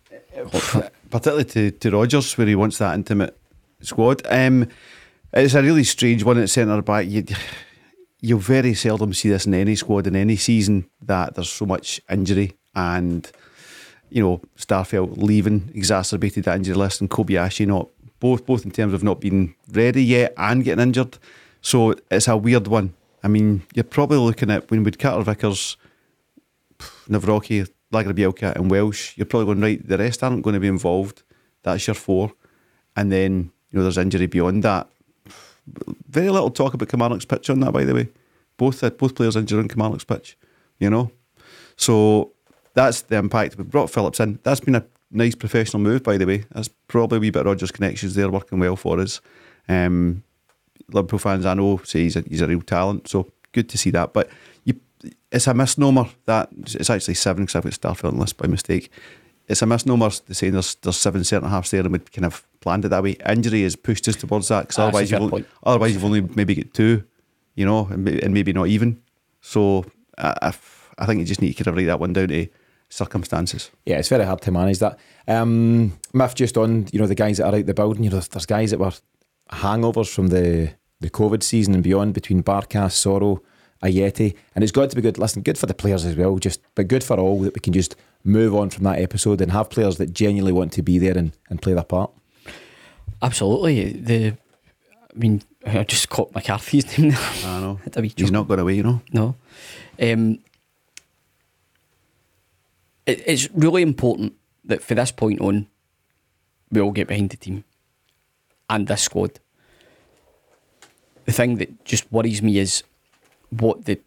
particularly 1.10 1.44
to, 1.44 1.70
to 1.70 1.90
Rodgers, 1.92 2.36
where 2.36 2.48
he 2.48 2.56
wants 2.56 2.78
that 2.78 2.96
intimate 2.96 3.38
squad. 3.80 4.22
Um, 4.28 4.66
it's 5.32 5.54
a 5.54 5.62
really 5.62 5.84
strange 5.84 6.24
one 6.24 6.38
at 6.38 6.50
centre 6.50 6.82
back. 6.82 7.06
You, 7.06 7.24
you'll 8.20 8.40
very 8.40 8.74
seldom 8.74 9.14
see 9.14 9.28
this 9.28 9.46
in 9.46 9.54
any 9.54 9.76
squad 9.76 10.08
in 10.08 10.16
any 10.16 10.34
season 10.34 10.90
that 11.00 11.36
there's 11.36 11.48
so 11.48 11.64
much 11.64 12.00
injury 12.10 12.54
and 12.74 13.30
you 14.10 14.20
know 14.20 14.40
Starfelt 14.56 15.16
leaving 15.16 15.70
exacerbated 15.74 16.42
that 16.42 16.56
injury 16.56 16.74
list 16.74 17.00
and 17.00 17.08
Kobayashi 17.08 17.68
not 17.68 17.88
both 18.22 18.46
both 18.46 18.64
in 18.64 18.70
terms 18.70 18.94
of 18.94 19.02
not 19.02 19.20
being 19.20 19.56
ready 19.72 20.04
yet 20.04 20.32
and 20.36 20.62
getting 20.62 20.80
injured. 20.80 21.18
So 21.60 21.96
it's 22.08 22.28
a 22.28 22.36
weird 22.36 22.68
one. 22.68 22.94
I 23.24 23.26
mean, 23.26 23.64
you're 23.74 23.82
probably 23.82 24.18
looking 24.18 24.48
at 24.48 24.70
when 24.70 24.84
with 24.84 24.96
Carter 24.96 25.24
Vickers, 25.24 25.76
Nawrocki, 27.08 27.68
Lagerbielke, 27.92 28.54
and 28.54 28.70
Welsh, 28.70 29.18
you're 29.18 29.26
probably 29.26 29.46
going 29.46 29.60
right. 29.60 29.88
The 29.88 29.98
rest 29.98 30.22
aren't 30.22 30.44
going 30.44 30.54
to 30.54 30.60
be 30.60 30.68
involved. 30.68 31.24
That's 31.64 31.84
your 31.88 31.94
four, 31.94 32.32
and 32.94 33.10
then 33.10 33.50
you 33.70 33.78
know 33.78 33.82
there's 33.82 33.98
injury 33.98 34.26
beyond 34.26 34.62
that. 34.62 34.86
Very 36.08 36.30
little 36.30 36.50
talk 36.50 36.74
about 36.74 36.88
Kilmarnock's 36.88 37.24
pitch 37.24 37.50
on 37.50 37.58
that, 37.60 37.72
by 37.72 37.82
the 37.82 37.94
way. 37.94 38.08
Both 38.56 38.84
uh, 38.84 38.90
both 38.90 39.16
players 39.16 39.34
injured 39.34 39.58
on 39.58 39.68
Kilmarnock's 39.68 40.04
pitch, 40.04 40.36
you 40.78 40.90
know. 40.90 41.10
So 41.74 42.30
that's 42.74 43.02
the 43.02 43.16
impact. 43.16 43.58
We 43.58 43.64
brought 43.64 43.90
Phillips 43.90 44.20
in. 44.20 44.38
That's 44.44 44.60
been 44.60 44.76
a 44.76 44.84
nice 45.12 45.34
professional 45.34 45.82
move, 45.82 46.02
by 46.02 46.16
the 46.16 46.26
way. 46.26 46.44
That's 46.52 46.68
probably 46.88 47.18
a 47.18 47.20
wee 47.20 47.30
bit 47.30 47.40
of 47.40 47.46
Rodgers 47.46 47.70
connections 47.70 48.14
there 48.14 48.30
working 48.30 48.58
well 48.58 48.76
for 48.76 48.98
us. 48.98 49.20
Um, 49.68 50.24
Liverpool 50.88 51.18
fans 51.18 51.46
I 51.46 51.54
know 51.54 51.78
say 51.84 52.00
he's 52.00 52.16
a, 52.16 52.22
he's 52.22 52.40
a 52.40 52.46
real 52.46 52.62
talent, 52.62 53.08
so 53.08 53.30
good 53.52 53.68
to 53.68 53.78
see 53.78 53.90
that. 53.90 54.12
But 54.12 54.28
you, 54.64 54.80
it's 55.30 55.46
a 55.46 55.54
misnomer 55.54 56.06
that 56.24 56.48
it's 56.52 56.90
actually 56.90 57.14
seven 57.14 57.44
because 57.44 57.56
I've 57.56 57.64
got 57.64 57.72
Starfelt 57.72 58.12
on 58.12 58.18
list 58.18 58.36
by 58.36 58.46
mistake. 58.48 58.90
It's 59.48 59.62
a 59.62 59.66
misnomer 59.66 60.10
to 60.10 60.34
say 60.34 60.50
there's 60.50 60.74
there's 60.76 60.96
seven 60.96 61.24
centre 61.24 61.48
halves 61.48 61.70
there 61.70 61.80
and 61.80 61.92
we 61.92 61.98
kind 61.98 62.26
of 62.26 62.46
planned 62.60 62.84
it 62.84 62.88
that 62.88 63.02
way. 63.02 63.16
Injury 63.28 63.62
has 63.62 63.76
pushed 63.76 64.08
us 64.08 64.16
towards 64.16 64.48
that 64.48 64.62
because 64.62 64.78
otherwise 64.78 65.10
you've 65.10 65.20
only, 65.20 65.44
otherwise 65.62 65.92
you've 65.94 66.04
only 66.04 66.20
maybe 66.20 66.54
get 66.54 66.74
two, 66.74 67.04
you 67.54 67.66
know, 67.66 67.86
and, 67.90 68.08
and 68.08 68.34
maybe 68.34 68.52
not 68.52 68.68
even. 68.68 69.02
So 69.40 69.84
I 70.18 71.06
think 71.06 71.20
you 71.20 71.24
just 71.24 71.42
need 71.42 71.54
to 71.54 71.64
kind 71.64 71.68
of 71.68 71.76
write 71.76 71.86
that 71.86 72.00
one 72.00 72.12
down 72.12 72.28
to 72.28 72.48
circumstances. 72.92 73.70
Yeah, 73.86 73.96
it's 73.96 74.10
very 74.10 74.24
hard 74.24 74.42
to 74.42 74.50
manage 74.52 74.78
that. 74.80 74.98
Um, 75.26 75.98
Mif, 76.12 76.34
just 76.34 76.58
on, 76.58 76.88
you 76.92 76.98
know, 76.98 77.06
the 77.06 77.14
guys 77.14 77.38
that 77.38 77.46
are 77.46 77.56
out 77.56 77.64
the 77.64 77.72
building, 77.72 78.04
you 78.04 78.10
know, 78.10 78.20
there's 78.20 78.46
guys 78.46 78.70
that 78.70 78.78
were 78.78 78.92
hangovers 79.50 80.12
from 80.12 80.28
the, 80.28 80.74
the 81.00 81.08
COVID 81.08 81.42
season 81.42 81.72
and 81.72 81.82
beyond 81.82 82.12
between 82.12 82.42
Barkas, 82.42 82.92
Soro, 82.92 83.40
Ajeti, 83.82 84.36
and 84.54 84.62
it's 84.62 84.72
got 84.72 84.90
to 84.90 84.96
be 84.96 85.00
good. 85.00 85.16
Listen, 85.16 85.42
good 85.42 85.56
for 85.56 85.64
the 85.64 85.74
players 85.74 86.04
as 86.04 86.16
well, 86.16 86.36
just 86.36 86.60
but 86.74 86.86
good 86.86 87.02
for 87.02 87.18
all 87.18 87.40
that 87.40 87.54
we 87.54 87.60
can 87.60 87.72
just 87.72 87.96
move 88.24 88.54
on 88.54 88.68
from 88.68 88.84
that 88.84 88.98
episode 88.98 89.40
and 89.40 89.52
have 89.52 89.70
players 89.70 89.96
that 89.96 90.12
genuinely 90.12 90.52
want 90.52 90.72
to 90.74 90.82
be 90.82 90.98
there 90.98 91.16
and, 91.16 91.32
and 91.48 91.62
play 91.62 91.72
their 91.72 91.84
part. 91.84 92.10
Absolutely. 93.22 93.92
The, 93.92 94.36
I 95.14 95.18
mean, 95.18 95.42
I 95.64 95.84
just 95.84 96.10
caught 96.10 96.34
McCarthy's 96.34 96.98
name 96.98 97.10
there. 97.10 97.20
I 97.46 97.60
know. 97.60 97.80
Had 97.82 97.96
a 97.96 98.02
He's 98.02 98.30
not 98.30 98.48
going 98.48 98.60
away, 98.60 98.74
you 98.74 98.82
know. 98.82 99.00
No. 99.12 99.36
Um, 100.00 100.38
it, 103.06 103.22
it's 103.26 103.50
really 103.52 103.82
important 103.82 104.34
that 104.64 104.82
for 104.82 104.94
this 104.94 105.10
point 105.10 105.40
on, 105.40 105.66
we 106.70 106.80
all 106.80 106.92
get 106.92 107.08
behind 107.08 107.30
the 107.30 107.36
team 107.36 107.64
and 108.70 108.86
this 108.86 109.02
squad. 109.02 109.38
The 111.24 111.32
thing 111.32 111.56
that 111.56 111.84
just 111.84 112.10
worries 112.12 112.42
me 112.42 112.58
is 112.58 112.82
what 113.50 113.84
the 113.84 114.00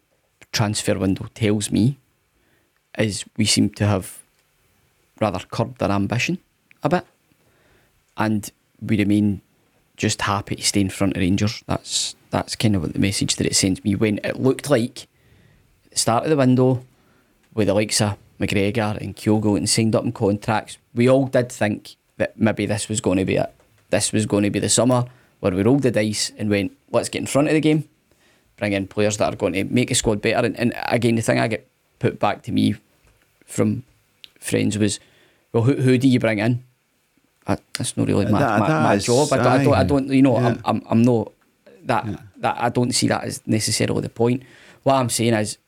transfer 0.52 0.98
window 0.98 1.26
tells 1.34 1.70
me 1.70 1.98
is 2.98 3.24
we 3.36 3.44
seem 3.44 3.70
to 3.70 3.86
have 3.86 4.22
rather 5.20 5.38
curbed 5.50 5.82
our 5.82 5.90
ambition 5.90 6.38
a 6.82 6.88
bit 6.88 7.06
and 8.16 8.50
we 8.80 8.98
remain 8.98 9.40
just 9.96 10.22
happy 10.22 10.56
to 10.56 10.62
stay 10.62 10.80
in 10.80 10.90
front 10.90 11.16
of 11.16 11.20
Rangers. 11.20 11.62
That's 11.66 12.16
that's 12.30 12.56
kind 12.56 12.76
of 12.76 12.82
what 12.82 12.92
the 12.92 12.98
message 12.98 13.36
that 13.36 13.46
it 13.46 13.56
sends 13.56 13.82
me 13.84 13.94
when 13.94 14.18
it 14.24 14.40
looked 14.40 14.68
like 14.68 15.06
at 15.84 15.92
the 15.92 15.98
start 15.98 16.24
of 16.24 16.30
the 16.30 16.36
window 16.36 16.84
with 17.54 17.68
the 17.68 17.74
likes 17.74 18.00
of 18.00 18.18
McGregor 18.40 18.96
and 19.00 19.16
Kyogo 19.16 19.56
and 19.56 19.68
signed 19.68 19.94
up 19.94 20.04
in 20.04 20.12
contracts, 20.12 20.78
we 20.94 21.08
all 21.08 21.26
did 21.26 21.50
think 21.50 21.96
that 22.18 22.38
maybe 22.38 22.66
this 22.66 22.88
was 22.88 23.00
going 23.00 23.18
to 23.18 23.24
be 23.24 23.36
it. 23.36 23.52
This 23.90 24.12
was 24.12 24.26
going 24.26 24.44
to 24.44 24.50
be 24.50 24.58
the 24.58 24.68
summer 24.68 25.04
where 25.40 25.52
we 25.52 25.62
rolled 25.62 25.82
the 25.82 25.90
dice 25.90 26.32
and 26.38 26.50
went, 26.50 26.72
let's 26.90 27.08
get 27.08 27.20
in 27.20 27.26
front 27.26 27.48
of 27.48 27.54
the 27.54 27.60
game, 27.60 27.88
bring 28.56 28.72
in 28.72 28.86
players 28.86 29.16
that 29.18 29.32
are 29.32 29.36
going 29.36 29.52
to 29.52 29.64
make 29.64 29.90
a 29.90 29.94
squad 29.94 30.20
better. 30.20 30.46
And, 30.46 30.58
and 30.58 30.72
again, 30.86 31.14
the 31.16 31.22
thing 31.22 31.38
I 31.38 31.48
get 31.48 31.68
put 31.98 32.18
back 32.18 32.42
to 32.44 32.52
me 32.52 32.74
from 33.44 33.84
friends 34.38 34.76
was, 34.78 34.98
well, 35.52 35.62
who, 35.62 35.74
who 35.74 35.98
do 35.98 36.08
you 36.08 36.18
bring 36.18 36.38
in? 36.38 36.64
I, 37.46 37.58
that's 37.78 37.96
not 37.96 38.08
really 38.08 38.26
my, 38.26 38.38
That- 38.40 38.58
my, 38.60 38.68
that 38.68 38.82
my 38.82 38.94
is- 38.94 39.04
job. 39.06 39.32
I 39.32 39.36
don't, 39.36 39.46
I 39.46 39.64
don't, 39.64 39.74
I 39.74 39.84
don't, 39.84 40.08
you 40.08 40.22
know, 40.22 40.38
Yeah. 40.38 40.46
I'm, 40.48 40.62
I'm, 40.64 40.82
I'm 40.90 41.02
not 41.02 41.32
that, 41.84 42.06
that, 42.38 42.56
I 42.58 42.68
don't 42.70 42.92
see 42.92 43.06
that 43.08 43.24
as 43.24 43.40
necessarily 43.46 44.00
the 44.00 44.08
point. 44.08 44.42
What 44.82 44.94
I'm 44.94 45.08
saying 45.08 45.34
is, 45.34 45.58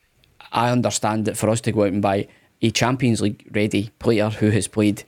I 0.51 0.71
understand 0.71 1.27
that 1.27 1.37
for 1.37 1.49
us 1.51 1.61
to 1.62 1.73
go 1.73 1.83
out 1.83 1.93
and 1.93 2.03
buy 2.03 2.27
a 2.62 2.70
Champions 2.70 3.20
League 3.20 3.46
ready 3.52 3.90
player 3.98 4.30
who 4.30 4.50
has 4.50 4.66
played 4.68 5.04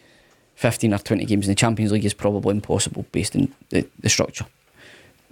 15 0.55 0.92
or 0.94 0.98
20 0.98 1.24
games 1.24 1.46
in 1.46 1.53
the 1.53 1.55
Champions 1.57 1.90
League 1.92 2.05
is 2.05 2.14
probably 2.14 2.53
impossible 2.55 3.07
based 3.12 3.34
on 3.36 3.53
the, 3.70 3.86
the 4.01 4.09
structure 4.09 4.46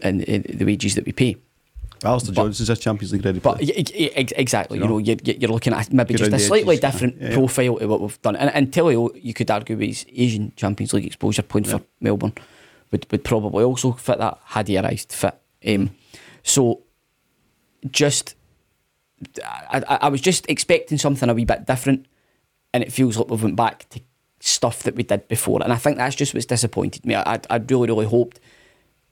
and 0.03 0.21
the, 0.23 0.39
the 0.39 0.65
wages 0.65 0.95
that 0.95 1.05
we 1.05 1.13
pay. 1.13 1.37
Alistair 2.05 2.33
But- 2.35 2.43
Johnston's 2.45 2.71
a 2.71 2.77
Champions 2.77 3.13
League 3.13 3.25
ready 3.25 3.41
player. 3.41 3.57
y- 3.61 4.11
exactly, 4.37 4.79
you 4.79 4.85
You 4.85 4.89
know, 4.89 4.99
know? 4.99 5.05
you're, 5.05 5.17
you're 5.37 5.51
looking 5.51 5.73
at 5.73 5.93
maybe 5.93 6.15
just 6.15 6.33
a 6.33 6.39
slightly 6.39 6.77
edges, 6.77 6.93
different 6.93 7.17
yeah, 7.21 7.29
yeah. 7.31 7.35
profile 7.35 7.77
to 7.79 7.87
what 7.89 8.01
we've 8.01 8.23
done. 8.23 8.37
And, 8.37 8.51
and 8.55 8.71
Tilio, 8.73 9.11
you 9.21 9.35
could 9.35 9.51
argue 9.51 9.77
with 9.77 9.89
his 9.89 10.07
Asian 10.15 10.53
Champions 10.57 10.93
League 10.95 11.07
exposure 11.07 11.43
playing 11.43 11.65
for 11.65 11.81
Melbourne, 12.01 12.35
would, 12.93 13.07
would 13.11 13.25
probably 13.25 13.65
also 13.65 13.93
fit 13.93 14.19
that 14.19 14.39
had 14.45 14.69
he 14.69 14.79
arrived 14.79 15.13
fit. 15.13 15.35
Um, 15.67 15.91
so 16.45 16.83
just, 17.91 18.35
I, 19.45 19.83
I, 19.89 19.99
I 20.03 20.09
was 20.09 20.21
just 20.21 20.49
expecting 20.49 20.99
something 20.99 21.29
a 21.29 21.35
wee 21.35 21.45
bit 21.45 21.67
different, 21.67 22.07
and 22.73 22.83
it 22.83 22.93
feels 22.93 23.17
like 23.17 23.29
we've 23.29 23.43
went 23.43 23.57
back 23.57 23.89
to 23.91 24.01
stuff 24.41 24.83
that 24.85 24.95
we 24.95 25.03
did 25.03 25.29
before. 25.29 25.63
And 25.63 25.73
I 25.73 25.77
think 25.77 25.97
that's 25.97 26.17
just 26.17 26.35
what's 26.35 26.47
disappointed 26.47 27.05
me. 27.05 27.15
I, 27.15 27.35
I, 27.35 27.41
I 27.51 27.57
really, 27.57 27.89
really 27.89 28.07
hoped 28.07 28.41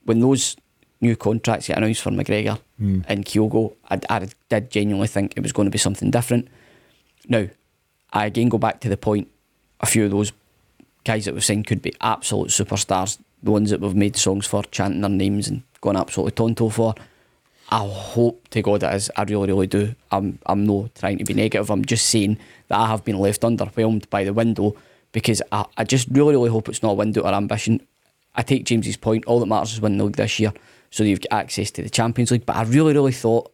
when 0.05 0.21
those 0.21 0.57
new 1.01 1.17
contracts 1.17 1.67
get 1.67 1.77
announced 1.77 2.03
for 2.03 2.11
McGregor 2.11 2.59
hmm. 2.79 3.01
and 3.07 3.25
Kyogo, 3.25 3.75
I, 3.91 4.01
I 4.09 4.29
did 4.49 4.71
genuinely 4.71 5.09
think 5.09 5.35
it 5.37 5.43
was 5.43 5.53
going 5.53 5.67
to 5.67 5.71
be 5.71 5.79
something 5.79 6.11
different. 6.11 6.49
Now, 7.29 7.49
I 8.13 8.27
again 8.27 8.49
go 8.49 8.59
back 8.59 8.81
to 8.81 8.89
the 8.89 8.97
point 8.97 9.29
a 9.81 9.87
few 9.87 10.05
of 10.05 10.11
those 10.11 10.33
guys 11.05 11.25
that 11.25 11.35
we've 11.35 11.45
signed 11.45 11.67
could 11.67 11.83
be 11.83 11.95
absolute 12.01 12.49
superstars, 12.49 13.19
the 13.43 13.51
ones 13.51 13.71
that 13.71 13.81
we've 13.81 13.95
made 13.95 14.17
songs 14.17 14.47
for, 14.47 14.63
chanting 14.65 15.03
their 15.03 15.11
names 15.11 15.49
and 15.49 15.63
gone 15.81 15.97
absolutely 15.97 16.33
tonto 16.33 16.69
for. 16.69 16.95
I 17.69 17.87
hope 17.87 18.49
to 18.51 18.63
God 18.63 18.83
it 18.85 18.95
is. 18.95 19.11
I 19.17 19.25
really, 19.25 19.49
really 19.49 19.67
do. 19.67 19.95
I'm, 20.13 20.39
I'm 20.47 20.65
not 20.65 20.95
trying 20.95 21.19
to 21.19 21.25
be 21.25 21.35
negative. 21.35 21.71
I'm 21.71 21.85
just 21.85 22.07
saying 22.07 22.39
that 22.69 22.79
I 22.79 22.87
have 22.87 23.05
been 23.05 23.19
left 23.19 23.43
underwhelmed 23.43 24.09
by 24.09 24.23
the 24.25 24.33
window 24.33 24.77
because 25.13 25.43
I, 25.51 25.65
I 25.77 25.85
just 25.85 26.09
really, 26.11 26.33
really 26.33 26.51
hope 26.51 26.69
it's 26.69 26.83
not 26.83 26.93
a 26.93 26.95
window 26.95 27.23
or 27.23 27.33
ambition. 27.33 27.81
I 28.35 28.43
take 28.43 28.65
James's 28.65 28.97
point. 28.97 29.25
All 29.25 29.41
that 29.41 29.47
matters 29.47 29.73
is 29.73 29.81
winning 29.81 29.99
the 29.99 30.05
league 30.05 30.17
this 30.17 30.39
year, 30.39 30.53
so 30.91 31.03
that 31.03 31.09
you've 31.09 31.23
got 31.23 31.33
access 31.33 31.71
to 31.73 31.83
the 31.83 31.91
Champions 31.91 32.31
League. 32.31 32.47
But 32.47 32.57
I 32.57 32.63
really, 32.65 32.93
really 32.93 33.13
thought 33.13 33.51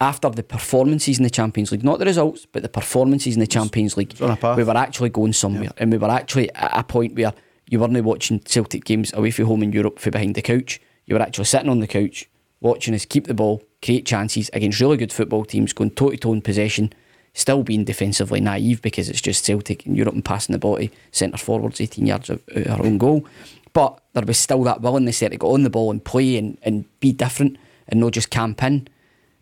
after 0.00 0.30
the 0.30 0.42
performances 0.42 1.18
in 1.18 1.24
the 1.24 1.30
Champions 1.30 1.70
League, 1.70 1.84
not 1.84 1.98
the 1.98 2.06
results, 2.06 2.46
but 2.46 2.62
the 2.62 2.68
performances 2.68 3.34
in 3.34 3.40
the 3.40 3.46
Champions 3.46 3.96
League, 3.96 4.14
on 4.22 4.30
a 4.30 4.36
path. 4.36 4.56
we 4.56 4.64
were 4.64 4.76
actually 4.76 5.10
going 5.10 5.34
somewhere, 5.34 5.70
and 5.76 5.92
we 5.92 5.98
were 5.98 6.10
actually 6.10 6.52
at 6.54 6.78
a 6.78 6.82
point 6.82 7.14
where 7.14 7.34
you 7.68 7.78
weren't 7.78 8.02
watching 8.02 8.40
Celtic 8.40 8.84
games 8.84 9.12
away 9.12 9.30
from 9.30 9.44
home 9.44 9.62
in 9.62 9.72
Europe 9.72 9.98
from 9.98 10.12
behind 10.12 10.34
the 10.34 10.42
couch. 10.42 10.80
You 11.04 11.14
were 11.16 11.22
actually 11.22 11.44
sitting 11.44 11.68
on 11.68 11.80
the 11.80 11.86
couch, 11.86 12.26
watching 12.60 12.94
us 12.94 13.04
keep 13.04 13.26
the 13.26 13.34
ball, 13.34 13.62
create 13.82 14.06
chances 14.06 14.50
against 14.52 14.80
really 14.80 14.96
good 14.96 15.12
football 15.12 15.44
teams, 15.44 15.72
going 15.72 15.90
toe 15.90 16.10
to 16.10 16.16
toe 16.16 16.32
in 16.32 16.42
possession, 16.42 16.92
still 17.32 17.62
being 17.62 17.84
defensively 17.84 18.40
naive 18.40 18.82
because 18.82 19.08
it's 19.08 19.20
just 19.20 19.44
Celtic 19.44 19.86
in 19.86 19.94
Europe 19.94 20.14
and 20.14 20.24
passing 20.24 20.52
the 20.52 20.58
ball 20.58 20.76
to 20.76 20.88
centre 21.12 21.38
forwards 21.38 21.80
18 21.80 22.06
yards 22.06 22.30
out 22.30 22.40
our 22.68 22.84
own 22.84 22.98
goal. 22.98 23.24
But 23.72 24.00
there 24.14 24.24
was 24.24 24.38
still 24.38 24.64
that 24.64 24.80
willingness 24.80 25.20
there 25.20 25.28
to 25.28 25.36
go 25.36 25.54
on 25.54 25.62
the 25.62 25.70
ball 25.70 25.90
and 25.90 26.04
play 26.04 26.36
and, 26.36 26.58
and 26.62 26.84
be 27.00 27.12
different 27.12 27.56
and 27.88 28.00
not 28.00 28.12
just 28.12 28.30
camp 28.30 28.62
in. 28.62 28.88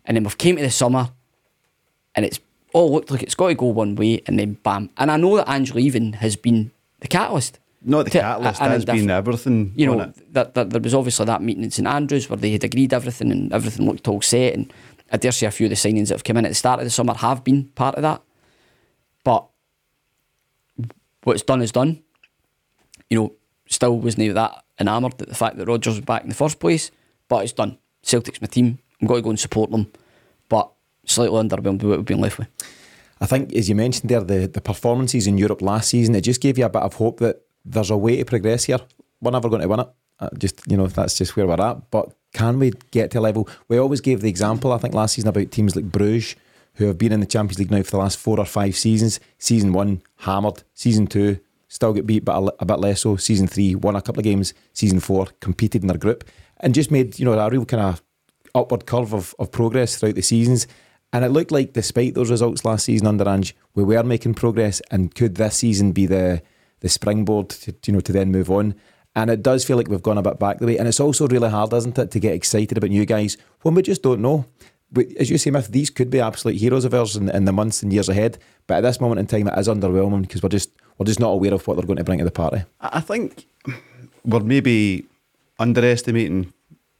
And 0.05 0.15
then 0.15 0.23
we've 0.23 0.37
came 0.37 0.55
to 0.57 0.61
the 0.61 0.69
summer 0.69 1.09
and 2.15 2.25
it's 2.25 2.39
all 2.73 2.91
looked 2.91 3.11
like 3.11 3.23
it's 3.23 3.35
got 3.35 3.47
to 3.47 3.55
go 3.55 3.67
one 3.67 3.95
way 3.95 4.21
and 4.27 4.37
then 4.37 4.53
bam. 4.63 4.89
And 4.97 5.09
I 5.11 5.17
know 5.17 5.35
that 5.37 5.49
Angela 5.49 5.79
even 5.79 6.13
has 6.13 6.35
been 6.35 6.71
the 6.99 7.07
catalyst. 7.07 7.59
Not 7.81 8.05
the 8.05 8.11
to 8.11 8.19
catalyst, 8.19 8.61
an 8.61 8.69
that's 8.71 8.85
been 8.85 9.09
everything. 9.09 9.73
You 9.75 9.85
know, 9.87 10.13
that, 10.31 10.53
that 10.53 10.69
there 10.69 10.81
was 10.81 10.93
obviously 10.93 11.25
that 11.25 11.41
meeting 11.41 11.63
in 11.63 11.71
St 11.71 11.87
Andrews 11.87 12.29
where 12.29 12.37
they 12.37 12.51
had 12.51 12.63
agreed 12.63 12.93
everything 12.93 13.31
and 13.31 13.53
everything 13.53 13.85
looked 13.85 14.07
all 14.07 14.21
set. 14.21 14.53
And 14.53 14.73
I 15.11 15.17
dare 15.17 15.31
say 15.31 15.45
a 15.45 15.51
few 15.51 15.67
of 15.67 15.69
the 15.69 15.75
signings 15.75 16.09
that 16.09 16.15
have 16.15 16.23
come 16.25 16.37
in 16.37 16.45
at 16.45 16.49
the 16.49 16.55
start 16.55 16.79
of 16.79 16.85
the 16.85 16.89
summer 16.89 17.13
have 17.13 17.43
been 17.43 17.65
part 17.75 17.95
of 17.95 18.01
that. 18.01 18.21
But 19.23 19.47
what's 21.23 21.41
done 21.41 21.61
is 21.61 21.71
done. 21.71 22.03
You 23.09 23.19
know, 23.19 23.33
still 23.67 23.97
wasn't 23.97 24.33
that 24.35 24.63
enamoured 24.79 25.21
at 25.21 25.29
the 25.29 25.35
fact 25.35 25.57
that 25.57 25.67
Rodgers 25.67 25.95
was 25.95 26.05
back 26.05 26.23
in 26.23 26.29
the 26.29 26.35
first 26.35 26.59
place, 26.59 26.91
but 27.27 27.43
it's 27.43 27.53
done. 27.53 27.77
Celtic's 28.01 28.41
my 28.41 28.47
team. 28.47 28.79
I'm 29.01 29.07
going 29.07 29.19
to 29.19 29.23
go 29.23 29.29
and 29.29 29.39
support 29.39 29.71
them. 29.71 29.91
But 30.49 30.69
slightly 31.05 31.41
underwhelmed 31.41 31.81
with 31.81 31.83
what 31.83 31.97
we've 31.97 32.05
been 32.05 32.21
left 32.21 32.39
with. 32.39 32.47
I 33.21 33.25
think, 33.25 33.53
as 33.53 33.67
you 33.67 33.75
mentioned 33.75 34.09
there, 34.09 34.21
the, 34.21 34.47
the 34.47 34.61
performances 34.61 35.27
in 35.27 35.37
Europe 35.37 35.61
last 35.61 35.89
season, 35.89 36.15
it 36.15 36.21
just 36.21 36.41
gave 36.41 36.57
you 36.57 36.65
a 36.65 36.69
bit 36.69 36.81
of 36.81 36.93
hope 36.95 37.19
that 37.19 37.41
there's 37.69 37.91
a 37.91 37.97
way 37.97 38.17
to 38.17 38.25
progress 38.25 38.65
here. 38.65 38.79
We're 39.21 39.31
never 39.31 39.49
going 39.49 39.61
to 39.61 39.67
win 39.67 39.81
it. 39.81 39.87
Uh, 40.19 40.29
just, 40.37 40.61
you 40.69 40.75
know, 40.75 40.87
that's 40.87 41.17
just 41.17 41.35
where 41.35 41.47
we're 41.47 41.61
at. 41.61 41.89
But 41.91 42.11
can 42.33 42.59
we 42.59 42.73
get 42.91 43.11
to 43.11 43.19
a 43.19 43.21
level? 43.21 43.47
We 43.67 43.77
always 43.77 44.01
gave 44.01 44.21
the 44.21 44.29
example, 44.29 44.73
I 44.73 44.77
think, 44.77 44.93
last 44.93 45.15
season 45.15 45.29
about 45.29 45.51
teams 45.51 45.75
like 45.75 45.91
Bruges, 45.91 46.35
who 46.75 46.87
have 46.87 46.97
been 46.97 47.11
in 47.11 47.19
the 47.19 47.25
Champions 47.25 47.59
League 47.59 47.71
now 47.71 47.83
for 47.83 47.91
the 47.91 47.97
last 47.97 48.17
four 48.17 48.39
or 48.39 48.45
five 48.45 48.75
seasons. 48.75 49.19
Season 49.37 49.71
one, 49.71 50.01
hammered. 50.17 50.63
Season 50.73 51.07
two, 51.07 51.39
still 51.67 51.93
get 51.93 52.07
beat, 52.07 52.25
but 52.25 52.41
a, 52.41 52.53
a 52.59 52.65
bit 52.65 52.79
less 52.79 53.01
so. 53.01 53.15
Season 53.15 53.47
three, 53.47 53.75
won 53.75 53.95
a 53.95 54.01
couple 54.01 54.19
of 54.19 54.25
games. 54.25 54.53
Season 54.73 54.99
four, 54.99 55.27
competed 55.39 55.83
in 55.83 55.87
their 55.87 55.97
group 55.97 56.23
and 56.59 56.75
just 56.75 56.91
made, 56.91 57.17
you 57.19 57.25
know, 57.25 57.33
a 57.33 57.49
real 57.49 57.65
kind 57.65 57.83
of 57.83 58.01
upward 58.55 58.85
curve 58.85 59.13
of, 59.13 59.35
of 59.39 59.51
progress 59.51 59.97
throughout 59.97 60.15
the 60.15 60.21
seasons. 60.21 60.67
And 61.11 61.25
it 61.25 61.29
looked 61.29 61.51
like, 61.51 61.73
despite 61.73 62.13
those 62.13 62.29
results 62.29 62.65
last 62.65 62.85
season 62.85 63.07
under 63.07 63.27
Ange, 63.27 63.55
we 63.73 63.83
were 63.83 64.03
making 64.03 64.35
progress. 64.35 64.81
And 64.91 65.13
could 65.15 65.35
this 65.35 65.57
season 65.57 65.91
be 65.91 66.05
the 66.05 66.41
the 66.81 66.89
springboard 66.89 67.49
to 67.49 67.73
you 67.85 67.93
know 67.93 67.99
to 68.01 68.11
then 68.11 68.31
move 68.31 68.49
on? 68.49 68.75
And 69.15 69.29
it 69.29 69.41
does 69.41 69.65
feel 69.65 69.75
like 69.77 69.87
we've 69.87 70.03
gone 70.03 70.17
a 70.17 70.21
bit 70.21 70.39
back 70.39 70.59
the 70.59 70.67
way. 70.67 70.77
And 70.77 70.87
it's 70.87 70.99
also 70.99 71.27
really 71.27 71.49
hard, 71.49 71.73
isn't 71.73 71.97
it, 71.97 72.11
to 72.11 72.19
get 72.19 72.33
excited 72.33 72.77
about 72.77 72.91
new 72.91 73.05
guys 73.05 73.37
when 73.63 73.73
we 73.73 73.81
just 73.81 74.03
don't 74.03 74.21
know. 74.21 74.45
But 74.91 75.07
as 75.19 75.29
you 75.29 75.37
say, 75.37 75.51
Mif, 75.51 75.67
these 75.67 75.89
could 75.89 76.09
be 76.09 76.19
absolute 76.19 76.57
heroes 76.57 76.85
of 76.85 76.93
ours 76.93 77.15
in, 77.15 77.29
in 77.29 77.45
the 77.45 77.51
months 77.51 77.83
and 77.83 77.91
years 77.91 78.09
ahead. 78.09 78.37
But 78.67 78.77
at 78.77 78.81
this 78.81 79.01
moment 79.01 79.19
in 79.19 79.27
time, 79.27 79.47
it 79.47 79.57
is 79.57 79.67
underwhelming 79.67 80.21
because 80.21 80.41
we're 80.41 80.49
just 80.49 80.71
we're 80.97 81.05
just 81.05 81.19
not 81.19 81.29
aware 81.29 81.53
of 81.53 81.65
what 81.67 81.75
they're 81.77 81.85
going 81.85 81.97
to 81.97 82.03
bring 82.03 82.19
to 82.19 82.25
the 82.25 82.31
party. 82.31 82.63
I 82.81 82.89
I 82.93 82.99
think 83.01 83.45
we're 84.25 84.39
maybe 84.41 85.05
underestimating 85.59 86.53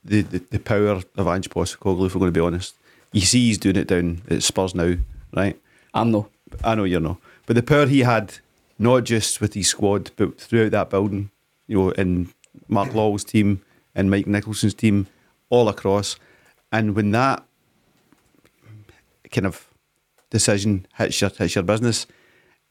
the, 0.03 0.21
the, 0.21 0.39
the 0.39 0.59
power 0.59 1.01
of 1.15 1.27
Ange 1.27 1.49
Postecoglou, 1.49 2.05
if 2.05 2.15
we're 2.15 2.19
going 2.19 2.33
to 2.33 2.39
be 2.39 2.45
honest. 2.45 2.75
You 3.11 3.21
see 3.21 3.47
he's 3.47 3.57
doing 3.57 3.75
it 3.75 3.87
down 3.87 4.21
at 4.29 4.43
Spurs 4.43 4.75
now, 4.75 4.95
right? 5.33 5.59
I'm 5.93 6.11
no. 6.11 6.29
I 6.63 6.75
know 6.75 6.83
you're 6.83 6.99
not. 6.99 7.17
But 7.45 7.55
the 7.55 7.63
power 7.63 7.87
he 7.87 8.01
had, 8.01 8.35
not 8.79 9.03
just 9.03 9.41
with 9.41 9.53
his 9.53 9.67
squad, 9.67 10.11
but 10.15 10.39
throughout 10.39 10.71
that 10.71 10.89
building, 10.89 11.29
you 11.67 11.77
know, 11.77 11.89
in 11.91 12.29
Mark 12.67 12.89
Lawwell's 12.89 13.25
team 13.25 13.61
and 13.93 14.09
Mike 14.09 14.25
Nicholson's 14.25 14.73
team, 14.73 15.07
all 15.49 15.67
across. 15.67 16.15
And 16.71 16.95
when 16.95 17.11
that 17.11 17.43
kind 19.31 19.45
of 19.45 19.67
decision 20.29 20.87
hits 20.95 21.19
your, 21.19 21.29
hits 21.29 21.55
your 21.55 21.63
business, 21.63 22.07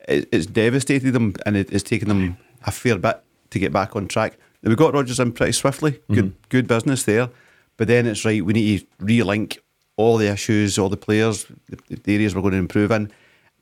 it, 0.09 0.28
it's 0.32 0.46
devastated 0.46 1.12
them 1.12 1.34
and 1.44 1.56
it, 1.56 1.70
it's 1.72 1.84
taken 1.84 2.09
them 2.09 2.38
a 2.66 2.70
fair 2.70 2.98
bit 2.98 3.22
to 3.50 3.59
get 3.59 3.72
back 3.72 3.94
on 3.94 4.09
track. 4.09 4.38
Now, 4.62 4.70
we 4.70 4.76
got 4.76 4.94
Rodgers 4.94 5.20
in 5.20 5.32
pretty 5.32 5.52
swiftly, 5.52 5.92
mm-hmm. 5.92 6.14
good 6.14 6.34
good 6.48 6.66
business 6.68 7.04
there. 7.04 7.30
But 7.76 7.86
then 7.86 8.06
it's 8.06 8.24
right, 8.24 8.44
we 8.44 8.54
need 8.54 8.80
to 8.80 9.04
relink 9.04 9.59
all 9.96 10.16
the 10.16 10.28
issues, 10.28 10.78
all 10.78 10.88
the 10.88 10.96
players, 10.96 11.46
the, 11.68 11.96
the 12.02 12.14
areas 12.14 12.34
we're 12.34 12.42
going 12.42 12.52
to 12.52 12.59
improve 12.59 12.90
in, 12.90 13.12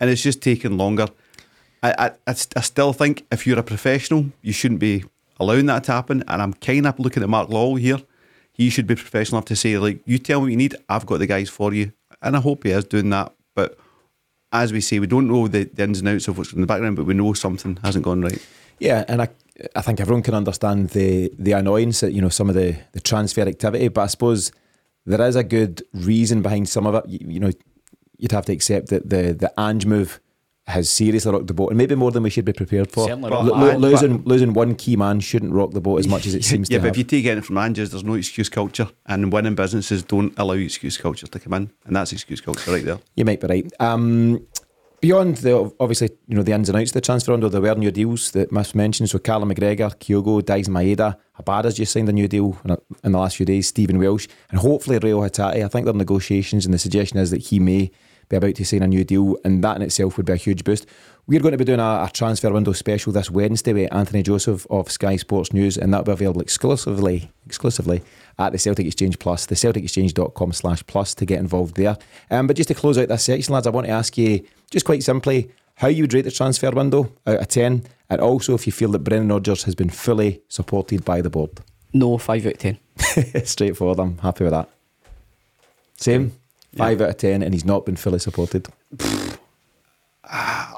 and 0.01 0.11
it's 0.11 0.22
just 0.22 0.40
taken 0.42 0.78
longer. 0.78 1.09
I, 1.93 2.07
I, 2.26 2.37
I 2.57 2.61
still 2.61 2.93
think 2.93 3.26
if 3.30 3.47
you're 3.47 3.59
a 3.59 3.62
professional, 3.62 4.26
you 4.43 4.53
shouldn't 4.53 4.80
be 4.80 5.05
allowing 5.39 5.66
that 5.66 5.84
to 5.84 5.93
happen. 5.93 6.24
And 6.28 6.43
I'm 6.43 6.55
kind 6.55 6.87
of 6.87 6.99
looking 6.99 7.22
at 7.22 7.28
Mark 7.28 7.49
Lawwell 7.49 7.80
here. 7.80 7.99
He 8.53 8.70
should 8.70 8.87
be 8.87 8.95
professional 8.95 9.39
enough 9.39 9.47
to 9.47 9.57
say, 9.57 9.76
like, 9.78 10.01
you 10.07 10.18
tell 10.18 10.41
me 10.41 10.45
what 10.45 10.51
you 10.51 10.57
need, 10.57 10.76
I've 10.89 11.07
got 11.07 11.18
the 11.18 11.26
guys 11.26 11.51
for 11.51 11.74
you. 11.74 11.93
And 12.22 12.37
I 12.37 12.41
hope 12.41 12.64
he 12.64 12.70
is 12.70 12.84
doing 12.84 13.11
that. 13.11 13.32
But 13.55 13.78
as 14.53 14.72
we 14.72 14.80
say, 14.80 14.99
we 14.99 15.07
don't 15.07 15.28
know 15.28 15.49
the, 15.49 15.64
the 15.64 15.84
ins 15.84 16.01
and 16.01 16.09
outs 16.09 16.28
of 16.28 16.39
what's 16.39 16.53
in 16.53 16.61
the 16.61 16.66
background, 16.66 16.97
but 16.97 17.05
we 17.05 17.14
know 17.14 17.34
something 17.34 17.78
hasn't 17.82 18.05
gone 18.05 18.22
right. 18.22 18.45
Yeah, 18.78 19.05
and 19.09 19.22
I, 19.22 19.28
I 19.74 19.82
think 19.82 20.01
everyone 20.01 20.22
can 20.22 20.34
understand 20.34 20.91
the 20.91 21.32
the 21.39 21.53
annoyance 21.53 22.03
at 22.03 22.12
you 22.12 22.20
know 22.20 22.28
some 22.28 22.49
of 22.49 22.55
the 22.55 22.76
the 22.93 23.01
transfer 23.01 23.43
activity, 23.43 23.89
but 23.89 24.03
I 24.03 24.07
suppose 24.07 24.53
there 25.07 25.26
is 25.26 25.37
a 25.37 25.45
good 25.45 25.82
reason 25.95 26.43
behind 26.43 26.68
some 26.68 26.87
of 26.87 26.95
it. 26.95 27.09
You, 27.09 27.18
you 27.22 27.41
know, 27.41 27.51
you'd 28.18 28.32
have 28.32 28.47
to 28.47 28.53
accept 28.53 28.89
that 28.89 29.09
the 29.09 29.32
the 29.32 29.53
Ange 29.59 29.87
move 29.87 30.20
has 30.69 30.91
seriously 30.91 31.31
rocked 31.31 31.47
the 31.47 31.55
boat, 31.55 31.69
and 31.69 31.79
maybe 31.79 31.95
more 31.95 32.11
than 32.11 32.23
we 32.25 32.31
should 32.31 32.45
be 32.45 32.53
prepared 32.53 32.91
for. 32.91 33.07
Certainly 33.07 33.31
Lo- 33.31 33.37
rocked 33.37 33.49
lo- 33.49 33.67
the 33.67 33.73
boat. 33.75 33.81
losing 33.81 34.23
losing 34.25 34.53
one 34.53 34.75
key 34.75 34.97
man 34.97 35.21
shouldn't 35.21 35.53
rock 35.53 35.71
the 35.71 35.81
boat 35.81 35.99
as 35.99 36.09
much 36.09 36.27
as 36.27 36.35
it 36.35 36.45
seems 36.51 36.69
yeah, 36.69 36.79
to 36.79 36.83
but 36.83 36.87
have. 36.89 36.95
if 36.95 36.99
you 36.99 37.05
take 37.05 37.25
anything 37.27 37.43
from 37.43 37.57
Anges, 37.57 37.91
there's 37.91 38.03
no 38.05 38.14
excuse 38.14 38.49
culture, 38.49 38.89
and 39.07 39.33
winning 39.33 39.55
businesses 39.55 40.03
don't 40.03 40.35
allow 40.37 40.55
excuse 40.55 40.97
culture 40.97 41.27
to 41.27 41.39
come 41.39 41.53
in, 41.53 41.71
and 41.85 41.95
that's 41.97 42.12
excuse 42.12 42.41
culture 42.41 42.73
right 42.73 42.85
there. 42.85 42.99
You 43.14 43.25
might 43.25 43.41
be 43.41 43.47
right. 43.47 43.73
Um, 43.81 44.45
beyond 45.01 45.37
the 45.37 45.73
obviously, 45.79 46.11
you 46.27 46.35
know, 46.35 46.43
the 46.43 46.53
ins 46.53 46.69
and 46.69 46.77
outs 46.77 46.91
of 46.91 46.95
the 46.95 47.01
transfer 47.01 47.31
window, 47.33 47.49
there 47.49 47.61
were 47.61 47.75
new 47.77 47.93
deals 47.93 48.33
that 48.33 48.51
Miss 48.51 48.75
mentioned. 48.75 49.09
So 49.11 49.19
Callum 49.21 49.51
McGregor, 49.53 49.95
Kyogo, 49.99 50.43
Daizen 50.43 50.71
Maeda, 50.71 51.17
Abada's 51.41 51.77
just 51.77 51.93
signed 51.93 52.09
a 52.09 52.12
new 52.12 52.27
deal 52.27 52.59
in, 52.64 52.77
in 53.05 53.12
the 53.12 53.19
last 53.19 53.37
few 53.37 53.47
days. 53.47 53.69
Stephen 53.69 53.99
Welsh, 53.99 54.27
and 54.51 54.59
hopefully 54.59 54.99
Reo 54.99 55.21
Hatate. 55.21 55.64
I 55.64 55.69
think 55.69 55.85
they're 55.85 55.95
negotiations, 55.95 56.64
and 56.64 56.75
the 56.75 56.79
suggestion 56.79 57.19
is 57.19 57.31
that 57.31 57.43
he 57.43 57.61
may 57.61 57.93
be 58.29 58.37
about 58.37 58.55
to 58.57 58.64
sign 58.64 58.83
a 58.83 58.87
new 58.87 59.05
deal, 59.05 59.37
and 59.45 59.62
that 59.62 59.77
in 59.77 59.83
itself 59.83 60.16
would 60.16 60.27
be 60.27 60.33
a 60.33 60.37
huge 60.37 60.64
boost. 60.64 60.87
We're 61.29 61.41
going 61.41 61.53
to 61.53 61.59
be 61.59 61.64
doing 61.64 61.81
a, 61.81 62.07
a 62.07 62.11
transfer 62.12 62.53
window 62.53 62.72
special 62.72 63.12
this 63.12 63.31
Wednesday 63.31 63.72
with 63.72 63.93
Anthony 63.93 64.22
Joseph 64.22 64.66
of 64.70 64.91
Sky 64.91 65.16
Sports 65.16 65.53
News, 65.53 65.77
and 65.77 65.93
that'll 65.93 66.05
be 66.05 66.12
available 66.12 66.41
exclusively 66.41 67.31
exclusively 67.47 68.03
at 68.39 68.53
the 68.53 68.59
Celtic 68.59 68.87
Exchange 68.87 69.18
Plus, 69.18 69.47
the 69.47 69.55
celticexchange.com 69.55 70.53
slash 70.53 70.87
plus 70.87 71.14
to 71.14 71.27
get 71.27 71.41
involved 71.41 71.77
there. 71.77 71.97
Um, 72.31 72.47
but 72.47 72.57
just 72.57 72.68
to 72.68 72.74
close 72.74 72.99
out 72.99 73.09
this 73.09 73.24
section, 73.24 73.55
lads, 73.55 73.66
I 73.66 73.70
want 73.70 73.87
to 73.87 73.93
ask 73.93 74.16
you 74.18 74.47
just 74.70 74.87
quite 74.87 75.03
simply 75.03 75.51
how 75.77 75.89
you 75.89 76.05
would 76.05 76.14
rate 76.14 76.22
the 76.22 76.31
transfer 76.31 76.70
window 76.70 77.12
out 77.27 77.41
of 77.41 77.49
10, 77.49 77.85
and 78.09 78.20
also 78.20 78.55
if 78.55 78.66
you 78.66 78.72
feel 78.72 78.91
that 78.93 79.01
Brendan 79.01 79.29
Rodgers 79.29 79.64
has 79.64 79.74
been 79.74 79.91
fully 79.91 80.43
supported 80.49 81.05
by 81.05 81.20
the 81.20 81.31
board. 81.31 81.51
No, 81.93 82.18
5 82.18 82.47
out 82.47 82.53
of 82.53 82.59
10. 82.59 82.79
Straightforward, 83.45 83.99
I'm 83.99 84.18
happy 84.18 84.45
with 84.45 84.53
that. 84.53 84.68
Same, 85.97 86.33
5 86.77 87.01
out 87.01 87.09
of 87.11 87.16
10, 87.16 87.43
and 87.43 87.55
he's 87.55 87.64
not 87.64 87.87
been 87.87 87.97
fully 87.97 88.18
supported. 88.18 88.68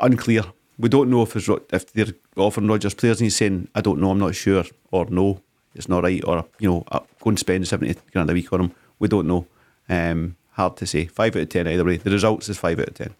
Unclear. 0.00 0.44
We 0.78 0.88
don't 0.88 1.10
know 1.10 1.22
if 1.22 1.34
if 1.72 1.92
they're 1.92 2.14
offering 2.36 2.68
Rodgers 2.68 2.94
players, 2.94 3.20
and 3.20 3.26
he's 3.26 3.36
saying, 3.36 3.68
"I 3.74 3.80
don't 3.80 4.00
know, 4.00 4.10
I'm 4.10 4.18
not 4.18 4.36
sure," 4.36 4.64
or 4.92 5.06
"No, 5.10 5.40
it's 5.74 5.88
not 5.88 6.04
right," 6.04 6.22
or 6.24 6.44
you 6.60 6.70
know, 6.70 6.84
uh, 6.92 7.00
go 7.20 7.30
and 7.30 7.38
spend 7.38 7.66
seventy 7.66 7.96
grand 8.12 8.30
a 8.30 8.32
week 8.32 8.52
on 8.52 8.60
him. 8.60 8.72
We 9.00 9.08
don't 9.08 9.26
know. 9.26 9.46
Um, 9.88 10.36
hard 10.52 10.76
to 10.76 10.86
say. 10.86 11.06
Five 11.06 11.34
out 11.34 11.42
of 11.42 11.48
ten 11.48 11.66
either 11.66 11.84
way. 11.84 11.96
The 11.96 12.10
results 12.10 12.48
is 12.48 12.58
five 12.58 12.78
out 12.78 12.88
of 12.88 12.94
ten. 12.94 13.14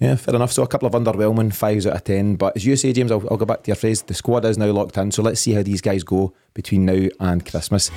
Yeah, 0.00 0.16
fair 0.16 0.34
enough. 0.34 0.52
So 0.52 0.62
a 0.62 0.66
couple 0.66 0.88
of 0.88 0.94
underwhelming 0.94 1.54
fives 1.54 1.86
out 1.86 1.94
of 1.94 2.04
ten. 2.04 2.34
But 2.36 2.56
as 2.56 2.66
you 2.66 2.74
say, 2.76 2.92
James, 2.92 3.12
I'll, 3.12 3.26
I'll 3.30 3.36
go 3.36 3.46
back 3.46 3.62
to 3.62 3.68
your 3.68 3.76
phrase. 3.76 4.02
The 4.02 4.14
squad 4.14 4.44
is 4.44 4.58
now 4.58 4.70
locked 4.72 4.96
in. 4.96 5.12
So 5.12 5.22
let's 5.22 5.40
see 5.40 5.52
how 5.52 5.62
these 5.62 5.80
guys 5.80 6.02
go 6.02 6.32
between 6.54 6.86
now 6.86 7.08
and 7.20 7.48
Christmas. 7.48 7.90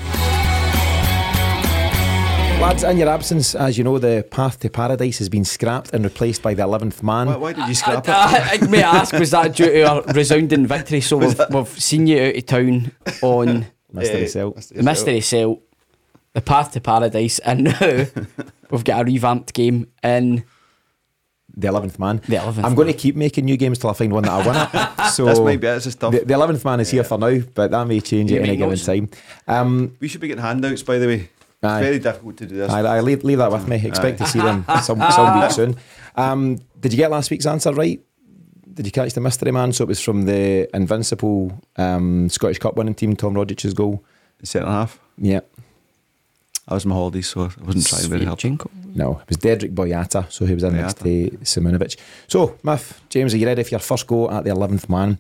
Lads, 2.60 2.84
in 2.84 2.98
your 2.98 3.08
absence, 3.08 3.56
as 3.56 3.78
you 3.78 3.86
know, 3.86 3.98
the 4.00 4.26
path 4.32 4.60
to 4.60 4.70
paradise 4.70 5.18
has 5.20 5.30
been 5.30 5.46
scrapped 5.46 5.94
and 5.94 6.04
replaced 6.04 6.42
by 6.42 6.54
the 6.54 6.62
eleventh 6.64 7.02
man. 7.02 7.28
Why, 7.28 7.36
why 7.38 7.54
did 7.54 7.68
you 7.70 7.74
scrap 7.74 8.04
it? 8.06 8.10
I, 8.12 8.58
I, 8.62 8.68
may 8.68 8.84
I 8.84 8.98
ask, 8.98 9.14
was 9.14 9.32
that 9.32 9.56
due 9.56 9.66
to 9.66 9.82
a 10.10 10.14
resounding 10.14 10.68
victory? 10.68 11.00
So 11.00 11.18
we've, 11.20 11.40
we've 11.52 11.68
seen 11.70 12.06
you 12.06 12.22
out 12.22 12.36
of 12.36 12.46
town 12.46 12.92
on 13.22 13.66
Mystery 13.94 14.24
Eh, 14.24 14.28
Cell. 14.28 14.52
the 14.76 14.84
Mystery 14.84 15.22
Cell, 15.22 15.62
the 16.34 16.42
Path 16.42 16.74
to 16.74 16.82
Paradise, 16.82 17.40
and 17.40 17.64
now 17.80 18.06
we've 18.70 18.84
got 18.84 19.02
a 19.02 19.06
revamped 19.06 19.54
game 19.54 19.88
in 20.04 20.44
The 21.56 21.70
eleventh 21.70 21.98
man. 21.98 22.18
The 22.28 22.36
11th 22.36 22.64
I'm 22.66 22.76
going 22.76 22.88
man. 22.88 22.96
to 22.96 23.00
keep 23.02 23.16
making 23.16 23.46
new 23.46 23.56
games 23.56 23.80
till 23.80 23.90
I 23.90 23.94
find 23.94 24.12
one 24.12 24.24
that 24.24 24.32
I 24.34 24.46
win 24.46 24.56
at. 24.58 25.10
So 25.12 25.26
This 25.26 25.40
might 25.40 25.62
be 25.62 25.68
it's 25.68 25.96
tough. 25.96 26.12
the 26.12 26.26
the 26.26 26.34
eleventh 26.34 26.64
man 26.66 26.82
is 26.82 26.92
here 26.92 27.06
for 27.06 27.18
now, 27.18 27.40
but 27.56 27.72
that 27.72 27.88
may 27.88 28.02
change 28.02 28.32
You 28.32 28.40
at 28.42 28.44
any 28.50 28.58
given 28.58 28.78
time. 28.78 29.10
Um, 29.48 29.96
we 30.02 30.10
should 30.10 30.20
be 30.22 30.28
getting 30.28 30.44
handouts, 30.44 30.84
by 30.84 30.98
the 31.00 31.08
way. 31.08 31.30
Aye. 31.62 31.80
It's 31.80 31.86
very 31.88 32.00
difficult 32.00 32.38
to 32.38 32.46
do 32.46 32.56
this. 32.56 32.72
I, 32.72 32.80
I 32.98 33.02
leave, 33.02 33.24
leave 33.24 33.40
that 33.40 33.52
with 33.52 33.68
me. 33.68 33.86
Expect 33.86 34.18
to 34.20 34.26
see 34.26 34.40
them 34.40 34.64
some 34.84 35.02
some 35.12 35.40
week 35.42 35.52
soon. 35.52 35.76
Um, 36.16 36.60
did 36.80 36.94
you 36.94 36.98
get 36.98 37.12
last 37.12 37.30
week's 37.32 37.46
answer 37.46 37.74
right? 37.74 38.00
Did 38.74 38.86
you 38.86 38.92
catch 38.94 39.14
the 39.14 39.20
mystery 39.20 39.52
man? 39.52 39.74
So 39.74 39.84
it 39.84 39.88
was 39.88 40.00
from 40.00 40.24
the 40.24 40.74
invincible 40.74 41.52
um, 41.76 42.30
Scottish 42.30 42.60
Cup 42.60 42.76
winning 42.78 42.96
team, 42.96 43.16
Tom 43.16 43.34
Rogic's 43.34 43.74
goal. 43.74 44.04
Centre 44.42 44.68
half. 44.70 45.00
Yeah, 45.18 45.42
I 46.66 46.76
was 46.76 46.86
on 46.86 46.90
my 46.90 46.96
holidays, 46.96 47.28
so 47.28 47.42
I 47.42 47.50
wasn't 47.66 47.88
trying 47.88 48.10
very 48.10 48.24
hard. 48.24 48.40
Sviatchenko. 48.40 48.70
no, 48.96 49.20
it 49.22 49.28
was 49.28 49.38
Dedryck 49.38 49.74
Boyata, 49.76 50.32
so 50.32 50.46
he 50.46 50.54
was 50.54 50.64
in 50.64 50.78
next 50.78 51.00
to 51.00 51.30
Simunovic. 51.44 51.98
So, 52.30 52.58
Miff, 52.64 53.02
James, 53.10 53.34
are 53.34 53.38
you 53.38 53.46
ready 53.48 53.64
for 53.64 53.72
your 53.72 53.80
first 53.82 54.08
go 54.08 54.32
at 54.32 54.46
the 54.46 54.52
11th 54.52 54.88
man? 54.88 55.18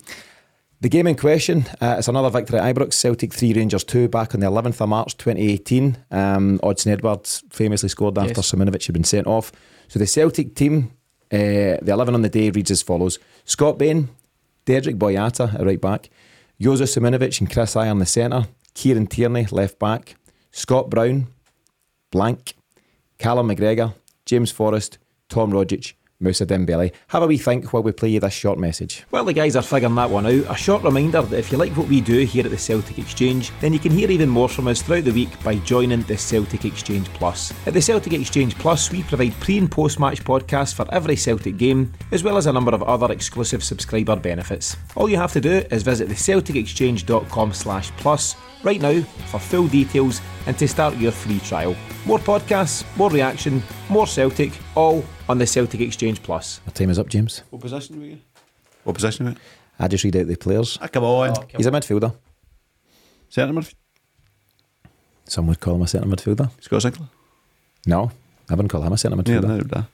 The 0.82 0.88
game 0.89 1.07
in 1.07 1.15
question, 1.15 1.65
uh, 1.82 1.95
it's 1.99 2.07
another 2.07 2.30
victory 2.30 2.57
at 2.57 2.73
Ibrox, 2.73 2.93
Celtic 2.93 3.34
3, 3.34 3.53
Rangers 3.53 3.84
2, 3.84 4.07
back 4.07 4.34
on 4.34 4.39
the 4.39 4.47
11th 4.47 4.80
of 4.80 4.88
March 4.88 5.17
2018. 5.17 5.97
Um, 6.09 6.57
Odsonne 6.63 6.93
Edouard 6.93 7.27
famously 7.49 7.89
scored 7.89 8.17
after 8.17 8.36
Yes. 8.36 8.51
Simunovic 8.51 8.86
had 8.86 8.93
been 8.93 9.03
sent 9.03 9.27
off. 9.27 9.51
So 9.89 9.99
the 9.99 10.07
Celtic 10.07 10.55
team, 10.55 10.91
uh, 11.34 11.77
the 11.82 11.89
11 11.91 12.15
on 12.15 12.21
the 12.21 12.30
day 12.30 12.49
reads 12.49 12.71
as 12.71 12.82
follows 12.82 13.19
Scott 13.43 13.77
Bain, 13.77 14.07
Dedryck 14.65 14.97
Boyata 14.97 15.53
at 15.53 15.65
right 15.65 15.82
back, 15.82 16.09
Jozo 16.61 16.84
Simunovic 16.84 17.41
and 17.41 17.51
Chris 17.51 17.75
Iron 17.75 17.99
the 17.99 18.05
centre, 18.05 18.45
Kieran 18.73 19.07
Tierney 19.07 19.47
left 19.51 19.80
back, 19.80 20.15
Scott 20.51 20.89
Brown, 20.89 21.27
blank, 22.09 22.53
Callum 23.17 23.49
McGregor, 23.49 23.95
James 24.25 24.49
Forrest, 24.51 24.97
Tom 25.27 25.51
Rogic, 25.51 25.93
Moussa 26.22 26.45
Dembele. 26.45 26.91
Have 27.07 27.24
a 27.24 27.28
wee 27.28 27.38
think 27.38 27.72
while 27.72 27.82
we 27.82 27.93
play 27.93 28.09
you 28.09 28.20
this 28.20 28.34
short 28.34 28.59
message. 28.59 29.05
Well, 29.09 29.24
the 29.24 29.32
guys 29.32 29.55
are 29.55 29.61
figuring 29.61 29.95
that 29.95 30.09
one 30.09 30.26
out. 30.26 30.51
A 30.53 30.55
short 30.55 30.84
reminder 30.84 31.22
that 31.22 31.39
if 31.39 31.49
you 31.49 31.57
like 31.57 31.72
what 31.78 31.88
we 31.88 32.01
do 32.01 32.26
here 32.26 32.43
at 32.43 32.51
the 32.51 32.57
Celtic 32.57 32.99
Exchange, 32.99 33.51
then 33.61 33.72
you 33.72 33.80
can 33.80 33.93
hear 33.93 34.11
even 34.11 34.28
more 34.28 34.49
from 34.49 34.67
us 34.67 34.82
throughout 34.82 35.05
the 35.05 35.13
week 35.13 35.41
by 35.43 35.55
joining 35.55 36.01
the 36.03 36.17
Celtic 36.17 36.65
Exchange 36.65 37.07
Plus. 37.13 37.53
At 37.65 37.74
the 37.74 37.82
Celtic 37.82 38.11
Exchange 38.11 38.55
Plus, 38.55 38.91
we 38.91 39.03
provide 39.03 39.39
pre 39.39 39.57
and 39.57 39.72
post 39.72 39.97
match 39.97 40.22
podcasts 40.26 40.74
for 40.74 40.93
every 40.93 41.15
Celtic 41.15 41.55
game, 41.57 41.93
as 42.11 42.24
well 42.24 42.36
as 42.36 42.47
a 42.47 42.53
number 42.53 42.72
of 42.72 42.84
other 42.84 43.13
exclusive 43.13 43.63
subscriber 43.63 44.17
benefits. 44.17 44.76
All 44.97 45.09
you 45.09 45.17
have 45.17 45.32
to 45.34 45.41
do 45.41 45.63
is 45.72 45.84
visit 45.84 46.09
thecelticexchange.com 46.09 47.53
slash 47.53 47.91
plus 47.91 48.36
right 48.63 48.82
now 48.82 49.01
for 49.28 49.39
full 49.39 49.67
details 49.67 50.22
and 50.47 50.57
to 50.57 50.67
start 50.67 50.97
your 50.97 51.11
free 51.11 51.39
trial. 51.39 51.76
More 52.05 52.20
podcasts, 52.20 52.84
more 52.97 53.09
reaction, 53.09 53.63
more 53.89 54.07
Celtic, 54.07 54.51
all 54.80 55.03
on 55.27 55.38
the 55.39 55.45
Celtic 55.47 55.82
Exchange 55.82 56.23
Plus. 56.23 56.61
Our 56.65 56.71
time 56.73 56.89
is 56.89 56.97
up, 56.99 57.09
James. 57.09 57.43
What 57.49 57.61
position 57.61 57.99
were 57.99 58.05
you? 58.05 58.19
What 58.84 58.95
position 58.95 59.25
were 59.25 59.32
you? 59.32 59.38
I 59.77 59.88
just 59.88 60.03
read 60.03 60.15
out 60.15 60.27
the 60.27 60.36
players. 60.36 60.77
Ah, 60.82 60.88
come 60.88 61.03
on. 61.03 61.36
He's 61.55 61.65
a 61.65 61.71
midfielder. 61.71 62.15
Centre 63.30 63.53
mid. 63.53 63.67
Some 65.25 65.47
would 65.47 65.59
call 65.59 65.75
him 65.75 65.82
a 65.84 65.88
centre 65.88 66.07
midfielder. 66.07 66.49
Scott 66.61 66.82
Sinclair. 66.82 67.07
No, 67.86 68.11
I 68.49 68.53
wouldn't 68.53 68.71
call 68.71 68.82
him 68.82 68.93
a 68.93 68.97
centre 68.97 69.17
Yeah, 69.17 69.23
midfielder. 69.23 69.47
no, 69.47 69.57
that. 69.57 69.86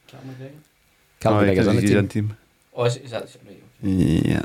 Callum 1.19 1.39
Oh, 1.39 1.43
McGregor's 1.43 1.67
on 1.67 1.75
the 1.75 1.81
he's 1.81 1.89
team. 1.91 2.07
team. 2.07 2.37
Oh, 2.75 2.83
is, 2.85 2.97
is 2.97 3.11
that 3.11 3.35
right? 3.47 3.63
Yeah. 3.81 4.43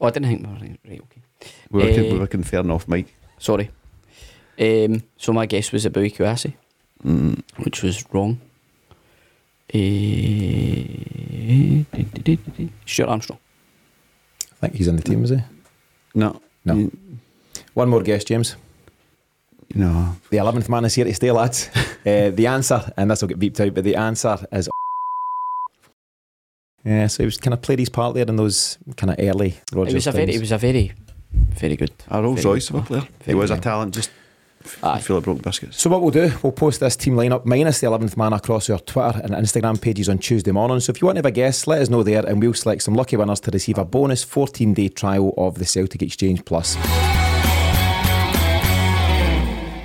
Oh, 0.00 0.06
I 0.06 0.10
didn't 0.10 0.28
think. 0.28 0.46
we 0.46 0.52
Right, 0.52 0.78
right 0.88 1.00
okay. 1.02 1.22
We 1.70 1.82
were, 1.82 1.88
Eh. 1.90 2.12
we 2.12 2.18
were 2.18 2.26
conferring 2.26 2.70
off 2.70 2.88
Mike. 2.88 3.14
Sorry. 3.38 3.70
Um, 4.58 5.02
so 5.16 5.32
my 5.32 5.46
guess 5.46 5.70
was 5.72 5.84
Eboue 5.86 6.14
Kouassi, 6.14 6.54
Mm. 7.04 7.42
which 7.64 7.82
was 7.82 8.04
wrong. 8.12 8.40
Uh, 9.74 9.78
Stuart 12.86 13.08
Armstrong. 13.08 13.38
I 14.52 14.66
think 14.66 14.74
he's 14.74 14.88
in 14.88 14.96
the 14.96 15.02
team, 15.02 15.24
is 15.24 15.30
he? 15.30 15.38
No. 16.14 16.40
No. 16.64 16.74
You, 16.74 16.96
One 17.74 17.88
more 17.88 18.02
guess, 18.02 18.24
James. 18.24 18.56
no. 19.74 20.16
The 20.30 20.36
11th 20.36 20.68
man 20.68 20.84
is 20.84 20.94
here 20.94 21.04
to 21.04 21.14
stay, 21.14 21.30
lads. 21.30 21.70
uh, 22.06 22.30
the 22.30 22.46
answer, 22.46 22.92
and 22.96 23.10
this 23.10 23.22
will 23.22 23.28
get 23.28 23.38
beeped 23.40 23.60
out, 23.60 23.74
but 23.74 23.84
the 23.84 23.96
answer 23.96 24.38
is. 24.52 24.68
Yeah, 26.84 27.06
so 27.06 27.22
he 27.22 27.26
was 27.26 27.38
kind 27.38 27.54
of 27.54 27.62
played 27.62 27.78
his 27.78 27.88
part 27.88 28.14
there 28.14 28.26
in 28.26 28.36
those 28.36 28.76
kind 28.96 29.10
of 29.10 29.16
early 29.20 29.54
Rodgers 29.72 29.92
It 29.92 29.96
was 29.96 30.06
a 30.08 30.12
very, 30.12 30.34
it 30.34 30.40
was 30.40 30.50
a 30.52 30.58
very, 30.58 30.92
very 31.32 31.76
good. 31.76 31.92
A 32.08 32.20
Rolls 32.20 32.44
Royce 32.44 32.70
of 32.70 32.76
a 32.76 32.82
player. 32.82 33.02
He 33.20 33.24
Very 33.26 33.38
was 33.38 33.50
a 33.52 33.58
talent. 33.58 33.94
Just 33.94 34.10
Aye. 34.82 35.00
Feel 35.00 35.18
it 35.18 35.24
broke 35.24 35.42
biscuits. 35.42 35.80
So 35.80 35.90
what 35.90 36.02
we'll 36.02 36.10
do, 36.10 36.32
we'll 36.42 36.52
post 36.52 36.80
this 36.80 36.96
team 36.96 37.14
lineup 37.14 37.44
minus 37.44 37.80
the 37.80 37.86
11th 37.86 38.16
man 38.16 38.32
across 38.32 38.70
our 38.70 38.78
Twitter 38.78 39.20
and 39.22 39.32
Instagram 39.32 39.80
pages 39.80 40.08
on 40.08 40.18
Tuesday 40.18 40.52
morning. 40.52 40.80
So 40.80 40.90
if 40.90 41.00
you 41.00 41.06
want 41.06 41.16
to 41.16 41.20
have 41.20 41.26
a 41.26 41.30
guess, 41.30 41.66
let 41.66 41.82
us 41.82 41.88
know 41.88 42.02
there 42.02 42.24
and 42.26 42.40
we'll 42.40 42.54
select 42.54 42.82
some 42.82 42.94
lucky 42.94 43.16
winners 43.16 43.40
to 43.40 43.50
receive 43.50 43.78
a 43.78 43.84
bonus 43.84 44.24
14-day 44.24 44.88
trial 44.88 45.34
of 45.36 45.58
the 45.58 45.64
Celtic 45.64 46.02
Exchange 46.02 46.44
Plus. 46.44 46.76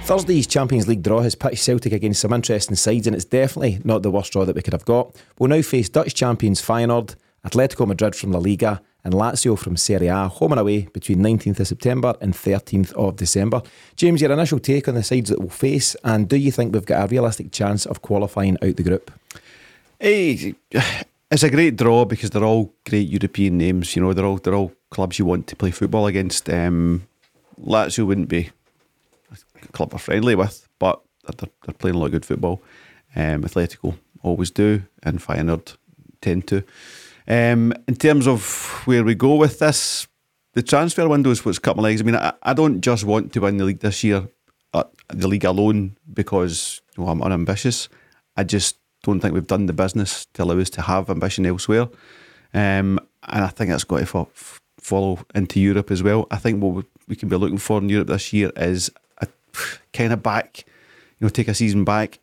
Thursday's 0.07 0.47
Champions 0.47 0.88
League 0.88 1.03
draw 1.03 1.19
has 1.19 1.36
pitched 1.36 1.61
Celtic 1.63 1.91
against 1.91 2.21
some 2.21 2.32
interesting 2.32 2.78
sides, 2.78 3.07
and 3.07 3.15
it's 3.15 3.25
definitely 3.25 3.82
not 3.84 4.03
the 4.03 4.09
worst 4.09 4.32
draw 4.32 4.45
that 4.45 4.55
we 4.55 4.61
could 4.61 4.71
have 4.71 4.86
got. 4.86 5.13
We'll 5.38 5.49
now 5.49 5.61
face 5.61 5.89
Dutch 5.89 6.13
champions 6.15 6.61
Feyenoord, 6.61 7.15
Atletico 7.45 7.86
Madrid 7.86 8.15
from 8.15 8.32
La 8.32 8.39
Liga, 8.39 8.82
and 9.08 9.16
Lazio 9.16 9.58
from 9.58 9.78
Serie 9.78 10.08
A, 10.08 10.28
home 10.28 10.51
and 10.51 10.60
away 10.60 10.82
between 10.91 11.20
19th 11.20 11.62
of 11.62 11.68
September 11.70 12.14
and 12.20 12.34
13th 12.34 12.91
of 12.91 13.16
December. 13.16 13.62
James, 13.95 14.22
your 14.22 14.34
initial 14.34 14.60
take 14.60 14.89
on 14.89 14.95
the 14.95 15.03
sides 15.03 15.30
that 15.30 15.39
we'll 15.39 15.47
face, 15.47 15.95
and 16.03 16.28
do 16.28 16.36
you 16.36 16.51
think 16.51 16.74
we've 16.74 16.86
got 16.86 17.05
a 17.05 17.08
realistic 17.08 17.53
chance 17.53 17.86
of 17.86 18.01
qualifying 18.01 18.58
out 18.62 18.76
the 18.76 18.84
group? 18.84 19.10
Hey, 19.97 20.55
it's 21.32 21.43
a 21.43 21.49
great 21.49 21.78
draw 21.78 22.03
because 22.03 22.32
they're 22.32 22.43
all 22.43 22.74
great 22.86 23.08
European 23.08 23.58
names. 23.58 23.95
You 23.95 24.01
know, 24.01 24.12
they're 24.12 24.26
all 24.26 24.39
they're 24.39 24.53
all 24.53 24.74
clubs 24.89 25.18
you 25.18 25.24
want 25.24 25.47
to 25.47 25.55
play 25.55 25.72
football 25.72 26.05
against. 26.05 26.49
Um, 26.49 27.08
Lazio 27.66 28.05
wouldn't 28.05 28.28
be 28.28 28.49
a 29.32 29.68
club 29.70 29.93
we're 29.93 29.99
friendly 29.99 30.36
with, 30.36 30.68
but 30.80 31.01
they're, 31.38 31.49
they're 31.64 31.76
playing 31.76 31.95
a 31.95 31.99
lot 31.99 32.08
of 32.08 32.12
good 32.12 32.26
football. 32.26 32.62
Um, 33.16 33.43
Atletico 33.43 33.97
always 34.22 34.51
do, 34.51 34.84
and 35.01 35.22
Feyenoord 35.22 35.78
tend 36.20 36.45
to. 36.47 36.66
Um, 37.28 37.73
in 37.88 37.95
terms 37.95 38.28
of 38.28 38.82
where 38.86 39.03
we 39.03 39.15
go 39.15 39.36
with 39.36 39.59
this, 39.59 40.07
the 40.53 40.63
transfer 40.63 41.07
window 41.07 41.30
is 41.30 41.45
what's 41.45 41.59
cut 41.59 41.75
my 41.75 41.84
legs. 41.84 42.01
I 42.01 42.03
mean, 42.05 42.15
I, 42.15 42.34
I 42.41 42.53
don't 42.53 42.82
just 42.82 43.03
want 43.03 43.34
to 43.34 43.41
win 43.41 43.57
the 43.57 43.65
league 43.65 43.80
this 43.80 44.03
year, 44.03 44.28
uh, 44.73 44.86
the 45.09 45.28
league 45.28 45.45
alone, 45.45 45.97
because 46.13 46.82
you 46.97 47.03
know, 47.03 47.09
I'm 47.09 47.21
unambitious. 47.21 47.89
I 48.36 48.43
just 48.43 48.78
don't 49.03 49.19
think 49.19 49.34
we've 49.34 49.45
done 49.45 49.65
the 49.65 49.73
business 49.73 50.25
to 50.34 50.43
allow 50.43 50.57
us 50.59 50.69
to 50.71 50.82
have 50.82 51.09
ambition 51.09 51.45
elsewhere. 51.45 51.89
Um, 52.53 52.99
and 53.23 53.43
I 53.43 53.47
think 53.47 53.69
that's 53.69 53.84
got 53.84 53.99
to 53.99 54.05
fo- 54.05 54.30
follow 54.80 55.19
into 55.36 55.59
Europe 55.59 55.91
as 55.91 56.01
well. 56.01 56.28
I 56.32 56.38
think 56.38 56.61
what 56.61 56.86
we 57.07 57.15
can 57.15 57.30
be 57.30 57.36
looking 57.36 57.57
for 57.57 57.80
in 57.80 57.89
Europe 57.89 58.07
this 58.07 58.32
year 58.32 58.51
is 58.55 58.89
a 59.19 59.28
kind 59.93 60.13
of 60.13 60.23
back, 60.23 60.63
you 61.19 61.25
know, 61.25 61.30
take 61.30 61.49
a 61.49 61.53
season 61.53 61.84
back 61.84 62.19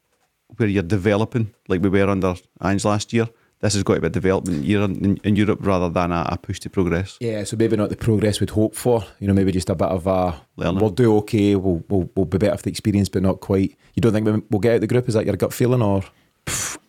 where 0.56 0.68
you're 0.68 0.82
developing 0.82 1.52
like 1.68 1.82
we 1.82 1.88
were 1.88 2.08
under 2.08 2.36
Ange 2.62 2.84
last 2.84 3.12
year. 3.12 3.28
This 3.64 3.72
has 3.72 3.82
got 3.82 3.94
to 3.94 4.00
be 4.02 4.08
a 4.08 4.10
development 4.10 4.62
year 4.62 4.82
in, 4.82 5.18
in 5.24 5.36
Europe 5.36 5.60
rather 5.62 5.88
than 5.88 6.12
a, 6.12 6.28
a, 6.32 6.36
push 6.36 6.60
to 6.60 6.68
progress. 6.68 7.16
Yeah, 7.18 7.44
so 7.44 7.56
maybe 7.56 7.78
not 7.78 7.88
the 7.88 7.96
progress 7.96 8.38
we'd 8.38 8.50
hope 8.50 8.74
for. 8.74 9.02
You 9.20 9.26
know, 9.26 9.32
maybe 9.32 9.52
just 9.52 9.70
a 9.70 9.74
bit 9.74 9.88
of 9.88 10.06
a 10.06 10.38
Learning. 10.56 10.80
we'll 10.82 10.90
do 10.90 11.16
okay, 11.16 11.56
we'll, 11.56 11.82
we'll 11.88 12.10
we'll 12.14 12.26
be 12.26 12.36
better 12.36 12.58
for 12.58 12.64
the 12.64 12.68
experience, 12.68 13.08
but 13.08 13.22
not 13.22 13.40
quite. 13.40 13.74
You 13.94 14.02
don't 14.02 14.12
think 14.12 14.44
we'll 14.50 14.60
get 14.60 14.74
out 14.74 14.80
the 14.82 14.86
group? 14.86 15.08
Is 15.08 15.14
that 15.14 15.24
your 15.24 15.36
gut 15.36 15.54
feeling, 15.54 15.80
or 15.80 16.04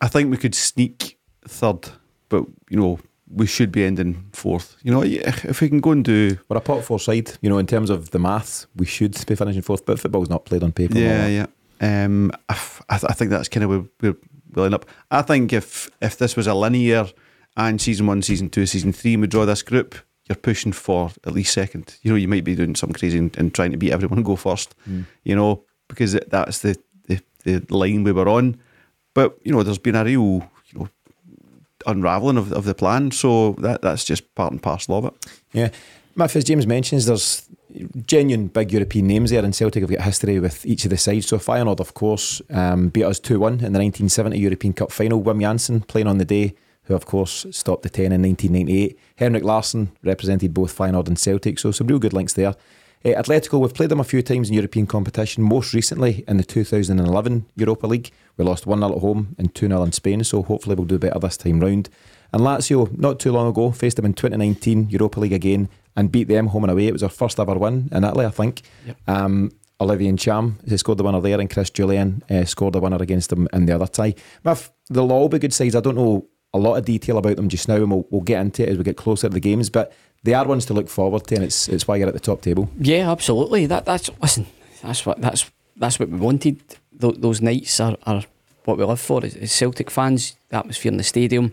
I 0.02 0.10
think 0.10 0.30
we 0.30 0.36
could 0.36 0.54
sneak 0.54 1.18
third, 1.48 1.88
but 2.28 2.44
you 2.70 2.78
know 2.78 3.00
we 3.34 3.46
should 3.46 3.72
be 3.72 3.86
ending 3.86 4.28
fourth. 4.34 4.76
You 4.84 4.92
know, 4.92 5.02
if 5.02 5.62
we 5.62 5.70
can 5.70 5.80
go 5.80 5.92
and 5.92 6.04
do, 6.04 6.38
we're 6.50 6.58
a 6.58 6.62
pot 6.62 6.84
four 6.84 7.00
side. 7.00 7.32
You 7.40 7.50
know, 7.50 7.58
in 7.58 7.68
terms 7.68 7.90
of 7.90 8.12
the 8.12 8.20
maths, 8.20 8.68
we 8.76 8.86
should 8.86 9.16
be 9.26 9.36
finishing 9.36 9.62
fourth, 9.62 9.86
but 9.86 9.98
football's 9.98 10.30
not 10.30 10.44
played 10.44 10.62
on 10.62 10.74
paper. 10.74 11.00
Yeah, 11.00 11.28
yeah. 11.28 11.46
Um, 11.80 12.34
I, 12.50 12.60
I, 12.90 12.98
th- 12.98 13.10
I 13.10 13.14
think 13.14 13.32
that's 13.32 13.48
kind 13.48 13.64
of 13.64 13.70
where 13.70 13.86
we're, 14.02 14.18
we're 14.56 14.64
line 14.64 14.74
up. 14.74 14.86
I 15.12 15.22
think 15.22 15.53
if 15.53 15.89
if 16.01 16.18
this 16.18 16.36
was 16.36 16.47
a 16.47 16.53
linear 16.53 17.08
and 17.58 17.80
season 17.80 18.08
one, 18.08 18.22
season 18.22 18.49
two, 18.49 18.66
season 18.66 18.93
three, 18.93 19.18
we 19.18 19.28
draw 19.28 19.45
this 19.45 19.62
group, 19.62 19.95
you're 20.28 20.36
pushing 20.36 20.74
for 20.74 21.12
at 21.26 21.34
least 21.34 21.53
second. 21.53 21.97
You 22.01 22.12
know, 22.12 22.18
you 22.18 22.28
might 22.28 22.43
be 22.43 22.56
doing 22.56 22.76
some 22.76 22.91
crazy 22.91 23.18
and, 23.18 23.36
and 23.38 23.53
trying 23.53 23.72
to 23.72 23.78
beat 23.78 23.91
everyone 23.91 24.20
and 24.20 24.26
go 24.26 24.36
first. 24.36 24.76
Mm. 24.89 25.06
You 25.24 25.36
know, 25.36 25.64
because 25.88 26.14
that's 26.28 26.60
the, 26.60 26.78
the 27.08 27.22
the 27.43 27.66
line 27.70 28.03
we 28.03 28.12
were 28.12 28.28
on. 28.28 28.58
But 29.14 29.38
you 29.43 29.51
know, 29.51 29.64
there's 29.64 29.78
been 29.78 29.95
a 29.95 30.03
real 30.03 30.49
you 30.72 30.80
know 30.80 30.89
unraveling 31.86 32.38
of, 32.38 32.51
of 32.51 32.66
the 32.66 32.76
plan. 32.76 33.12
So 33.12 33.53
that 33.60 33.82
that's 33.82 34.03
just 34.03 34.34
part 34.36 34.51
and 34.51 34.62
parcel 34.62 34.97
of 34.97 35.06
it. 35.06 35.14
Yeah. 35.53 35.70
Matt, 36.16 36.36
as 36.36 36.45
James 36.45 36.66
mentions, 36.66 37.06
there's 37.06 37.47
genuine 38.06 38.48
big 38.48 38.72
European 38.72 39.08
names 39.08 39.32
there, 39.32 39.44
and 39.44 39.56
Celtic 39.56 39.82
have 39.82 39.90
got 39.90 40.02
history 40.02 40.40
with 40.40 40.66
each 40.66 40.86
of 40.86 40.92
the 40.92 40.98
sides. 40.98 41.28
So 41.28 41.38
Feyenoord, 41.38 41.80
of 41.80 41.94
course, 41.94 42.42
um, 42.50 42.90
beat 42.90 43.04
us 43.04 43.20
2 43.20 43.40
1 43.40 43.54
in 43.54 43.60
the 43.60 43.80
1970 43.80 44.38
European 44.40 44.74
Cup 44.74 44.92
final. 44.92 45.22
Wim 45.22 45.42
Jansen 45.42 45.82
playing 45.82 46.08
on 46.08 46.18
the 46.18 46.26
day, 46.26 46.56
who, 46.84 46.96
of 46.96 47.06
course, 47.06 47.46
stopped 47.52 47.84
the 47.84 47.90
10 47.90 48.12
in 48.12 48.22
1998. 48.22 48.98
Henrik 49.18 49.44
Larsson 49.44 49.92
represented 50.04 50.54
both 50.54 50.76
Feyenoord 50.76 51.08
and 51.08 51.20
Celtic, 51.20 51.60
so 51.60 51.72
some 51.72 51.88
real 51.88 52.00
good 52.00 52.14
links 52.14 52.34
there. 52.34 52.56
Uh, 53.04 53.10
Atletico, 53.10 53.60
we've 53.60 53.74
played 53.74 53.90
them 53.90 54.00
a 54.00 54.04
few 54.04 54.24
times 54.24 54.50
in 54.50 54.56
European 54.56 54.88
competition, 54.88 55.44
most 55.44 55.74
recently 55.74 56.24
in 56.28 56.38
the 56.38 56.44
2011 56.44 57.46
Europa 57.56 57.86
League. 57.86 58.12
We 58.38 58.46
lost 58.46 58.66
1 58.66 58.80
0 58.80 58.94
at 58.94 59.00
home 59.00 59.36
and 59.38 59.54
2 59.54 59.68
0 59.68 59.84
in 59.84 59.92
Spain, 59.92 60.24
so 60.24 60.42
hopefully 60.42 60.76
we'll 60.76 60.86
do 60.86 60.98
better 60.98 61.20
this 61.20 61.38
time 61.38 61.60
round. 61.60 61.90
And 62.34 62.42
Lazio, 62.42 62.98
not 62.98 63.20
too 63.20 63.32
long 63.32 63.48
ago, 63.48 63.72
faced 63.72 63.98
them 63.98 64.06
in 64.06 64.14
2019 64.14 64.90
Europa 64.90 65.20
League 65.20 65.34
again 65.34 65.70
and 65.96 66.12
beat 66.12 66.28
them 66.28 66.48
home 66.48 66.64
and 66.64 66.72
away. 66.72 66.88
It 66.88 66.93
was 66.93 67.04
our 67.04 67.10
first 67.10 67.39
ever 67.39 67.56
win 67.56 67.89
in 67.91 68.04
Italy, 68.04 68.26
I 68.26 68.30
think. 68.32 68.62
Yep. 68.86 68.98
Um, 69.08 69.52
Olivier 69.82 70.12
Ntcham 70.12 70.56
he 70.68 70.78
scored 70.78 70.98
the 70.98 71.04
winner 71.04 71.22
there, 71.22 71.39
and 71.39 71.50
Chris 71.50 71.70
Jullien 71.70 72.30
uh, 72.32 72.46
scored 72.46 72.74
the 72.74 72.80
winner 72.80 73.02
against 73.02 73.30
them 73.30 73.48
in 73.52 73.66
the 73.66 73.76
other 73.76 73.88
tie. 73.88 74.16
Miff, 74.43 74.72
they'll 74.89 75.12
all 75.12 75.30
be 75.30 75.39
good 75.39 75.54
sides. 75.54 75.76
I 75.76 75.82
don't 75.82 75.96
know 75.96 76.28
a 76.54 76.58
lot 76.58 76.78
of 76.78 76.86
detail 76.86 77.18
about 77.18 77.36
them 77.36 77.50
just 77.50 77.68
now, 77.68 77.76
and 77.76 77.91
we'll, 77.91 78.08
we'll 78.10 78.22
get 78.22 78.39
into 78.39 78.64
it 78.64 78.70
as 78.70 78.78
we 78.78 78.84
get 78.84 78.96
closer 78.96 79.28
to 79.28 79.34
the 79.34 79.41
games. 79.41 79.70
But 79.70 79.91
they 80.24 80.34
are 80.34 80.48
ones 80.48 80.66
to 80.68 80.74
look 80.74 80.88
forward 80.88 81.28
to, 81.28 81.36
and 81.36 81.43
it's 81.43 81.68
it's 81.68 81.88
why 81.88 81.98
you're 81.98 82.08
at 82.08 82.14
the 82.14 82.20
top 82.20 82.41
table. 82.41 82.70
Yeah, 82.80 83.12
absolutely. 83.12 83.66
That 83.66 83.86
that's 83.86 84.10
listen. 84.22 84.48
That's 84.82 85.06
what 85.06 85.20
that's 85.22 85.52
that's 85.76 86.00
what 86.00 86.10
we 86.10 86.18
wanted. 86.18 86.62
Th- 87.00 87.16
those 87.18 87.41
nights 87.41 87.80
are, 87.82 87.98
are 88.04 88.24
what 88.64 88.78
we 88.78 88.86
live 88.86 89.02
for 89.02 89.26
as 89.26 89.52
Celtic 89.52 89.91
fans. 89.91 90.38
The 90.50 90.58
atmosphere 90.58 90.91
in 90.91 90.98
the 90.98 91.04
stadium. 91.04 91.52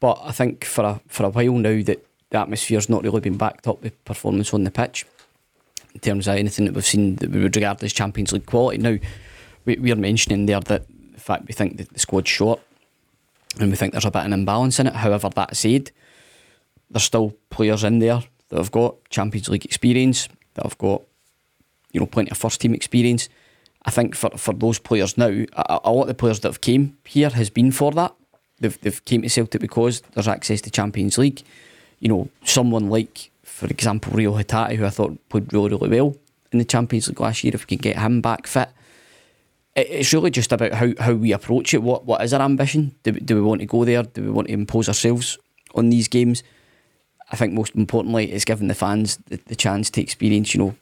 But 0.00 0.18
I 0.22 0.32
think 0.32 0.64
for 0.64 0.84
a 0.84 1.00
for 1.06 1.24
a 1.24 1.28
while 1.28 1.52
now 1.52 1.82
that 1.82 2.06
the 2.30 2.38
atmosphere's 2.38 2.88
not 2.88 3.02
really 3.02 3.20
been 3.20 3.36
backed 3.36 3.66
up 3.66 3.82
with 3.82 4.04
performance 4.04 4.54
on 4.54 4.64
the 4.64 4.70
pitch 4.70 5.04
in 5.94 6.00
terms 6.00 6.28
of 6.28 6.36
anything 6.36 6.64
that 6.64 6.74
we've 6.74 6.86
seen 6.86 7.16
that 7.16 7.30
we 7.30 7.42
would 7.42 7.56
regard 7.56 7.82
as 7.82 7.92
Champions 7.92 8.32
League 8.32 8.46
quality. 8.46 8.78
Now, 8.78 8.96
we, 9.64 9.92
are 9.92 9.96
mentioning 9.96 10.46
there 10.46 10.60
that 10.60 10.86
the 11.12 11.20
fact 11.20 11.46
we 11.46 11.52
think 11.52 11.76
that 11.76 11.92
the 11.92 11.98
squad's 11.98 12.30
short 12.30 12.60
and 13.58 13.70
we 13.70 13.76
think 13.76 13.92
there's 13.92 14.04
a 14.04 14.10
bit 14.10 14.20
of 14.20 14.26
an 14.26 14.32
imbalance 14.32 14.78
in 14.78 14.86
it. 14.86 14.94
However, 14.94 15.28
that 15.30 15.56
said, 15.56 15.90
there's 16.90 17.04
still 17.04 17.34
players 17.50 17.84
in 17.84 17.98
there 17.98 18.22
that 18.48 18.56
have 18.56 18.70
got 18.70 18.96
Champions 19.10 19.48
League 19.48 19.64
experience, 19.64 20.28
that 20.54 20.64
have 20.64 20.78
got 20.78 21.02
you 21.92 22.00
know 22.00 22.06
plenty 22.06 22.30
of 22.30 22.38
first 22.38 22.60
team 22.60 22.74
experience. 22.74 23.28
I 23.84 23.90
think 23.90 24.14
for, 24.14 24.30
for 24.30 24.54
those 24.54 24.78
players 24.78 25.16
now, 25.18 25.28
a, 25.28 25.80
a 25.84 25.92
lot 25.92 26.02
of 26.02 26.08
the 26.08 26.14
players 26.14 26.40
that 26.40 26.48
have 26.48 26.60
came 26.60 26.96
here 27.04 27.30
has 27.30 27.50
been 27.50 27.72
for 27.72 27.90
that. 27.92 28.14
They've, 28.60 28.78
they've 28.82 29.04
came 29.04 29.22
to 29.22 29.28
Celtic 29.28 29.60
because 29.60 30.02
there's 30.12 30.28
access 30.28 30.60
to 30.62 30.70
Champions 30.70 31.16
League 31.16 31.42
you 32.00 32.08
know, 32.08 32.28
someone 32.44 32.90
like, 32.90 33.30
for 33.44 33.66
example, 33.66 34.12
Reo 34.12 34.32
Hatate, 34.32 34.76
who 34.76 34.84
I 34.84 34.90
thought 34.90 35.16
played 35.28 35.52
really, 35.52 35.70
really 35.70 35.88
well 35.88 36.16
in 36.50 36.58
the 36.58 36.64
Champions 36.64 37.08
League 37.08 37.20
last 37.20 37.44
year, 37.44 37.54
if 37.54 37.62
we 37.62 37.76
can 37.76 37.78
get 37.78 37.98
him 37.98 38.20
back 38.20 38.46
fit. 38.46 38.70
It's 39.76 40.12
really 40.12 40.30
just 40.30 40.50
about 40.50 40.72
how, 40.72 40.88
how 40.98 41.12
we 41.12 41.32
approach 41.32 41.72
it. 41.74 41.82
What 41.82 42.04
what 42.04 42.22
is 42.22 42.34
our 42.34 42.42
ambition? 42.42 42.94
Do, 43.04 43.12
do 43.12 43.36
we 43.36 43.42
want 43.42 43.60
to 43.60 43.66
go 43.66 43.84
there? 43.84 44.02
Do 44.02 44.22
we 44.22 44.30
want 44.30 44.48
to 44.48 44.54
impose 44.54 44.88
ourselves 44.88 45.38
on 45.74 45.90
these 45.90 46.08
games? 46.08 46.42
I 47.30 47.36
think 47.36 47.52
most 47.52 47.76
importantly, 47.76 48.32
it's 48.32 48.44
giving 48.44 48.66
the 48.66 48.74
fans 48.74 49.18
the, 49.28 49.38
the 49.46 49.54
chance 49.54 49.88
to 49.90 50.02
experience, 50.02 50.54
you 50.54 50.60
know, 50.60 50.74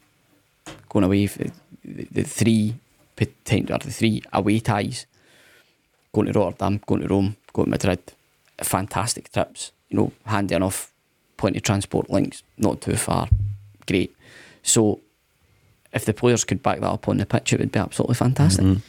going 0.89 1.05
away 1.05 1.27
the, 1.27 1.51
the 1.83 2.23
three 2.23 2.75
potential 3.15 3.77
the 3.77 3.91
three 3.91 4.23
away 4.33 4.59
ties, 4.59 5.05
going 6.11 6.31
to 6.31 6.39
Rotterdam, 6.39 6.81
going 6.87 7.01
to 7.01 7.07
Rome, 7.07 7.35
going 7.53 7.67
to 7.67 7.71
Madrid, 7.71 7.99
fantastic 8.63 9.31
trips. 9.31 9.71
You 9.89 9.97
know, 9.97 10.11
handy 10.25 10.55
enough 10.55 10.88
plenty 11.39 11.57
of 11.57 11.63
transport 11.63 12.09
links, 12.09 12.43
not 12.57 12.81
too 12.81 12.95
far. 12.95 13.29
Great. 13.87 14.15
So 14.61 14.99
if 15.93 16.05
the 16.05 16.13
players 16.13 16.43
could 16.43 16.61
back 16.61 16.79
that 16.81 16.87
up 16.87 17.07
on 17.07 17.17
the 17.17 17.25
pitch, 17.25 17.53
it 17.53 17.59
would 17.59 17.71
be 17.71 17.79
absolutely 17.79 18.15
fantastic. 18.15 18.65
Mm-hmm. 18.65 18.79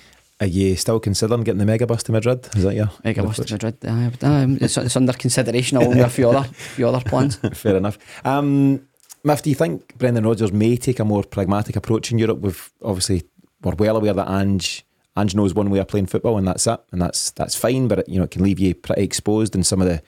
Are 0.43 0.47
you 0.47 0.75
still 0.77 0.99
considering 1.01 1.43
getting 1.43 1.65
the 1.65 1.71
megabus 1.71 2.03
to 2.05 2.13
Madrid? 2.13 2.49
Is 2.57 2.65
that 2.65 2.75
your 2.75 2.91
mega 3.05 3.23
bus 3.23 3.37
to 3.37 3.53
Madrid? 3.53 3.77
Uh, 3.85 4.11
uh, 4.27 4.47
it's, 4.61 4.77
it's, 4.79 4.97
under 4.97 5.13
consideration 5.13 5.77
along 5.77 5.91
with 5.91 6.07
a 6.07 6.09
few 6.09 6.31
other, 6.31 6.49
few 6.49 6.89
other 6.89 7.01
plans. 7.01 7.37
Fair 7.53 7.77
enough. 7.77 7.99
Um, 8.25 8.87
Miff, 9.23 9.43
do 9.43 9.51
you 9.51 9.57
think 9.57 9.97
Brendan 9.99 10.25
Rodgers 10.25 10.51
may 10.51 10.77
take 10.77 10.99
a 10.99 11.05
more 11.05 11.23
pragmatic 11.23 11.77
approach 11.77 12.11
in 12.11 12.19
Europe? 12.19 12.39
We've 12.41 12.73
obviously 12.83 13.25
we're 13.61 13.75
well 13.75 13.99
aware 13.99 14.15
that 14.15 14.31
Ange 14.31 14.85
Ange 15.17 15.35
knows 15.35 15.53
one 15.53 15.69
way 15.69 15.79
of 15.79 15.89
playing 15.89 16.07
football, 16.07 16.39
and 16.39 16.49
that's 16.49 16.67
it, 16.67 16.81
and 16.91 17.03
that's 17.03 17.31
that's 17.33 17.55
fine. 17.55 17.87
But 17.87 18.01
it, 18.01 18.09
you 18.09 18.17
know, 18.17 18.25
it 18.25 18.31
can 18.31 18.43
leave 18.43 18.59
you 18.59 18.75
pretty 18.75 19.03
exposed 19.03 19.55
in 19.55 19.63
some 19.63 19.83
of 19.83 19.89
the 19.89 20.03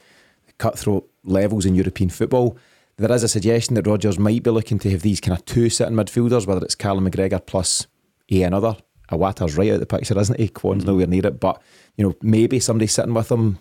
cutthroat 0.62 1.10
levels 1.24 1.66
in 1.66 1.74
European 1.74 2.09
football. 2.09 2.56
There 2.97 3.10
is 3.10 3.24
a 3.24 3.28
suggestion 3.28 3.74
that 3.74 3.86
Rodgers 3.86 4.16
might 4.16 4.44
be 4.44 4.51
looking 4.51 4.78
to 4.80 4.90
have 4.90 5.02
these 5.02 5.20
kind 5.20 5.36
of 5.36 5.44
two 5.44 5.68
sitting 5.68 5.94
midfielders, 5.94 6.47
whether 6.47 6.64
it's 6.64 6.76
Callum 6.76 7.10
McGregor 7.10 7.44
plus 7.44 7.89
a 8.30 8.43
another. 8.43 8.76
Iwata's 9.10 9.56
right 9.56 9.70
out 9.70 9.74
of 9.74 9.80
the 9.80 9.86
picture, 9.86 10.18
isn't 10.18 10.39
he? 10.39 10.48
Kwon's 10.48 10.84
nowhere 10.84 11.09
near 11.09 11.26
it, 11.26 11.40
but 11.40 11.60
you 11.97 12.05
know 12.05 12.14
maybe 12.22 12.60
somebody 12.60 12.86
sitting 12.86 13.12
with 13.12 13.32
him. 13.32 13.59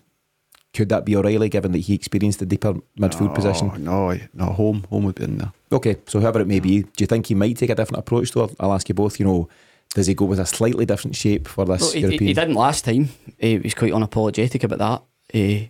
Could 0.74 0.90
that 0.90 1.04
be 1.04 1.16
O'Riley, 1.16 1.50
given 1.50 1.72
that 1.72 1.80
he 1.80 1.96
experienced 1.96 2.40
the 2.40 2.46
deeper 2.46 2.76
midfield 2.98 3.30
no, 3.30 3.34
position? 3.34 3.84
No, 3.84 4.18
no, 4.34 4.46
Holm, 4.46 4.86
Holm 4.90 5.04
would 5.06 5.16
be 5.16 5.24
in 5.24 5.40
there. 5.40 5.52
Okay, 5.72 5.98
so 6.08 6.22
however 6.22 6.42
it 6.42 6.48
may 6.48 6.62
be, 6.62 6.84
do 6.84 7.00
you 7.00 7.08
think 7.08 7.26
he 7.26 7.36
might 7.36 7.58
take 7.58 7.72
a 7.72 7.76
different 7.76 8.00
approach? 8.00 8.32
Though 8.32 8.50
I'll 8.60 8.74
ask 8.74 8.88
you 8.88 8.96
both. 8.96 9.20
You 9.20 9.26
know, 9.26 9.50
does 9.96 10.08
he 10.08 10.14
go 10.14 10.26
with 10.26 10.40
a 10.40 10.46
slightly 10.46 10.86
different 10.86 11.16
shape 11.16 11.48
for 11.48 11.66
this 11.66 11.82
Well, 11.82 11.92
he, 11.92 12.00
European? 12.02 12.28
he 12.28 12.34
didn't 12.34 12.56
last 12.56 12.86
time. 12.86 13.10
He 13.40 13.58
was 13.58 13.74
quite 13.74 13.92
unapologetic 13.92 14.64
about 14.64 14.80
that. 14.80 15.04
Eh, 15.34 15.68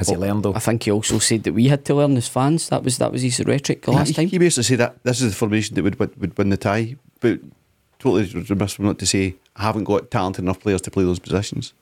Has 0.00 0.08
he 0.08 0.16
oh, 0.16 0.18
learned 0.18 0.42
though? 0.42 0.54
I 0.54 0.60
think 0.60 0.84
he 0.84 0.90
also 0.90 1.18
said 1.18 1.42
that 1.42 1.52
we 1.52 1.68
had 1.68 1.84
to 1.84 1.94
learn 1.94 2.16
as 2.16 2.26
fans. 2.26 2.70
That 2.70 2.82
was 2.82 2.96
that 2.96 3.12
was 3.12 3.20
his 3.20 3.38
rhetoric 3.40 3.82
the 3.82 3.90
last 3.90 4.08
he, 4.08 4.14
time. 4.14 4.28
he 4.28 4.38
basically 4.38 4.62
said 4.62 4.78
that 4.78 5.04
this 5.04 5.20
is 5.20 5.32
the 5.32 5.36
formation 5.36 5.74
that 5.74 5.82
would 5.82 5.98
win- 5.98 6.14
would 6.16 6.38
win 6.38 6.48
the 6.48 6.56
tie, 6.56 6.96
but 7.20 7.38
totally 7.98 8.24
remiss 8.48 8.72
from 8.72 8.86
not 8.86 8.98
to 8.98 9.06
say 9.06 9.34
I 9.56 9.64
haven't 9.64 9.84
got 9.84 10.10
talented 10.10 10.42
enough 10.42 10.60
players 10.60 10.80
to 10.82 10.90
play 10.90 11.04
those 11.04 11.18
positions. 11.18 11.74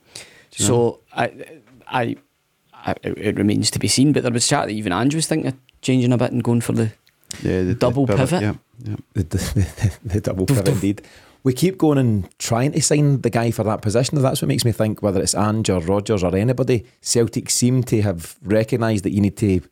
Do 0.51 0.65
you 0.65 0.69
know? 0.69 0.75
So 0.75 1.01
I, 1.13 1.61
I, 1.87 2.17
I, 2.73 2.95
it 3.05 3.37
remains 3.37 3.71
to 3.71 3.79
be 3.79 3.87
seen. 3.87 4.13
But 4.13 4.25
there 4.25 4.33
was 4.33 4.49
chat 4.49 4.67
that 4.67 4.73
even 4.73 4.93
Andrew 4.93 5.19
was 5.19 5.29
thinking 5.29 5.47
of 5.47 5.55
changing 5.81 6.13
a 6.13 6.19
bit 6.19 6.33
and 6.33 6.43
going 6.43 6.61
for 6.61 6.73
the 6.73 6.91
yeah, 7.43 7.63
the, 7.63 7.75
double 7.75 8.05
the 8.05 8.17
pivot. 8.17 8.43
Yeah, 8.43 8.55
yeah. 8.83 8.97
The, 9.13 9.23
the, 9.23 9.99
the 10.05 10.21
double 10.21 10.47
pivot, 10.47 10.67
indeed. 10.67 11.03
We 11.49 11.55
keep 11.55 11.79
going 11.79 11.97
and 11.97 12.29
trying 12.39 12.73
to 12.73 12.83
sign 12.83 13.23
the 13.23 13.31
guy 13.31 13.53
for 13.53 13.63
that 13.63 13.81
position. 13.81 14.21
That's 14.21 14.43
what 14.43 14.49
makes 14.49 14.67
me 14.67 14.73
think 14.73 15.01
whether 15.01 15.23
it's 15.23 15.35
Ange 15.35 15.71
or 15.71 15.81
Rodgers 15.81 16.23
or 16.23 16.37
anybody, 16.37 16.85
Celtic 17.01 17.49
seem 17.49 17.83
to 17.85 18.03
have 18.03 18.37
recognised 18.43 19.03
that 19.05 19.15
you 19.15 19.23
need 19.23 19.39
to 19.39 19.63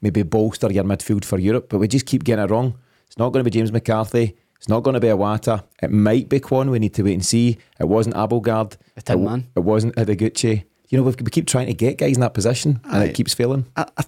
maybe 0.00 0.22
bolster 0.22 0.70
your 0.70 0.84
midfield 0.84 1.24
for 1.24 1.40
Europe, 1.40 1.70
but 1.70 1.78
we 1.78 1.88
just 1.88 2.06
keep 2.06 2.22
getting 2.22 2.44
it 2.44 2.52
wrong. 2.52 2.78
It's 3.08 3.18
not 3.18 3.30
going 3.30 3.44
to 3.44 3.50
be 3.50 3.58
James 3.58 3.72
McCarthy. 3.72 4.36
It's 4.58 4.68
not 4.68 4.84
going 4.84 4.94
to 4.94 5.00
be 5.00 5.08
Iwata. 5.08 5.64
It 5.82 5.90
might 5.90 6.28
be 6.28 6.38
Kwon. 6.38 6.70
We 6.70 6.78
need 6.78 6.94
to 6.94 7.02
wait 7.02 7.14
and 7.14 7.26
see. 7.26 7.58
It 7.80 7.88
wasn't 7.88 8.14
Abildgaard. 8.14 8.76
It, 8.96 9.18
man. 9.18 9.48
It 9.56 9.64
wasn't 9.64 9.96
Ideguchi. 9.96 10.62
You 10.90 10.98
know, 10.98 11.04
we 11.04 11.14
we 11.22 11.30
keep 11.30 11.46
trying 11.46 11.66
to 11.66 11.74
get 11.74 11.98
guys 11.98 12.16
in 12.16 12.20
that 12.20 12.34
position 12.34 12.80
and 12.84 12.96
Aye. 12.96 13.04
it 13.06 13.14
keeps 13.14 13.34
failing. 13.34 13.66
I, 13.76 13.86
I, 13.96 14.04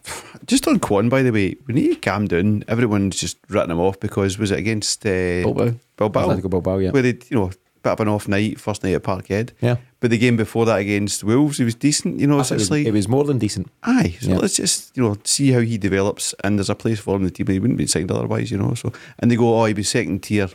just 0.47 0.69
on 0.69 0.78
Kwon, 0.78 1.09
by 1.09 1.23
the 1.23 1.32
way, 1.32 1.57
we 1.66 1.74
need 1.74 1.89
to 1.89 1.97
calm 1.97 2.27
down. 2.27 2.65
Everyone's 2.69 3.19
just 3.19 3.39
written 3.48 3.70
him 3.70 3.81
off 3.81 3.98
because 3.98 4.39
was 4.39 4.51
it 4.51 4.59
against 4.59 5.05
uh, 5.05 5.43
Bilbao. 5.43 5.74
Bilbao? 5.97 6.28
Atletico 6.28 6.51
Bilbao, 6.51 6.78
yeah. 6.78 6.90
Where 6.90 7.03
they, 7.03 7.19
you 7.28 7.39
know, 7.39 7.51
bit 7.86 7.93
of 7.93 8.01
an 8.01 8.09
off 8.09 8.28
night, 8.28 8.61
first 8.61 8.82
night 8.82 8.94
at 8.94 9.03
Parkhead. 9.03 9.51
Yeah. 9.61 9.77
But 10.01 10.11
the 10.11 10.19
game 10.19 10.36
before 10.36 10.66
that 10.66 10.78
against 10.78 11.23
Wolves, 11.24 11.59
he 11.59 11.65
was 11.65 11.74
decent. 11.74 12.19
You 12.20 12.27
know, 12.27 12.43
so 12.43 12.43
it's 12.43 12.51
it, 12.51 12.55
was, 12.55 12.70
like 12.70 12.86
it 12.86 12.93
was 12.93 13.09
more 13.09 13.24
than 13.24 13.39
decent. 13.39 13.70
Aye, 13.82 14.16
so 14.20 14.31
Yeah. 14.31 14.39
let's 14.39 14.57
just 14.57 14.97
you 14.97 15.03
know 15.03 15.16
see 15.24 15.53
how 15.53 15.61
he 15.61 15.78
develops, 15.78 16.35
and 16.44 16.59
there's 16.59 16.70
a 16.70 16.74
place 16.74 16.98
for 17.01 17.16
him 17.16 17.23
in 17.23 17.28
the 17.28 17.31
team. 17.31 17.47
He 17.47 17.59
wouldn't 17.59 17.78
be 17.78 17.86
signed 17.86 18.11
otherwise, 18.11 18.51
you 18.51 18.59
know. 18.59 18.74
So 18.74 18.93
and 19.19 19.31
they 19.31 19.36
go, 19.36 19.61
oh, 19.61 19.65
he'd 19.65 19.77
be 19.77 19.82
second 19.82 20.23
tier 20.23 20.48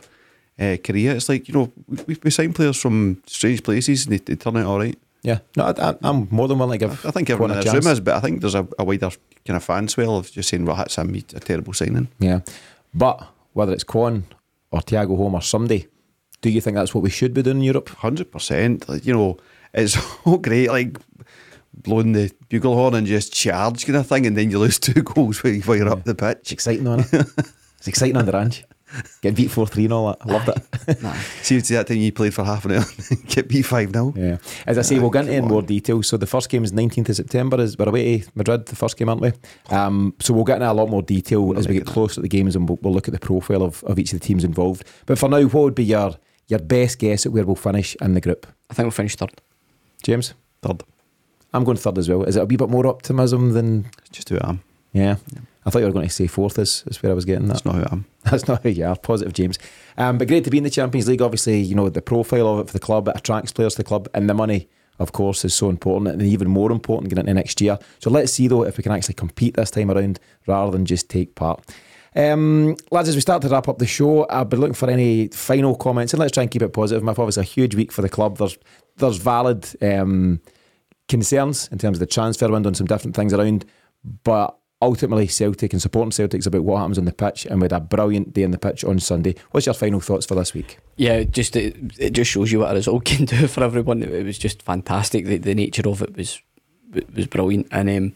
uh, 0.58 0.76
career. 0.84 1.16
It's 1.16 1.28
like 1.28 1.48
you 1.48 1.54
know 1.54 1.72
we, 2.06 2.16
we 2.22 2.30
sign 2.30 2.52
players 2.52 2.80
from 2.80 3.22
strange 3.26 3.62
places 3.62 4.06
and 4.06 4.12
they, 4.14 4.18
they 4.18 4.36
turn 4.36 4.56
out 4.58 4.66
all 4.66 4.78
right. 4.78 4.98
Yeah. 5.22 5.38
No, 5.56 5.64
I, 5.64 5.90
I, 5.90 5.94
I'm 6.02 6.26
more 6.30 6.48
than 6.48 6.58
willing 6.58 6.78
to 6.80 6.86
give 6.88 7.06
I 7.06 7.10
think 7.12 7.30
everyone 7.30 7.52
in 7.52 7.58
a 7.58 7.62
this 7.62 7.72
room 7.72 7.86
is, 7.86 8.00
but 8.00 8.14
I 8.16 8.20
think 8.20 8.40
there's 8.40 8.54
a, 8.56 8.66
a 8.78 8.84
wider 8.84 9.10
kind 9.46 9.56
of 9.56 9.62
fan 9.64 9.86
swell 9.88 10.16
of 10.16 10.30
just 10.32 10.48
saying, 10.48 10.64
well, 10.64 10.76
that's 10.76 10.96
he's 10.96 11.24
a 11.34 11.40
terrible 11.40 11.72
signing. 11.72 12.08
Yeah. 12.18 12.40
But 12.92 13.28
whether 13.52 13.72
it's 13.72 13.84
Kwon 13.84 14.24
or 14.72 14.80
Thiago 14.80 15.16
Holm 15.16 15.34
or 15.34 15.42
somebody, 15.42 15.86
do 16.40 16.50
you 16.50 16.60
think 16.60 16.74
that's 16.74 16.92
what 16.94 17.02
we 17.04 17.10
should 17.10 17.34
be 17.34 17.42
doing 17.42 17.58
in 17.58 17.62
Europe? 17.62 17.88
Hundred 17.90 18.32
percent. 18.32 18.88
Like 18.88 19.06
you 19.06 19.12
know, 19.14 19.36
it's 19.72 19.94
so 20.24 20.38
great, 20.38 20.68
like 20.70 20.98
blowing 21.72 22.12
the 22.12 22.30
bugle 22.48 22.74
horn 22.74 22.94
and 22.94 23.06
just 23.06 23.32
charge 23.32 23.86
kind 23.86 23.96
of 23.96 24.06
thing, 24.08 24.26
and 24.26 24.36
then 24.36 24.50
you 24.50 24.58
lose 24.58 24.78
two 24.80 25.02
goals 25.04 25.42
while 25.44 25.52
you- 25.52 25.62
while 25.62 25.76
you're 25.76 25.88
up 25.88 26.02
the 26.04 26.10
It's 26.10 26.20
pitch. 26.20 26.52
exciting 26.52 26.86
on 26.88 27.00
it. 27.00 27.06
it's 27.78 27.86
exciting 27.88 28.16
on 28.16 28.26
the 28.26 28.32
ranch. 28.32 28.64
Getting 29.20 29.36
beat 29.36 29.50
4 29.50 29.66
3 29.66 29.84
and 29.84 29.92
all 29.92 30.06
that. 30.08 30.18
I 30.22 30.32
loved 30.32 30.48
it. 30.48 31.02
Nah. 31.02 31.12
See, 31.42 31.56
it's 31.56 31.68
that 31.68 31.86
time 31.86 31.98
you 31.98 32.12
played 32.12 32.32
for 32.32 32.44
half 32.44 32.64
an 32.64 32.72
hour, 32.72 32.84
get 33.26 33.48
beat 33.48 33.62
five 33.62 33.90
0 33.92 34.14
Yeah. 34.16 34.38
As 34.66 34.78
I 34.78 34.82
say, 34.82 34.98
we'll 34.98 35.10
get 35.10 35.26
into 35.26 35.34
in 35.36 35.44
more 35.46 35.62
detail. 35.62 36.02
So 36.02 36.16
the 36.16 36.26
first 36.26 36.48
game 36.48 36.64
is 36.64 36.72
19th 36.72 37.10
of 37.10 37.16
September. 37.16 37.60
Is 37.60 37.76
we're 37.76 37.88
away 37.88 38.20
to 38.20 38.30
Madrid, 38.34 38.66
the 38.66 38.76
first 38.76 38.96
game, 38.96 39.08
aren't 39.10 39.20
we? 39.20 39.32
Um, 39.70 40.14
so 40.20 40.32
we'll 40.32 40.44
get 40.44 40.56
into 40.56 40.70
a 40.70 40.72
lot 40.72 40.88
more 40.88 41.02
detail 41.02 41.56
as 41.58 41.68
we 41.68 41.74
get 41.74 41.82
make 41.82 41.88
it 41.88 41.92
closer 41.92 42.14
to 42.16 42.20
the 42.22 42.28
games 42.28 42.56
and 42.56 42.68
we'll, 42.68 42.78
we'll 42.82 42.92
look 42.92 43.08
at 43.08 43.14
the 43.14 43.20
profile 43.20 43.62
of, 43.62 43.82
of 43.84 43.98
each 43.98 44.12
of 44.12 44.20
the 44.20 44.26
teams 44.26 44.44
involved. 44.44 44.84
But 45.06 45.18
for 45.18 45.28
now, 45.28 45.42
what 45.42 45.62
would 45.64 45.74
be 45.74 45.84
your, 45.84 46.14
your 46.48 46.60
best 46.60 46.98
guess 46.98 47.26
at 47.26 47.32
where 47.32 47.44
we'll 47.44 47.56
finish 47.56 47.96
in 48.00 48.14
the 48.14 48.20
group? 48.20 48.46
I 48.70 48.74
think 48.74 48.84
we'll 48.84 48.90
finish 48.92 49.16
third. 49.16 49.32
James? 50.02 50.34
Third. 50.62 50.82
I'm 51.52 51.64
going 51.64 51.76
third 51.76 51.98
as 51.98 52.08
well. 52.08 52.24
Is 52.24 52.36
it 52.36 52.42
a 52.42 52.46
wee 52.46 52.56
bit 52.56 52.70
more 52.70 52.86
optimism 52.86 53.52
than. 53.52 53.86
Just 54.10 54.28
who 54.28 54.38
I 54.38 54.48
am. 54.48 54.62
Yeah. 54.92 55.16
I 55.64 55.70
thought 55.70 55.78
you 55.78 55.86
were 55.86 55.92
going 55.92 56.08
to 56.08 56.12
say 56.12 56.26
fourth, 56.26 56.58
is, 56.58 56.82
is 56.86 57.02
where 57.02 57.12
I 57.12 57.14
was 57.14 57.24
getting 57.24 57.46
that. 57.46 57.54
That's 57.54 57.64
not 57.64 57.74
who 57.76 57.82
I 57.82 57.92
am. 57.92 58.04
That's 58.24 58.48
not 58.48 58.62
who 58.62 58.70
you 58.70 58.84
are. 58.84 58.96
Positive, 58.96 59.32
James. 59.32 59.58
Um, 59.96 60.18
but 60.18 60.28
great 60.28 60.44
to 60.44 60.50
be 60.50 60.58
in 60.58 60.64
the 60.64 60.70
Champions 60.70 61.08
League. 61.08 61.22
Obviously, 61.22 61.60
you 61.60 61.74
know, 61.74 61.88
the 61.88 62.02
profile 62.02 62.48
of 62.48 62.60
it 62.60 62.66
for 62.66 62.72
the 62.72 62.80
club, 62.80 63.08
it 63.08 63.16
attracts 63.16 63.52
players 63.52 63.74
to 63.74 63.78
the 63.78 63.84
club, 63.86 64.08
and 64.14 64.28
the 64.28 64.34
money, 64.34 64.68
of 64.98 65.12
course, 65.12 65.44
is 65.44 65.54
so 65.54 65.68
important 65.68 66.20
and 66.20 66.22
even 66.22 66.48
more 66.48 66.72
important 66.72 67.10
getting 67.10 67.28
into 67.28 67.34
next 67.34 67.60
year. 67.60 67.78
So 68.00 68.10
let's 68.10 68.32
see, 68.32 68.48
though, 68.48 68.64
if 68.64 68.76
we 68.76 68.82
can 68.82 68.92
actually 68.92 69.14
compete 69.14 69.54
this 69.54 69.70
time 69.70 69.90
around 69.90 70.18
rather 70.46 70.72
than 70.72 70.84
just 70.84 71.08
take 71.08 71.34
part. 71.36 71.64
Um, 72.14 72.76
lads, 72.90 73.08
as 73.08 73.14
we 73.14 73.22
start 73.22 73.42
to 73.42 73.48
wrap 73.48 73.68
up 73.68 73.78
the 73.78 73.86
show, 73.86 74.26
I've 74.28 74.50
been 74.50 74.60
looking 74.60 74.74
for 74.74 74.90
any 74.90 75.28
final 75.28 75.76
comments, 75.76 76.12
and 76.12 76.20
let's 76.20 76.32
try 76.32 76.42
and 76.42 76.50
keep 76.50 76.62
it 76.62 76.72
positive. 76.72 77.02
Miff, 77.04 77.18
obviously, 77.18 77.42
a 77.42 77.44
huge 77.44 77.74
week 77.74 77.92
for 77.92 78.02
the 78.02 78.08
club. 78.08 78.38
There's 78.38 78.58
there's 78.96 79.16
valid 79.16 79.66
um, 79.80 80.40
concerns 81.08 81.68
in 81.72 81.78
terms 81.78 81.96
of 81.96 82.00
the 82.00 82.06
transfer 82.06 82.50
window 82.50 82.68
and 82.68 82.76
some 82.76 82.86
different 82.86 83.16
things 83.16 83.32
around, 83.32 83.64
but 84.24 84.58
ultimately 84.82 85.28
Celtic 85.28 85.72
and 85.72 85.80
supporting 85.80 86.10
Celtic's 86.10 86.46
about 86.46 86.64
what 86.64 86.78
happens 86.78 86.98
on 86.98 87.04
the 87.04 87.12
pitch, 87.12 87.46
and 87.46 87.60
we 87.60 87.66
had 87.66 87.72
a 87.72 87.80
brilliant 87.80 88.34
day 88.34 88.44
on 88.44 88.50
the 88.50 88.58
pitch 88.58 88.84
on 88.84 88.98
Sunday. 88.98 89.36
What's 89.52 89.66
your 89.66 89.74
final 89.74 90.00
thoughts 90.00 90.26
for 90.26 90.34
this 90.34 90.52
week? 90.52 90.78
Yeah, 90.96 91.22
just 91.22 91.56
it, 91.56 91.76
it 91.98 92.10
just 92.10 92.30
shows 92.30 92.50
you 92.50 92.58
what 92.58 92.72
a 92.72 92.74
result 92.74 93.04
can 93.06 93.24
do 93.24 93.46
for 93.46 93.62
everyone. 93.62 94.02
It, 94.02 94.24
was 94.24 94.38
just 94.38 94.62
fantastic. 94.62 95.24
The, 95.24 95.38
the 95.38 95.54
nature 95.54 95.88
of 95.88 96.02
it 96.02 96.16
was 96.16 96.42
was 97.14 97.26
brilliant, 97.28 97.68
and 97.70 97.88
um, 97.88 98.12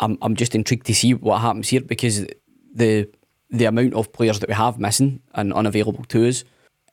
I'm 0.00 0.18
I'm 0.20 0.34
just 0.34 0.54
intrigued 0.54 0.86
to 0.86 0.94
see 0.94 1.14
what 1.14 1.40
happens 1.40 1.68
here 1.68 1.80
because 1.80 2.26
the 2.74 3.08
the 3.48 3.64
amount 3.64 3.94
of 3.94 4.12
players 4.12 4.40
that 4.40 4.48
we 4.48 4.54
have 4.54 4.78
missing 4.78 5.20
and 5.34 5.52
unavailable 5.52 6.04
to 6.04 6.28
us, 6.28 6.44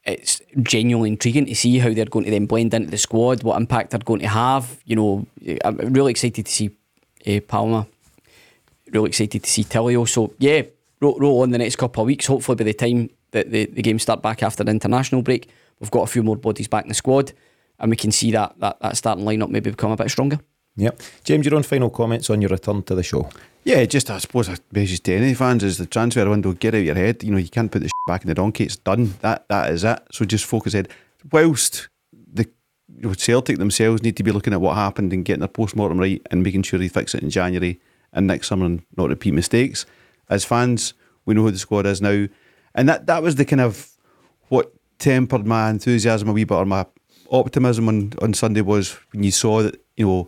it's 0.05 0.41
genuinely 0.61 1.09
intriguing 1.09 1.45
to 1.45 1.55
see 1.55 1.79
how 1.79 1.93
they're 1.93 2.05
going 2.05 2.25
to 2.25 2.31
then 2.31 2.45
blend 2.45 2.73
into 2.73 2.89
the 2.89 2.97
squad, 2.97 3.43
what 3.43 3.57
impact 3.57 3.91
they're 3.91 3.99
going 3.99 4.21
to 4.21 4.27
have. 4.27 4.79
You 4.85 4.95
know, 4.95 5.27
I'm 5.63 5.93
really 5.93 6.11
excited 6.11 6.45
to 6.45 6.51
see 6.51 6.71
uh, 7.27 7.39
Palma. 7.47 7.87
Really 8.91 9.09
excited 9.09 9.43
to 9.43 9.49
see 9.49 9.63
Tilio. 9.63 10.07
So 10.07 10.33
yeah, 10.39 10.63
roll, 11.01 11.19
roll 11.19 11.41
on 11.41 11.51
the 11.51 11.57
next 11.57 11.75
couple 11.75 12.03
of 12.03 12.07
weeks. 12.07 12.25
Hopefully 12.27 12.55
by 12.55 12.63
the 12.63 12.73
time 12.73 13.09
that 13.31 13.51
the, 13.51 13.65
the 13.65 13.81
games 13.81 14.03
start 14.03 14.21
back 14.21 14.43
after 14.43 14.63
the 14.63 14.71
international 14.71 15.21
break, 15.21 15.49
we've 15.79 15.91
got 15.91 16.03
a 16.03 16.07
few 16.07 16.23
more 16.23 16.37
bodies 16.37 16.67
back 16.67 16.85
in 16.85 16.89
the 16.89 16.95
squad, 16.95 17.33
and 17.79 17.89
we 17.89 17.97
can 17.97 18.11
see 18.11 18.31
that 18.31 18.59
that, 18.59 18.79
that 18.79 18.97
starting 18.97 19.25
lineup 19.25 19.49
maybe 19.49 19.69
become 19.69 19.91
a 19.91 19.97
bit 19.97 20.09
stronger. 20.09 20.39
Yep. 20.77 21.01
James, 21.23 21.45
your 21.45 21.55
own 21.55 21.63
final 21.63 21.89
comments 21.89 22.29
on 22.29 22.41
your 22.41 22.49
return 22.49 22.83
to 22.83 22.95
the 22.95 23.03
show. 23.03 23.29
Yeah, 23.63 23.83
just 23.85 24.09
I 24.09 24.19
suppose 24.19 24.47
a 24.47 24.57
message 24.71 25.01
to 25.03 25.13
any 25.13 25.33
fans 25.33 25.63
is 25.63 25.77
the 25.77 25.87
transfer 25.87 26.29
window. 26.29 26.53
Get 26.53 26.75
out 26.75 26.79
of 26.79 26.85
your 26.85 26.95
head. 26.95 27.23
You 27.23 27.31
know 27.31 27.37
you 27.37 27.49
can't 27.49 27.71
put 27.71 27.81
the 27.81 27.89
back 28.07 28.21
in 28.21 28.27
the 28.27 28.35
donkey. 28.35 28.63
It's 28.63 28.77
done. 28.77 29.15
That 29.21 29.47
that 29.49 29.71
is 29.71 29.83
it. 29.83 29.99
So 30.11 30.23
just 30.23 30.45
focus 30.45 30.73
ahead. 30.73 30.89
Whilst 31.31 31.89
the 32.31 32.47
you 32.95 33.09
know, 33.09 33.13
Celtic 33.13 33.57
themselves 33.57 34.03
need 34.03 34.15
to 34.17 34.23
be 34.23 34.31
looking 34.31 34.53
at 34.53 34.61
what 34.61 34.75
happened 34.75 35.11
and 35.11 35.25
getting 35.25 35.41
their 35.41 35.49
post 35.49 35.75
mortem 35.75 35.99
right 35.99 36.21
and 36.31 36.43
making 36.43 36.63
sure 36.63 36.79
they 36.79 36.87
fix 36.87 37.13
it 37.13 37.23
in 37.23 37.29
January 37.29 37.81
and 38.17 38.27
next 38.27 38.47
summer 38.47 38.65
and 38.65 38.81
not 38.97 39.09
repeat 39.09 39.33
mistakes. 39.33 39.85
As 40.29 40.43
fans, 40.43 40.93
we 41.25 41.35
know 41.35 41.43
who 41.43 41.51
the 41.51 41.59
squad 41.59 41.85
is 41.85 42.01
now, 42.01 42.27
and 42.75 42.89
that 42.89 43.05
that 43.05 43.23
was 43.23 43.35
the 43.35 43.45
kind 43.45 43.61
of 43.61 43.89
what 44.49 44.73
tempered 44.99 45.45
my 45.45 45.69
enthusiasm 45.69 46.27
a 46.27 46.33
wee 46.33 46.43
bit 46.43 46.55
or 46.55 46.65
my 46.65 46.85
optimism 47.31 47.87
on, 47.87 48.13
on 48.21 48.33
Sunday 48.33 48.61
was 48.61 48.97
when 49.11 49.23
you 49.23 49.31
saw 49.31 49.61
that 49.61 49.79
you 49.95 50.07
know 50.07 50.27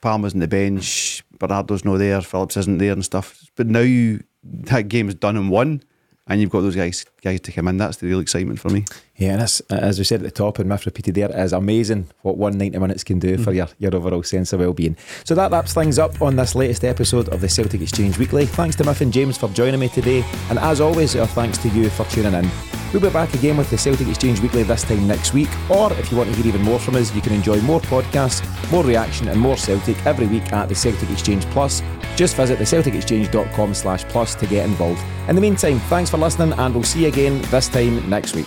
Palma's 0.00 0.32
on 0.32 0.40
the 0.40 0.48
bench, 0.48 1.22
Bernardo's 1.38 1.84
not 1.84 1.98
there, 1.98 2.20
Phillips 2.22 2.56
isn't 2.56 2.78
there 2.78 2.92
and 2.92 3.04
stuff. 3.04 3.50
But 3.56 3.66
now 3.66 3.80
you, 3.80 4.22
that 4.42 4.88
game's 4.88 5.14
done 5.14 5.36
and 5.36 5.50
won, 5.50 5.82
and 6.26 6.40
you've 6.40 6.50
got 6.50 6.62
those 6.62 6.76
guys 6.76 7.04
guys 7.22 7.40
to 7.42 7.52
come 7.52 7.68
in. 7.68 7.76
That's 7.76 7.98
the 7.98 8.06
real 8.06 8.20
excitement 8.20 8.58
for 8.58 8.70
me. 8.70 8.84
Yeah, 9.18 9.32
and 9.32 9.40
that's, 9.40 9.58
as 9.68 9.98
we 9.98 10.04
said 10.04 10.20
at 10.20 10.24
the 10.24 10.30
top, 10.30 10.60
and 10.60 10.68
Miff 10.68 10.86
repeated 10.86 11.16
there, 11.16 11.28
it 11.28 11.34
is 11.34 11.52
amazing 11.52 12.06
what 12.22 12.36
one 12.36 12.56
90 12.56 12.78
minutes 12.78 13.02
can 13.02 13.18
do 13.18 13.36
for 13.36 13.52
mm. 13.52 13.56
your, 13.56 13.68
your 13.78 13.96
overall 13.96 14.22
sense 14.22 14.52
of 14.52 14.60
well-being. 14.60 14.96
So 15.24 15.34
that 15.34 15.50
wraps 15.50 15.74
things 15.74 15.98
up 15.98 16.22
on 16.22 16.36
this 16.36 16.54
latest 16.54 16.84
episode 16.84 17.28
of 17.30 17.40
the 17.40 17.48
Celtic 17.48 17.80
Exchange 17.80 18.16
Weekly. 18.16 18.46
Thanks 18.46 18.76
to 18.76 18.84
Miff 18.84 19.00
and 19.00 19.12
James 19.12 19.36
for 19.36 19.48
joining 19.48 19.80
me 19.80 19.88
today, 19.88 20.24
and 20.50 20.58
as 20.60 20.80
always, 20.80 21.16
our 21.16 21.26
thanks 21.26 21.58
to 21.58 21.68
you 21.70 21.90
for 21.90 22.04
tuning 22.04 22.32
in. 22.32 22.48
We'll 22.92 23.02
be 23.02 23.10
back 23.10 23.34
again 23.34 23.56
with 23.56 23.68
the 23.70 23.76
Celtic 23.76 24.06
Exchange 24.06 24.40
Weekly 24.40 24.62
this 24.62 24.84
time 24.84 25.08
next 25.08 25.34
week, 25.34 25.50
or 25.68 25.92
if 25.94 26.12
you 26.12 26.16
want 26.16 26.30
to 26.30 26.36
hear 26.36 26.46
even 26.46 26.62
more 26.62 26.78
from 26.78 26.94
us, 26.94 27.12
you 27.12 27.20
can 27.20 27.32
enjoy 27.32 27.60
more 27.62 27.80
podcasts, 27.80 28.40
more 28.70 28.84
reaction, 28.84 29.26
and 29.28 29.40
more 29.40 29.56
Celtic 29.56 29.96
every 30.06 30.28
week 30.28 30.52
at 30.52 30.68
the 30.68 30.76
Celtic 30.76 31.10
Exchange 31.10 31.44
Plus. 31.46 31.82
Just 32.14 32.36
visit 32.36 32.58
thecelticexchange.com 32.60 33.74
slash 33.74 34.04
plus 34.04 34.36
to 34.36 34.46
get 34.46 34.64
involved. 34.64 35.02
In 35.28 35.34
the 35.34 35.40
meantime, 35.40 35.80
thanks 35.80 36.08
for 36.08 36.18
listening, 36.18 36.52
and 36.52 36.72
we'll 36.72 36.84
see 36.84 37.02
you 37.02 37.08
again 37.08 37.42
this 37.50 37.68
time 37.68 38.08
next 38.08 38.36
week. 38.36 38.46